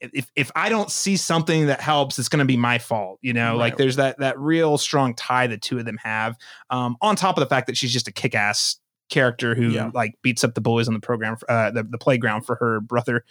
if 0.00 0.30
if 0.36 0.50
I 0.54 0.68
don't 0.68 0.90
see 0.90 1.16
something 1.16 1.66
that 1.66 1.80
helps, 1.80 2.18
it's 2.18 2.28
going 2.28 2.40
to 2.40 2.44
be 2.44 2.56
my 2.56 2.78
fault. 2.78 3.18
You 3.22 3.32
know, 3.32 3.52
right. 3.52 3.58
like 3.58 3.76
there's 3.76 3.96
that 3.96 4.18
that 4.18 4.38
real 4.38 4.78
strong 4.78 5.14
tie 5.14 5.46
the 5.46 5.58
two 5.58 5.78
of 5.78 5.84
them 5.84 5.98
have. 6.02 6.36
Um, 6.70 6.96
on 7.00 7.16
top 7.16 7.36
of 7.36 7.40
the 7.40 7.48
fact 7.48 7.66
that 7.66 7.76
she's 7.76 7.92
just 7.92 8.08
a 8.08 8.12
kick 8.12 8.34
ass 8.34 8.78
character 9.08 9.54
who 9.54 9.68
yeah. 9.68 9.90
like 9.94 10.14
beats 10.22 10.42
up 10.42 10.54
the 10.54 10.60
boys 10.60 10.88
on 10.88 10.94
the 10.94 11.00
program, 11.00 11.36
uh, 11.48 11.70
the 11.70 11.82
the 11.82 11.98
playground 11.98 12.42
for 12.42 12.56
her 12.56 12.80
brother. 12.80 13.24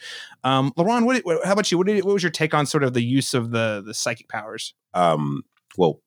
Um, 0.44 0.72
Laron, 0.78 1.06
what, 1.06 1.24
what 1.26 1.46
how 1.46 1.54
about 1.54 1.72
you? 1.72 1.78
What 1.78 1.88
did 1.88 2.04
what 2.04 2.14
was 2.14 2.24
your 2.24 2.32
take 2.32 2.54
on 2.54 2.66
sort 2.66 2.84
of 2.84 2.94
the 2.94 3.04
use 3.04 3.34
of 3.34 3.52
the 3.52 3.84
the 3.86 3.94
psychic 3.94 4.28
powers? 4.30 4.74
Um, 4.94 5.44
well, 5.78 6.02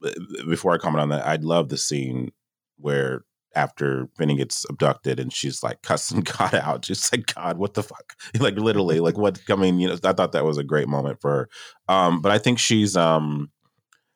before 0.49 0.73
I 0.73 0.79
comment 0.79 1.03
on 1.03 1.09
that, 1.11 1.27
I'd 1.27 1.45
love 1.45 1.69
the 1.69 1.77
scene 1.77 2.33
where 2.79 3.25
after 3.59 4.09
Finney 4.17 4.37
gets 4.37 4.65
abducted 4.71 5.19
and 5.19 5.33
she's 5.33 5.63
like 5.65 5.83
cussing 5.83 6.21
God 6.39 6.55
out, 6.55 6.83
just 6.83 7.13
like 7.13 7.35
God, 7.35 7.59
what 7.59 7.75
the 7.75 7.83
fuck? 7.83 8.15
like 8.41 8.57
literally, 8.57 9.01
like 9.01 9.19
what? 9.19 9.41
I 9.51 9.57
mean, 9.57 9.81
you 9.81 9.89
know, 9.89 9.99
I 10.05 10.13
thought 10.13 10.33
that 10.33 10.45
was 10.45 10.59
a 10.59 10.65
great 10.65 10.89
moment 10.89 11.21
for 11.21 11.31
her. 11.31 11.49
Um, 11.89 12.23
but 12.23 12.31
I 12.31 12.39
think 12.39 12.59
she's 12.59 12.97
um, 12.97 13.51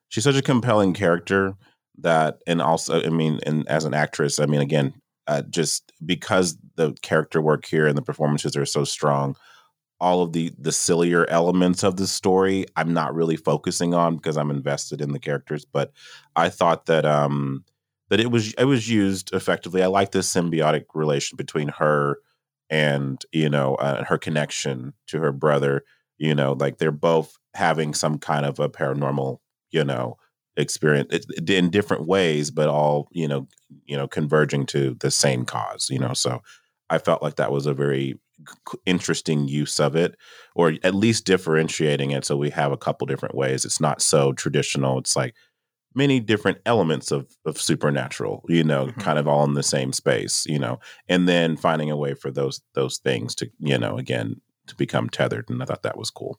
she's 0.08 0.24
such 0.24 0.36
a 0.36 0.42
compelling 0.42 0.94
character 0.94 1.54
that, 1.98 2.38
and 2.46 2.62
also, 2.62 3.02
I 3.02 3.08
mean, 3.10 3.40
and 3.44 3.68
as 3.68 3.84
an 3.84 3.94
actress, 3.94 4.38
I 4.38 4.46
mean, 4.46 4.60
again, 4.60 4.94
uh, 5.26 5.42
just 5.42 5.92
because 6.04 6.56
the 6.76 6.94
character 7.02 7.42
work 7.42 7.66
here 7.66 7.86
and 7.86 7.98
the 7.98 8.02
performances 8.02 8.56
are 8.56 8.66
so 8.66 8.84
strong, 8.84 9.36
all 10.00 10.22
of 10.22 10.32
the 10.32 10.52
the 10.56 10.72
sillier 10.72 11.28
elements 11.28 11.82
of 11.82 11.96
the 11.96 12.06
story, 12.06 12.66
I'm 12.76 12.92
not 12.92 13.14
really 13.14 13.36
focusing 13.36 13.92
on 13.92 14.16
because 14.16 14.36
I'm 14.36 14.50
invested 14.50 15.00
in 15.00 15.12
the 15.12 15.18
characters. 15.20 15.64
But 15.64 15.92
I 16.36 16.48
thought 16.48 16.86
that 16.86 17.04
um 17.04 17.64
that 18.12 18.20
it 18.20 18.30
was 18.30 18.52
it 18.52 18.66
was 18.66 18.90
used 18.90 19.32
effectively. 19.32 19.82
I 19.82 19.86
like 19.86 20.12
this 20.12 20.30
symbiotic 20.30 20.84
relation 20.92 21.34
between 21.36 21.68
her 21.68 22.18
and 22.68 23.24
you 23.32 23.48
know 23.48 23.76
uh, 23.76 24.04
her 24.04 24.18
connection 24.18 24.92
to 25.06 25.18
her 25.20 25.32
brother. 25.32 25.82
You 26.18 26.34
know, 26.34 26.52
like 26.52 26.76
they're 26.76 26.90
both 26.90 27.38
having 27.54 27.94
some 27.94 28.18
kind 28.18 28.44
of 28.44 28.60
a 28.60 28.68
paranormal, 28.68 29.38
you 29.70 29.82
know, 29.82 30.18
experience 30.58 31.24
in 31.48 31.70
different 31.70 32.06
ways, 32.06 32.50
but 32.50 32.68
all 32.68 33.08
you 33.12 33.26
know, 33.26 33.48
you 33.86 33.96
know, 33.96 34.08
converging 34.08 34.66
to 34.66 34.94
the 35.00 35.10
same 35.10 35.46
cause. 35.46 35.88
You 35.88 35.98
know, 35.98 36.12
so 36.12 36.42
I 36.90 36.98
felt 36.98 37.22
like 37.22 37.36
that 37.36 37.50
was 37.50 37.64
a 37.64 37.72
very 37.72 38.20
interesting 38.84 39.48
use 39.48 39.80
of 39.80 39.96
it 39.96 40.16
or 40.54 40.74
at 40.82 40.96
least 40.96 41.24
differentiating 41.24 42.10
it 42.10 42.24
so 42.24 42.36
we 42.36 42.50
have 42.50 42.72
a 42.72 42.76
couple 42.76 43.06
different 43.06 43.36
ways 43.36 43.64
it's 43.64 43.80
not 43.80 44.02
so 44.02 44.32
traditional 44.32 44.98
it's 44.98 45.14
like 45.14 45.32
many 45.94 46.20
different 46.20 46.58
elements 46.66 47.10
of 47.10 47.36
of 47.44 47.60
supernatural 47.60 48.44
you 48.48 48.64
know 48.64 48.86
mm-hmm. 48.86 49.00
kind 49.00 49.18
of 49.18 49.28
all 49.28 49.44
in 49.44 49.54
the 49.54 49.62
same 49.62 49.92
space 49.92 50.46
you 50.46 50.58
know 50.58 50.78
and 51.08 51.28
then 51.28 51.56
finding 51.56 51.90
a 51.90 51.96
way 51.96 52.14
for 52.14 52.30
those 52.30 52.60
those 52.74 52.98
things 52.98 53.34
to 53.34 53.50
you 53.58 53.78
know 53.78 53.96
again 53.96 54.40
to 54.66 54.74
become 54.76 55.08
tethered 55.08 55.48
and 55.48 55.62
i 55.62 55.66
thought 55.66 55.82
that 55.82 55.98
was 55.98 56.10
cool 56.10 56.38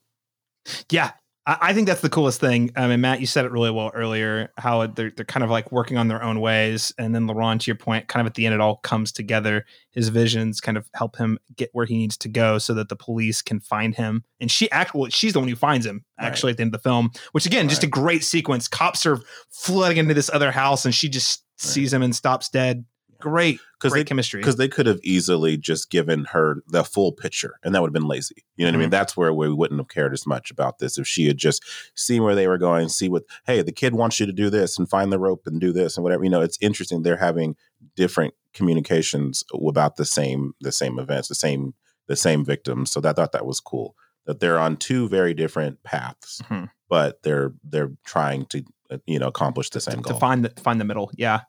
yeah 0.90 1.12
I 1.46 1.74
think 1.74 1.88
that's 1.88 2.00
the 2.00 2.10
coolest 2.10 2.40
thing. 2.40 2.72
I 2.78 2.88
mean, 2.88 3.02
Matt, 3.02 3.20
you 3.20 3.28
said 3.28 3.44
it 3.44 3.52
really 3.52 3.70
well 3.70 3.92
earlier. 3.94 4.54
How 4.58 4.88
they're 4.88 5.12
they're 5.12 5.26
kind 5.26 5.44
of 5.44 5.50
like 5.50 5.74
working 5.74 5.98
on 5.98 6.08
their 6.08 6.24
own 6.24 6.40
ways, 6.40 6.94
and 6.98 7.14
then 7.14 7.28
Laron, 7.28 7.60
to 7.60 7.68
your 7.68 7.76
point, 7.76 8.08
kind 8.08 8.22
of 8.22 8.28
at 8.28 8.36
the 8.36 8.46
end, 8.46 8.56
it 8.56 8.62
all 8.62 8.78
comes 8.78 9.12
together. 9.12 9.66
His 9.92 10.08
visions 10.08 10.62
kind 10.62 10.78
of 10.78 10.90
help 10.94 11.18
him 11.18 11.38
get 11.58 11.70
where 11.74 11.86
he 11.86 11.98
needs 11.98 12.16
to 12.20 12.30
go, 12.30 12.60
so 12.60 12.74
that 12.76 12.88
the 12.88 12.96
police 12.96 13.42
can 13.42 13.60
find 13.60 13.94
him. 13.94 14.24
And 14.40 14.50
she 14.50 14.72
actually, 14.72 15.12
she's 15.12 15.34
the 15.34 15.40
one 15.40 15.50
who 15.50 15.56
finds 15.58 15.86
him 15.86 16.06
actually 16.18 16.52
right. 16.52 16.54
at 16.54 16.58
the 16.58 16.64
end 16.64 16.76
of 16.76 16.82
the 16.82 16.90
film. 16.90 17.12
Which 17.34 17.46
again, 17.46 17.66
right. 17.66 17.70
just 17.70 17.84
a 17.84 17.88
great 17.88 18.24
sequence. 18.24 18.70
Cops 18.70 19.06
are 19.06 19.20
flooding 19.52 19.98
into 19.98 20.14
this 20.14 20.30
other 20.34 20.52
house, 20.52 20.86
and 20.86 20.96
she 20.96 21.10
just 21.10 21.44
right. 21.62 21.72
sees 21.72 21.92
him 21.92 22.04
and 22.04 22.16
stops 22.16 22.48
dead 22.48 22.86
great 23.24 23.62
great 23.80 23.92
they, 23.92 24.04
chemistry 24.04 24.42
because 24.42 24.58
they 24.58 24.68
could 24.68 24.86
have 24.86 25.00
easily 25.02 25.56
just 25.56 25.90
given 25.90 26.26
her 26.26 26.58
the 26.68 26.84
full 26.84 27.14
picture 27.14 27.58
and 27.64 27.74
that 27.74 27.82
would 27.82 27.88
have 27.88 27.94
been 27.94 28.08
lazy 28.08 28.44
you 28.58 28.66
know 28.66 28.68
mm-hmm. 28.70 28.74
what 28.74 28.76
i 28.76 28.78
mean 28.78 28.86
mm-hmm. 28.86 28.92
that's 28.92 29.16
where 29.16 29.34
we 29.34 29.52
wouldn't 29.52 29.80
have 29.80 29.88
cared 29.88 30.12
as 30.12 30.28
much 30.28 30.52
about 30.52 30.80
this 30.80 30.98
if 30.98 31.08
she 31.08 31.26
had 31.26 31.38
just 31.38 31.64
seen 31.96 32.22
where 32.22 32.36
they 32.36 32.50
were 32.50 32.58
going 32.58 32.90
see 32.90 33.08
what 33.08 33.24
hey 33.46 33.62
the 33.62 33.72
kid 33.72 33.96
wants 33.96 34.20
you 34.20 34.26
to 34.26 34.34
do 34.34 34.50
this 34.50 34.78
and 34.78 34.90
find 34.90 35.10
the 35.10 35.20
rope 35.20 35.44
and 35.46 35.62
do 35.62 35.72
this 35.72 35.96
and 35.96 36.04
whatever 36.04 36.24
you 36.24 36.30
know 36.30 36.42
it's 36.42 36.58
interesting 36.60 37.02
they're 37.02 37.16
having 37.16 37.56
different 37.96 38.34
communications 38.54 39.42
about 39.54 39.96
the 39.96 40.06
same 40.06 40.54
the 40.60 40.72
same 40.72 41.00
events 41.00 41.30
the 41.30 41.36
same 41.36 41.74
the 42.10 42.16
same 42.18 42.44
victims 42.44 42.92
so 42.92 43.00
that, 43.00 43.12
i 43.12 43.14
thought 43.14 43.32
that 43.32 43.46
was 43.46 43.62
cool 43.62 43.96
that 44.26 44.42
they're 44.42 44.60
on 44.60 44.76
two 44.76 45.08
very 45.08 45.34
different 45.34 45.82
paths 45.84 46.42
mm-hmm. 46.44 46.66
but 46.90 47.24
they're 47.24 47.54
they're 47.64 47.92
trying 48.06 48.46
to 48.48 48.64
uh, 48.92 48.98
you 49.06 49.18
know 49.18 49.28
accomplish 49.28 49.70
the 49.70 49.80
same 49.80 49.96
to, 49.96 50.02
goal 50.02 50.14
to 50.14 50.20
find 50.20 50.44
the 50.44 50.62
find 50.62 50.82
the 50.82 50.86
middle 50.86 51.10
yeah 51.16 51.42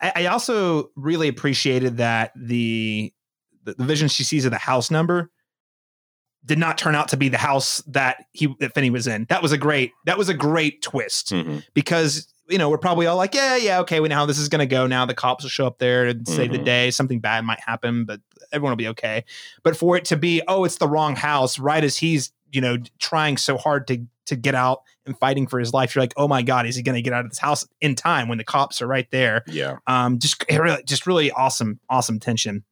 I, 0.00 0.12
I 0.16 0.26
also 0.26 0.90
really 0.96 1.28
appreciated 1.28 1.98
that 1.98 2.32
the, 2.36 3.12
the 3.64 3.74
the 3.74 3.84
vision 3.84 4.08
she 4.08 4.24
sees 4.24 4.44
of 4.44 4.50
the 4.50 4.58
house 4.58 4.90
number 4.90 5.30
did 6.44 6.58
not 6.58 6.76
turn 6.76 6.94
out 6.94 7.08
to 7.08 7.16
be 7.16 7.28
the 7.28 7.38
house 7.38 7.78
that 7.86 8.24
he 8.32 8.54
that 8.60 8.74
Finney 8.74 8.90
was 8.90 9.06
in. 9.06 9.26
That 9.28 9.42
was 9.42 9.52
a 9.52 9.58
great 9.58 9.92
that 10.06 10.18
was 10.18 10.28
a 10.28 10.34
great 10.34 10.82
twist 10.82 11.30
mm-hmm. 11.30 11.58
because 11.74 12.32
you 12.48 12.58
know 12.58 12.68
we're 12.68 12.78
probably 12.78 13.06
all 13.06 13.16
like 13.16 13.34
yeah 13.34 13.56
yeah 13.56 13.80
okay 13.80 14.00
we 14.00 14.08
know 14.08 14.16
how 14.16 14.26
this 14.26 14.38
is 14.38 14.48
going 14.48 14.58
to 14.58 14.66
go 14.66 14.86
now 14.86 15.06
the 15.06 15.14
cops 15.14 15.44
will 15.44 15.50
show 15.50 15.66
up 15.66 15.78
there 15.78 16.06
and 16.06 16.26
save 16.26 16.50
mm-hmm. 16.50 16.58
the 16.58 16.64
day 16.64 16.90
something 16.90 17.20
bad 17.20 17.44
might 17.44 17.60
happen 17.60 18.04
but 18.04 18.20
everyone 18.52 18.72
will 18.72 18.76
be 18.76 18.88
okay 18.88 19.24
but 19.62 19.76
for 19.76 19.96
it 19.96 20.04
to 20.04 20.16
be 20.16 20.42
oh 20.48 20.64
it's 20.64 20.76
the 20.76 20.88
wrong 20.88 21.14
house 21.14 21.58
right 21.58 21.84
as 21.84 21.96
he's 21.96 22.32
you 22.52 22.60
know 22.60 22.76
trying 22.98 23.36
so 23.36 23.56
hard 23.56 23.86
to 23.88 24.06
to 24.26 24.36
get 24.36 24.54
out 24.54 24.82
and 25.04 25.18
fighting 25.18 25.46
for 25.46 25.58
his 25.58 25.72
life. 25.72 25.94
You're 25.94 26.02
like, 26.02 26.14
oh 26.16 26.28
my 26.28 26.42
god, 26.42 26.66
is 26.66 26.76
he 26.76 26.82
going 26.82 26.94
to 26.94 27.02
get 27.02 27.12
out 27.12 27.24
of 27.24 27.30
this 27.30 27.38
house 27.38 27.66
in 27.80 27.94
time 27.94 28.28
when 28.28 28.38
the 28.38 28.44
cops 28.44 28.80
are 28.80 28.86
right 28.86 29.10
there? 29.10 29.42
Yeah. 29.46 29.78
Um, 29.86 30.18
just 30.18 30.44
really, 30.50 30.82
just 30.84 31.06
really 31.06 31.30
awesome, 31.32 31.80
awesome 31.88 32.20
tension. 32.20 32.64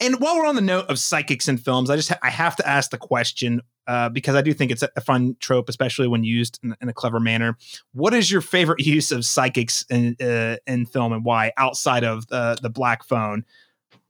And 0.00 0.20
while 0.20 0.36
we're 0.36 0.46
on 0.46 0.54
the 0.54 0.60
note 0.60 0.86
of 0.86 0.98
psychics 0.98 1.48
in 1.48 1.56
films, 1.56 1.88
I 1.88 1.96
just 1.96 2.10
ha- 2.10 2.18
I 2.22 2.30
have 2.30 2.56
to 2.56 2.68
ask 2.68 2.90
the 2.90 2.98
question 2.98 3.62
uh, 3.86 4.08
because 4.08 4.34
I 4.34 4.42
do 4.42 4.52
think 4.52 4.70
it's 4.70 4.82
a 4.82 5.00
fun 5.00 5.36
trope, 5.40 5.68
especially 5.68 6.08
when 6.08 6.24
used 6.24 6.58
in, 6.62 6.74
in, 6.80 6.88
a 6.88 6.92
clever 6.92 7.20
manner. 7.20 7.56
What 7.92 8.12
is 8.12 8.30
your 8.30 8.40
favorite 8.40 8.80
use 8.86 9.12
of 9.12 9.24
psychics 9.24 9.84
in 9.88 10.16
uh, 10.20 10.56
in 10.66 10.84
film, 10.84 11.12
and 11.12 11.24
why? 11.24 11.52
Outside 11.56 12.04
of 12.04 12.26
the 12.26 12.58
the 12.60 12.68
black 12.68 13.04
phone, 13.04 13.44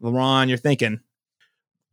Laron, 0.02 0.48
you're 0.48 0.58
thinking. 0.58 1.00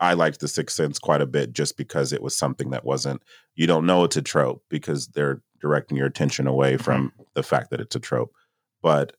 I 0.04 0.14
liked 0.14 0.40
The 0.40 0.48
Sixth 0.48 0.76
Sense 0.76 1.00
quite 1.00 1.22
a 1.22 1.26
bit 1.26 1.54
just 1.54 1.78
because 1.78 2.12
it 2.14 2.22
was 2.22 2.36
something 2.36 2.70
that 2.72 2.84
wasn't, 2.86 3.22
you 3.56 3.66
don't 3.68 3.86
know 3.86 4.04
it's 4.04 4.18
a 4.18 4.22
trope 4.22 4.64
because 4.70 5.08
they're 5.08 5.42
directing 5.62 5.98
your 5.98 6.08
attention 6.08 6.46
away 6.48 6.74
Mm-hmm. 6.74 6.84
from 6.84 7.14
the 7.36 7.44
fact 7.44 7.70
that 7.72 7.80
it's 7.80 7.96
a 7.96 8.00
trope. 8.00 8.34
But, 8.82 9.14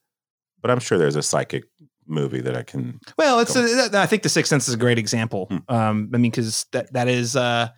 but 0.60 0.70
I'm 0.70 0.80
sure 0.80 0.98
there's 0.98 1.16
a 1.16 1.22
psychic 1.22 1.64
movie 2.06 2.40
that 2.42 2.54
I 2.56 2.62
can. 2.62 3.00
Well, 3.16 3.40
it's 3.40 3.56
a, 3.56 3.88
I 3.98 4.06
think 4.06 4.22
the 4.22 4.28
Sixth 4.28 4.50
Sense 4.50 4.68
is 4.68 4.74
a 4.74 4.78
great 4.78 4.98
example. 4.98 5.46
Hmm. 5.46 5.74
Um, 5.74 6.10
I 6.12 6.18
mean, 6.18 6.30
because 6.30 6.66
that 6.72 6.92
that 6.92 7.08
is 7.08 7.34
uh, 7.34 7.68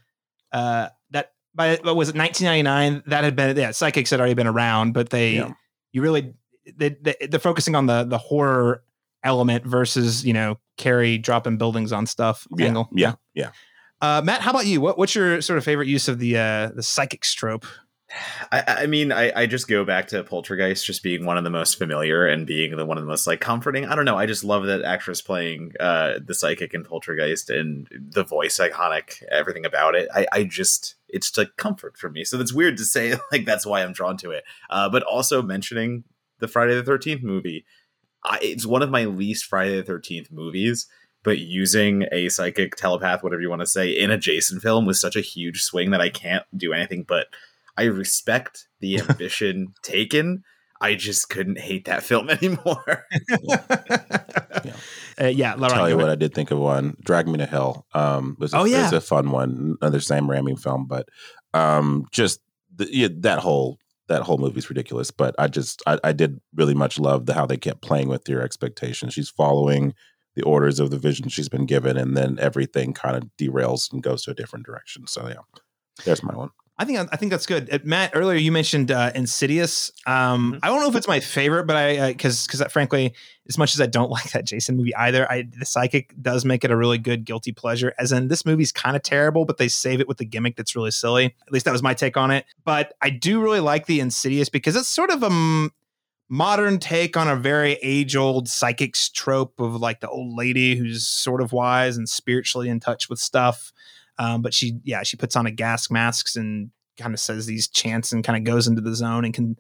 uh, 0.53 0.89
that 1.11 1.33
by 1.55 1.79
what 1.83 1.95
was 1.97 2.09
it 2.09 2.17
1999? 2.17 3.05
That 3.07 3.23
had 3.25 3.37
been 3.37 3.57
yeah, 3.57 3.71
psychics 3.71 4.11
had 4.11 4.19
already 4.21 4.35
been 4.35 4.49
around, 4.49 4.95
but 4.95 5.11
they 5.11 5.35
Yeah. 5.37 5.53
you 5.93 6.03
really 6.03 6.35
they, 6.77 6.91
they 7.01 7.15
they're 7.31 7.39
focusing 7.39 7.77
on 7.77 7.87
the 7.87 8.03
the 8.03 8.19
horror 8.19 8.83
element 9.27 9.67
versus 9.67 10.25
you 10.25 10.33
know 10.33 10.59
Carrie 10.79 11.19
dropping 11.19 11.59
buildings 11.59 11.93
on 11.93 12.07
stuff 12.07 12.47
Yeah, 12.57 12.67
angle. 12.69 12.89
yeah, 12.93 13.15
yeah. 13.35 13.51
Uh, 14.01 14.23
Matt, 14.25 14.41
how 14.41 14.51
about 14.51 14.67
you? 14.67 14.81
What 14.81 14.97
what's 14.97 15.15
your 15.15 15.41
sort 15.43 15.59
of 15.59 15.65
favorite 15.65 15.89
use 15.89 16.09
of 16.09 16.19
the 16.19 16.39
uh, 16.39 16.71
the 16.75 16.83
psychic 16.83 17.23
trope? 17.23 17.67
I, 18.53 18.63
I 18.83 18.87
mean, 18.87 19.11
I, 19.11 19.33
I 19.35 19.47
just 19.47 19.67
go 19.67 19.85
back 19.85 20.07
to 20.09 20.23
Poltergeist 20.23 20.87
just 20.87 21.03
being 21.03 21.27
one 21.27 21.37
of 21.37 21.43
the 21.43 21.51
most 21.51 21.77
familiar 21.77 22.25
and 22.25 22.47
being 22.47 22.77
the 22.77 22.87
one 22.87 22.99
of 22.99 23.03
the 23.03 23.09
most 23.09 23.27
like 23.27 23.41
comforting. 23.41 23.85
I 23.85 23.97
don't 23.97 24.05
know. 24.05 24.17
I 24.17 24.27
just 24.27 24.45
love 24.45 24.65
that 24.67 24.83
actress 24.83 25.21
playing 25.21 25.73
uh, 25.81 26.21
the 26.25 26.35
psychic 26.35 26.73
in 26.73 26.85
Poltergeist 26.85 27.51
and 27.51 27.89
the 27.91 28.23
voice 28.23 28.59
iconic, 28.59 29.23
everything 29.31 29.65
about 29.67 29.97
it. 29.97 30.09
I, 30.15 30.27
I 30.33 30.45
just 30.45 30.95
it's 31.09 31.37
like 31.37 31.57
comfort 31.57 31.99
for 31.99 32.09
me. 32.09 32.23
So 32.23 32.39
it's 32.39 32.53
weird 32.53 32.77
to 32.77 32.85
say 32.85 33.17
like 33.33 33.45
that's 33.45 33.67
why 33.67 33.83
I'm 33.83 33.93
drawn 33.93 34.17
to 34.19 34.31
it. 34.31 34.45
Uh, 34.71 34.89
but 34.89 35.03
also 35.03 35.43
mentioning 35.43 36.05
the 36.39 36.47
Friday 36.49 36.77
the 36.77 36.85
Thirteenth 36.85 37.25
movie, 37.25 37.65
I, 38.27 38.39
it's 38.43 38.67
one 38.67 38.83
of 38.83 38.91
my 38.91 39.05
least 39.07 39.47
Friday 39.47 39.77
the 39.77 39.83
Thirteenth 39.83 40.31
movies. 40.31 40.87
But 41.23 41.39
using 41.39 42.05
a 42.13 42.29
psychic 42.29 42.77
telepath, 42.77 43.25
whatever 43.25 43.43
you 43.43 43.51
want 43.51 43.61
to 43.63 43.67
say, 43.67 43.91
in 43.91 44.13
a 44.13 44.19
Jason 44.19 44.61
film 44.61 44.87
was 44.87 45.01
such 45.01 45.17
a 45.17 45.21
huge 45.21 45.63
swing 45.63 45.91
that 45.91 46.01
I 46.01 46.09
can't 46.09 46.45
do 46.57 46.73
anything 46.73 47.03
but 47.03 47.27
I 47.77 47.85
respect 47.85 48.69
the 48.81 49.01
ambition 49.09 49.75
taken. 49.83 50.45
I 50.81 50.95
just 50.95 51.29
couldn't 51.29 51.59
hate 51.59 51.87
that 51.87 52.03
film 52.05 52.29
anymore. 52.31 53.07
Uh, 55.19 55.27
yeah, 55.29 55.55
LaRon, 55.57 55.69
tell 55.71 55.89
you 55.89 55.97
what, 55.97 56.05
ahead. 56.07 56.19
I 56.19 56.21
did 56.21 56.35
think 56.35 56.51
of 56.51 56.59
one. 56.59 56.97
Drag 57.03 57.27
Me 57.27 57.39
to 57.39 57.47
Hell. 57.47 57.87
Um, 57.95 58.37
was 58.39 58.53
a, 58.53 58.59
Oh, 58.59 58.65
yeah. 58.65 58.83
was 58.83 58.93
a 58.93 59.01
fun 59.01 59.31
one. 59.31 59.77
Another 59.81 60.01
Sam 60.01 60.29
Raimi 60.29 60.61
film, 60.61 60.87
but 60.87 61.09
um, 61.55 62.07
just 62.13 62.41
the, 62.75 62.87
yeah, 62.95 63.09
that 63.21 63.39
whole 63.39 63.79
that 64.09 64.23
whole 64.23 64.39
movie's 64.39 64.71
ridiculous. 64.71 65.11
But 65.11 65.35
I 65.39 65.49
just 65.49 65.83
I, 65.87 65.99
I 66.05 66.13
did 66.13 66.41
really 66.55 66.75
much 66.75 66.99
love 66.99 67.27
the 67.27 67.35
how 67.35 67.47
they 67.47 67.57
kept 67.57 67.83
playing 67.83 68.09
with 68.09 68.29
your 68.29 68.43
expectations. 68.43 69.15
She's 69.15 69.31
following 69.31 69.95
the 70.35 70.43
orders 70.43 70.81
of 70.81 70.91
the 70.91 70.99
vision 70.99 71.29
she's 71.29 71.49
been 71.49 71.67
given, 71.67 71.97
and 71.97 72.17
then 72.17 72.39
everything 72.41 72.93
kind 72.93 73.17
of 73.17 73.31
derails 73.39 73.93
and 73.93 74.03
goes 74.03 74.25
to 74.25 74.31
a 74.31 74.35
different 74.35 74.67
direction. 74.67 75.07
So 75.07 75.29
yeah, 75.29 75.61
there's 76.05 76.23
my 76.23 76.35
one. 76.35 76.51
I 76.79 76.85
think 76.85 76.99
I 77.11 77.17
think 77.17 77.31
that's 77.31 77.47
good. 77.47 77.73
Uh, 77.73 77.79
Matt, 77.85 78.11
earlier 78.15 78.37
you 78.37 78.53
mentioned 78.53 78.91
uh, 78.91 79.11
Insidious. 79.15 79.91
Um, 80.07 80.53
Mhm. 80.53 80.59
I 80.63 80.69
don't 80.69 80.81
know 80.81 80.89
if 80.91 80.95
it's 80.97 81.09
my 81.09 81.21
favorite, 81.21 81.65
but 81.67 81.75
I 81.75 82.13
because 82.13 82.47
because 82.47 82.63
frankly, 82.71 83.15
as 83.49 83.57
much 83.57 83.75
as 83.75 83.81
I 83.81 83.87
don't 83.87 84.11
like 84.17 84.31
that 84.33 84.45
Jason 84.45 84.77
movie 84.77 84.95
either, 84.95 85.31
I 85.33 85.45
the 85.59 85.65
psychic 85.65 86.15
does 86.21 86.45
make 86.45 86.65
it 86.65 86.71
a 86.71 86.77
really 86.77 86.99
good 86.99 87.25
guilty 87.25 87.53
pleasure. 87.53 87.95
As 87.99 88.13
in, 88.13 88.29
this 88.29 88.45
movie's 88.45 88.73
kind 88.73 88.95
of 88.95 89.03
terrible, 89.03 89.47
but 89.47 89.57
they 89.57 89.69
save 89.69 90.01
it 90.01 90.09
with 90.09 90.19
the 90.19 90.27
gimmick 90.27 90.57
that's 90.57 90.77
really 90.77 90.91
silly. 90.91 91.25
At 91.47 91.53
least 91.53 91.65
that 91.65 91.73
was 91.73 91.83
my 91.83 91.95
take 91.95 92.19
on 92.19 92.31
it. 92.31 92.45
But 92.65 92.93
I 93.01 93.09
do 93.09 93.41
really 93.41 93.61
like 93.61 93.87
the 93.87 94.01
Insidious 94.01 94.51
because 94.51 94.77
it's 94.77 94.89
sort 94.89 95.09
of 95.09 95.23
a 95.23 95.27
m- 95.27 95.71
modern 96.29 96.79
take 96.79 97.17
on 97.17 97.29
a 97.29 97.37
very 97.37 97.75
age 97.83 98.17
old 98.17 98.49
psychics 98.49 99.09
trope 99.09 99.61
of 99.61 99.77
like 99.77 100.01
the 100.01 100.09
old 100.11 100.37
lady 100.37 100.77
who's 100.77 101.07
sort 101.07 101.41
of 101.41 101.53
wise 101.53 101.97
and 101.97 102.07
spiritually 102.09 102.69
in 102.69 102.81
touch 102.81 103.09
with 103.09 103.19
stuff. 103.19 103.73
Um, 104.19 104.43
but 104.43 104.55
she, 104.55 104.79
yeah, 104.85 105.03
she 105.03 105.17
puts 105.17 105.37
on 105.37 105.47
a 105.47 105.51
gas 105.51 105.91
masks 105.91 106.37
and 106.37 106.71
kind 106.99 107.15
of 107.15 107.21
says 107.21 107.47
these 107.47 107.69
chants 107.69 108.13
and 108.13 108.25
kind 108.25 108.37
of 108.37 108.45
goes 108.45 108.67
into 108.67 108.81
the 108.81 108.95
zone 108.95 109.25
and 109.25 109.35
can, 109.35 109.57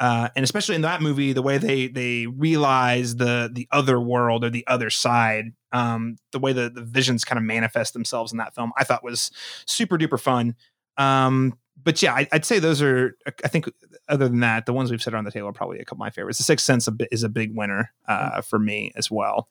uh, 0.00 0.28
and 0.36 0.44
especially 0.44 0.76
in 0.76 0.82
that 0.82 1.02
movie, 1.02 1.32
the 1.32 1.42
way 1.42 1.58
they 1.58 1.88
they 1.88 2.26
realize 2.26 3.16
the 3.16 3.50
the 3.52 3.66
other 3.72 4.00
world 4.00 4.44
or 4.44 4.50
the 4.50 4.66
other 4.68 4.90
side, 4.90 5.46
um, 5.72 6.16
the 6.32 6.38
way 6.38 6.52
the 6.52 6.70
the 6.70 6.82
visions 6.82 7.24
kind 7.24 7.38
of 7.38 7.44
manifest 7.44 7.94
themselves 7.94 8.30
in 8.30 8.38
that 8.38 8.54
film, 8.54 8.72
I 8.76 8.84
thought 8.84 9.02
was 9.02 9.30
super 9.66 9.98
duper 9.98 10.20
fun. 10.20 10.54
Um, 10.96 11.58
but 11.82 12.00
yeah, 12.00 12.14
I, 12.14 12.28
I'd 12.32 12.44
say 12.44 12.58
those 12.58 12.80
are. 12.80 13.16
I 13.26 13.48
think 13.48 13.68
other 14.08 14.28
than 14.28 14.40
that, 14.40 14.66
the 14.66 14.72
ones 14.72 14.90
we've 14.90 15.02
said 15.02 15.14
on 15.14 15.24
the 15.24 15.30
table 15.30 15.48
are 15.48 15.52
probably 15.52 15.78
a 15.78 15.84
couple 15.84 15.96
of 15.96 16.06
my 16.06 16.10
favorites. 16.10 16.38
The 16.38 16.44
Sixth 16.44 16.64
Sense 16.64 16.88
is 17.10 17.22
a 17.22 17.28
big 17.28 17.56
winner 17.56 17.92
uh, 18.06 18.40
for 18.40 18.58
me 18.58 18.92
as 18.96 19.10
well. 19.10 19.48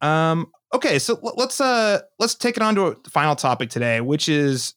Um, 0.00 0.50
okay, 0.72 0.98
so 0.98 1.18
let's 1.36 1.60
uh 1.60 2.00
let's 2.18 2.34
take 2.34 2.56
it 2.56 2.62
on 2.62 2.74
to 2.74 2.86
a 2.86 2.96
final 3.08 3.36
topic 3.36 3.70
today, 3.70 4.00
which 4.00 4.28
is, 4.28 4.74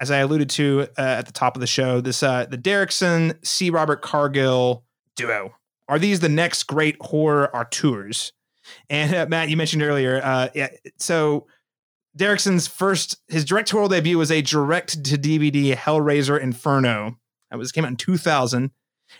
as 0.00 0.10
I 0.10 0.18
alluded 0.18 0.50
to 0.50 0.88
uh, 0.98 1.02
at 1.02 1.26
the 1.26 1.32
top 1.32 1.56
of 1.56 1.60
the 1.60 1.66
show, 1.66 2.00
this 2.00 2.22
uh 2.22 2.46
the 2.46 2.58
Derrickson 2.58 3.44
C. 3.44 3.70
Robert 3.70 4.02
Cargill 4.02 4.84
duo. 5.16 5.54
Are 5.88 5.98
these 5.98 6.20
the 6.20 6.28
next 6.28 6.64
great 6.64 6.96
horror 7.00 7.54
auteurs? 7.54 8.32
And 8.88 9.14
uh, 9.14 9.26
Matt, 9.28 9.50
you 9.50 9.56
mentioned 9.56 9.82
earlier, 9.82 10.20
uh, 10.24 10.48
yeah. 10.54 10.68
So 10.98 11.46
Derrickson's 12.16 12.66
first 12.66 13.16
his 13.28 13.44
directorial 13.44 13.88
debut 13.88 14.18
was 14.18 14.30
a 14.30 14.40
direct 14.42 15.04
to 15.04 15.18
DVD 15.18 15.74
Hellraiser 15.74 16.40
Inferno. 16.40 17.18
That 17.50 17.58
was 17.58 17.72
came 17.72 17.84
out 17.84 17.90
in 17.90 17.96
2000. 17.96 18.70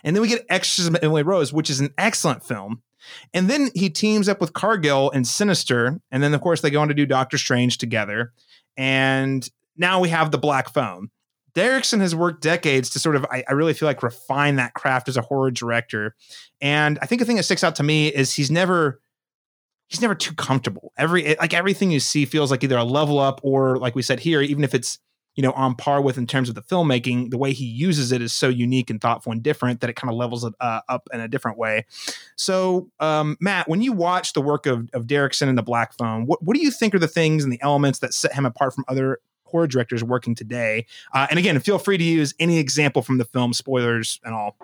And 0.02 0.16
then 0.16 0.22
we 0.22 0.28
get 0.28 0.46
Exorcism 0.48 0.96
of 0.96 1.04
Emily 1.04 1.22
Rose, 1.22 1.52
which 1.52 1.70
is 1.70 1.80
an 1.80 1.92
excellent 1.98 2.42
film. 2.42 2.82
And 3.32 3.48
then 3.48 3.70
he 3.74 3.90
teams 3.90 4.28
up 4.28 4.40
with 4.40 4.52
Cargill 4.52 5.10
and 5.10 5.26
Sinister. 5.26 6.00
And 6.10 6.22
then, 6.22 6.34
of 6.34 6.40
course, 6.40 6.60
they 6.60 6.70
go 6.70 6.80
on 6.80 6.88
to 6.88 6.94
do 6.94 7.06
Doctor 7.06 7.38
Strange 7.38 7.78
together. 7.78 8.32
And 8.76 9.48
now 9.76 10.00
we 10.00 10.08
have 10.08 10.30
the 10.30 10.38
Black 10.38 10.68
Phone. 10.68 11.10
Derrickson 11.54 12.00
has 12.00 12.14
worked 12.14 12.42
decades 12.42 12.90
to 12.90 12.98
sort 12.98 13.16
of, 13.16 13.24
I, 13.30 13.44
I 13.48 13.52
really 13.52 13.74
feel 13.74 13.86
like, 13.86 14.02
refine 14.02 14.56
that 14.56 14.74
craft 14.74 15.08
as 15.08 15.16
a 15.16 15.22
horror 15.22 15.50
director. 15.50 16.14
And 16.60 16.98
I 17.00 17.06
think 17.06 17.20
the 17.20 17.24
thing 17.24 17.36
that 17.36 17.44
sticks 17.44 17.62
out 17.62 17.76
to 17.76 17.82
me 17.82 18.08
is 18.08 18.34
he's 18.34 18.50
never. 18.50 19.00
He's 19.86 20.00
never 20.00 20.14
too 20.14 20.34
comfortable. 20.34 20.94
Every 20.96 21.36
like 21.36 21.52
everything 21.52 21.90
you 21.90 22.00
see 22.00 22.24
feels 22.24 22.50
like 22.50 22.64
either 22.64 22.78
a 22.78 22.82
level 22.82 23.18
up 23.18 23.40
or, 23.44 23.76
like 23.76 23.94
we 23.94 24.00
said 24.00 24.18
here, 24.18 24.40
even 24.40 24.64
if 24.64 24.74
it's 24.74 24.98
you 25.34 25.42
know 25.42 25.52
on 25.52 25.74
par 25.74 26.00
with 26.00 26.18
in 26.18 26.26
terms 26.26 26.48
of 26.48 26.54
the 26.54 26.62
filmmaking, 26.62 27.30
the 27.30 27.38
way 27.38 27.52
he 27.52 27.64
uses 27.64 28.12
it 28.12 28.22
is 28.22 28.32
so 28.32 28.48
unique 28.48 28.90
and 28.90 29.00
thoughtful 29.00 29.32
and 29.32 29.42
different 29.42 29.80
that 29.80 29.90
it 29.90 29.96
kind 29.96 30.10
of 30.10 30.16
levels 30.16 30.44
it 30.44 30.54
uh, 30.60 30.80
up 30.88 31.08
in 31.12 31.20
a 31.20 31.28
different 31.28 31.58
way. 31.58 31.84
So, 32.36 32.90
um, 33.00 33.36
Matt, 33.40 33.68
when 33.68 33.82
you 33.82 33.92
watch 33.92 34.32
the 34.32 34.40
work 34.40 34.66
of, 34.66 34.88
of 34.92 35.06
Derrickson 35.06 35.48
and 35.48 35.58
the 35.58 35.62
Black 35.62 35.92
Phone, 35.94 36.26
what, 36.26 36.42
what 36.42 36.56
do 36.56 36.62
you 36.62 36.70
think 36.70 36.94
are 36.94 36.98
the 36.98 37.08
things 37.08 37.44
and 37.44 37.52
the 37.52 37.62
elements 37.62 37.98
that 38.00 38.14
set 38.14 38.32
him 38.34 38.46
apart 38.46 38.74
from 38.74 38.84
other 38.88 39.20
horror 39.44 39.66
directors 39.66 40.02
working 40.02 40.34
today? 40.34 40.86
Uh, 41.12 41.26
and 41.30 41.38
again, 41.38 41.58
feel 41.60 41.78
free 41.78 41.98
to 41.98 42.04
use 42.04 42.34
any 42.38 42.58
example 42.58 43.02
from 43.02 43.18
the 43.18 43.24
film, 43.24 43.52
spoilers 43.52 44.20
and 44.24 44.34
all. 44.34 44.56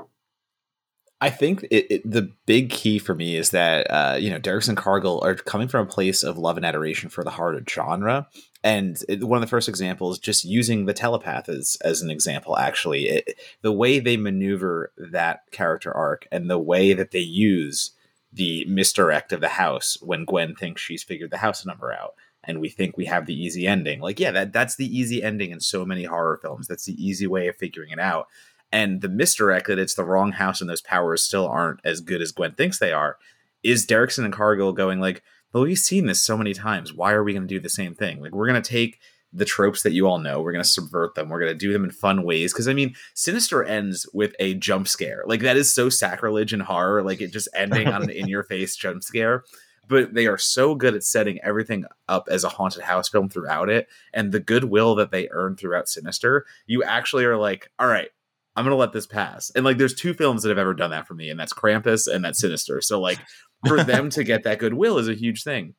I 1.22 1.28
think 1.28 1.64
it, 1.64 1.86
it, 1.90 2.10
the 2.10 2.30
big 2.46 2.70
key 2.70 2.98
for 2.98 3.14
me 3.14 3.36
is 3.36 3.50
that 3.50 3.86
uh, 3.90 4.16
you 4.18 4.30
know 4.30 4.38
Derrickson 4.40 4.76
Cargill 4.76 5.20
are 5.22 5.34
coming 5.34 5.68
from 5.68 5.86
a 5.86 5.90
place 5.90 6.22
of 6.22 6.38
love 6.38 6.56
and 6.56 6.64
adoration 6.64 7.10
for 7.10 7.22
the 7.22 7.30
horror 7.30 7.60
genre, 7.68 8.26
and 8.62 9.02
it, 9.08 9.24
one 9.24 9.38
of 9.38 9.40
the 9.40 9.50
first 9.50 9.68
examples, 9.68 10.18
just 10.18 10.44
using 10.44 10.84
the 10.84 10.92
telepath 10.92 11.48
as 11.48 11.76
as 11.82 12.02
an 12.02 12.10
example. 12.10 12.56
Actually, 12.56 13.08
it, 13.08 13.40
the 13.62 13.72
way 13.72 13.98
they 13.98 14.16
maneuver 14.16 14.92
that 14.96 15.42
character 15.50 15.92
arc 15.92 16.26
and 16.30 16.50
the 16.50 16.58
way 16.58 16.92
that 16.92 17.10
they 17.10 17.20
use 17.20 17.92
the 18.32 18.64
misdirect 18.66 19.32
of 19.32 19.40
the 19.40 19.48
house 19.48 19.96
when 20.00 20.24
Gwen 20.24 20.54
thinks 20.54 20.80
she's 20.80 21.02
figured 21.02 21.30
the 21.30 21.38
house 21.38 21.64
number 21.66 21.92
out, 21.92 22.14
and 22.44 22.60
we 22.60 22.68
think 22.68 22.96
we 22.96 23.06
have 23.06 23.26
the 23.26 23.34
easy 23.34 23.66
ending. 23.66 24.00
Like, 24.00 24.20
yeah, 24.20 24.30
that 24.32 24.52
that's 24.52 24.76
the 24.76 24.86
easy 24.86 25.22
ending 25.22 25.50
in 25.50 25.60
so 25.60 25.84
many 25.84 26.04
horror 26.04 26.38
films. 26.40 26.68
That's 26.68 26.84
the 26.84 27.04
easy 27.04 27.26
way 27.26 27.48
of 27.48 27.56
figuring 27.56 27.90
it 27.90 27.98
out 27.98 28.28
and 28.72 29.00
the 29.00 29.08
misdirect 29.08 29.66
that 29.66 29.78
it's 29.78 29.94
the 29.94 30.04
wrong 30.04 30.32
house 30.32 30.60
and 30.60 30.70
those 30.70 30.80
powers 30.80 31.22
still 31.22 31.46
aren't 31.46 31.80
as 31.84 32.00
good 32.00 32.22
as 32.22 32.32
Gwen 32.32 32.52
thinks 32.52 32.78
they 32.78 32.92
are 32.92 33.16
is 33.62 33.86
Derrickson 33.86 34.24
and 34.24 34.32
Cargill 34.32 34.72
going 34.72 35.00
like, 35.00 35.22
well, 35.52 35.64
we've 35.64 35.78
seen 35.78 36.06
this 36.06 36.22
so 36.22 36.36
many 36.36 36.54
times. 36.54 36.92
Why 36.92 37.12
are 37.12 37.24
we 37.24 37.32
going 37.32 37.46
to 37.46 37.54
do 37.54 37.60
the 37.60 37.68
same 37.68 37.94
thing? 37.94 38.20
Like, 38.20 38.32
we're 38.32 38.46
going 38.46 38.60
to 38.60 38.70
take 38.70 39.00
the 39.32 39.44
tropes 39.44 39.82
that 39.82 39.92
you 39.92 40.08
all 40.08 40.18
know, 40.18 40.40
we're 40.40 40.52
going 40.52 40.64
to 40.64 40.68
subvert 40.68 41.14
them, 41.14 41.28
we're 41.28 41.38
going 41.38 41.52
to 41.52 41.58
do 41.58 41.72
them 41.72 41.84
in 41.84 41.90
fun 41.90 42.24
ways. 42.24 42.52
Because 42.52 42.68
I 42.68 42.72
mean, 42.72 42.94
Sinister 43.14 43.62
ends 43.62 44.08
with 44.12 44.34
a 44.40 44.54
jump 44.54 44.88
scare. 44.88 45.22
Like, 45.26 45.40
that 45.40 45.56
is 45.56 45.72
so 45.72 45.88
sacrilege 45.88 46.52
in 46.52 46.60
horror. 46.60 47.02
Like, 47.02 47.20
it 47.20 47.32
just 47.32 47.48
ending 47.54 47.88
on 47.88 48.02
an 48.02 48.10
in 48.10 48.28
your 48.28 48.42
face 48.42 48.76
jump 48.76 49.02
scare. 49.02 49.44
But 49.88 50.14
they 50.14 50.26
are 50.26 50.38
so 50.38 50.76
good 50.76 50.94
at 50.94 51.02
setting 51.02 51.40
everything 51.42 51.84
up 52.08 52.28
as 52.30 52.44
a 52.44 52.48
haunted 52.48 52.82
house 52.82 53.08
film 53.08 53.28
throughout 53.28 53.68
it. 53.68 53.88
And 54.14 54.30
the 54.30 54.38
goodwill 54.38 54.94
that 54.96 55.10
they 55.10 55.28
earn 55.32 55.56
throughout 55.56 55.88
Sinister, 55.88 56.46
you 56.66 56.84
actually 56.84 57.24
are 57.24 57.36
like, 57.36 57.70
all 57.76 57.88
right, 57.88 58.10
I'm 58.56 58.64
gonna 58.64 58.76
let 58.76 58.92
this 58.92 59.06
pass. 59.06 59.50
And 59.54 59.64
like, 59.64 59.78
there's 59.78 59.94
two 59.94 60.14
films 60.14 60.42
that 60.42 60.48
have 60.48 60.58
ever 60.58 60.74
done 60.74 60.90
that 60.90 61.06
for 61.06 61.14
me, 61.14 61.30
and 61.30 61.38
that's 61.38 61.52
Krampus 61.52 62.12
and 62.12 62.24
that's 62.24 62.40
Sinister. 62.40 62.80
So 62.80 63.00
like, 63.00 63.18
for 63.66 63.82
them 63.84 64.10
to 64.10 64.24
get 64.24 64.44
that 64.44 64.58
goodwill 64.58 64.98
is 64.98 65.08
a 65.08 65.14
huge 65.14 65.42
thing. 65.42 65.74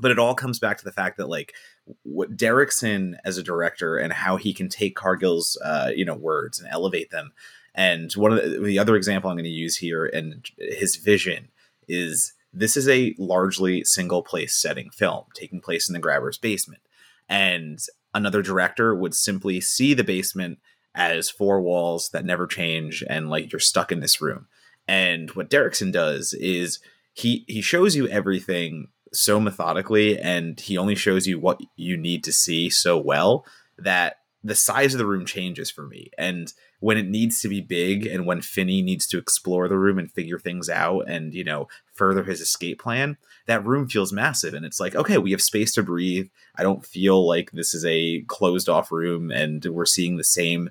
But 0.00 0.12
it 0.12 0.18
all 0.18 0.34
comes 0.34 0.60
back 0.60 0.78
to 0.78 0.84
the 0.84 0.92
fact 0.92 1.16
that 1.16 1.28
like 1.28 1.54
what 2.02 2.36
Derrickson 2.36 3.16
as 3.24 3.36
a 3.36 3.42
director 3.42 3.96
and 3.96 4.12
how 4.12 4.36
he 4.36 4.54
can 4.54 4.68
take 4.68 4.94
Cargill's 4.94 5.58
uh, 5.64 5.90
you 5.94 6.04
know 6.04 6.14
words 6.14 6.60
and 6.60 6.68
elevate 6.70 7.10
them. 7.10 7.32
And 7.74 8.12
one 8.14 8.32
of 8.32 8.42
the, 8.42 8.60
the 8.60 8.78
other 8.78 8.96
example 8.96 9.30
I'm 9.30 9.36
going 9.36 9.44
to 9.44 9.50
use 9.50 9.76
here 9.76 10.06
and 10.06 10.48
his 10.58 10.96
vision 10.96 11.48
is 11.86 12.32
this 12.52 12.76
is 12.76 12.88
a 12.88 13.14
largely 13.18 13.84
single 13.84 14.22
place 14.22 14.56
setting 14.56 14.90
film 14.90 15.24
taking 15.34 15.60
place 15.60 15.88
in 15.88 15.92
the 15.92 15.98
grabber's 15.98 16.38
basement 16.38 16.82
and 17.28 17.78
another 18.14 18.42
director 18.42 18.94
would 18.94 19.14
simply 19.14 19.60
see 19.60 19.94
the 19.94 20.04
basement 20.04 20.58
as 20.98 21.30
four 21.30 21.60
walls 21.60 22.10
that 22.10 22.24
never 22.24 22.46
change 22.46 23.04
and 23.08 23.30
like 23.30 23.52
you're 23.52 23.60
stuck 23.60 23.92
in 23.92 24.00
this 24.00 24.20
room. 24.20 24.48
And 24.88 25.30
what 25.30 25.48
Derrickson 25.48 25.92
does 25.92 26.34
is 26.34 26.80
he 27.14 27.44
he 27.46 27.62
shows 27.62 27.94
you 27.94 28.08
everything 28.08 28.88
so 29.12 29.38
methodically 29.38 30.18
and 30.18 30.58
he 30.58 30.76
only 30.76 30.96
shows 30.96 31.26
you 31.26 31.38
what 31.38 31.60
you 31.76 31.96
need 31.96 32.24
to 32.24 32.32
see 32.32 32.68
so 32.68 32.98
well 32.98 33.46
that 33.78 34.16
the 34.42 34.56
size 34.56 34.92
of 34.92 34.98
the 34.98 35.06
room 35.06 35.24
changes 35.24 35.70
for 35.70 35.86
me. 35.86 36.10
And 36.18 36.52
when 36.80 36.96
it 36.96 37.06
needs 37.06 37.40
to 37.42 37.48
be 37.48 37.60
big 37.60 38.06
and 38.06 38.26
when 38.26 38.40
Finney 38.40 38.82
needs 38.82 39.06
to 39.08 39.18
explore 39.18 39.68
the 39.68 39.78
room 39.78 39.98
and 39.98 40.10
figure 40.10 40.38
things 40.38 40.68
out 40.68 41.08
and, 41.08 41.34
you 41.34 41.44
know, 41.44 41.68
further 41.94 42.24
his 42.24 42.40
escape 42.40 42.80
plan, 42.80 43.16
that 43.46 43.64
room 43.64 43.88
feels 43.88 44.12
massive. 44.12 44.54
And 44.54 44.64
it's 44.64 44.78
like, 44.78 44.94
okay, 44.94 45.18
we 45.18 45.32
have 45.32 45.42
space 45.42 45.72
to 45.74 45.82
breathe. 45.82 46.28
I 46.56 46.62
don't 46.62 46.86
feel 46.86 47.26
like 47.26 47.50
this 47.50 47.74
is 47.74 47.84
a 47.84 48.22
closed 48.22 48.68
off 48.68 48.92
room 48.92 49.30
and 49.30 49.64
we're 49.64 49.86
seeing 49.86 50.16
the 50.16 50.24
same 50.24 50.70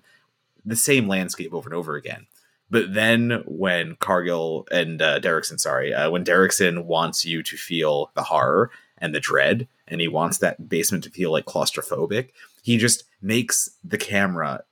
the 0.68 0.76
same 0.76 1.07
landscape 1.07 1.53
over 1.53 1.69
and 1.69 1.76
over 1.76 1.95
again. 1.95 2.27
But 2.69 2.94
then 2.94 3.44
when 3.45 3.95
Cargill 3.95 4.68
and 4.72 5.02
uh, 5.02 5.19
Derrickson, 5.19 5.60
sorry, 5.60 5.94
uh, 5.94 6.10
when 6.10 6.26
Derrickson 6.26 6.85
wants 6.85 7.26
you 7.26 7.41
to 7.44 7.56
feel 7.56 8.11
the 8.14 8.23
horror 8.23 8.72
and 8.98 9.15
the 9.15 9.19
dread, 9.19 9.68
and 9.88 10.02
he 10.02 10.07
wants 10.07 10.39
that 10.39 10.68
basement 10.68 11.03
to 11.06 11.10
feel 11.10 11.31
like 11.31 11.45
claustrophobic, 11.45 12.30
he 12.61 12.77
just 12.77 13.06
makes 13.22 13.69
the 13.84 13.98
camera 13.98 14.64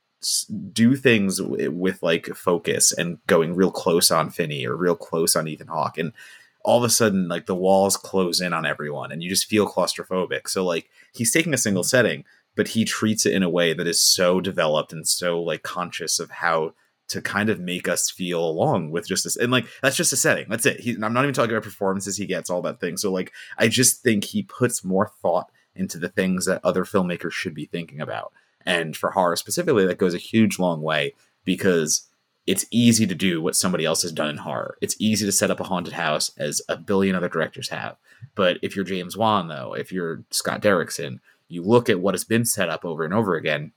do 0.73 0.95
things 0.95 1.39
w- 1.39 1.71
with 1.71 2.01
like 2.03 2.25
focus 2.35 2.91
and 2.91 3.19
going 3.27 3.55
real 3.55 3.71
close 3.71 4.11
on 4.11 4.29
Finney 4.29 4.65
or 4.65 4.75
real 4.75 4.95
close 4.95 5.35
on 5.35 5.47
Ethan 5.47 5.67
Hawke. 5.67 5.97
And 5.97 6.11
all 6.63 6.79
of 6.79 6.83
a 6.83 6.89
sudden, 6.89 7.27
like 7.29 7.45
the 7.45 7.55
walls 7.55 7.95
close 7.95 8.41
in 8.41 8.51
on 8.51 8.65
everyone 8.65 9.11
and 9.11 9.23
you 9.23 9.29
just 9.29 9.45
feel 9.45 9.71
claustrophobic. 9.71 10.49
So, 10.49 10.65
like, 10.65 10.89
he's 11.13 11.31
taking 11.31 11.53
a 11.53 11.57
single 11.57 11.83
setting, 11.83 12.25
but 12.55 12.69
he 12.69 12.85
treats 12.85 13.25
it 13.25 13.33
in 13.33 13.43
a 13.43 13.49
way 13.49 13.73
that 13.73 13.87
is 13.87 14.03
so 14.03 14.41
developed 14.41 14.93
and 14.93 15.07
so 15.07 15.41
like 15.41 15.63
conscious 15.63 16.19
of 16.19 16.31
how 16.31 16.73
to 17.07 17.21
kind 17.21 17.49
of 17.49 17.59
make 17.59 17.87
us 17.87 18.09
feel 18.09 18.43
along 18.43 18.89
with 18.89 19.07
just 19.07 19.23
this 19.23 19.35
and 19.35 19.51
like 19.51 19.65
that's 19.81 19.95
just 19.95 20.13
a 20.13 20.17
setting 20.17 20.47
that's 20.49 20.65
it. 20.65 20.79
He, 20.79 20.93
i'm 20.93 21.13
not 21.13 21.23
even 21.23 21.33
talking 21.33 21.51
about 21.51 21.63
performances 21.63 22.17
he 22.17 22.25
gets 22.25 22.49
all 22.49 22.61
that 22.63 22.79
thing. 22.79 22.97
So 22.97 23.11
like 23.11 23.31
i 23.57 23.67
just 23.67 24.01
think 24.01 24.23
he 24.23 24.43
puts 24.43 24.83
more 24.83 25.11
thought 25.21 25.51
into 25.75 25.97
the 25.97 26.09
things 26.09 26.45
that 26.45 26.61
other 26.63 26.85
filmmakers 26.85 27.33
should 27.33 27.53
be 27.53 27.65
thinking 27.65 27.99
about. 27.99 28.31
And 28.65 28.95
for 28.95 29.11
horror 29.11 29.35
specifically 29.35 29.85
that 29.85 29.97
goes 29.97 30.13
a 30.13 30.19
huge 30.19 30.57
long 30.57 30.81
way 30.81 31.13
because 31.43 32.07
it's 32.47 32.65
easy 32.71 33.07
to 33.07 33.15
do 33.15 33.41
what 33.41 33.55
somebody 33.55 33.85
else 33.85 34.03
has 34.03 34.11
done 34.11 34.29
in 34.29 34.37
horror. 34.37 34.77
It's 34.79 34.95
easy 34.99 35.25
to 35.25 35.31
set 35.31 35.49
up 35.49 35.59
a 35.59 35.63
haunted 35.63 35.93
house 35.93 36.29
as 36.37 36.61
a 36.69 36.77
billion 36.77 37.15
other 37.15 37.29
directors 37.29 37.69
have. 37.69 37.97
But 38.33 38.57
if 38.63 38.75
you're 38.75 38.85
james 38.85 39.15
wan 39.15 39.47
though 39.47 39.75
if 39.75 39.91
you're 39.91 40.23
scott 40.31 40.61
derrickson 40.61 41.19
you 41.47 41.63
look 41.63 41.89
at 41.89 41.99
what 41.99 42.13
has 42.13 42.23
been 42.23 42.45
set 42.45 42.69
up 42.69 42.85
over 42.85 43.03
and 43.03 43.13
over 43.13 43.35
again 43.35 43.71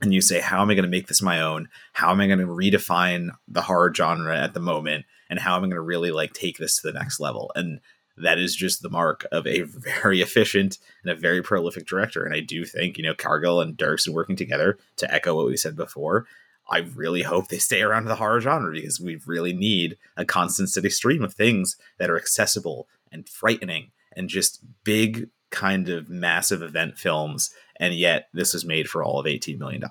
and 0.00 0.14
you 0.14 0.20
say, 0.20 0.40
how 0.40 0.62
am 0.62 0.70
I 0.70 0.74
going 0.74 0.84
to 0.84 0.90
make 0.90 1.08
this 1.08 1.20
my 1.20 1.40
own? 1.40 1.68
How 1.92 2.10
am 2.10 2.20
I 2.20 2.26
going 2.26 2.38
to 2.38 2.46
redefine 2.46 3.30
the 3.46 3.62
horror 3.62 3.92
genre 3.94 4.38
at 4.38 4.54
the 4.54 4.60
moment? 4.60 5.04
And 5.28 5.38
how 5.38 5.56
am 5.56 5.58
I 5.58 5.66
going 5.66 5.70
to 5.72 5.80
really 5.80 6.10
like 6.10 6.32
take 6.32 6.58
this 6.58 6.80
to 6.80 6.90
the 6.90 6.98
next 6.98 7.20
level? 7.20 7.52
And 7.54 7.80
that 8.16 8.38
is 8.38 8.54
just 8.54 8.82
the 8.82 8.90
mark 8.90 9.26
of 9.30 9.46
a 9.46 9.62
very 10.00 10.22
efficient 10.22 10.78
and 11.02 11.12
a 11.12 11.16
very 11.16 11.42
prolific 11.42 11.86
director. 11.86 12.24
And 12.24 12.34
I 12.34 12.40
do 12.40 12.64
think, 12.64 12.96
you 12.96 13.04
know, 13.04 13.14
Cargill 13.14 13.60
and 13.60 13.76
Derrickson 13.76 14.14
working 14.14 14.36
together 14.36 14.78
to 14.96 15.12
echo 15.12 15.34
what 15.34 15.46
we 15.46 15.56
said 15.56 15.76
before. 15.76 16.26
I 16.70 16.78
really 16.78 17.22
hope 17.22 17.48
they 17.48 17.58
stay 17.58 17.82
around 17.82 18.04
the 18.04 18.16
horror 18.16 18.40
genre 18.40 18.72
because 18.72 19.00
we 19.00 19.20
really 19.26 19.52
need 19.52 19.98
a 20.16 20.24
constant 20.24 20.68
steady 20.68 20.90
stream 20.90 21.22
of 21.22 21.34
things 21.34 21.76
that 21.98 22.10
are 22.10 22.16
accessible 22.16 22.86
and 23.10 23.28
frightening 23.28 23.90
and 24.16 24.28
just 24.28 24.62
big 24.84 25.28
kind 25.50 25.88
of 25.88 26.08
massive 26.08 26.62
event 26.62 26.98
films, 26.98 27.52
and 27.78 27.94
yet 27.94 28.28
this 28.32 28.52
was 28.54 28.64
made 28.64 28.88
for 28.88 29.02
all 29.02 29.18
of 29.18 29.26
$18 29.26 29.58
million. 29.58 29.82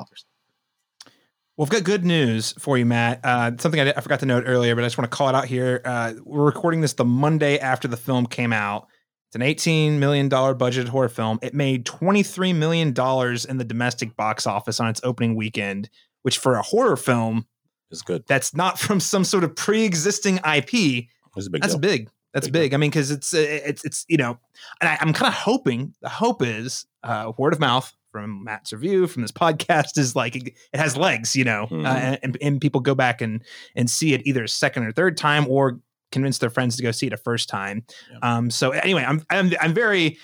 Well, 1.59 1.65
we've 1.65 1.69
got 1.69 1.83
good 1.83 2.05
news 2.05 2.53
for 2.53 2.77
you, 2.77 2.85
Matt. 2.85 3.19
Uh, 3.23 3.51
something 3.57 3.81
I, 3.81 3.91
I, 3.95 4.01
forgot 4.01 4.21
to 4.21 4.25
note 4.25 4.45
earlier, 4.47 4.75
but 4.75 4.83
I 4.83 4.87
just 4.87 4.97
want 4.97 5.11
to 5.11 5.15
call 5.15 5.27
it 5.27 5.35
out 5.35 5.45
here. 5.45 5.81
Uh, 5.83 6.13
we're 6.23 6.45
recording 6.45 6.81
this 6.81 6.93
the 6.93 7.03
Monday 7.03 7.59
after 7.59 7.87
the 7.87 7.97
film 7.97 8.25
came 8.25 8.53
out. 8.53 8.87
It's 9.27 9.35
an 9.35 9.41
$18 9.41 9.99
million 9.99 10.29
budgeted 10.29 10.87
horror 10.87 11.09
film. 11.09 11.37
It 11.41 11.53
made 11.53 11.85
$23 11.85 12.55
million 12.55 12.87
in 12.87 13.57
the 13.57 13.65
domestic 13.65 14.15
box 14.15 14.47
office 14.47 14.79
on 14.79 14.87
its 14.87 15.01
opening 15.03 15.35
weekend, 15.35 15.89
which 16.23 16.37
for 16.37 16.55
a 16.55 16.63
horror 16.63 16.95
film 16.95 17.45
is 17.91 18.01
good. 18.01 18.23
That's 18.27 18.55
not 18.55 18.79
from 18.79 18.99
some 18.99 19.23
sort 19.23 19.43
of 19.43 19.55
pre 19.55 19.83
existing 19.83 20.37
IP. 20.37 21.07
That's 21.35 21.49
big. 21.49 21.61
That's 21.61 21.73
deal. 21.73 21.79
big. 21.79 22.09
That's 22.33 22.47
big. 22.47 22.73
I 22.73 22.77
mean, 22.77 22.89
because 22.89 23.11
it's 23.11 23.33
it's 23.33 23.83
it's 23.83 24.05
you 24.07 24.17
know, 24.17 24.37
and 24.81 24.89
I, 24.89 24.97
am 25.01 25.13
kind 25.13 25.27
of 25.27 25.33
hoping 25.33 25.95
the 26.01 26.09
hope 26.09 26.43
is 26.43 26.85
uh, 27.03 27.31
word 27.37 27.53
of 27.53 27.59
mouth 27.59 27.91
from 28.11 28.43
Matt's 28.43 28.73
review 28.73 29.07
from 29.07 29.21
this 29.21 29.31
podcast 29.31 29.97
is 29.97 30.15
like 30.15 30.35
it, 30.35 30.47
it 30.73 30.79
has 30.79 30.95
legs, 30.95 31.35
you 31.35 31.43
know, 31.43 31.67
mm-hmm. 31.69 31.85
uh, 31.85 32.17
and, 32.21 32.37
and 32.41 32.61
people 32.61 32.81
go 32.81 32.95
back 32.95 33.21
and 33.21 33.43
and 33.75 33.89
see 33.89 34.13
it 34.13 34.25
either 34.25 34.43
a 34.43 34.49
second 34.49 34.83
or 34.83 34.91
third 34.91 35.17
time 35.17 35.47
or 35.47 35.79
convince 36.11 36.37
their 36.39 36.49
friends 36.49 36.75
to 36.77 36.83
go 36.83 36.91
see 36.91 37.07
it 37.07 37.13
a 37.13 37.17
first 37.17 37.49
time. 37.49 37.83
Yeah. 38.11 38.37
Um, 38.37 38.49
so 38.51 38.71
anyway, 38.71 39.03
I'm 39.07 39.23
I'm 39.29 39.51
I'm 39.59 39.73
very 39.73 40.17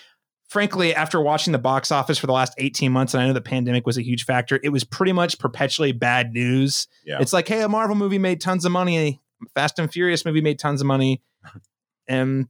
frankly 0.47 0.93
after 0.93 1.19
watching 1.19 1.53
the 1.53 1.59
box 1.59 1.91
office 1.91 2.19
for 2.19 2.27
the 2.27 2.33
last 2.33 2.53
18 2.59 2.91
months 2.91 3.15
and 3.15 3.23
I 3.23 3.27
know 3.27 3.33
the 3.33 3.41
pandemic 3.41 3.87
was 3.87 3.97
a 3.97 4.03
huge 4.03 4.25
factor, 4.25 4.59
it 4.63 4.69
was 4.69 4.83
pretty 4.83 5.11
much 5.11 5.39
perpetually 5.39 5.91
bad 5.91 6.33
news. 6.33 6.87
Yeah. 7.03 7.17
It's 7.19 7.33
like, 7.33 7.47
hey, 7.47 7.63
a 7.63 7.69
Marvel 7.69 7.95
movie 7.95 8.19
made 8.19 8.41
tons 8.41 8.63
of 8.63 8.71
money, 8.71 9.19
Fast 9.55 9.79
and 9.79 9.91
Furious 9.91 10.23
movie 10.23 10.41
made 10.41 10.59
tons 10.59 10.81
of 10.81 10.87
money 10.87 11.23
and 12.07 12.47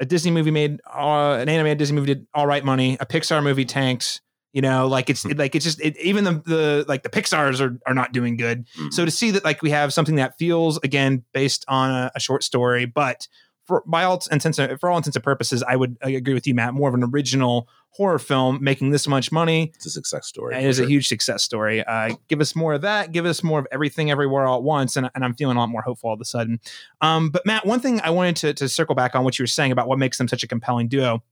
a 0.00 0.06
Disney 0.06 0.30
movie 0.30 0.50
made 0.50 0.80
uh, 0.86 1.38
an 1.40 1.48
animated 1.48 1.78
Disney 1.78 1.96
movie 1.96 2.14
did 2.14 2.26
all 2.34 2.46
right 2.46 2.64
money. 2.64 2.96
A 3.00 3.06
Pixar 3.06 3.42
movie 3.42 3.64
tanks. 3.64 4.20
You 4.54 4.62
know, 4.62 4.88
like 4.88 5.10
it's 5.10 5.26
like 5.26 5.54
it's 5.54 5.64
just 5.64 5.80
it, 5.80 5.96
even 5.98 6.24
the 6.24 6.42
the 6.44 6.84
like 6.88 7.02
the 7.02 7.10
Pixar's 7.10 7.60
are 7.60 7.78
are 7.86 7.94
not 7.94 8.12
doing 8.12 8.36
good. 8.36 8.66
Mm-hmm. 8.66 8.90
So 8.90 9.04
to 9.04 9.10
see 9.10 9.30
that 9.32 9.44
like 9.44 9.62
we 9.62 9.70
have 9.70 9.92
something 9.92 10.16
that 10.16 10.38
feels 10.38 10.78
again 10.78 11.24
based 11.34 11.64
on 11.68 11.90
a, 11.90 12.10
a 12.14 12.20
short 12.20 12.42
story, 12.42 12.86
but 12.86 13.28
for 13.68 13.84
by 13.86 14.02
all 14.02 14.20
intents 14.32 14.58
for 14.80 14.90
all 14.90 14.96
intents 14.96 15.14
and 15.14 15.22
purposes, 15.22 15.62
I 15.62 15.76
would 15.76 15.98
I 16.02 16.10
agree 16.10 16.32
with 16.34 16.46
you, 16.46 16.54
Matt. 16.54 16.72
More 16.72 16.88
of 16.88 16.94
an 16.94 17.04
original 17.04 17.68
horror 17.90 18.18
film 18.18 18.58
making 18.62 18.90
this 18.90 19.06
much 19.06 19.30
money. 19.30 19.72
It's 19.74 19.84
a 19.86 19.90
success 19.90 20.26
story. 20.26 20.56
It 20.56 20.64
is 20.64 20.76
sure. 20.76 20.86
a 20.86 20.88
huge 20.88 21.06
success 21.06 21.42
story. 21.42 21.84
Uh, 21.84 22.14
give 22.28 22.40
us 22.40 22.56
more 22.56 22.74
of 22.74 22.80
that. 22.82 23.12
Give 23.12 23.26
us 23.26 23.42
more 23.42 23.58
of 23.58 23.66
everything 23.70 24.10
everywhere 24.10 24.46
all 24.46 24.56
at 24.56 24.62
once. 24.62 24.96
And, 24.96 25.10
and 25.14 25.24
I'm 25.24 25.34
feeling 25.34 25.56
a 25.56 25.60
lot 25.60 25.68
more 25.68 25.82
hopeful 25.82 26.08
all 26.08 26.14
of 26.14 26.20
a 26.20 26.24
sudden. 26.24 26.60
Um, 27.00 27.30
but 27.30 27.44
Matt, 27.44 27.66
one 27.66 27.80
thing 27.80 28.00
I 28.00 28.10
wanted 28.10 28.36
to, 28.36 28.54
to 28.54 28.68
circle 28.68 28.94
back 28.94 29.14
on 29.14 29.24
what 29.24 29.38
you 29.38 29.42
were 29.42 29.48
saying 29.48 29.70
about 29.70 29.86
what 29.86 29.98
makes 29.98 30.16
them 30.16 30.28
such 30.28 30.42
a 30.42 30.48
compelling 30.48 30.88
duo. 30.88 31.22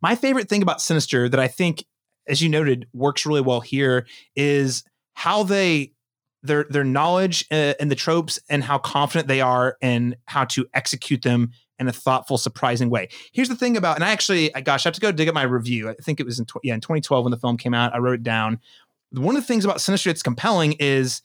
My 0.00 0.16
favorite 0.16 0.48
thing 0.48 0.62
about 0.62 0.80
Sinister 0.80 1.28
that 1.28 1.40
I 1.40 1.48
think, 1.48 1.84
as 2.26 2.40
you 2.40 2.48
noted, 2.48 2.86
works 2.92 3.26
really 3.26 3.40
well 3.40 3.60
here 3.60 4.06
is 4.34 4.84
how 5.14 5.42
they 5.42 5.93
their 6.44 6.64
their 6.64 6.84
knowledge 6.84 7.46
uh, 7.50 7.74
and 7.80 7.90
the 7.90 7.96
tropes 7.96 8.38
and 8.48 8.62
how 8.62 8.78
confident 8.78 9.26
they 9.26 9.40
are 9.40 9.76
and 9.82 10.16
how 10.26 10.44
to 10.44 10.66
execute 10.74 11.22
them 11.22 11.50
in 11.78 11.88
a 11.88 11.92
thoughtful, 11.92 12.38
surprising 12.38 12.88
way. 12.88 13.08
Here's 13.32 13.48
the 13.48 13.56
thing 13.56 13.76
about, 13.76 13.96
and 13.96 14.04
I 14.04 14.10
actually, 14.10 14.50
gosh, 14.62 14.86
I 14.86 14.88
have 14.88 14.94
to 14.94 15.00
go 15.00 15.10
dig 15.10 15.28
up 15.28 15.34
my 15.34 15.42
review. 15.42 15.88
I 15.88 15.94
think 15.94 16.20
it 16.20 16.26
was 16.26 16.38
in 16.38 16.46
yeah 16.62 16.74
in 16.74 16.80
2012 16.80 17.24
when 17.24 17.30
the 17.32 17.38
film 17.38 17.56
came 17.56 17.74
out. 17.74 17.94
I 17.94 17.98
wrote 17.98 18.14
it 18.14 18.22
down. 18.22 18.60
One 19.10 19.36
of 19.36 19.42
the 19.42 19.46
things 19.46 19.64
about 19.64 19.80
Sinister 19.80 20.10
that's 20.10 20.22
compelling 20.22 20.74
is 20.74 21.22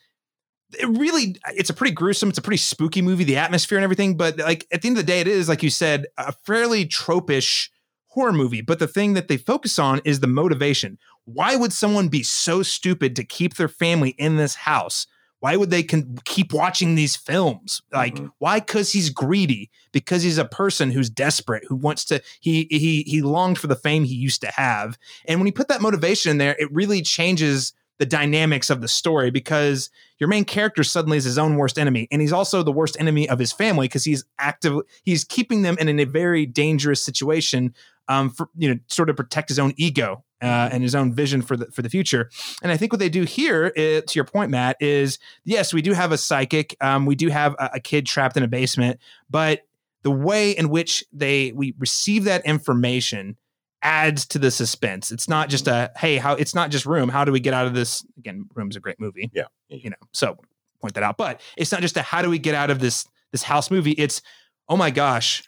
it 0.78 0.88
really 0.88 1.36
it's 1.54 1.70
a 1.70 1.74
pretty 1.74 1.94
gruesome, 1.94 2.30
it's 2.30 2.38
a 2.38 2.42
pretty 2.42 2.58
spooky 2.58 3.02
movie, 3.02 3.24
the 3.24 3.38
atmosphere 3.38 3.78
and 3.78 3.84
everything. 3.84 4.16
But 4.16 4.38
like 4.38 4.66
at 4.72 4.82
the 4.82 4.88
end 4.88 4.98
of 4.98 5.06
the 5.06 5.12
day, 5.12 5.20
it 5.20 5.28
is 5.28 5.50
like 5.50 5.64
you 5.64 5.70
said, 5.70 6.08
a 6.18 6.32
fairly 6.32 6.86
tropish 6.86 7.70
horror 8.08 8.34
movie. 8.34 8.62
But 8.62 8.80
the 8.80 8.88
thing 8.88 9.14
that 9.14 9.28
they 9.28 9.38
focus 9.38 9.78
on 9.78 10.02
is 10.06 10.20
the 10.20 10.28
motivation. 10.28 10.98
Why 11.34 11.56
would 11.56 11.74
someone 11.74 12.08
be 12.08 12.24
so 12.24 12.64
stupid 12.64 13.16
to 13.16 13.24
keep 13.24 13.56
their 13.56 13.68
family 13.68 14.12
in 14.12 14.38
this 14.38 14.56
house? 14.56 15.08
Why 15.42 15.56
would 15.56 15.70
they 15.70 15.84
con- 15.84 16.18
keep 16.26 16.52
watching 16.52 16.96
these 16.96 17.16
films? 17.16 17.82
Like, 17.94 18.16
mm-hmm. 18.16 18.28
why? 18.40 18.60
Because 18.60 18.92
he's 18.92 19.10
greedy. 19.10 19.70
Because 19.92 20.22
he's 20.22 20.38
a 20.38 20.46
person 20.46 20.92
who's 20.92 21.10
desperate, 21.10 21.64
who 21.68 21.76
wants 21.76 22.04
to. 22.06 22.22
He 22.42 22.68
he 22.70 23.04
he 23.08 23.22
longed 23.22 23.58
for 23.58 23.68
the 23.68 23.76
fame 23.76 24.04
he 24.04 24.16
used 24.16 24.42
to 24.42 24.52
have. 24.52 24.98
And 25.26 25.40
when 25.40 25.48
you 25.48 25.54
put 25.54 25.70
that 25.70 25.82
motivation 25.82 26.32
in 26.32 26.40
there, 26.40 26.56
it 26.60 26.72
really 26.74 27.02
changes 27.02 27.74
the 28.00 28.06
dynamics 28.06 28.70
of 28.70 28.82
the 28.82 28.88
story 28.88 29.30
because 29.30 29.90
your 30.18 30.28
main 30.28 30.46
character 30.46 30.84
suddenly 30.84 31.18
is 31.18 31.26
his 31.26 31.38
own 31.38 31.56
worst 31.56 31.78
enemy 31.78 32.08
and 32.12 32.22
he's 32.22 32.34
also 32.34 32.64
the 32.64 32.72
worst 32.72 32.98
enemy 33.00 33.30
of 33.30 33.38
his 33.38 33.52
family 33.52 33.88
because 33.88 34.06
he's 34.06 34.24
active 34.40 34.80
he's 35.04 35.24
keeping 35.24 35.62
them 35.62 35.78
in 35.80 36.00
a 36.00 36.06
very 36.06 36.46
dangerous 36.46 37.04
situation 37.04 37.74
um, 38.08 38.30
for 38.30 38.50
you 38.58 38.68
know 38.68 38.80
sort 38.88 39.10
of 39.10 39.16
protect 39.16 39.50
his 39.50 39.60
own 39.60 39.74
ego 39.78 40.24
uh, 40.42 40.70
and 40.72 40.84
his 40.84 40.96
own 40.96 41.14
vision 41.14 41.42
for 41.42 41.56
the 41.56 41.68
for 41.68 41.82
the 41.82 41.90
future. 41.90 42.30
And 42.62 42.72
I 42.72 42.78
think 42.78 42.92
what 42.92 43.00
they 43.00 43.10
do 43.10 43.24
here, 43.24 43.68
is, 43.76 44.04
to 44.06 44.16
your 44.16 44.26
point, 44.26 44.52
Matt, 44.52 44.78
is 44.80 45.20
yes, 45.46 45.74
we 45.74 45.82
do 45.82 45.94
have 45.94 46.12
a 46.12 46.18
psychic, 46.18 46.76
um, 46.82 47.06
we 47.06 47.16
do 47.16 47.30
have 47.30 47.56
a, 47.60 47.72
a 47.76 47.80
kid 47.80 48.06
trapped 48.06 48.38
in 48.38 48.44
a 48.44 48.48
basement, 48.48 49.00
but 49.30 49.62
the 50.04 50.12
way 50.12 50.52
in 50.52 50.70
which 50.70 51.04
they 51.12 51.52
we 51.52 51.76
receive 51.78 52.24
that 52.24 52.46
information 52.46 53.38
adds 53.82 54.26
to 54.28 54.40
the 54.40 54.52
suspense. 54.52 55.12
It's 55.12 55.28
not 55.28 55.50
just 55.50 55.68
a 55.68 55.92
hey, 55.98 56.18
how 56.18 56.34
it's 56.34 56.56
not 56.56 56.72
just 56.72 56.86
room. 56.86 57.10
How 57.10 57.26
do 57.26 57.32
we 57.32 57.40
get 57.40 57.54
out 57.54 57.66
of 57.66 57.74
this? 57.74 58.06
Again, 58.18 58.48
Room's 58.54 58.76
a 58.76 58.80
great 58.80 59.00
movie. 59.00 59.30
Yeah, 59.34 59.46
you 59.70 59.90
know, 59.90 59.96
so 60.14 60.38
point 60.82 60.94
that 60.96 61.04
out. 61.04 61.18
But 61.18 61.42
it's 61.58 61.72
not 61.72 61.82
just 61.82 61.98
a 61.98 62.02
how 62.02 62.22
do 62.22 62.30
we 62.30 62.40
get 62.40 62.56
out 62.56 62.70
of 62.70 62.80
this 62.80 63.08
this 63.32 63.44
house 63.44 63.72
movie. 63.72 63.92
It's 63.92 64.22
oh 64.68 64.78
my 64.78 64.92
gosh, 64.92 65.44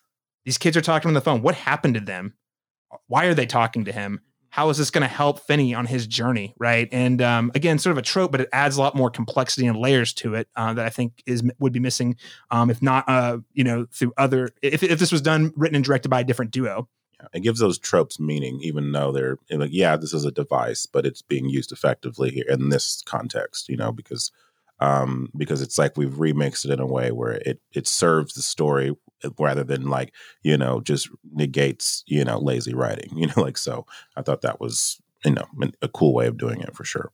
these 0.46 0.58
kids 0.58 0.76
are 0.78 0.82
talking 0.82 1.08
on 1.08 1.14
the 1.14 1.22
phone. 1.22 1.42
What 1.42 1.56
happened 1.56 1.96
to 1.96 2.02
them? 2.02 2.34
Why 3.08 3.26
are 3.26 3.34
they 3.34 3.46
talking 3.46 3.86
to 3.86 3.92
him? 3.92 4.22
how 4.52 4.70
is 4.70 4.78
this 4.78 4.92
going 4.92 5.02
to 5.02 5.08
help 5.08 5.40
Finney 5.40 5.74
on 5.74 5.86
his 5.86 6.06
journey, 6.06 6.54
right? 6.60 6.90
And 6.92 7.22
um, 7.22 7.52
again, 7.56 7.80
sort 7.80 7.92
of 7.92 7.98
a 7.98 8.02
trope, 8.02 8.32
but 8.32 8.42
it 8.42 8.50
adds 8.52 8.76
a 8.76 8.82
lot 8.82 8.96
more 8.96 9.10
complexity 9.10 9.66
and 9.66 9.78
layers 9.78 10.14
to 10.16 10.36
it 10.36 10.50
uh, 10.58 10.74
that 10.74 10.86
I 10.86 10.90
think 10.90 11.24
is 11.26 11.42
would 11.60 11.72
be 11.72 11.80
missing, 11.80 12.18
um, 12.52 12.70
if 12.70 12.82
not, 12.82 13.08
uh, 13.08 13.38
you 13.54 13.64
know, 13.64 13.88
through 13.94 14.12
other. 14.18 14.50
If, 14.62 14.84
if 14.84 15.00
this 15.00 15.12
was 15.12 15.22
done, 15.22 15.54
written 15.56 15.78
and 15.78 15.86
directed 15.86 16.10
by 16.10 16.20
a 16.20 16.24
different 16.26 16.52
duo. 16.52 16.90
It 17.34 17.42
gives 17.42 17.60
those 17.60 17.80
tropes 17.80 18.20
meaning, 18.20 18.60
even 18.62 18.92
though 18.92 19.12
they're 19.12 19.38
like, 19.52 19.72
yeah, 19.74 19.98
this 19.98 20.14
is 20.14 20.26
a 20.26 20.32
device, 20.32 20.86
but 20.86 21.06
it's 21.06 21.22
being 21.22 21.50
used 21.50 21.72
effectively 21.72 22.30
here 22.32 22.46
in 22.50 22.70
this 22.70 23.02
context, 23.06 23.70
you 23.70 23.78
know, 23.78 23.92
because 23.92 24.32
um, 24.80 25.30
because 25.38 25.62
it's 25.62 25.78
like 25.78 25.96
we've 25.98 26.14
remixed 26.14 26.66
it 26.66 26.72
in 26.72 26.80
a 26.80 26.86
way 26.88 27.12
where 27.12 27.34
it 27.34 27.62
it 27.74 27.88
serves 27.88 28.34
the 28.34 28.42
story 28.42 28.96
rather 29.38 29.64
than 29.64 29.90
like 29.90 30.14
you 30.44 30.58
know 30.58 30.82
just 30.82 31.10
negates 31.34 32.04
you 32.08 32.24
know 32.26 32.40
lazy 32.40 32.74
writing 32.74 33.10
you 33.16 33.28
know 33.28 33.34
like 33.42 33.58
so 33.58 33.86
i 34.16 34.22
thought 34.22 34.42
that 34.42 34.60
was 34.60 35.01
you 35.26 35.32
know 35.32 35.46
a 35.82 35.88
cool 35.88 36.14
way 36.14 36.28
of 36.28 36.38
doing 36.38 36.62
it 36.62 36.76
for 36.76 36.84
sure 36.84 37.12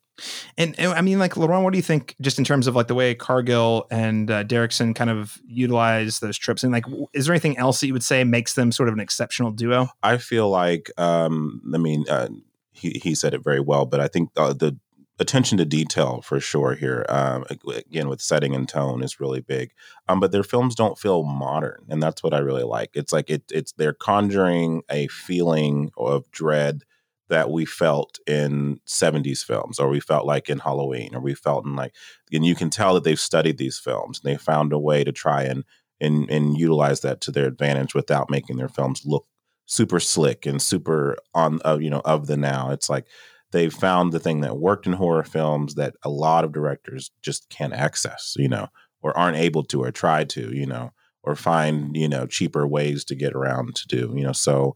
and, 0.57 0.77
and 0.79 0.93
i 0.93 1.01
mean 1.01 1.19
like 1.19 1.33
laron 1.33 1.63
what 1.63 1.73
do 1.73 1.77
you 1.77 1.83
think 1.83 2.15
just 2.21 2.39
in 2.39 2.45
terms 2.45 2.67
of 2.67 2.75
like 2.75 2.87
the 2.87 2.95
way 2.95 3.13
cargill 3.13 3.85
and 3.91 4.31
uh, 4.31 4.43
derrickson 4.43 4.95
kind 4.95 5.09
of 5.09 5.37
utilize 5.45 6.19
those 6.19 6.37
trips 6.37 6.63
and 6.63 6.71
like 6.71 6.85
is 7.13 7.25
there 7.25 7.33
anything 7.33 7.57
else 7.57 7.79
that 7.79 7.87
you 7.87 7.93
would 7.93 8.03
say 8.03 8.23
makes 8.23 8.53
them 8.53 8.71
sort 8.71 8.89
of 8.89 8.93
an 8.93 8.99
exceptional 8.99 9.51
duo 9.51 9.87
i 10.03 10.17
feel 10.17 10.49
like 10.49 10.89
um 10.97 11.61
i 11.73 11.77
mean 11.77 12.05
uh, 12.09 12.27
he, 12.71 12.99
he 13.03 13.15
said 13.15 13.33
it 13.33 13.43
very 13.43 13.59
well 13.59 13.85
but 13.85 13.99
i 13.99 14.07
think 14.07 14.29
uh, 14.37 14.53
the 14.53 14.77
attention 15.19 15.57
to 15.57 15.65
detail 15.65 16.21
for 16.21 16.39
sure 16.39 16.75
here. 16.75 17.05
Um, 17.09 17.45
again, 17.49 18.07
with 18.07 18.21
setting 18.21 18.53
and 18.53 18.67
tone 18.67 19.03
is 19.03 19.19
really 19.19 19.41
big. 19.41 19.71
Um, 20.07 20.19
but 20.19 20.31
their 20.31 20.43
films 20.43 20.75
don't 20.75 20.97
feel 20.97 21.23
modern, 21.23 21.85
and 21.89 22.01
that's 22.01 22.23
what 22.23 22.33
I 22.33 22.39
really 22.39 22.63
like. 22.63 22.91
It's 22.93 23.11
like 23.13 23.29
it, 23.29 23.43
it's 23.51 23.71
they're 23.73 23.93
conjuring 23.93 24.83
a 24.89 25.07
feeling 25.07 25.91
of 25.97 26.29
dread 26.31 26.83
that 27.29 27.49
we 27.49 27.65
felt 27.65 28.19
in 28.25 28.79
70s 28.87 29.43
films 29.43 29.79
or 29.79 29.89
we 29.89 29.99
felt 29.99 30.25
like 30.25 30.49
in 30.49 30.59
Halloween 30.59 31.13
or 31.13 31.19
we 31.19 31.33
felt 31.33 31.65
in 31.65 31.75
like 31.75 31.93
and 32.31 32.45
you 32.45 32.55
can 32.55 32.69
tell 32.69 32.93
that 32.93 33.03
they've 33.03 33.19
studied 33.19 33.57
these 33.57 33.77
films 33.79 34.19
and 34.19 34.31
they 34.31 34.37
found 34.37 34.73
a 34.73 34.79
way 34.79 35.03
to 35.03 35.11
try 35.11 35.43
and 35.43 35.63
and 35.99 36.29
and 36.29 36.57
utilize 36.57 37.01
that 37.01 37.21
to 37.21 37.31
their 37.31 37.47
advantage 37.47 37.93
without 37.93 38.29
making 38.29 38.57
their 38.57 38.69
films 38.69 39.03
look 39.05 39.25
super 39.67 39.99
slick 39.99 40.45
and 40.45 40.61
super 40.61 41.17
on 41.35 41.59
uh, 41.63 41.77
you 41.79 41.89
know 41.89 42.01
of 42.03 42.27
the 42.27 42.37
now. 42.37 42.71
It's 42.71 42.89
like 42.89 43.05
they've 43.51 43.73
found 43.73 44.11
the 44.11 44.19
thing 44.19 44.41
that 44.41 44.57
worked 44.57 44.87
in 44.87 44.93
horror 44.93 45.23
films 45.23 45.75
that 45.75 45.95
a 46.03 46.09
lot 46.09 46.43
of 46.43 46.51
directors 46.51 47.11
just 47.21 47.49
can't 47.49 47.73
access, 47.73 48.33
you 48.37 48.49
know, 48.49 48.67
or 49.01 49.17
aren't 49.17 49.37
able 49.37 49.63
to 49.65 49.83
or 49.83 49.91
try 49.91 50.23
to, 50.25 50.53
you 50.55 50.65
know, 50.65 50.91
or 51.23 51.35
find, 51.35 51.95
you 51.95 52.09
know, 52.09 52.25
cheaper 52.25 52.67
ways 52.67 53.03
to 53.05 53.15
get 53.15 53.33
around 53.33 53.75
to 53.75 53.87
do, 53.87 54.13
you 54.15 54.23
know. 54.23 54.33
So 54.33 54.73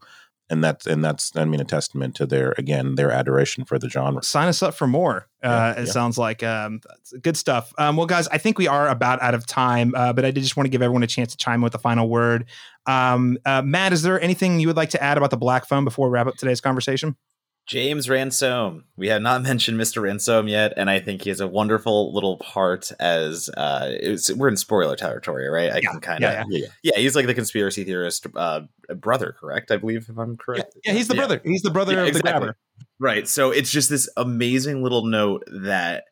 and 0.52 0.62
that's 0.62 0.86
and 0.86 1.02
that's 1.02 1.34
I 1.34 1.46
mean 1.46 1.60
a 1.60 1.64
testament 1.64 2.14
to 2.16 2.26
their 2.26 2.54
again 2.58 2.94
their 2.94 3.10
adoration 3.10 3.64
for 3.64 3.78
the 3.78 3.88
genre. 3.88 4.22
Sign 4.22 4.48
us 4.48 4.62
up 4.62 4.74
for 4.74 4.86
more. 4.86 5.26
Uh, 5.42 5.74
it 5.76 5.86
yeah. 5.86 5.92
sounds 5.92 6.18
like 6.18 6.42
um, 6.42 6.80
good 7.22 7.36
stuff. 7.36 7.72
Um, 7.78 7.96
well, 7.96 8.06
guys, 8.06 8.28
I 8.28 8.38
think 8.38 8.58
we 8.58 8.68
are 8.68 8.86
about 8.88 9.20
out 9.22 9.34
of 9.34 9.46
time, 9.46 9.94
uh, 9.96 10.12
but 10.12 10.26
I 10.26 10.30
did 10.30 10.42
just 10.42 10.56
want 10.56 10.66
to 10.66 10.70
give 10.70 10.82
everyone 10.82 11.02
a 11.02 11.06
chance 11.08 11.32
to 11.32 11.38
chime 11.38 11.56
in 11.56 11.60
with 11.62 11.72
the 11.72 11.78
final 11.78 12.08
word. 12.08 12.44
Um, 12.86 13.38
uh, 13.46 13.62
Matt, 13.62 13.94
is 13.94 14.02
there 14.02 14.20
anything 14.20 14.60
you 14.60 14.66
would 14.68 14.76
like 14.76 14.90
to 14.90 15.02
add 15.02 15.16
about 15.16 15.30
the 15.30 15.36
Black 15.38 15.66
Phone 15.66 15.84
before 15.84 16.08
we 16.08 16.12
wrap 16.12 16.26
up 16.26 16.36
today's 16.36 16.60
conversation? 16.60 17.16
James 17.66 18.08
Ransone. 18.08 18.84
We 18.96 19.08
have 19.08 19.22
not 19.22 19.42
mentioned 19.42 19.78
Mr. 19.78 20.02
Ransone 20.02 20.48
yet, 20.48 20.72
and 20.76 20.90
I 20.90 21.00
think 21.00 21.22
he 21.22 21.28
has 21.30 21.40
a 21.40 21.46
wonderful 21.46 22.12
little 22.12 22.36
part 22.38 22.90
as 22.98 23.48
uh, 23.56 23.92
we're 24.36 24.48
in 24.48 24.56
spoiler 24.56 24.96
territory, 24.96 25.48
right? 25.48 25.70
I 25.70 25.76
yeah, 25.76 25.90
can 25.90 26.00
kind 26.00 26.24
of, 26.24 26.32
yeah, 26.32 26.44
yeah. 26.48 26.66
yeah, 26.82 26.98
he's 26.98 27.14
like 27.14 27.26
the 27.26 27.34
conspiracy 27.34 27.84
theorist 27.84 28.26
uh, 28.34 28.62
brother, 28.96 29.34
correct? 29.38 29.70
I 29.70 29.76
believe, 29.76 30.08
if 30.08 30.18
I'm 30.18 30.36
correct. 30.36 30.76
Yeah, 30.84 30.92
he's 30.92 31.08
the 31.08 31.14
brother. 31.14 31.40
He's 31.44 31.62
the 31.62 31.70
brother 31.70 32.00
of 32.00 32.08
exactly. 32.08 32.32
the 32.32 32.38
grabber. 32.38 32.56
Right. 32.98 33.26
So 33.26 33.50
it's 33.50 33.70
just 33.70 33.90
this 33.90 34.08
amazing 34.16 34.82
little 34.82 35.04
note 35.04 35.42
that 35.50 36.04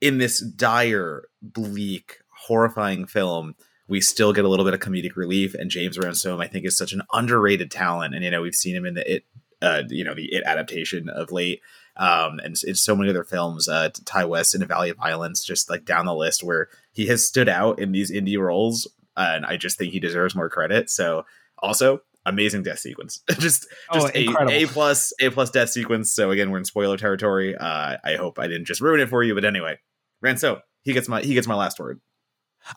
in 0.00 0.18
this 0.18 0.40
dire, 0.40 1.24
bleak, 1.40 2.18
horrifying 2.46 3.06
film, 3.06 3.54
we 3.88 4.00
still 4.00 4.32
get 4.32 4.44
a 4.44 4.48
little 4.48 4.64
bit 4.64 4.74
of 4.74 4.80
comedic 4.80 5.16
relief. 5.16 5.54
And 5.54 5.70
James 5.70 5.98
Ransone, 5.98 6.40
I 6.40 6.46
think, 6.46 6.64
is 6.64 6.76
such 6.76 6.92
an 6.92 7.02
underrated 7.12 7.70
talent. 7.70 8.14
And 8.14 8.24
you 8.24 8.30
know, 8.30 8.42
we've 8.42 8.54
seen 8.54 8.76
him 8.76 8.86
in 8.86 8.94
the 8.94 9.14
It 9.16 9.24
uh, 9.62 9.82
you 9.88 10.04
know, 10.04 10.14
the 10.14 10.32
It 10.32 10.42
adaptation 10.44 11.08
of 11.08 11.32
late. 11.32 11.60
Um, 11.96 12.38
and 12.38 12.56
in 12.66 12.74
so 12.74 12.96
many 12.96 13.10
other 13.10 13.24
films, 13.24 13.68
uh, 13.68 13.90
Ti 13.90 14.24
West 14.24 14.54
in 14.54 14.62
A 14.62 14.66
Valley 14.66 14.90
of 14.90 14.96
Violence, 14.96 15.44
just 15.44 15.70
like 15.70 15.84
down 15.84 16.06
the 16.06 16.14
list 16.14 16.42
where 16.42 16.68
he 16.90 17.06
has 17.06 17.26
stood 17.26 17.48
out 17.48 17.78
in 17.78 17.92
these 17.92 18.10
indie 18.10 18.38
roles. 18.38 18.86
Uh, 19.16 19.32
and 19.34 19.46
I 19.46 19.56
just 19.56 19.78
think 19.78 19.92
he 19.92 20.00
deserves 20.00 20.34
more 20.34 20.48
credit. 20.48 20.88
So 20.90 21.24
also 21.58 22.00
amazing 22.24 22.62
death 22.62 22.78
sequence, 22.78 23.20
just 23.28 23.66
just 23.92 24.10
oh, 24.14 24.44
a 24.48 24.64
a 24.64 24.66
plus 24.66 25.12
a 25.20 25.30
plus 25.30 25.50
death 25.50 25.70
sequence. 25.70 26.12
So 26.12 26.30
again, 26.30 26.50
we're 26.50 26.58
in 26.58 26.64
spoiler 26.64 26.96
territory. 26.96 27.54
Uh, 27.54 27.98
I 28.02 28.16
hope 28.16 28.38
I 28.38 28.46
didn't 28.46 28.66
just 28.66 28.80
ruin 28.80 29.00
it 29.00 29.08
for 29.10 29.22
you, 29.22 29.34
but 29.34 29.44
anyway, 29.44 29.78
Ranso 30.24 30.62
he 30.82 30.92
gets 30.92 31.08
my 31.08 31.22
he 31.22 31.34
gets 31.34 31.46
my 31.46 31.54
last 31.54 31.78
word. 31.78 32.00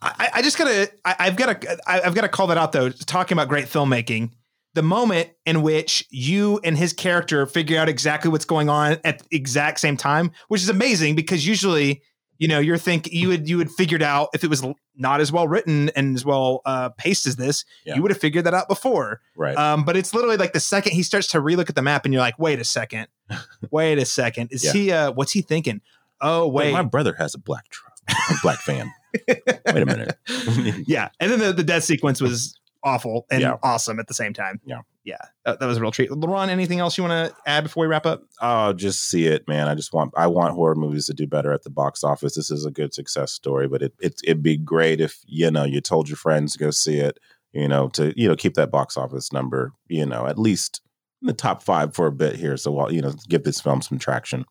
I, 0.01 0.29
I 0.35 0.41
just 0.41 0.57
gotta 0.57 0.91
I, 1.03 1.15
I've 1.19 1.35
got 1.35 1.61
to 1.61 1.77
I've 1.87 2.15
got 2.15 2.21
to 2.21 2.29
call 2.29 2.47
that 2.47 2.57
out 2.57 2.71
though. 2.71 2.89
Talking 2.89 3.35
about 3.35 3.49
great 3.49 3.65
filmmaking, 3.65 4.31
the 4.76 4.84
moment 4.84 5.30
in 5.45 5.61
which 5.61 6.06
you 6.11 6.60
and 6.64 6.77
his 6.77 6.93
character 6.93 7.45
figure 7.45 7.80
out 7.80 7.88
exactly 7.89 8.30
what's 8.30 8.45
going 8.45 8.69
on 8.69 8.97
at 9.06 9.19
the 9.19 9.26
exact 9.35 9.80
same 9.80 9.95
time, 9.95 10.31
which 10.49 10.61
is 10.61 10.68
amazing 10.68 11.15
because 11.15 11.47
usually, 11.47 12.02
you 12.38 12.49
know, 12.49 12.60
you're 12.60 12.77
think 12.77 13.11
you 13.11 13.30
would 13.30 13.49
you 13.49 13.57
would 13.57 13.72
figured 13.72 14.03
out 14.03 14.30
if 14.34 14.43
it 14.43 14.49
was 14.49 14.64
not 14.97 15.22
as 15.22 15.31
well 15.31 15.47
written 15.47 15.89
and 15.95 16.14
as 16.14 16.26
well 16.26 16.61
uh, 16.65 16.89
paced 16.89 17.26
as 17.26 17.38
this, 17.38 17.64
yeah. 17.85 17.95
you 17.95 18.02
would 18.02 18.11
have 18.11 18.19
figured 18.19 18.45
that 18.45 18.53
out 18.53 18.68
before. 18.68 19.22
Right. 19.38 19.57
Um, 19.57 19.85
but 19.85 19.95
it's 19.95 20.14
literally 20.14 20.38
like 20.38 20.52
the 20.52 20.60
second 20.60 20.91
he 20.91 21.03
starts 21.03 21.27
to 21.27 21.39
relook 21.39 21.69
at 21.69 21.76
the 21.76 21.81
map, 21.81 22.03
and 22.03 22.14
you're 22.14 22.22
like, 22.22 22.38
wait 22.38 22.60
a 22.60 22.65
second, 22.65 23.07
wait 23.72 23.97
a 23.97 24.06
second, 24.06 24.52
is 24.52 24.65
yeah. 24.65 24.73
he? 24.73 24.91
Uh, 24.91 25.11
what's 25.14 25.31
he 25.31 25.41
thinking? 25.41 25.80
Oh 26.19 26.47
wait, 26.47 26.65
wait, 26.65 26.73
my 26.73 26.84
brother 26.84 27.15
has 27.18 27.34
a 27.34 27.39
black 27.39 27.69
truck, 27.69 27.93
a 28.10 28.35
black 28.41 28.60
fan. 28.60 28.91
wait 29.27 29.39
a 29.68 29.85
minute. 29.85 30.18
yeah, 30.85 31.10
and 31.22 31.31
then 31.31 31.39
the, 31.39 31.53
the 31.53 31.64
death 31.64 31.85
sequence 31.85 32.19
was 32.19 32.60
awful 32.85 33.25
and 33.29 33.41
yeah. 33.41 33.57
awesome 33.63 33.99
at 33.99 34.07
the 34.07 34.13
same 34.13 34.31
time. 34.31 34.61
Yeah. 34.63 34.81
Yeah. 35.03 35.17
That, 35.43 35.59
that 35.59 35.65
was 35.65 35.77
a 35.77 35.81
real 35.81 35.91
treat. 35.91 36.09
LaRon, 36.09 36.49
anything 36.49 36.79
else 36.79 36.97
you 36.97 37.03
want 37.03 37.31
to 37.31 37.35
add 37.45 37.63
before 37.63 37.81
we 37.81 37.87
wrap 37.87 38.05
up? 38.05 38.23
Oh, 38.41 38.73
just 38.73 39.09
see 39.09 39.27
it, 39.27 39.47
man. 39.47 39.67
I 39.67 39.75
just 39.75 39.93
want 39.93 40.13
I 40.15 40.27
want 40.27 40.53
horror 40.53 40.75
movies 40.75 41.07
to 41.07 41.13
do 41.13 41.27
better 41.27 41.51
at 41.51 41.63
the 41.63 41.69
box 41.69 42.03
office. 42.03 42.35
This 42.35 42.49
is 42.49 42.65
a 42.65 42.71
good 42.71 42.93
success 42.93 43.31
story, 43.31 43.67
but 43.67 43.81
it, 43.81 43.93
it 43.99 44.21
it'd 44.23 44.43
be 44.43 44.57
great 44.57 45.01
if, 45.01 45.19
you 45.25 45.51
know, 45.51 45.63
you 45.63 45.81
told 45.81 46.07
your 46.07 46.17
friends 46.17 46.53
to 46.53 46.59
go 46.59 46.71
see 46.71 46.97
it, 46.97 47.19
you 47.51 47.67
know, 47.67 47.89
to, 47.89 48.13
you 48.19 48.27
know, 48.27 48.35
keep 48.35 48.53
that 48.53 48.71
box 48.71 48.95
office 48.95 49.33
number, 49.33 49.73
you 49.87 50.05
know, 50.05 50.27
at 50.27 50.39
least 50.39 50.81
in 51.21 51.27
the 51.27 51.33
top 51.33 51.63
five 51.63 51.93
for 51.95 52.07
a 52.07 52.11
bit 52.11 52.35
here. 52.35 52.55
So, 52.55 52.71
while, 52.71 52.91
you 52.91 53.01
know, 53.01 53.13
give 53.27 53.43
this 53.43 53.59
film 53.59 53.81
some 53.81 53.99
traction. 53.99 54.45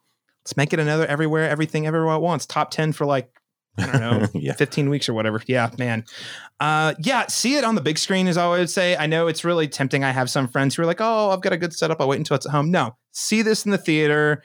Let's 0.45 0.57
make 0.59 0.75
it 0.75 0.79
another 0.79 1.07
everywhere, 1.07 1.49
everything, 1.49 1.87
everywhere 1.87 2.15
at 2.15 2.21
once. 2.21 2.45
Top 2.45 2.71
10 2.71 2.93
for 2.93 3.07
like 3.07 3.31
I 3.77 3.87
don't 3.87 4.01
know, 4.01 4.29
yeah. 4.41 4.53
15 4.53 4.89
weeks 4.89 5.09
or 5.09 5.15
whatever. 5.15 5.43
Yeah, 5.47 5.71
man. 5.79 6.05
Uh, 6.61 6.95
yeah, 6.99 7.27
see 7.27 7.57
it 7.57 7.65
on 7.65 7.75
the 7.75 7.81
big 7.81 7.99
screen 7.99 8.27
is 8.27 8.37
all 8.37 8.55
I 8.55 8.59
would 8.59 8.71
say. 8.71 8.97
I 8.97 9.07
know 9.07 9.27
it's 9.27 9.45
really 9.45 9.69
tempting. 9.69 10.05
I 10.05 10.13
have 10.13 10.31
some 10.31 10.49
friends 10.49 10.75
who 10.75 10.83
are 10.83 10.87
like, 10.87 11.01
oh, 11.01 11.31
I've 11.31 11.41
got 11.41 11.53
a 11.53 11.57
good 11.57 11.73
setup. 11.73 12.01
I'll 12.01 12.09
wait 12.09 12.19
until 12.19 12.37
it's 12.37 12.47
at 12.47 12.53
home. 12.53 12.71
No, 12.71 12.97
see 13.13 13.43
this 13.43 13.65
in 13.65 13.71
the 13.71 13.79
theater. 13.79 14.43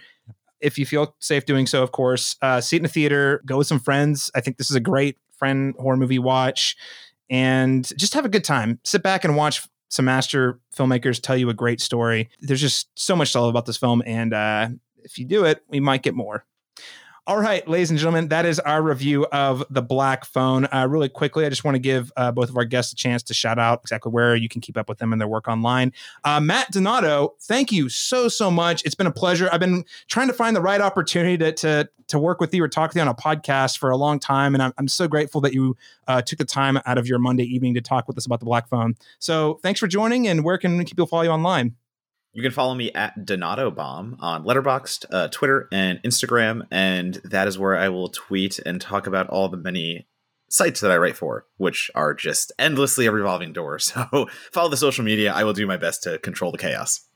If 0.61 0.77
you 0.77 0.85
feel 0.85 1.15
safe 1.19 1.45
doing 1.45 1.67
so, 1.67 1.83
of 1.83 1.91
course, 1.91 2.35
uh, 2.41 2.59
see 2.59 2.75
it 2.75 2.79
in 2.79 2.83
the 2.83 2.89
theater, 2.89 3.41
go 3.45 3.57
with 3.59 3.67
some 3.67 3.79
friends. 3.79 4.29
I 4.35 4.41
think 4.41 4.57
this 4.57 4.69
is 4.69 4.75
a 4.75 4.81
great 4.81 5.17
friend 5.37 5.73
horror 5.79 5.95
movie 5.95 6.19
watch 6.19 6.75
and 7.29 7.89
just 7.97 8.13
have 8.13 8.25
a 8.25 8.29
good 8.29 8.43
time. 8.43 8.79
Sit 8.83 9.03
back 9.03 9.23
and 9.23 9.35
watch 9.35 9.67
some 9.89 10.05
master 10.05 10.59
filmmakers 10.75 11.21
tell 11.21 11.37
you 11.37 11.49
a 11.49 11.53
great 11.53 11.81
story. 11.81 12.29
There's 12.41 12.61
just 12.61 12.89
so 12.95 13.15
much 13.15 13.31
to 13.33 13.41
love 13.41 13.49
about 13.49 13.65
this 13.65 13.77
film. 13.77 14.03
And 14.05 14.33
uh, 14.33 14.69
if 15.03 15.17
you 15.17 15.25
do 15.25 15.45
it, 15.45 15.63
we 15.67 15.79
might 15.79 16.03
get 16.03 16.13
more. 16.13 16.45
All 17.29 17.37
right, 17.37 17.65
ladies 17.67 17.91
and 17.91 17.99
gentlemen, 17.99 18.29
that 18.29 18.47
is 18.47 18.59
our 18.59 18.81
review 18.81 19.23
of 19.27 19.63
the 19.69 19.83
Black 19.83 20.25
Phone. 20.25 20.67
Uh, 20.73 20.87
really 20.89 21.09
quickly, 21.09 21.45
I 21.45 21.49
just 21.49 21.63
want 21.63 21.75
to 21.75 21.79
give 21.79 22.11
uh, 22.17 22.31
both 22.31 22.49
of 22.49 22.57
our 22.57 22.65
guests 22.65 22.91
a 22.91 22.95
chance 22.95 23.21
to 23.21 23.35
shout 23.35 23.59
out 23.59 23.81
exactly 23.83 24.11
where 24.11 24.35
you 24.35 24.49
can 24.49 24.61
keep 24.61 24.75
up 24.75 24.89
with 24.89 24.97
them 24.97 25.11
and 25.11 25.21
their 25.21 25.27
work 25.27 25.47
online. 25.47 25.93
Uh, 26.23 26.39
Matt 26.39 26.71
Donato, 26.71 27.35
thank 27.41 27.71
you 27.71 27.87
so 27.87 28.29
so 28.29 28.49
much. 28.49 28.83
It's 28.83 28.95
been 28.95 29.05
a 29.05 29.11
pleasure. 29.11 29.47
I've 29.53 29.59
been 29.59 29.85
trying 30.07 30.25
to 30.29 30.33
find 30.33 30.55
the 30.55 30.61
right 30.61 30.81
opportunity 30.81 31.37
to 31.37 31.51
to, 31.51 31.89
to 32.07 32.17
work 32.17 32.41
with 32.41 32.51
you 32.51 32.63
or 32.63 32.67
talk 32.67 32.93
to 32.93 32.97
you 32.97 33.03
on 33.03 33.07
a 33.07 33.13
podcast 33.13 33.77
for 33.77 33.91
a 33.91 33.95
long 33.95 34.17
time, 34.17 34.55
and 34.55 34.63
I'm, 34.63 34.73
I'm 34.79 34.87
so 34.87 35.07
grateful 35.07 35.39
that 35.41 35.53
you 35.53 35.77
uh, 36.07 36.23
took 36.23 36.39
the 36.39 36.45
time 36.45 36.79
out 36.87 36.97
of 36.97 37.05
your 37.05 37.19
Monday 37.19 37.43
evening 37.43 37.75
to 37.75 37.81
talk 37.81 38.07
with 38.07 38.17
us 38.17 38.25
about 38.25 38.39
the 38.39 38.47
Black 38.47 38.67
Phone. 38.67 38.95
So 39.19 39.59
thanks 39.61 39.79
for 39.79 39.85
joining. 39.85 40.27
And 40.27 40.43
where 40.43 40.57
can 40.57 40.83
people 40.83 41.05
follow 41.05 41.21
you 41.21 41.29
online? 41.29 41.75
You 42.31 42.43
can 42.43 42.51
follow 42.51 42.75
me 42.75 42.91
at 42.93 43.25
Donato 43.25 43.71
Bomb 43.71 44.17
on 44.19 44.43
Letterboxd, 44.43 45.05
uh, 45.11 45.27
Twitter, 45.29 45.67
and 45.71 46.01
Instagram, 46.03 46.67
and 46.69 47.15
that 47.23 47.47
is 47.47 47.57
where 47.57 47.75
I 47.75 47.89
will 47.89 48.09
tweet 48.09 48.59
and 48.59 48.79
talk 48.79 49.07
about 49.07 49.27
all 49.29 49.49
the 49.49 49.57
many 49.57 50.07
sites 50.47 50.79
that 50.81 50.91
I 50.91 50.97
write 50.97 51.15
for, 51.17 51.45
which 51.57 51.89
are 51.95 52.13
just 52.13 52.51
endlessly 52.59 53.07
a 53.07 53.11
revolving 53.11 53.53
door. 53.53 53.79
So 53.89 54.27
follow 54.51 54.69
the 54.69 54.77
social 54.77 55.03
media. 55.03 55.33
I 55.33 55.43
will 55.43 55.53
do 55.53 55.65
my 55.65 55.77
best 55.77 56.03
to 56.03 56.19
control 56.19 56.51
the 56.51 56.57
chaos. 56.57 57.07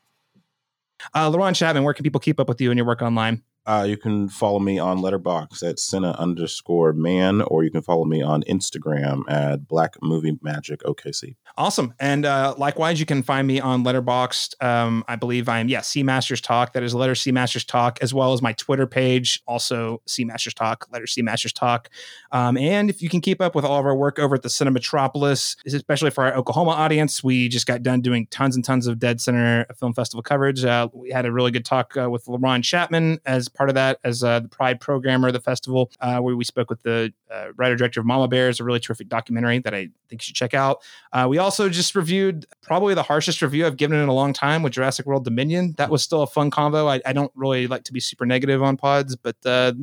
Uh, 1.13 1.29
LaRon 1.29 1.55
Chapman, 1.55 1.83
where 1.83 1.93
can 1.93 2.03
people 2.03 2.19
keep 2.19 2.39
up 2.39 2.47
with 2.47 2.61
you 2.61 2.71
and 2.71 2.77
your 2.77 2.87
work 2.87 3.01
online? 3.01 3.43
Uh, 3.65 3.85
you 3.87 3.97
can 3.97 4.27
follow 4.27 4.59
me 4.59 4.77
on 4.77 4.99
Letterboxd 4.99 5.63
at 5.63 5.79
Cinna 5.79 6.11
underscore 6.19 6.93
man, 6.93 7.41
or 7.43 7.63
you 7.63 7.71
can 7.71 7.81
follow 7.81 8.03
me 8.05 8.21
on 8.21 8.43
Instagram 8.43 9.23
at 9.29 9.67
Black 9.67 9.95
Movie 10.01 10.37
Magic 10.41 10.81
OKC. 10.83 11.35
Awesome. 11.55 11.93
And 11.99 12.25
uh, 12.25 12.55
likewise, 12.57 12.99
you 12.99 13.05
can 13.05 13.21
find 13.21 13.47
me 13.47 13.59
on 13.59 13.83
Letterboxd. 13.83 14.61
Um, 14.63 15.03
I 15.07 15.15
believe 15.15 15.47
I'm, 15.47 15.69
yeah, 15.69 15.81
C 15.81 16.01
Masters 16.01 16.41
Talk. 16.41 16.73
That 16.73 16.81
is 16.81 16.95
letter 16.95 17.13
C 17.15 17.31
Masters 17.31 17.63
Talk, 17.63 17.99
as 18.01 18.13
well 18.13 18.33
as 18.33 18.41
my 18.41 18.53
Twitter 18.53 18.87
page, 18.87 19.41
also 19.47 20.01
C 20.07 20.25
Masters 20.25 20.55
Talk, 20.55 20.87
letter 20.91 21.05
C 21.05 21.21
Masters 21.21 21.53
Talk. 21.53 21.89
Um, 22.31 22.57
and 22.57 22.89
if 22.89 23.01
you 23.01 23.09
can 23.09 23.21
keep 23.21 23.39
up 23.39 23.53
with 23.53 23.65
all 23.65 23.79
of 23.79 23.85
our 23.85 23.95
work 23.95 24.17
over 24.17 24.35
at 24.35 24.41
the 24.41 24.49
Cinematropolis, 24.49 25.55
especially 25.65 26.09
for 26.09 26.25
our 26.25 26.35
Oklahoma 26.35 26.71
audience, 26.71 27.23
we 27.23 27.47
just 27.47 27.67
got 27.67 27.83
done 27.83 28.01
doing 28.01 28.27
tons 28.31 28.55
and 28.55 28.65
tons 28.65 28.87
of 28.87 28.97
Dead 28.97 29.21
Center 29.21 29.65
Film 29.75 29.93
Festival 29.93 30.23
coverage. 30.23 30.65
Uh, 30.65 30.89
we 30.91 31.11
had 31.11 31.25
a 31.25 31.31
really 31.31 31.51
good 31.51 31.65
talk 31.65 31.95
uh, 31.95 32.09
with 32.09 32.25
LaRon 32.25 32.63
Chapman 32.63 33.19
as 33.25 33.47
part 33.53 33.69
of 33.69 33.75
that, 33.75 33.99
as 34.03 34.23
uh, 34.23 34.39
the 34.39 34.47
Pride 34.47 34.79
programmer 34.79 35.27
of 35.27 35.33
the 35.33 35.39
festival, 35.39 35.91
uh, 36.01 36.19
where 36.19 36.35
we 36.35 36.43
spoke 36.43 36.69
with 36.69 36.81
the 36.83 37.13
uh, 37.31 37.47
writer 37.55 37.75
director 37.75 37.99
of 37.99 38.05
Mama 38.05 38.27
Bears, 38.27 38.59
a 38.59 38.63
really 38.63 38.79
terrific 38.79 39.09
documentary 39.09 39.59
that 39.59 39.73
I 39.73 39.89
think 40.09 40.21
you 40.21 40.25
should 40.25 40.35
check 40.35 40.53
out. 40.53 40.81
Uh, 41.11 41.27
we 41.29 41.37
also 41.37 41.69
just 41.69 41.95
reviewed 41.95 42.45
probably 42.61 42.93
the 42.93 43.03
harshest 43.03 43.41
review 43.41 43.65
I've 43.65 43.77
given 43.77 43.97
in 43.97 44.09
a 44.09 44.13
long 44.13 44.33
time 44.33 44.63
with 44.63 44.73
Jurassic 44.73 45.05
World 45.05 45.23
Dominion. 45.23 45.73
That 45.77 45.89
was 45.89 46.03
still 46.03 46.21
a 46.21 46.27
fun 46.27 46.51
convo. 46.51 46.87
I, 46.87 47.01
I 47.07 47.13
don't 47.13 47.31
really 47.35 47.67
like 47.67 47.83
to 47.85 47.93
be 47.93 47.99
super 47.99 48.25
negative 48.25 48.61
on 48.61 48.77
pods, 48.77 49.15
but 49.15 49.37
uh, 49.45 49.73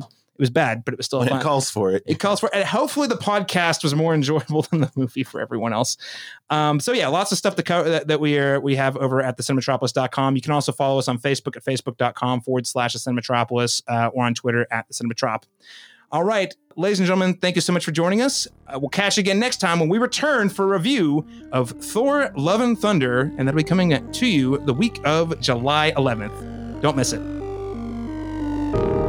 was 0.41 0.49
bad, 0.49 0.83
but 0.83 0.93
it 0.93 0.97
was 0.97 1.05
still 1.05 1.19
When 1.19 1.29
fun. 1.29 1.39
it 1.39 1.43
calls 1.43 1.69
for 1.69 1.91
it. 1.91 2.03
It 2.05 2.19
calls 2.19 2.39
for, 2.41 2.47
it. 2.47 2.55
and 2.55 2.65
hopefully 2.65 3.07
the 3.07 3.15
podcast 3.15 3.83
was 3.83 3.95
more 3.95 4.13
enjoyable 4.15 4.63
than 4.63 4.81
the 4.81 4.91
movie 4.95 5.23
for 5.23 5.39
everyone 5.39 5.71
else. 5.71 5.95
Um, 6.49 6.79
so 6.81 6.91
yeah, 6.91 7.07
lots 7.07 7.31
of 7.31 7.37
stuff 7.37 7.55
to 7.55 7.63
cover 7.63 7.89
that, 7.89 8.07
that 8.09 8.19
we 8.19 8.37
are 8.37 8.59
we 8.59 8.75
have 8.75 8.97
over 8.97 9.21
at 9.21 9.37
the 9.37 9.43
cinematropolis.com. 9.43 10.35
You 10.35 10.41
can 10.41 10.51
also 10.51 10.71
follow 10.73 10.99
us 10.99 11.07
on 11.07 11.17
Facebook 11.19 11.55
at 11.55 11.63
facebook.com 11.63 12.41
forward 12.41 12.67
slash 12.67 12.93
the 12.93 12.99
cinematropolis 12.99 13.81
uh, 13.87 14.07
or 14.13 14.25
on 14.25 14.33
Twitter 14.33 14.67
at 14.71 14.87
the 14.87 14.93
cinematrop. 14.93 15.43
All 16.13 16.25
right, 16.25 16.53
ladies 16.75 16.99
and 16.99 17.07
gentlemen, 17.07 17.35
thank 17.35 17.55
you 17.55 17.61
so 17.61 17.71
much 17.71 17.85
for 17.85 17.91
joining 17.91 18.21
us. 18.21 18.45
Uh, 18.67 18.77
we'll 18.77 18.89
catch 18.89 19.15
you 19.15 19.21
again 19.21 19.39
next 19.39 19.57
time 19.61 19.79
when 19.79 19.87
we 19.87 19.97
return 19.97 20.49
for 20.49 20.65
a 20.65 20.77
review 20.77 21.25
of 21.53 21.69
Thor: 21.69 22.33
Love 22.35 22.59
and 22.59 22.77
Thunder, 22.77 23.31
and 23.37 23.47
that'll 23.47 23.55
be 23.55 23.63
coming 23.63 24.11
to 24.11 24.27
you 24.27 24.57
the 24.65 24.73
week 24.73 24.99
of 25.05 25.39
July 25.39 25.93
11th. 25.95 26.81
Don't 26.81 26.97
miss 26.97 27.13
it. 27.13 29.00